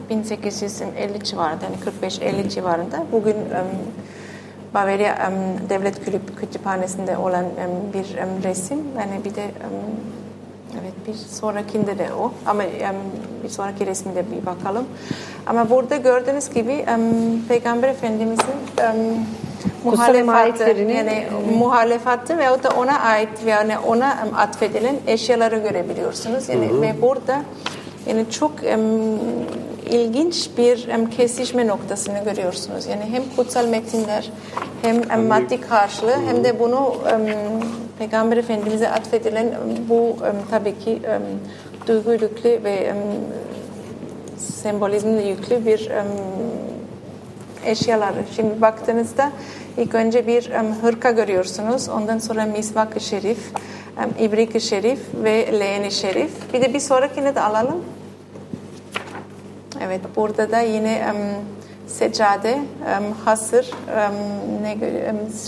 1850 0.10 1.24
civarında 1.24 1.66
yani 1.66 1.76
45-50 2.02 2.50
civarında. 2.50 3.06
Bugün 3.12 3.36
em, 3.36 3.68
Bavaria 4.74 5.14
em, 5.14 5.34
Devlet 5.70 6.06
Külüp 6.06 6.40
Kütüphanesi'nde 6.40 7.18
olan 7.18 7.46
em, 7.46 7.94
bir 7.94 8.18
em, 8.18 8.44
resim. 8.44 8.80
Yani 9.00 9.24
bir 9.26 9.36
de 9.36 9.44
Evet 10.82 10.94
bir 11.08 11.14
sonrakinde 11.14 11.98
de 11.98 12.08
o 12.14 12.32
ama 12.46 12.64
bir 13.44 13.50
sonraki 13.50 13.86
resminde 13.86 14.24
bir 14.32 14.46
bakalım. 14.46 14.86
Ama 15.48 15.70
burada 15.70 15.96
gördüğünüz 15.98 16.50
gibi 16.50 16.86
Peygamber 17.48 17.90
Efendimizin 17.90 18.46
muhalefatı 19.84 20.64
yani 20.70 21.28
muhalefatı 21.58 22.38
veyahut 22.38 22.64
da 22.64 22.70
ona 22.70 23.00
ait 23.00 23.30
yani 23.48 23.78
ona 23.78 24.18
atfedilen 24.38 24.96
eşyaları 25.08 25.58
görebiliyorsunuz. 25.58 26.50
Yani 26.50 26.82
ve 26.82 27.02
burada 27.02 27.42
yani 28.08 28.26
çok 28.32 28.52
ilginç 29.86 30.50
bir 30.58 30.88
em, 30.88 31.10
kesişme 31.10 31.68
noktasını 31.68 32.24
görüyorsunuz. 32.24 32.86
Yani 32.86 33.04
hem 33.12 33.24
kutsal 33.36 33.68
metinler 33.68 34.32
hem 34.82 35.12
em, 35.12 35.28
maddi 35.28 35.62
karşılığı 35.62 36.16
hem 36.28 36.44
de 36.44 36.60
bunu 36.60 36.94
em, 37.12 37.26
Peygamber 38.00 38.38
Efendimiz'e 38.38 38.90
atfedilen 38.90 39.54
bu 39.90 40.16
em, 40.26 40.36
tabii 40.52 40.80
ki 40.80 41.00
em, 41.08 41.22
duygu 41.88 42.12
yüklü 42.12 42.64
ve 42.64 42.74
em, 42.74 42.98
sembolizmle 44.38 45.28
yüklü 45.28 45.66
bir 45.66 45.90
em, 45.90 46.08
eşyaları. 47.66 48.24
Şimdi 48.36 48.62
baktığınızda 48.62 49.32
ilk 49.78 49.96
önce 49.96 50.28
bir 50.28 50.50
em, 50.50 50.76
hırka 50.82 51.12
görüyorsunuz. 51.12 51.90
Ondan 51.90 52.20
sonra 52.20 52.46
misvak-ı 52.46 53.00
şerif, 53.00 53.40
em, 54.02 54.26
ibrik-i 54.26 54.62
şerif 54.62 55.00
ve 55.24 55.60
leğen-i 55.60 55.92
şerif. 55.92 56.32
Bir 56.54 56.62
de 56.62 56.74
bir 56.74 56.80
sonrakini 56.80 57.36
de 57.36 57.42
alalım. 57.42 57.84
Evet, 59.86 60.02
burada 60.16 60.52
da 60.52 60.60
yine 60.60 61.14
seccade, 61.88 62.60
hasır, 63.26 63.72
ne 64.62 64.78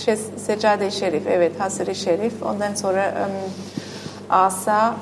şey, 0.06 0.16
seccade-i 0.16 0.92
şerif, 0.92 1.28
evet 1.28 1.52
hasır-ı 1.60 1.96
şerif. 1.96 2.44
Ondan 2.44 2.74
sonra 2.74 3.14
asa, 4.30 4.96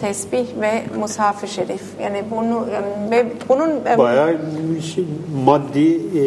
tesbih 0.00 0.46
ve 0.60 0.82
mushaf-ı 0.98 1.48
şerif. 1.48 1.82
Yani 2.02 2.24
bunu 2.30 2.66
ve 3.10 3.26
bunun 3.48 3.84
Bayağı 3.98 4.38
bir 4.74 4.82
şey, 4.82 5.04
maddi 5.44 5.94
e, 5.96 6.22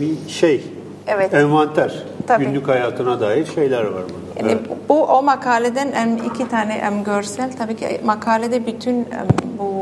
bir 0.00 0.28
şey. 0.28 0.64
Evet. 1.06 1.34
Envanter. 1.34 2.02
Tabii. 2.26 2.44
Günlük 2.44 2.68
hayatına 2.68 3.20
dair 3.20 3.46
şeyler 3.46 3.84
var 3.84 3.92
burada. 3.92 4.30
Yani 4.48 4.52
Evet. 4.52 4.78
bu 4.88 5.04
o 5.04 5.22
makaleden 5.22 6.20
iki 6.32 6.48
tane 6.48 6.82
görsel 7.04 7.50
tabii 7.58 7.76
ki 7.76 8.00
makalede 8.04 8.66
bütün 8.66 9.08
bu 9.58 9.79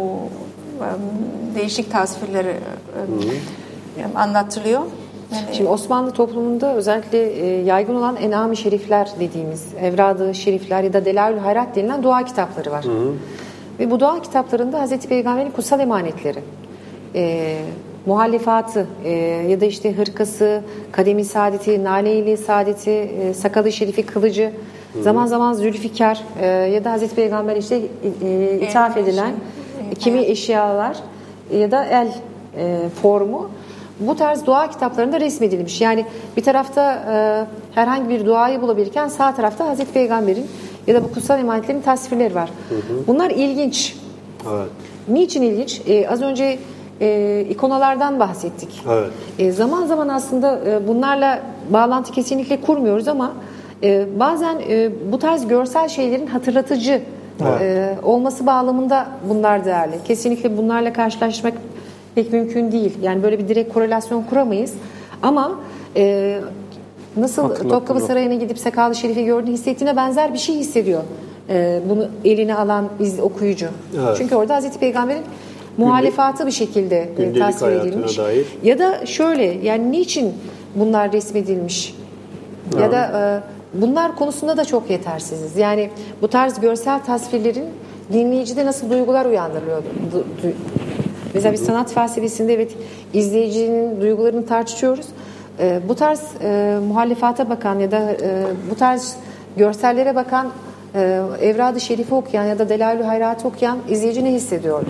değişik 1.55 1.92
tasvirleri 1.92 2.48
em, 2.48 4.05
em, 4.05 4.16
anlatılıyor. 4.16 4.80
Yani, 5.34 5.44
Şimdi 5.52 5.70
Osmanlı 5.70 6.10
toplumunda 6.10 6.74
özellikle 6.74 7.32
e, 7.32 7.64
yaygın 7.64 7.94
olan 7.94 8.16
enam-ı 8.16 8.56
şerifler 8.56 9.10
dediğimiz, 9.20 9.66
evradı 9.80 10.34
şerifler 10.34 10.82
ya 10.82 10.92
da 10.92 11.05
Delaül 11.05 11.38
Hayrat 11.38 11.76
denilen 11.76 12.02
dua 12.02 12.24
kitapları 12.24 12.70
var. 12.70 12.84
Ve 13.78 13.90
bu 13.90 14.00
dua 14.00 14.22
kitaplarında 14.22 14.80
Hazreti 14.80 15.09
Peygamber'in 15.09 15.50
kutsal 15.50 15.80
emanetleri, 15.80 16.38
e, 17.14 17.56
muhallefatı 18.06 18.86
e, 19.05 19.10
ya 19.48 19.60
da 19.60 19.64
işte 19.64 19.92
hırkası, 19.92 20.62
kademi 20.92 21.24
saadeti, 21.24 21.84
naleyli 21.84 22.36
saadeti, 22.36 22.90
e, 22.90 23.34
sakalı 23.34 23.72
şerifi 23.72 24.06
kılıcı, 24.06 24.52
zaman 25.02 25.26
zaman 25.26 25.52
zülfikar 25.52 26.20
e, 26.40 26.46
ya 26.46 26.84
da 26.84 26.92
Hazreti 26.92 27.14
Peygamber 27.14 27.56
işte 27.56 27.80
e, 28.22 28.60
ithaf 28.62 28.96
edilen 28.96 29.26
şey, 29.26 29.34
kimi 29.94 30.20
eşyalar 30.20 30.97
ya 31.59 31.70
da 31.70 31.85
el 31.85 32.09
e, 32.56 32.89
formu 33.02 33.51
bu 34.01 34.16
tarz 34.16 34.47
dua 34.47 34.70
kitaplarında 34.70 35.20
resmedilmiş. 35.20 35.81
Yani 35.81 36.06
bir 36.36 36.43
tarafta 36.43 36.94
e, 36.94 37.15
herhangi 37.74 38.09
bir 38.09 38.27
duayı 38.27 38.62
bulabilirken 38.62 39.09
sağ 39.09 39.35
tarafta 39.35 39.66
Hazreti 39.66 39.93
Peygamber'in 39.93 40.47
ya 40.86 40.94
da 40.94 41.05
bu 41.05 41.12
kutsal 41.12 41.40
emanetlerin 41.40 41.81
tasvirleri 41.81 42.35
var. 42.35 42.51
Bunlar 43.06 43.31
ilginç. 43.31 43.97
Evet. 44.51 44.69
Niçin 45.09 45.43
ilginç? 45.43 45.82
E, 45.86 46.09
az 46.09 46.23
önce 46.23 46.59
e, 47.01 47.40
ikonalardan 47.51 48.20
bahsettik. 48.20 48.82
Evet. 48.90 49.10
E, 49.39 49.52
zaman 49.52 49.86
zaman 49.86 50.09
aslında 50.09 50.60
e, 50.66 50.89
bunlarla 50.89 51.43
bağlantı 51.70 52.12
kesinlikle 52.12 52.60
kurmuyoruz 52.60 53.09
ama 53.09 53.32
e, 53.82 54.06
bazen 54.19 54.59
e, 54.69 54.90
bu 55.12 55.19
tarz 55.19 55.48
görsel 55.48 55.89
şeylerin 55.89 56.27
hatırlatıcı 56.27 57.02
e, 57.40 57.94
olması 58.02 58.47
bağlamında 58.47 59.06
bunlar 59.28 59.65
değerli. 59.65 59.94
Kesinlikle 60.05 60.56
bunlarla 60.56 60.93
karşılaşmak 60.93 61.55
pek 62.15 62.32
mümkün 62.32 62.73
değil. 62.73 62.93
Yani 63.02 63.23
böyle 63.23 63.39
bir 63.39 63.48
direkt 63.48 63.74
korelasyon 63.74 64.23
kuramayız. 64.23 64.74
Ama 65.23 65.60
e, 65.97 66.39
nasıl 67.16 67.43
Hatırlatma 67.43 67.78
Topkapı. 67.78 68.01
Sarayı'na 68.01 68.35
gidip 68.35 68.59
Sakalı 68.59 68.94
Şerif'i 68.94 69.24
gördüğünde 69.24 69.52
hissettiğine 69.52 69.97
benzer 69.97 70.32
bir 70.32 70.39
şey 70.39 70.56
hissediyor. 70.56 71.02
E, 71.48 71.81
bunu 71.89 72.09
eline 72.24 72.55
alan 72.55 72.89
iz, 73.01 73.20
okuyucu. 73.20 73.66
Evet. 73.98 74.15
Çünkü 74.19 74.35
orada 74.35 74.55
Hazreti 74.55 74.78
Peygamber'in 74.78 75.23
muhalefatı 75.77 76.47
bir 76.47 76.51
şekilde 76.52 76.97
e, 76.97 77.09
gündelik 77.16 77.40
tasvir 77.43 77.73
edilmiş. 77.73 78.19
dair. 78.19 78.47
Ya 78.62 78.78
da 78.78 79.06
şöyle 79.06 79.44
yani 79.44 79.93
niçin 79.93 80.32
bunlar 80.74 81.12
resmedilmiş? 81.12 81.94
Ya 82.81 82.93
da 82.93 83.02
e, 83.05 83.57
bunlar 83.74 84.16
konusunda 84.16 84.57
da 84.57 84.65
çok 84.65 84.90
yetersiziz. 84.90 85.57
Yani 85.57 85.90
bu 86.23 86.28
tarz 86.28 86.61
görsel 86.61 87.05
tasvirlerin 87.05 87.65
dinleyicide 88.12 88.66
nasıl 88.66 88.90
duygular 88.90 89.24
uyandırıyor? 89.27 89.78
Du- 89.82 90.47
du- 90.47 90.53
Mesela 91.35 91.53
bir 91.53 91.59
sanat 91.59 91.93
felsefesinde 91.93 92.55
evet 92.55 92.73
izleyicinin 93.15 94.01
duygularını 94.01 94.47
tartışıyoruz. 94.47 95.07
E, 95.61 95.81
bu 95.89 95.95
tarz 95.95 96.20
e, 96.43 96.78
muhalefata 96.89 97.51
bakan 97.51 97.78
ya 97.78 97.90
da 97.90 97.99
e, 98.12 98.45
bu 98.70 98.74
tarz 98.74 99.16
görsellere 99.57 100.15
bakan 100.15 100.49
e, 100.95 101.20
Evrad-ı 101.40 101.81
Şerif'i 101.81 102.15
okuyan 102.15 102.45
ya 102.45 102.59
da 102.59 102.69
Delalü 102.69 103.03
Hayrat'ı 103.03 103.49
okuyan 103.49 103.78
izleyici 103.89 104.24
ne 104.24 104.32
hissediyor? 104.32 104.82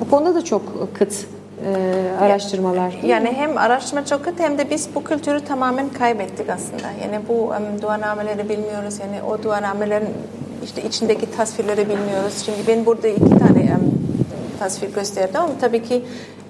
Bu 0.00 0.10
konuda 0.10 0.34
da 0.34 0.44
çok 0.44 0.62
kıt 0.98 1.26
e, 1.66 2.24
araştırmalar. 2.24 2.94
Yani 3.02 3.32
hem 3.32 3.58
araştırma 3.58 4.06
çok 4.06 4.24
kötü 4.24 4.42
hem 4.42 4.58
de 4.58 4.70
biz 4.70 4.88
bu 4.94 5.04
kültürü 5.04 5.40
tamamen 5.40 5.88
kaybettik 5.88 6.50
aslında. 6.50 6.86
Yani 7.02 7.20
bu 7.28 7.32
um, 7.34 7.82
duanameleri 7.82 8.48
bilmiyoruz. 8.48 8.98
Yani 9.00 9.22
o 9.22 9.42
duanamelerin 9.42 10.08
işte 10.64 10.82
içindeki 10.82 11.36
tasvirleri 11.36 11.88
bilmiyoruz. 11.88 12.42
Şimdi 12.46 12.58
ben 12.68 12.86
burada 12.86 13.08
iki 13.08 13.38
tane 13.38 13.60
em, 13.62 13.80
tasvir 14.58 14.94
gösterdim 14.94 15.40
ama 15.40 15.52
tabii 15.60 15.82
ki 15.82 16.04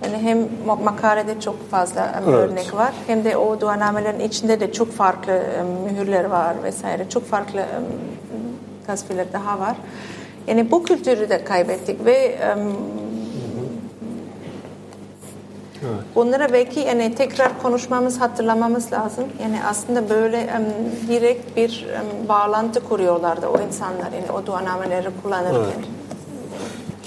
yani 0.05 0.23
hem 0.23 0.39
ma- 0.67 0.83
makalede 0.85 1.41
çok 1.41 1.71
fazla 1.71 2.01
em, 2.01 2.23
Evet. 2.29 2.35
örnek 2.35 2.75
var 2.75 2.93
hem 3.07 3.25
de 3.25 3.37
o 3.37 3.61
duanamelerin 3.61 4.21
içinde 4.21 4.61
de 4.61 4.73
çok 4.73 4.93
farklı 4.93 5.33
em, 5.33 5.67
mühürler 5.67 6.25
var 6.25 6.55
vesaire. 6.65 7.09
Çok 7.09 7.27
farklı 7.27 7.61
em, 7.61 7.67
tasvirler 8.87 9.27
daha 9.33 9.61
var. 9.61 9.77
Yani 10.47 10.71
bu 10.71 10.83
kültürü 10.85 11.29
de 11.29 11.45
kaybettik 11.45 12.05
ve 12.05 12.39
em, 15.85 16.05
bunlara 16.15 16.53
belki 16.53 16.81
yani 16.81 17.15
tekrar 17.15 17.63
konuşmamız, 17.63 18.21
hatırlamamız 18.21 18.93
lazım. 18.93 19.25
Yani 19.43 19.59
aslında 19.67 20.11
böyle 20.11 20.37
em, 20.37 20.65
direkt 21.09 21.57
bir 21.57 21.87
em, 21.95 22.29
bağlantı 22.29 22.81
kuruyorlardı 22.81 23.47
o 23.47 23.61
insanlar 23.67 24.13
yani 24.13 24.33
o 24.39 24.47
duanameleri 24.47 25.09
kullanırken. 25.23 25.61
Evet. 25.61 25.89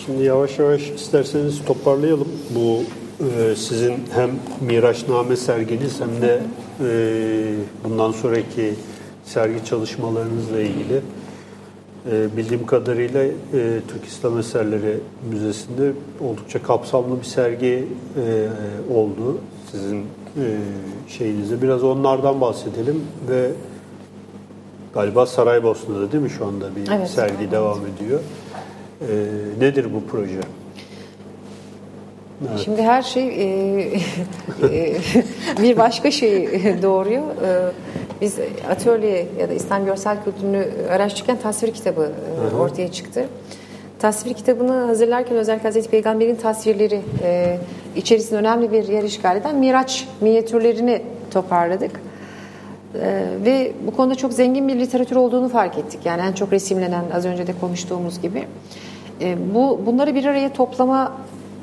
Şimdi 0.05 0.23
yavaş 0.23 0.59
yavaş 0.59 0.81
isterseniz 0.81 1.65
toparlayalım. 1.65 2.27
Bu 2.55 2.79
e, 3.23 3.55
sizin 3.55 3.93
hem 4.13 4.29
Miraçname 4.61 5.35
serginiz 5.35 6.01
hem 6.01 6.21
de 6.21 6.39
e, 6.79 7.53
bundan 7.83 8.11
sonraki 8.11 8.73
sergi 9.25 9.65
çalışmalarınızla 9.65 10.59
ilgili. 10.59 11.01
E, 12.11 12.37
bildiğim 12.37 12.65
kadarıyla 12.65 13.23
e, 13.23 13.31
Türk 13.87 14.05
İslam 14.05 14.39
Eserleri 14.39 14.97
Müzesi'nde 15.31 15.91
oldukça 16.21 16.63
kapsamlı 16.63 17.19
bir 17.19 17.25
sergi 17.25 17.87
e, 18.17 18.93
oldu. 18.93 19.37
Sizin 19.71 19.97
e, 19.97 20.05
şeyinizde. 21.07 21.61
Biraz 21.61 21.83
onlardan 21.83 22.41
bahsedelim 22.41 23.03
ve 23.29 23.51
galiba 24.93 25.25
Saraybosna'da 25.25 26.11
değil 26.11 26.23
mi 26.23 26.29
şu 26.29 26.45
anda 26.45 26.75
bir 26.75 26.91
Evet, 26.91 27.09
sergi 27.09 27.51
devam 27.51 27.79
ediyor. 27.79 28.19
E, 29.01 29.05
nedir 29.59 29.87
bu 29.93 30.03
proje? 30.11 30.41
Şimdi 32.63 32.81
her 32.81 33.01
şey 33.01 33.27
e, 33.27 33.99
e, 34.71 34.97
bir 35.61 35.77
başka 35.77 36.11
şeyi 36.11 36.81
doğuruyor. 36.81 37.23
E, 37.23 37.71
biz 38.21 38.39
atölye 38.69 39.27
ya 39.39 39.49
da 39.49 39.53
İslam 39.53 39.85
görsel 39.85 40.23
kültürünü 40.23 40.67
araştırırken 40.91 41.37
tasvir 41.37 41.73
kitabı 41.73 42.11
e, 42.51 42.55
ortaya 42.55 42.91
çıktı. 42.91 43.25
Tasvir 43.99 44.33
kitabını 44.33 44.73
hazırlarken 44.73 45.37
özellikle 45.37 45.67
Hazreti 45.67 45.89
Peygamber'in 45.89 46.35
tasvirleri 46.35 47.01
e, 47.23 47.57
içerisinde 47.95 48.39
önemli 48.39 48.71
bir 48.71 48.87
yer 48.87 49.03
işgal 49.03 49.37
eden 49.37 49.55
Miraç 49.55 50.07
minyatürlerini 50.21 51.01
toparladık. 51.31 51.91
Ee, 53.01 53.25
ve 53.45 53.71
bu 53.87 53.95
konuda 53.95 54.15
çok 54.15 54.33
zengin 54.33 54.67
bir 54.67 54.79
literatür 54.79 55.15
olduğunu 55.15 55.49
fark 55.49 55.77
ettik. 55.77 55.99
Yani 56.05 56.21
en 56.21 56.33
çok 56.33 56.53
resimlenen 56.53 57.03
az 57.13 57.25
önce 57.25 57.47
de 57.47 57.53
konuştuğumuz 57.61 58.21
gibi. 58.21 58.43
Ee, 59.21 59.37
bu 59.53 59.81
bunları 59.85 60.15
bir 60.15 60.25
araya 60.25 60.53
toplama 60.53 61.13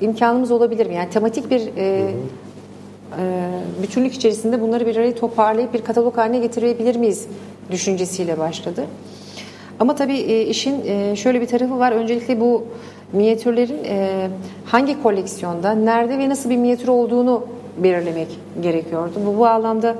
imkanımız 0.01 0.51
olabilir 0.51 0.86
mi? 0.86 0.94
Yani 0.94 1.10
tematik 1.10 1.51
bir 1.51 1.60
e, 1.76 1.82
e, 1.82 2.10
bütünlük 3.82 4.15
içerisinde 4.15 4.61
bunları 4.61 4.86
bir 4.86 4.97
araya 4.97 5.15
toparlayıp 5.15 5.74
bir 5.74 5.82
katalog 5.82 6.16
haline 6.16 6.39
getirebilir 6.39 6.97
miyiz 6.97 7.27
düşüncesiyle 7.70 8.39
başladı. 8.39 8.85
Ama 9.81 9.95
tabii 9.95 10.16
e, 10.16 10.43
işin 10.43 10.86
e, 10.86 11.16
şöyle 11.16 11.41
bir 11.41 11.47
tarafı 11.47 11.78
var. 11.78 11.93
Öncelikle 11.93 12.41
bu 12.41 12.65
minyatürlerin 13.12 13.85
e, 13.85 14.28
hangi 14.65 15.03
koleksiyonda, 15.03 15.73
nerede 15.73 16.19
ve 16.19 16.28
nasıl 16.28 16.51
bir 16.51 16.57
minyatür 16.57 16.89
olduğunu 16.89 17.47
belirlemek 17.78 18.28
gerekiyordu. 18.62 19.12
Bu, 19.27 19.39
bu 19.39 19.47
anlamda 19.47 19.97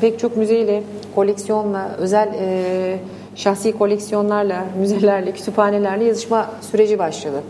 pek 0.00 0.18
çok 0.18 0.36
müzeyle, 0.36 0.82
koleksiyonla, 1.14 1.96
özel 1.98 2.28
şahsi 3.34 3.72
koleksiyonlarla, 3.72 4.64
müzelerle, 4.80 5.32
kütüphanelerle 5.32 6.04
yazışma 6.04 6.50
süreci 6.70 6.98
başladı. 6.98 7.42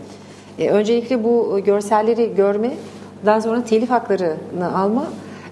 Öncelikle 0.59 1.23
bu 1.23 1.59
görselleri 1.65 2.35
görme, 2.35 2.71
daha 3.25 3.41
sonra 3.41 3.63
telif 3.63 3.89
haklarını 3.89 4.77
alma. 4.77 5.05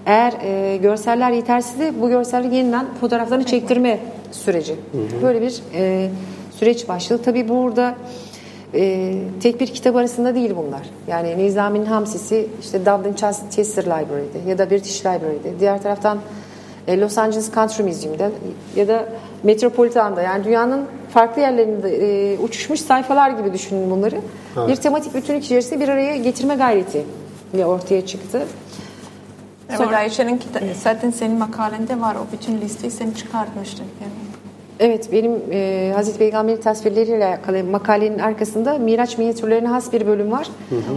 Eğer 0.06 0.34
e, 0.44 0.78
görseller 0.78 1.32
yetersizse 1.32 1.94
bu 2.02 2.10
görselleri 2.10 2.56
yeniden 2.56 2.86
fotoğraflarını 3.02 3.46
çektirme 3.46 4.00
süreci. 4.32 4.76
Böyle 5.24 5.41
bir 5.41 5.62
e, 5.76 6.10
süreç 6.52 6.88
başladı. 6.88 7.22
Tabii 7.26 7.50
burada 7.50 7.96
e, 8.74 9.14
tek 9.41 9.62
bir 9.62 9.68
kitap 9.68 9.96
arasında 9.96 10.36
değil 10.36 10.54
bunlar. 10.58 10.82
Yani 11.08 11.38
Nizami'nin 11.38 11.86
Hamsisi 11.86 12.48
işte 12.62 12.86
Dublin 12.86 13.14
Chester 13.50 13.84
Library'de 13.84 14.50
ya 14.50 14.58
da 14.58 14.70
British 14.70 15.00
Library'de. 15.00 15.60
Diğer 15.60 15.84
taraftan 15.84 16.18
e, 16.88 17.00
Los 17.00 17.18
Angeles 17.18 17.54
Country 17.54 17.84
Museum'da 17.84 18.32
ya 18.76 18.88
da 18.88 19.06
Metropolitan'da 19.44 20.22
yani 20.22 20.44
dünyanın 20.44 20.86
farklı 21.10 21.41
yerlerinde 21.41 21.90
e, 21.90 22.38
uçuşmuş 22.40 22.80
sayfalar 22.80 23.30
gibi 23.30 23.54
düşünün 23.54 23.91
bunları. 23.91 24.22
Bir 24.68 24.76
tematik 24.76 25.14
bütünlük 25.14 25.44
içerisinde 25.44 25.80
bir 25.80 25.90
araya 25.90 26.16
getirme 26.16 26.56
gayreti 26.56 27.06
ile 27.54 27.66
ortaya 27.66 28.06
çıktı. 28.06 28.42
Evet 29.70 29.78
Sonra- 29.78 29.98
Ayşe'nin 29.98 30.42
zaten 30.84 31.12
senin 31.12 31.40
makalende 31.40 32.02
var 32.02 32.16
o 32.16 32.20
bütün 32.34 32.62
listeyi 32.62 32.92
sen 32.92 33.12
çıkartmıştın. 33.12 33.86
Yani. 34.02 34.12
Evet, 34.80 35.12
benim 35.12 35.32
e, 35.52 35.92
Hazreti 35.96 36.18
Peygamber'in 36.18 36.62
tasvirleriyle 36.62 37.26
alakalı 37.26 37.64
makalenin 37.64 38.20
arkasında 38.20 38.78
Miraç 38.78 39.18
minyatürlerine 39.18 39.68
has 39.68 39.94
bir 39.94 40.08
bölüm 40.08 40.32
var. 40.32 40.48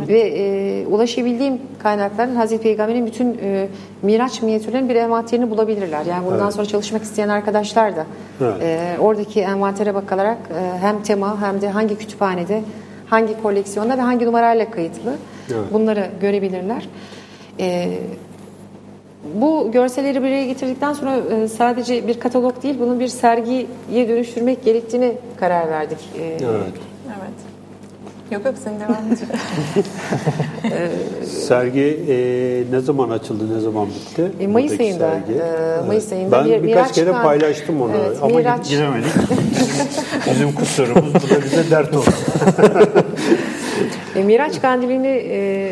Ve 0.09 0.21
e, 0.21 0.87
ulaşabildiğim 0.87 1.61
kaynakların 1.83 2.37
Hazreti 2.37 2.63
Peygamber'in 2.63 3.07
bütün 3.07 3.39
e, 3.43 3.69
Miraç 4.03 4.43
minyatürlerinin 4.43 4.89
bir 4.89 4.95
envanterini 4.95 5.51
bulabilirler. 5.51 6.07
Yani 6.07 6.27
bundan 6.27 6.51
sonra 6.51 6.67
çalışmak 6.67 7.03
isteyen 7.03 7.29
arkadaşlar 7.29 7.97
da 7.97 8.07
Evet. 8.41 8.63
e, 8.63 8.97
oradaki 9.01 9.41
envantere 9.41 9.95
bakarak 9.95 10.39
e, 10.51 10.79
hem 10.79 11.03
tema 11.03 11.41
hem 11.43 11.61
de 11.61 11.69
hangi 11.69 11.99
kütüphanede, 11.99 12.63
hangi 13.07 13.43
koleksiyonda 13.43 13.99
ve 13.99 14.03
hangi 14.03 14.27
numarayla 14.27 14.71
kayıtlı 14.71 15.17
Evet. 15.51 15.73
bunları 15.73 16.11
görebilirler. 16.21 16.89
E, 17.61 17.99
bu 19.35 19.73
görselleri 19.73 20.23
bir 20.23 20.29
araya 20.29 20.47
getirdikten 20.47 20.93
sonra 20.93 21.17
e, 21.17 21.49
sadece 21.49 22.07
bir 22.09 22.21
katalog 22.21 22.63
değil, 22.63 22.77
bunu 22.81 23.01
bir 23.01 23.09
sergiye 23.09 23.67
dönüştürmek 24.09 24.65
gerektiğini 24.65 25.13
karar 25.41 25.71
verdik. 25.71 25.99
E, 26.19 26.25
Evet. 26.25 26.73
Evet. 27.07 27.52
Yok 28.33 28.45
yok 28.45 28.55
sen 28.65 28.75
devam 28.81 29.13
et. 29.13 29.19
Sergi 31.29 32.01
e, 32.09 32.17
ne 32.77 32.81
zaman 32.81 33.11
açıldı, 33.11 33.57
ne 33.57 33.61
zaman 33.61 33.87
bitti? 33.89 34.33
E, 34.41 34.47
Mayıs 34.47 34.71
Buradaki 34.73 34.85
ayında, 34.91 35.11
sergi. 35.11 35.33
e, 35.41 35.87
Mayıs 35.87 36.13
ayında 36.13 36.39
Ben 36.39 36.45
bir 36.45 36.63
birkaç 36.63 36.93
kere 36.93 37.11
kan- 37.13 37.23
paylaştım 37.23 37.83
onu 37.83 37.93
Evet, 38.07 38.17
ama 38.23 38.39
Miraç- 38.41 38.69
giremedik. 38.69 39.11
Bizim, 40.31 40.53
kusurumuz, 40.55 41.15
bu 41.15 41.35
da 41.35 41.43
bize 41.45 41.71
dert 41.71 41.97
oldu. 41.97 42.05
E, 44.17 44.23
Miraç 44.23 44.61
Kandili'ni 44.63 45.07
e, 45.09 45.71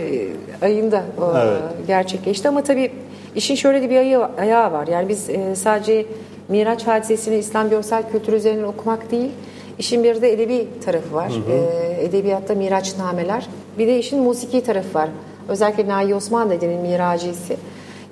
ayında 0.62 1.02
o, 1.20 1.24
Evet. 1.38 1.60
gerçekleşti 1.86 2.48
ama 2.48 2.62
tabii 2.62 2.90
işin 3.34 3.54
şöyle 3.54 3.82
de 3.82 3.90
bir 3.90 3.96
ayağı 4.40 4.72
var. 4.72 4.86
Yani 4.86 5.08
biz 5.08 5.30
e, 5.30 5.56
sadece 5.56 6.06
Miraç 6.48 6.86
hadisesini 6.86 7.36
İslam 7.36 7.70
görsel 7.70 8.02
kültürü 8.12 8.36
üzerinden 8.36 8.64
okumak 8.64 9.10
değil, 9.10 9.30
işin 9.80 10.04
bir 10.04 10.22
de 10.22 10.32
edebi 10.32 10.68
tarafı 10.84 11.14
var. 11.14 11.32
E, 11.50 12.04
edebiyatta 12.04 12.54
Miraçnameler. 12.54 13.46
Bir 13.78 13.86
de 13.86 13.98
işin 13.98 14.18
musiki 14.20 14.62
tarafı 14.62 14.94
var. 14.98 15.08
Özellikle 15.48 15.88
Nahi 15.88 16.14
Osman 16.14 16.50
dedenin 16.50 16.80
Miracisi. 16.80 17.56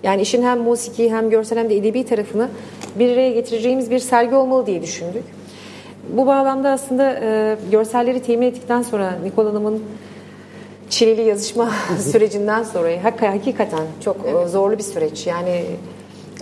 Yani 0.02 0.22
işin 0.22 0.42
hem 0.42 0.58
musiki 0.60 1.10
hem 1.12 1.30
görsel 1.30 1.58
hem 1.58 1.70
de 1.70 1.76
edebi 1.76 2.04
tarafını 2.04 2.48
bir 2.98 3.12
araya 3.12 3.30
getireceğimiz 3.32 3.90
bir 3.90 3.98
sergi 3.98 4.34
olmalı 4.34 4.66
diye 4.66 4.82
düşündük. 4.82 5.24
Bu 6.16 6.26
bağlamda 6.26 6.70
aslında 6.70 7.20
e, 7.22 7.56
görselleri 7.70 8.22
temin 8.22 8.46
ettikten 8.46 8.82
sonra 8.82 9.18
Nikol 9.24 9.46
Hanım'ın 9.46 9.82
çileli 10.90 11.22
yazışma 11.22 11.70
sürecinden 12.12 12.62
sonra 12.62 12.88
hak- 13.04 13.22
hakikaten 13.34 13.86
çok 14.04 14.16
e, 14.26 14.48
zorlu 14.48 14.78
bir 14.78 14.82
süreç. 14.82 15.26
Yani 15.26 15.62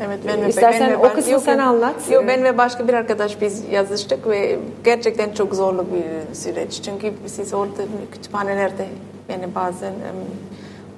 Evet 0.01 0.19
ben 0.27 0.43
ve 0.43 0.49
İstersen 0.49 0.81
ben 0.81 0.91
ve 0.91 0.97
o 1.07 1.13
kısmı 1.15 1.33
yok, 1.33 1.43
sen 1.43 1.59
anlat. 1.59 2.11
Yok 2.11 2.25
ben 2.29 2.45
ve 2.45 2.59
başka 2.59 2.89
bir 2.89 2.95
arkadaş 2.95 3.41
biz 3.41 3.65
yazıştık 3.71 4.27
ve 4.27 4.59
gerçekten 4.85 5.33
çok 5.33 5.55
zorlu 5.55 5.87
bir 5.93 6.35
süreç. 6.35 6.83
Çünkü 6.83 7.13
siz 7.27 7.55
orada 7.55 7.83
kütüphanelerde 8.13 8.87
yani 9.29 9.55
bazen 9.55 9.93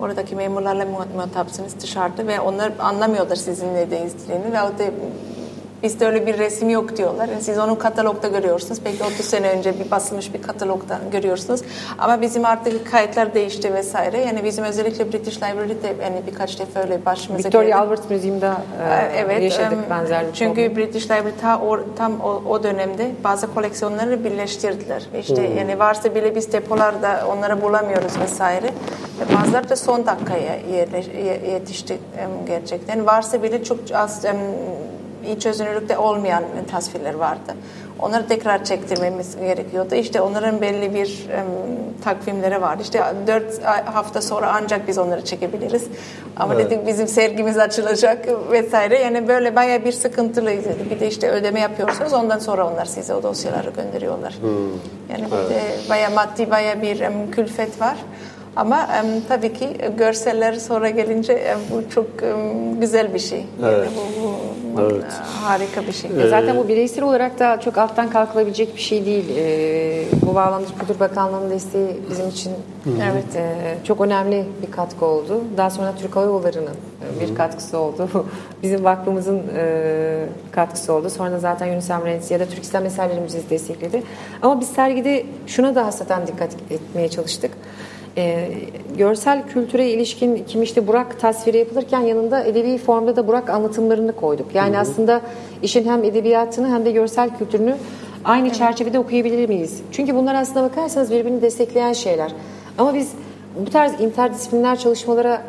oradaki 0.01 0.37
memurlarla 0.37 0.85
muhat- 0.85 1.15
muhatapsınız 1.15 1.81
dışarıda 1.83 2.27
ve 2.27 2.41
onlar 2.41 2.73
anlamıyorlar 2.79 3.37
sizin 3.37 3.75
ne 3.75 3.91
değiştiğini 3.91 4.53
ve 4.53 4.63
o 4.63 4.79
da 4.79 4.85
bizde 5.83 6.07
öyle 6.07 6.27
bir 6.27 6.39
resim 6.39 6.71
yok 6.71 6.97
diyorlar. 6.97 7.29
Yani 7.29 7.43
siz 7.43 7.59
onu 7.59 7.79
katalogda 7.79 8.29
görüyorsunuz. 8.29 8.81
Belki 8.85 9.05
30 9.05 9.27
sene 9.27 9.51
önce 9.51 9.79
bir 9.79 9.91
basılmış 9.91 10.35
bir 10.35 10.43
katalogda 10.43 11.01
görüyorsunuz. 11.13 11.61
Ama 11.99 12.21
bizim 12.21 12.45
artık 12.45 12.91
kayıtlar 12.91 13.35
değişti 13.35 13.75
vesaire. 13.75 14.21
Yani 14.21 14.45
bizim 14.45 14.65
özellikle 14.65 15.13
British 15.13 15.37
Library'de 15.37 15.95
yani 16.03 16.23
birkaç 16.27 16.59
defa 16.59 16.81
öyle 16.81 17.05
başımıza 17.05 17.49
Victoria 17.49 17.67
geldi. 17.67 17.77
Albert 17.77 18.11
Müziği'nde 18.11 18.47
e, 18.47 19.13
Evet, 19.17 19.43
yaşadık 19.43 19.79
em, 19.85 19.91
benzer 19.91 20.27
bir 20.27 20.33
Çünkü 20.33 20.55
problemi. 20.55 20.77
British 20.77 21.05
Library 21.05 21.33
ta 21.41 21.61
o, 21.61 21.81
tam 21.97 22.21
o, 22.21 22.43
o 22.49 22.63
dönemde 22.63 23.11
bazı 23.25 23.55
koleksiyonları 23.55 24.25
birleştirdiler. 24.25 25.03
İşte 25.21 25.43
yani 25.43 25.79
varsa 25.79 26.15
bile 26.15 26.35
biz 26.35 26.53
depolarda 26.53 27.25
onları 27.33 27.63
bulamıyoruz 27.63 28.19
vesaire. 28.21 28.67
Ve 29.21 29.37
Bazıları 29.37 29.69
da 29.69 29.77
son 29.77 30.07
dakikaya 30.07 30.57
yetişti 31.53 31.99
em, 32.19 32.47
gerçekten. 32.47 33.07
Varsa 33.07 33.43
bile 33.43 33.65
çok 33.65 33.79
az 33.95 34.25
em, 34.25 34.37
iyi 35.29 35.41
çözünürlükte 35.41 35.99
olmayan 35.99 36.45
tasvirler 36.71 37.15
vardı. 37.15 37.55
Onları 37.99 38.29
tekrar 38.29 38.65
çektirmemiz 38.65 39.37
gerekiyordu. 39.37 39.95
İşte 39.95 40.21
onların 40.21 40.61
belli 40.61 40.95
bir 40.95 41.09
um, 41.09 42.03
takvimleri 42.05 42.63
vardı. 42.63 42.83
İşte 42.83 43.03
dört 43.27 43.65
hafta 43.65 44.23
sonra 44.23 44.53
ancak 44.55 44.89
biz 44.89 44.99
onları 44.99 45.25
çekebiliriz. 45.25 45.85
Ama 46.37 46.55
evet. 46.55 46.71
dedik 46.71 46.87
bizim 46.87 47.09
sergimiz 47.09 47.59
açılacak 47.59 48.29
vesaire. 48.51 48.99
Yani 48.99 49.29
böyle 49.29 49.57
baya 49.57 49.85
bir 49.85 49.93
sıkıntılıydı. 49.93 50.69
Bir 50.91 51.01
de 51.01 51.09
işte 51.09 51.31
ödeme 51.31 51.61
yapıyorsunuz. 51.61 52.13
Ondan 52.13 52.39
sonra 52.39 52.73
onlar 52.73 52.85
size 52.85 53.15
o 53.15 53.23
dosyaları 53.23 53.71
gönderiyorlar. 53.71 54.35
Hmm. 54.41 54.49
Yani 55.11 55.29
evet. 55.51 55.91
baya 55.91 56.11
maddi 56.11 56.51
baya 56.51 56.83
bir 56.83 57.01
um, 57.01 57.31
külfet 57.31 57.81
var. 57.81 57.97
Ama 58.59 58.89
um, 59.05 59.21
tabii 59.29 59.53
ki 59.53 59.69
görseller 59.99 60.53
sonra 60.53 60.91
gelince 60.91 61.57
bu 61.73 61.91
çok 61.91 62.07
um, 62.07 62.81
güzel 62.81 63.15
bir 63.15 63.19
şey. 63.19 63.45
Yani 63.63 63.75
evet. 63.75 63.89
bu, 63.97 64.79
bu 64.79 64.81
evet. 64.81 65.05
harika 65.43 65.87
bir 65.87 65.93
şey. 65.93 66.11
Ee, 66.11 66.29
Zaten 66.29 66.57
bu 66.57 66.69
bireysel 66.69 67.05
olarak 67.05 67.39
da 67.39 67.61
çok 67.61 67.79
alttan 67.79 68.11
kalkılabilecek 68.11 68.77
bir 68.77 68.81
şey 68.81 69.07
değil. 69.07 69.25
Ee, 69.37 70.05
bu 70.27 70.35
bağlamda 70.35 70.67
Kültür 70.79 71.01
Bakanlığı'nın 71.01 71.51
desteği 71.51 71.89
bizim 72.11 72.29
için 72.29 72.51
Hı-hı. 72.85 72.95
evet 73.13 73.37
e, 73.37 73.55
çok 73.85 74.01
önemli 74.01 74.45
bir 74.67 74.71
katkı 74.71 75.07
oldu. 75.07 75.41
Daha 75.57 75.71
sonra 75.71 75.95
Türk 75.99 76.17
Hava 76.17 76.25
Yolları'nın 76.25 76.77
bir 77.21 77.29
Hı-hı. 77.29 77.35
katkısı 77.35 77.79
oldu. 77.79 78.09
bizim 78.63 78.85
vakfımızın 78.85 79.43
e, 79.57 80.25
katkısı 80.53 80.93
oldu. 80.93 81.11
Sonra 81.11 81.39
zaten 81.39 81.67
Yunus 81.67 81.91
Emre 81.91 82.21
ya 82.31 82.41
da 82.41 82.47
Türk 82.47 82.63
İslam 82.63 82.87
eserlerimizi 82.87 83.51
destekledi. 83.51 84.03
Ama 84.43 84.61
biz 84.61 84.69
sergide 84.69 85.25
şuna 85.47 85.75
da 85.75 85.87
hasreten 85.87 86.27
dikkat 86.27 86.51
etmeye 86.71 87.09
çalıştık 87.09 87.51
e, 88.19 88.49
görsel 88.99 89.47
kültüre 89.49 89.91
ilişkin 89.91 90.45
kim 90.49 90.63
işte 90.63 90.87
Burak 90.87 91.21
tasviri 91.21 91.59
yapılırken 91.59 92.01
yanında 92.01 92.45
edebi 92.45 92.79
formda 92.79 93.17
da 93.17 93.29
Burak 93.29 93.51
anlatımlarını 93.51 94.13
koyduk. 94.13 94.47
Yani 94.55 94.73
hı 94.73 94.77
hı. 94.77 94.81
aslında 94.81 95.21
işin 95.63 95.89
hem 95.89 96.05
edebiyatını 96.05 96.69
hem 96.69 96.85
de 96.85 96.91
görsel 96.93 97.31
kültürünü 97.39 97.77
aynı 98.25 98.47
evet. 98.47 98.57
çerçevede 98.57 98.99
okuyabilir 98.99 99.49
miyiz? 99.49 99.81
Çünkü 99.93 100.15
bunlar 100.15 100.35
aslında 100.35 100.63
bakarsanız 100.63 101.11
birbirini 101.11 101.43
destekleyen 101.43 101.93
şeyler. 101.93 102.33
Ama 102.79 102.95
biz 102.95 103.13
bu 103.67 103.71
tarz 103.71 104.01
interdisipliner 104.01 104.79
çalışmalara 104.79 105.43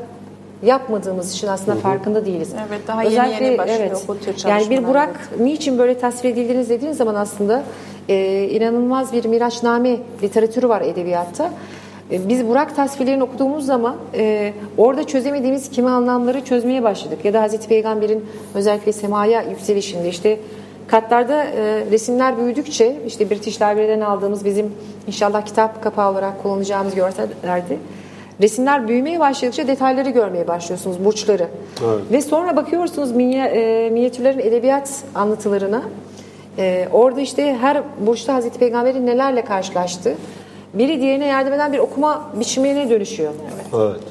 yapmadığımız 0.63 1.33
için 1.33 1.47
aslında 1.47 1.71
hı 1.71 1.75
hı. 1.75 1.81
farkında 1.81 2.25
değiliz. 2.25 2.53
Evet 2.69 2.87
daha 2.87 3.03
Özellikle, 3.03 3.35
yeni 3.35 3.45
yeni 3.45 3.57
başlıyor 3.57 3.79
evet, 3.79 4.05
bu 4.07 4.17
tür 4.17 4.25
çalışmalar. 4.25 4.59
Yani 4.59 4.69
bir 4.69 4.87
Burak 4.87 5.29
evet. 5.29 5.39
niçin 5.39 5.77
böyle 5.77 5.99
tasvir 5.99 6.29
edildiğiniz 6.29 6.69
dediğiniz 6.69 6.97
zaman 6.97 7.15
aslında 7.15 7.63
e, 8.09 8.47
inanılmaz 8.51 9.13
bir 9.13 9.25
miraçname 9.25 9.97
literatürü 10.23 10.69
var 10.69 10.81
edebiyatta. 10.81 11.51
E, 12.11 12.29
biz 12.29 12.47
Burak 12.47 12.75
tasvirlerini 12.75 13.23
okuduğumuz 13.23 13.65
zaman 13.65 13.95
e, 14.13 14.53
orada 14.77 15.03
çözemediğimiz 15.03 15.69
kimi 15.69 15.89
anlamları 15.89 16.45
çözmeye 16.45 16.83
başladık. 16.83 17.25
Ya 17.25 17.33
da 17.33 17.41
Hazreti 17.41 17.67
Peygamber'in 17.67 18.25
özellikle 18.55 18.91
semaya 18.91 19.41
yükselişinde 19.41 20.09
işte 20.09 20.39
katlarda 20.87 21.43
e, 21.43 21.85
resimler 21.91 22.37
büyüdükçe 22.37 22.95
işte 23.07 23.29
British 23.29 23.55
Library'den 23.55 24.01
aldığımız 24.01 24.45
bizim 24.45 24.73
inşallah 25.07 25.45
kitap 25.45 25.83
kapağı 25.83 26.11
olarak 26.11 26.43
kullanacağımız 26.43 26.95
görsellerde 26.95 27.77
resimler 28.41 28.87
büyümeye 28.87 29.19
başladıkça 29.19 29.67
detayları 29.67 30.09
görmeye 30.09 30.47
başlıyorsunuz, 30.47 31.05
burçları. 31.05 31.47
Evet. 31.85 32.01
Ve 32.11 32.21
sonra 32.21 32.55
bakıyorsunuz 32.55 33.11
minye, 33.11 33.45
e, 33.45 33.89
minyatürlerin 33.89 34.39
edebiyat 34.39 35.03
anlatılarına. 35.15 35.83
E, 36.57 36.87
orada 36.91 37.21
işte 37.21 37.57
her 37.61 37.83
burçta 38.07 38.33
Hazreti 38.33 38.59
Peygamber'in 38.59 39.05
nelerle 39.05 39.41
karşılaştı 39.45 40.15
biri 40.73 41.01
diğerine 41.01 41.27
yardım 41.27 41.53
eden 41.53 41.73
bir 41.73 41.79
okuma 41.79 42.29
biçimine 42.33 42.89
dönüşüyor. 42.89 43.33
Evet. 43.55 43.65
evet. 43.73 44.01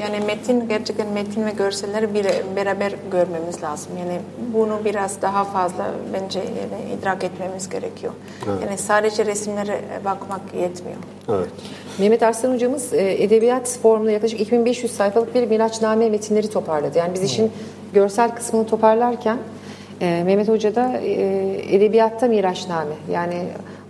Yani 0.00 0.24
metin 0.26 0.68
gerçekten 0.68 1.08
metin 1.08 1.46
ve 1.46 1.50
görselleri 1.50 2.14
bir, 2.14 2.26
beraber 2.56 2.92
görmemiz 3.12 3.62
lazım. 3.62 3.92
Yani 3.98 4.20
bunu 4.54 4.78
biraz 4.84 5.22
daha 5.22 5.44
fazla 5.44 5.90
bence 6.12 6.38
yani 6.38 6.98
idrak 6.98 7.24
etmemiz 7.24 7.68
gerekiyor. 7.68 8.12
Evet. 8.48 8.58
Yani 8.66 8.78
sadece 8.78 9.26
resimlere 9.26 9.80
bakmak 10.04 10.40
yetmiyor. 10.60 10.98
Evet. 11.28 11.48
Mehmet 11.98 12.22
Arslan 12.22 12.54
hocamız 12.54 12.92
e, 12.92 13.22
edebiyat 13.22 13.78
formunda 13.82 14.10
yaklaşık 14.10 14.40
2500 14.40 14.92
sayfalık 14.92 15.34
bir 15.34 15.46
Miraçname 15.46 16.10
metinleri 16.10 16.50
toparladı. 16.50 16.98
Yani 16.98 17.14
biz 17.14 17.22
işin 17.22 17.52
görsel 17.94 18.34
kısmını 18.34 18.66
toparlarken 18.66 19.38
e, 20.00 20.22
Mehmet 20.24 20.48
Hoca 20.48 20.74
da 20.74 20.98
e, 20.98 21.76
edebiyatta 21.76 22.28
Miraçname 22.28 22.94
yani 23.12 23.44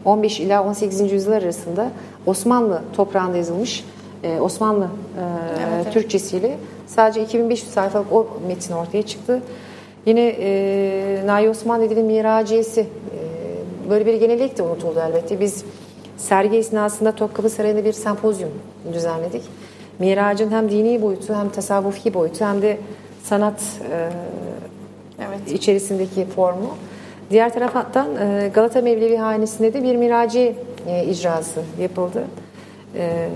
15 0.05 0.41
ila 0.41 0.65
18. 0.65 1.13
yüzyıl 1.13 1.33
arasında 1.33 1.91
Osmanlı 2.27 2.83
toprağında 2.97 3.37
yazılmış 3.37 3.85
e, 4.25 4.41
Osmanlı 4.41 4.85
e, 4.85 4.89
evet, 5.75 5.93
Türkçesiyle 5.93 6.57
sadece 6.87 7.23
2500 7.23 7.71
sayfalık 7.71 8.13
o 8.13 8.27
metin 8.49 8.75
ortaya 8.75 9.03
çıktı. 9.03 9.43
Yine 10.07 10.37
e, 10.41 11.23
Nahi 11.27 11.49
Osman 11.49 11.81
dediğinin 11.81 12.05
Miraciyesi 12.07 12.81
e, 12.81 13.91
böyle 13.91 14.07
bir 14.07 14.15
genellik 14.15 14.59
de 14.59 14.63
unutuldu 14.63 15.01
elbette. 15.09 15.41
Biz 15.41 15.65
sergi 16.17 16.57
esnasında 16.57 17.13
Topkapı 17.13 17.51
Sarayı'nda 17.51 17.85
bir 17.85 17.93
sempozyum 17.93 18.51
düzenledik. 18.93 19.43
Miracın 19.99 20.51
hem 20.51 20.71
dini 20.71 21.03
boyutu 21.03 21.35
hem 21.35 21.49
tasavvufi 21.49 22.15
boyutu 22.15 22.45
hem 22.45 22.63
de 22.63 22.79
sanat 23.23 23.61
e, 23.93 24.11
evet. 25.29 25.53
içerisindeki 25.53 26.27
formu. 26.27 26.77
Diğer 27.31 27.55
taraftan 27.55 28.17
e, 28.17 28.51
Galata 28.55 28.81
Mevlevi 28.83 29.17
Hanesi'nde 29.17 29.73
de 29.73 29.83
bir 29.83 29.97
miraci 29.97 30.55
e, 30.87 31.05
icrası 31.05 31.61
yapıldı. 31.81 32.25
E, 32.97 33.29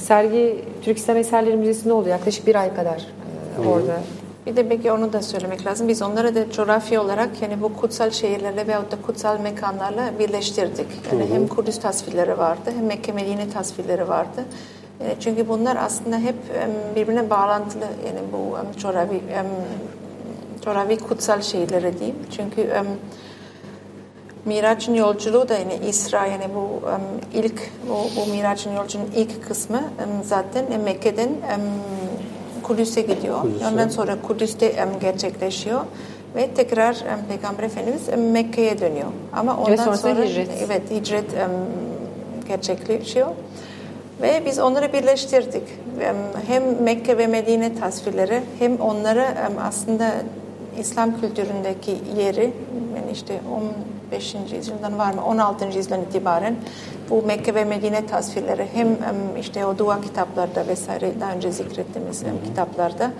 sergi 0.00 0.64
Türk 0.82 0.98
İslam 0.98 1.16
Eserleri 1.16 1.56
Müzesi'nde 1.56 1.92
oldu 1.92 2.08
yaklaşık 2.08 2.46
bir 2.46 2.54
ay 2.54 2.74
kadar 2.74 3.06
orada. 3.68 4.00
Bir 4.46 4.56
de 4.56 4.70
belki 4.70 4.92
onu 4.92 5.12
da 5.12 5.22
söylemek 5.22 5.66
lazım. 5.66 5.88
Biz 5.88 6.02
onları 6.02 6.34
da 6.34 6.52
coğrafya 6.52 7.02
olarak 7.02 7.42
yani 7.42 7.62
bu 7.62 7.76
kutsal 7.76 8.10
şehirlerle 8.10 8.66
veyahut 8.66 8.92
da 8.92 8.96
kutsal 9.06 9.40
mekanlarla 9.40 10.10
birleştirdik. 10.18 10.86
Yani 11.12 11.26
hem 11.32 11.48
Kudüs 11.48 11.80
tasvirleri 11.80 12.38
vardı 12.38 12.72
hem 12.76 12.86
Mekke 12.86 13.12
Medine 13.12 13.50
tasvirleri 13.50 14.08
vardı. 14.08 14.44
Çünkü 15.20 15.48
bunlar 15.48 15.76
aslında 15.80 16.18
hep 16.18 16.34
birbirine 16.96 17.30
bağlantılı. 17.30 17.84
Yani 18.06 18.18
bu 18.32 18.56
coğrafi, 18.80 19.20
coğrafi 20.64 20.98
kutsal 20.98 21.42
şehirlere 21.42 21.98
diyeyim. 21.98 22.16
Çünkü 22.36 22.70
Miraç'ın 24.44 24.94
yolculuğu 24.94 25.48
da 25.48 25.54
yani 25.54 25.78
İsra 25.88 26.26
yani 26.26 26.44
bu 26.54 26.86
um, 26.86 27.00
ilk 27.34 27.70
bu, 27.88 28.20
bu 28.20 28.30
Miraç'ın 28.32 28.76
yolculuğunun 28.76 29.10
ilk 29.16 29.48
kısmı 29.48 29.76
um, 29.78 30.24
zaten 30.24 30.80
Mekke'den 30.84 31.28
um, 31.28 32.62
Kudüs'e 32.62 33.00
gidiyor. 33.00 33.42
Kudüs'e. 33.42 33.66
Ondan 33.66 33.88
sonra 33.88 34.22
Kudüs'te 34.22 34.84
um, 34.84 35.00
gerçekleşiyor 35.00 35.80
ve 36.36 36.50
tekrar 36.54 36.94
um, 36.94 37.26
Peygamber 37.28 37.62
Efendimiz 37.62 38.08
um, 38.08 38.30
Mekke'ye 38.30 38.80
dönüyor. 38.80 39.08
Ama 39.32 39.56
ondan 39.56 39.94
sonra 39.94 40.24
hicret. 40.24 40.48
evet 40.66 40.90
hicret 40.90 41.24
um, 41.32 42.48
gerçekleşiyor. 42.48 43.28
Ve 44.22 44.42
biz 44.46 44.58
onları 44.58 44.92
birleştirdik. 44.92 45.62
Hem 46.46 46.82
Mekke 46.82 47.18
ve 47.18 47.26
Medine 47.26 47.74
tasvirleri 47.74 48.42
hem 48.58 48.80
onları 48.80 49.26
aslında 49.62 50.12
İslam 50.80 51.20
kültüründeki 51.20 51.96
yeri 52.16 52.52
yani 52.96 53.12
işte 53.12 53.40
15. 54.10 54.36
yüzyıldan 54.52 54.98
var 54.98 55.14
mı 55.14 55.24
16. 55.24 55.64
yüzyıldan 55.64 56.02
itibaren 56.02 56.56
bu 57.10 57.22
Mekke 57.22 57.54
ve 57.54 57.64
Medine 57.64 58.06
tasvirleri 58.06 58.66
hem 58.74 58.88
işte 59.40 59.66
o 59.66 59.78
dua 59.78 60.00
kitaplarda 60.00 60.68
vesaire 60.68 61.12
daha 61.20 61.32
önce 61.32 61.52
zikrettiğimiz 61.52 62.24
hem 62.24 62.44
kitaplarda 62.44 63.10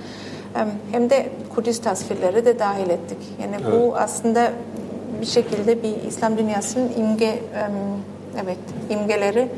hem 0.93 1.11
de 1.11 1.29
Kudüs 1.55 1.81
tasvirleri 1.81 2.45
de 2.45 2.59
dahil 2.59 2.91
ettik. 2.91 3.19
Yani 3.43 3.57
evet. 3.63 3.73
bu 3.73 3.97
aslında 3.97 4.53
bir 5.21 5.27
şekilde 5.27 5.83
bir 5.83 6.03
İslam 6.09 6.39
dünyasının 6.39 6.93
imge 6.99 7.39
evet 8.45 8.59
imgeleri 8.91 9.49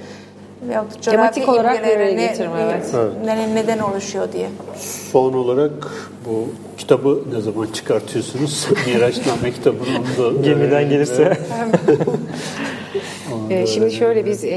veyahut 0.69 1.03
Tematik 1.03 1.49
olarak 1.49 1.85
getirme, 1.85 2.61
evet. 2.61 2.95
evet. 2.95 3.49
neden 3.55 3.79
oluşuyor 3.79 4.33
diye. 4.33 4.49
Son 5.13 5.33
olarak 5.33 5.73
bu 6.27 6.49
kitabı 6.83 7.23
ne 7.35 7.41
zaman 7.41 7.67
çıkartıyorsunuz? 7.67 8.69
Miraçname 8.87 9.53
kitabını 9.53 9.83
onu 9.99 10.37
da... 10.37 10.43
Gemiden 10.49 10.89
gelirse. 10.89 11.39
e, 13.51 13.67
şimdi 13.67 13.91
şöyle 13.91 14.27
biz 14.27 14.45
e, 14.45 14.49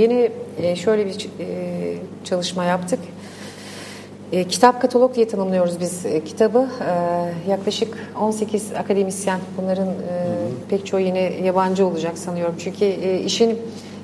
yeni 0.00 0.30
e, 0.62 0.76
şöyle 0.76 1.06
bir 1.06 1.28
e, 1.40 1.46
çalışma 2.24 2.64
yaptık. 2.64 2.98
E, 4.32 4.44
kitap 4.44 4.82
katalog 4.82 5.14
diye 5.14 5.28
tanımlıyoruz 5.28 5.80
biz 5.80 6.06
e, 6.06 6.24
kitabı. 6.24 6.68
E, 7.48 7.50
yaklaşık 7.50 7.98
18 8.20 8.72
akademisyen, 8.72 9.40
bunların 9.58 9.88
e, 9.88 9.92
pek 10.70 10.86
çoğu 10.86 11.00
yine 11.00 11.20
yabancı 11.20 11.86
olacak 11.86 12.18
sanıyorum. 12.18 12.54
Çünkü 12.58 12.84
e, 12.84 13.20
işin 13.20 13.58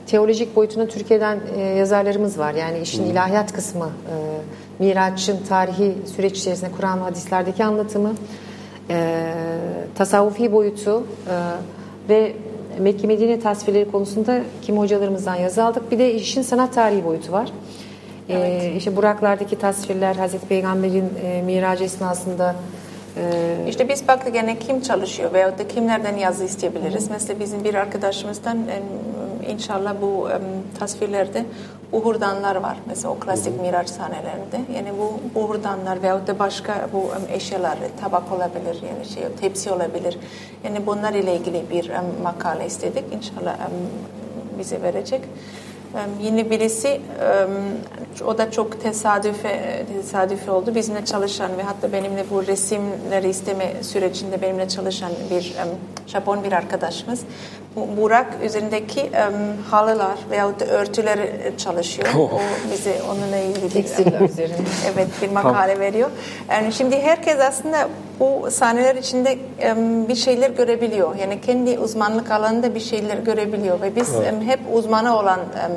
teolojik 0.07 0.57
boyutuna 0.57 0.87
Türkiye'den 0.87 1.41
e, 1.57 1.61
yazarlarımız 1.61 2.39
var. 2.39 2.55
Yani 2.55 2.79
işin 2.79 3.05
ilahiyat 3.05 3.53
kısmı, 3.53 3.85
e, 3.85 4.15
Miraç'ın 4.81 5.39
tarihi 5.49 5.95
süreç 6.17 6.39
içerisinde 6.39 6.71
Kur'an 6.77 6.99
hadislerdeki 6.99 7.65
anlatımı, 7.65 8.15
e, 8.91 9.33
tasavvufi 9.95 10.53
boyutu 10.53 11.01
e, 11.01 11.35
ve 12.09 12.33
Mekke 12.79 13.07
Medine 13.07 13.41
tasvirleri 13.41 13.91
konusunda 13.91 14.41
kim 14.63 14.79
hocalarımızdan 14.79 15.35
yazı 15.35 15.65
aldık. 15.65 15.91
Bir 15.91 15.99
de 15.99 16.15
işin 16.15 16.43
sanat 16.43 16.75
tarihi 16.75 17.05
boyutu 17.05 17.33
var. 17.33 17.53
E, 18.29 18.35
evet. 18.35 18.63
E, 18.63 18.73
işte 18.77 18.97
Buraklardaki 18.97 19.59
tasvirler, 19.59 20.17
Hazreti 20.17 20.47
Peygamber'in 20.47 21.13
e, 21.25 21.43
miracı 21.43 21.85
esnasında 21.85 22.57
Ee, 23.17 23.69
İşte 23.69 23.89
biz 23.89 24.09
baktık 24.09 24.35
yani 24.35 24.59
kim 24.59 24.81
çalışıyor 24.81 25.33
veyahut 25.33 25.59
da 25.59 25.69
kimlerden 25.69 26.17
yazı 26.17 26.45
isteyebiliriz. 26.45 27.11
Mesela 27.11 27.41
bizim 27.41 27.65
bir 27.65 27.75
arkadaşımızdan 27.75 28.57
em, 28.57 28.83
inşallah 29.49 29.95
bu 30.03 30.29
tasvirlerde 30.79 31.45
buhurdanlar 31.93 32.57
var. 32.57 32.77
Mesela 32.87 33.11
o 33.11 33.19
klasik 33.19 33.61
miraç 33.61 33.89
sahnelerinde. 33.89 34.61
Yani 34.75 34.93
bu 34.99 35.41
buhurdanlar 35.41 36.03
veyahut 36.03 36.27
da 36.27 36.39
başka 36.39 36.89
bu 36.93 37.11
eşyalar, 37.33 37.79
tabak 38.01 38.33
olabilir, 38.33 38.83
yani 38.89 39.07
şey 39.15 39.23
tepsi 39.41 39.71
olabilir. 39.71 40.19
Yani 40.65 40.87
bunlar 40.87 41.15
ile 41.15 41.37
ilgili 41.37 41.71
bir 41.71 41.91
makale 42.23 42.67
istedik. 42.67 43.05
İnşallah 43.13 43.57
bize 44.59 44.83
verecek. 44.83 45.21
Yine 46.23 46.51
birisi 46.51 47.01
o 48.27 48.39
da 48.39 48.51
çok 48.51 48.81
tesadüfe 48.81 49.85
tesadüfi 49.97 50.51
oldu. 50.51 50.75
Bizimle 50.75 51.05
çalışan 51.05 51.59
ve 51.59 51.63
hatta 51.63 51.93
benimle 51.93 52.25
bu 52.31 52.47
resimleri 52.47 53.29
isteme 53.29 53.73
sürecinde 53.83 54.43
benimle 54.43 54.69
çalışan 54.69 55.13
bir 55.31 55.55
Japon 56.07 56.45
bir 56.45 56.53
arkadaşımız. 56.53 57.21
Bu 57.77 58.03
Burak 58.03 58.27
üzerindeki 58.45 59.11
halılar 59.71 60.19
veyahut 60.31 60.61
da 60.61 60.65
örtüler 60.65 61.19
e, 61.19 61.53
çalışıyor. 61.57 62.09
O 62.15 62.31
bize 62.73 62.95
onunla 63.11 63.37
ilgili 63.37 63.75
bir, 63.75 64.25
üzerinde. 64.29 64.69
Evet 64.95 65.09
bir 65.23 65.31
makale 65.31 65.81
veriyor. 65.81 66.11
Yani 66.51 66.73
şimdi 66.73 67.01
herkes 67.01 67.41
aslında 67.41 67.89
bu 68.21 68.51
sahneler 68.51 68.95
içinde 68.97 69.39
bir 70.09 70.15
şeyler 70.15 70.51
görebiliyor. 70.51 71.15
Yani 71.17 71.41
kendi 71.41 71.79
uzmanlık 71.79 72.31
alanında 72.31 72.75
bir 72.75 72.81
şeyler 72.81 73.19
görebiliyor 73.19 73.81
ve 73.81 73.97
biz 73.97 74.15
em, 74.15 74.41
hep 74.43 74.61
uzmanı 74.73 75.19
olan 75.19 75.41
em, 75.41 75.73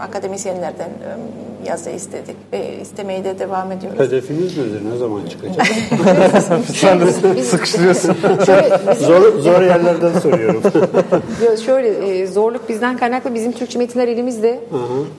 akademisyenlerden 0.00 0.88
em, 0.88 1.20
yazı 1.66 1.90
istedik 1.90 2.36
ve 2.52 2.80
istemeye 2.82 3.24
de 3.24 3.38
devam 3.38 3.72
ediyoruz. 3.72 4.00
Hedefiniz 4.00 4.58
nedir? 4.58 4.80
Ne 4.92 4.96
zaman 4.98 5.20
çıkacak? 5.26 5.66
Sen 6.74 7.00
de 7.00 7.42
sıkıştırıyorsun. 7.42 8.14
Şöyle, 8.46 8.78
bizim- 8.90 9.06
zor, 9.06 9.38
zor 9.38 9.62
yerlerden 9.62 10.18
soruyorum. 10.20 10.62
Yo, 11.44 11.56
Şöyle 11.56 11.88
e, 12.20 12.26
zorluk 12.26 12.68
bizden 12.68 12.96
kaynaklı 12.96 13.34
bizim 13.34 13.52
Türkçe 13.52 13.78
metinler 13.78 14.08
elimizde. 14.08 14.60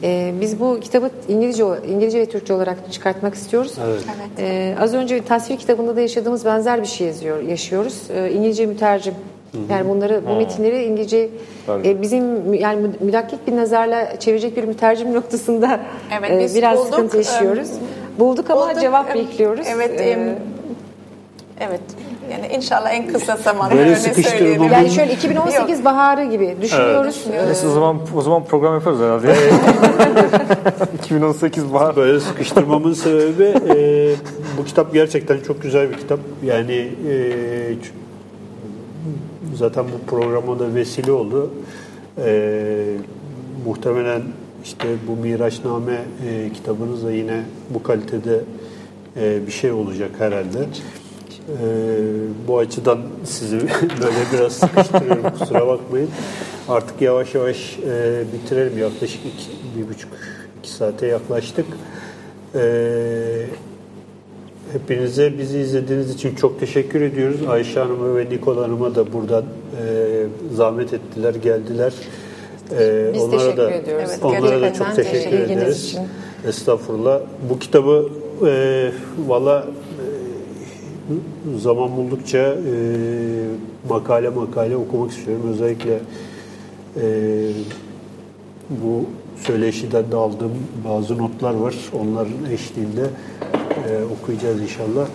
E, 0.04 0.34
biz 0.42 0.60
bu 0.60 0.80
kitabı 0.80 1.10
İngilizce 1.28 1.64
İngilizce 1.90 2.20
ve 2.20 2.26
Türkçe 2.26 2.54
olarak 2.54 2.92
çıkartmak 2.92 3.36
istiyoruz. 3.36 3.74
Evet. 3.86 4.02
Evet. 4.18 4.40
E, 4.40 4.76
az 4.82 4.94
önce 4.94 5.22
tasvir 5.24 5.58
kitabında 5.58 5.96
da 5.96 6.02
yaşadığımız 6.02 6.46
benzer 6.46 6.82
bir 6.82 6.88
şey 6.88 7.08
yazıyor, 7.08 7.42
yaşıyoruz. 7.42 8.02
E, 8.16 8.32
İngilizce 8.32 8.66
mütercim. 8.66 9.14
Yani 9.70 9.90
bunları 9.90 10.22
bu 10.30 10.36
metinleri 10.36 10.84
İngilizce 10.84 11.30
e, 11.86 12.02
bizim 12.02 12.54
yani 12.54 12.82
mü- 12.82 12.92
müdakkik 13.00 13.48
bir 13.48 13.56
nazarla 13.56 14.20
çevirecek 14.20 14.58
bir 14.58 14.64
mütercim 14.64 15.14
noktasında 15.14 15.80
Evet, 16.20 16.52
e, 16.52 16.56
biraz 16.56 16.78
bulduk. 16.80 16.90
sıkıntı 16.94 17.18
yaşıyoruz. 17.18 17.70
Bulduk 18.20 18.50
ama 18.50 18.70
Bulduk. 18.70 18.82
cevap 18.82 19.10
Em, 19.10 19.16
bekliyoruz. 19.16 19.68
Evet. 19.76 20.02
E, 20.02 20.36
evet. 21.60 21.82
Yani 22.32 22.54
inşallah 22.56 22.94
en 22.94 23.08
kısa 23.08 23.36
zamanda 23.38 23.76
Böyle 23.76 23.90
öyle 23.90 23.96
söyleyelim. 23.96 24.64
yani 24.64 24.90
şöyle 24.92 25.14
2018 25.14 25.78
Yok. 25.78 25.86
baharı 25.86 26.24
gibi 26.26 26.56
düşünüyoruz. 26.62 27.24
Neyse 27.46 27.68
o 27.68 27.72
zaman 27.72 27.98
o 28.16 28.22
zaman 28.22 28.44
program 28.46 28.74
yaparız 28.74 29.00
herhalde. 29.00 29.28
ya. 29.28 29.36
2018 31.04 31.74
bahar. 31.74 31.96
Böyle 31.96 32.20
sıkıştırmamın 32.20 32.94
sebebi 32.94 33.44
e, 33.76 34.10
bu 34.58 34.66
kitap 34.66 34.94
gerçekten 34.94 35.40
çok 35.48 35.62
güzel 35.62 35.90
bir 35.90 35.98
kitap. 35.98 36.20
Yani 36.44 36.74
e, 37.10 37.16
zaten 39.56 39.86
bu 39.86 40.10
programa 40.10 40.60
da 40.60 40.76
vesile 40.76 41.12
oldu. 41.12 41.52
E, 42.18 42.98
muhtemelen 43.66 44.22
işte 44.64 44.88
bu 45.08 45.22
Miraçname 45.22 46.02
e, 46.28 46.54
kitabınız 46.54 47.04
da 47.04 47.12
yine 47.12 47.44
bu 47.70 47.84
kalitede 47.84 48.42
e, 49.18 49.48
bir 49.48 49.52
şey 49.52 49.72
olacak 49.72 50.12
herhalde. 50.18 50.60
E, 50.60 51.66
bu 52.48 52.58
açıdan 52.58 53.00
sizi 53.24 53.62
böyle 53.82 54.18
biraz 54.34 54.54
sıkıştırıyorum 54.54 55.40
kusura 55.40 55.68
bakmayın. 55.68 56.10
Artık 56.70 57.02
yavaş 57.02 57.36
yavaş 57.36 57.80
e, 57.80 58.24
bitirelim. 58.34 58.78
Yaklaşık 58.78 59.20
iki, 59.26 59.80
bir 59.80 59.90
buçuk 59.90 60.12
iki 60.60 60.70
saate 60.70 61.08
yaklaştık. 61.08 61.66
E, 62.56 62.62
hepinize 64.76 65.38
bizi 65.38 65.60
izlediğiniz 65.60 66.10
için 66.14 66.36
çok 66.36 66.60
teşekkür 66.60 67.02
ediyoruz. 67.02 67.40
Ayşe 67.50 67.80
Hanım'a 67.80 68.16
ve 68.16 68.30
Nikol 68.30 68.58
Hanım'a 68.58 68.96
da 68.96 69.14
buradan 69.14 69.44
e, 69.44 70.26
zahmet 70.54 70.94
ettiler, 70.94 71.36
geldiler. 71.36 71.94
E, 72.80 73.12
Biz 73.14 73.22
onlara 73.22 73.38
teşekkür 73.38 73.58
da, 73.58 73.72
ediyoruz. 73.72 74.10
Evet, 74.10 74.24
onlara 74.24 74.62
da 74.62 74.74
çok 74.74 74.96
teşekkür 74.96 75.38
ilginiz 75.38 75.52
ederiz. 75.52 75.86
için. 75.86 76.02
Estağfurullah. 76.48 77.20
Bu 77.50 77.60
kitabı 77.60 78.10
e, 78.48 78.92
valla 79.28 79.66
e, 81.10 81.60
zaman 81.60 81.98
buldukça 81.98 82.38
e, 82.38 82.56
makale 83.90 84.30
makale 84.30 84.76
okumak 84.76 85.12
istiyorum. 85.12 85.44
Özellikle 85.54 86.00
e, 87.02 87.04
bu 88.70 89.06
söyleşiden 89.42 90.12
de 90.12 90.16
aldığım 90.16 90.52
bazı 90.88 91.18
notlar 91.18 91.54
var. 91.54 91.76
Onların 91.94 92.52
eşliğinde 92.54 93.04
okuyacağız 94.22 94.62
inşallah. 94.62 95.08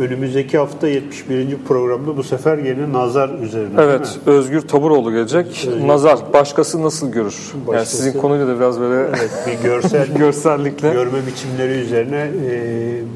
Önümüzdeki 0.00 0.58
hafta 0.58 0.88
71. 0.88 1.56
programda 1.68 2.16
bu 2.16 2.22
sefer 2.22 2.58
yine 2.58 2.92
nazar 2.92 3.28
üzerine. 3.42 3.80
Evet? 3.80 4.18
Özgür 4.26 4.60
Taburoğlu 4.60 5.12
gelecek. 5.12 5.68
Nazar, 5.86 6.18
başkası 6.32 6.82
nasıl 6.82 7.12
görür? 7.12 7.36
Yani 7.54 7.66
Başkası- 7.66 7.96
sizin 7.96 8.20
konuyla 8.20 8.48
da 8.48 8.56
biraz 8.56 8.80
böyle 8.80 9.08
Evet, 9.08 9.30
bir 9.46 9.62
görsel 9.68 10.14
görsellikle. 10.18 10.92
görme 10.92 11.18
biçimleri 11.26 11.72
üzerine 11.72 12.30
e, 12.50 12.52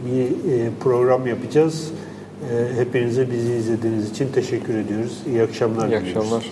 bir 0.07 0.53
e, 0.53 0.71
program 0.81 1.27
yapacağız. 1.27 1.91
E, 2.53 2.81
hepinize 2.81 3.31
bizi 3.31 3.53
izlediğiniz 3.53 4.11
için 4.11 4.29
teşekkür 4.35 4.75
ediyoruz. 4.79 5.19
İyi 5.31 5.43
akşamlar 5.43 5.87
İyi 5.89 6.01
diliyoruz. 6.01 6.17
akşamlar. 6.17 6.45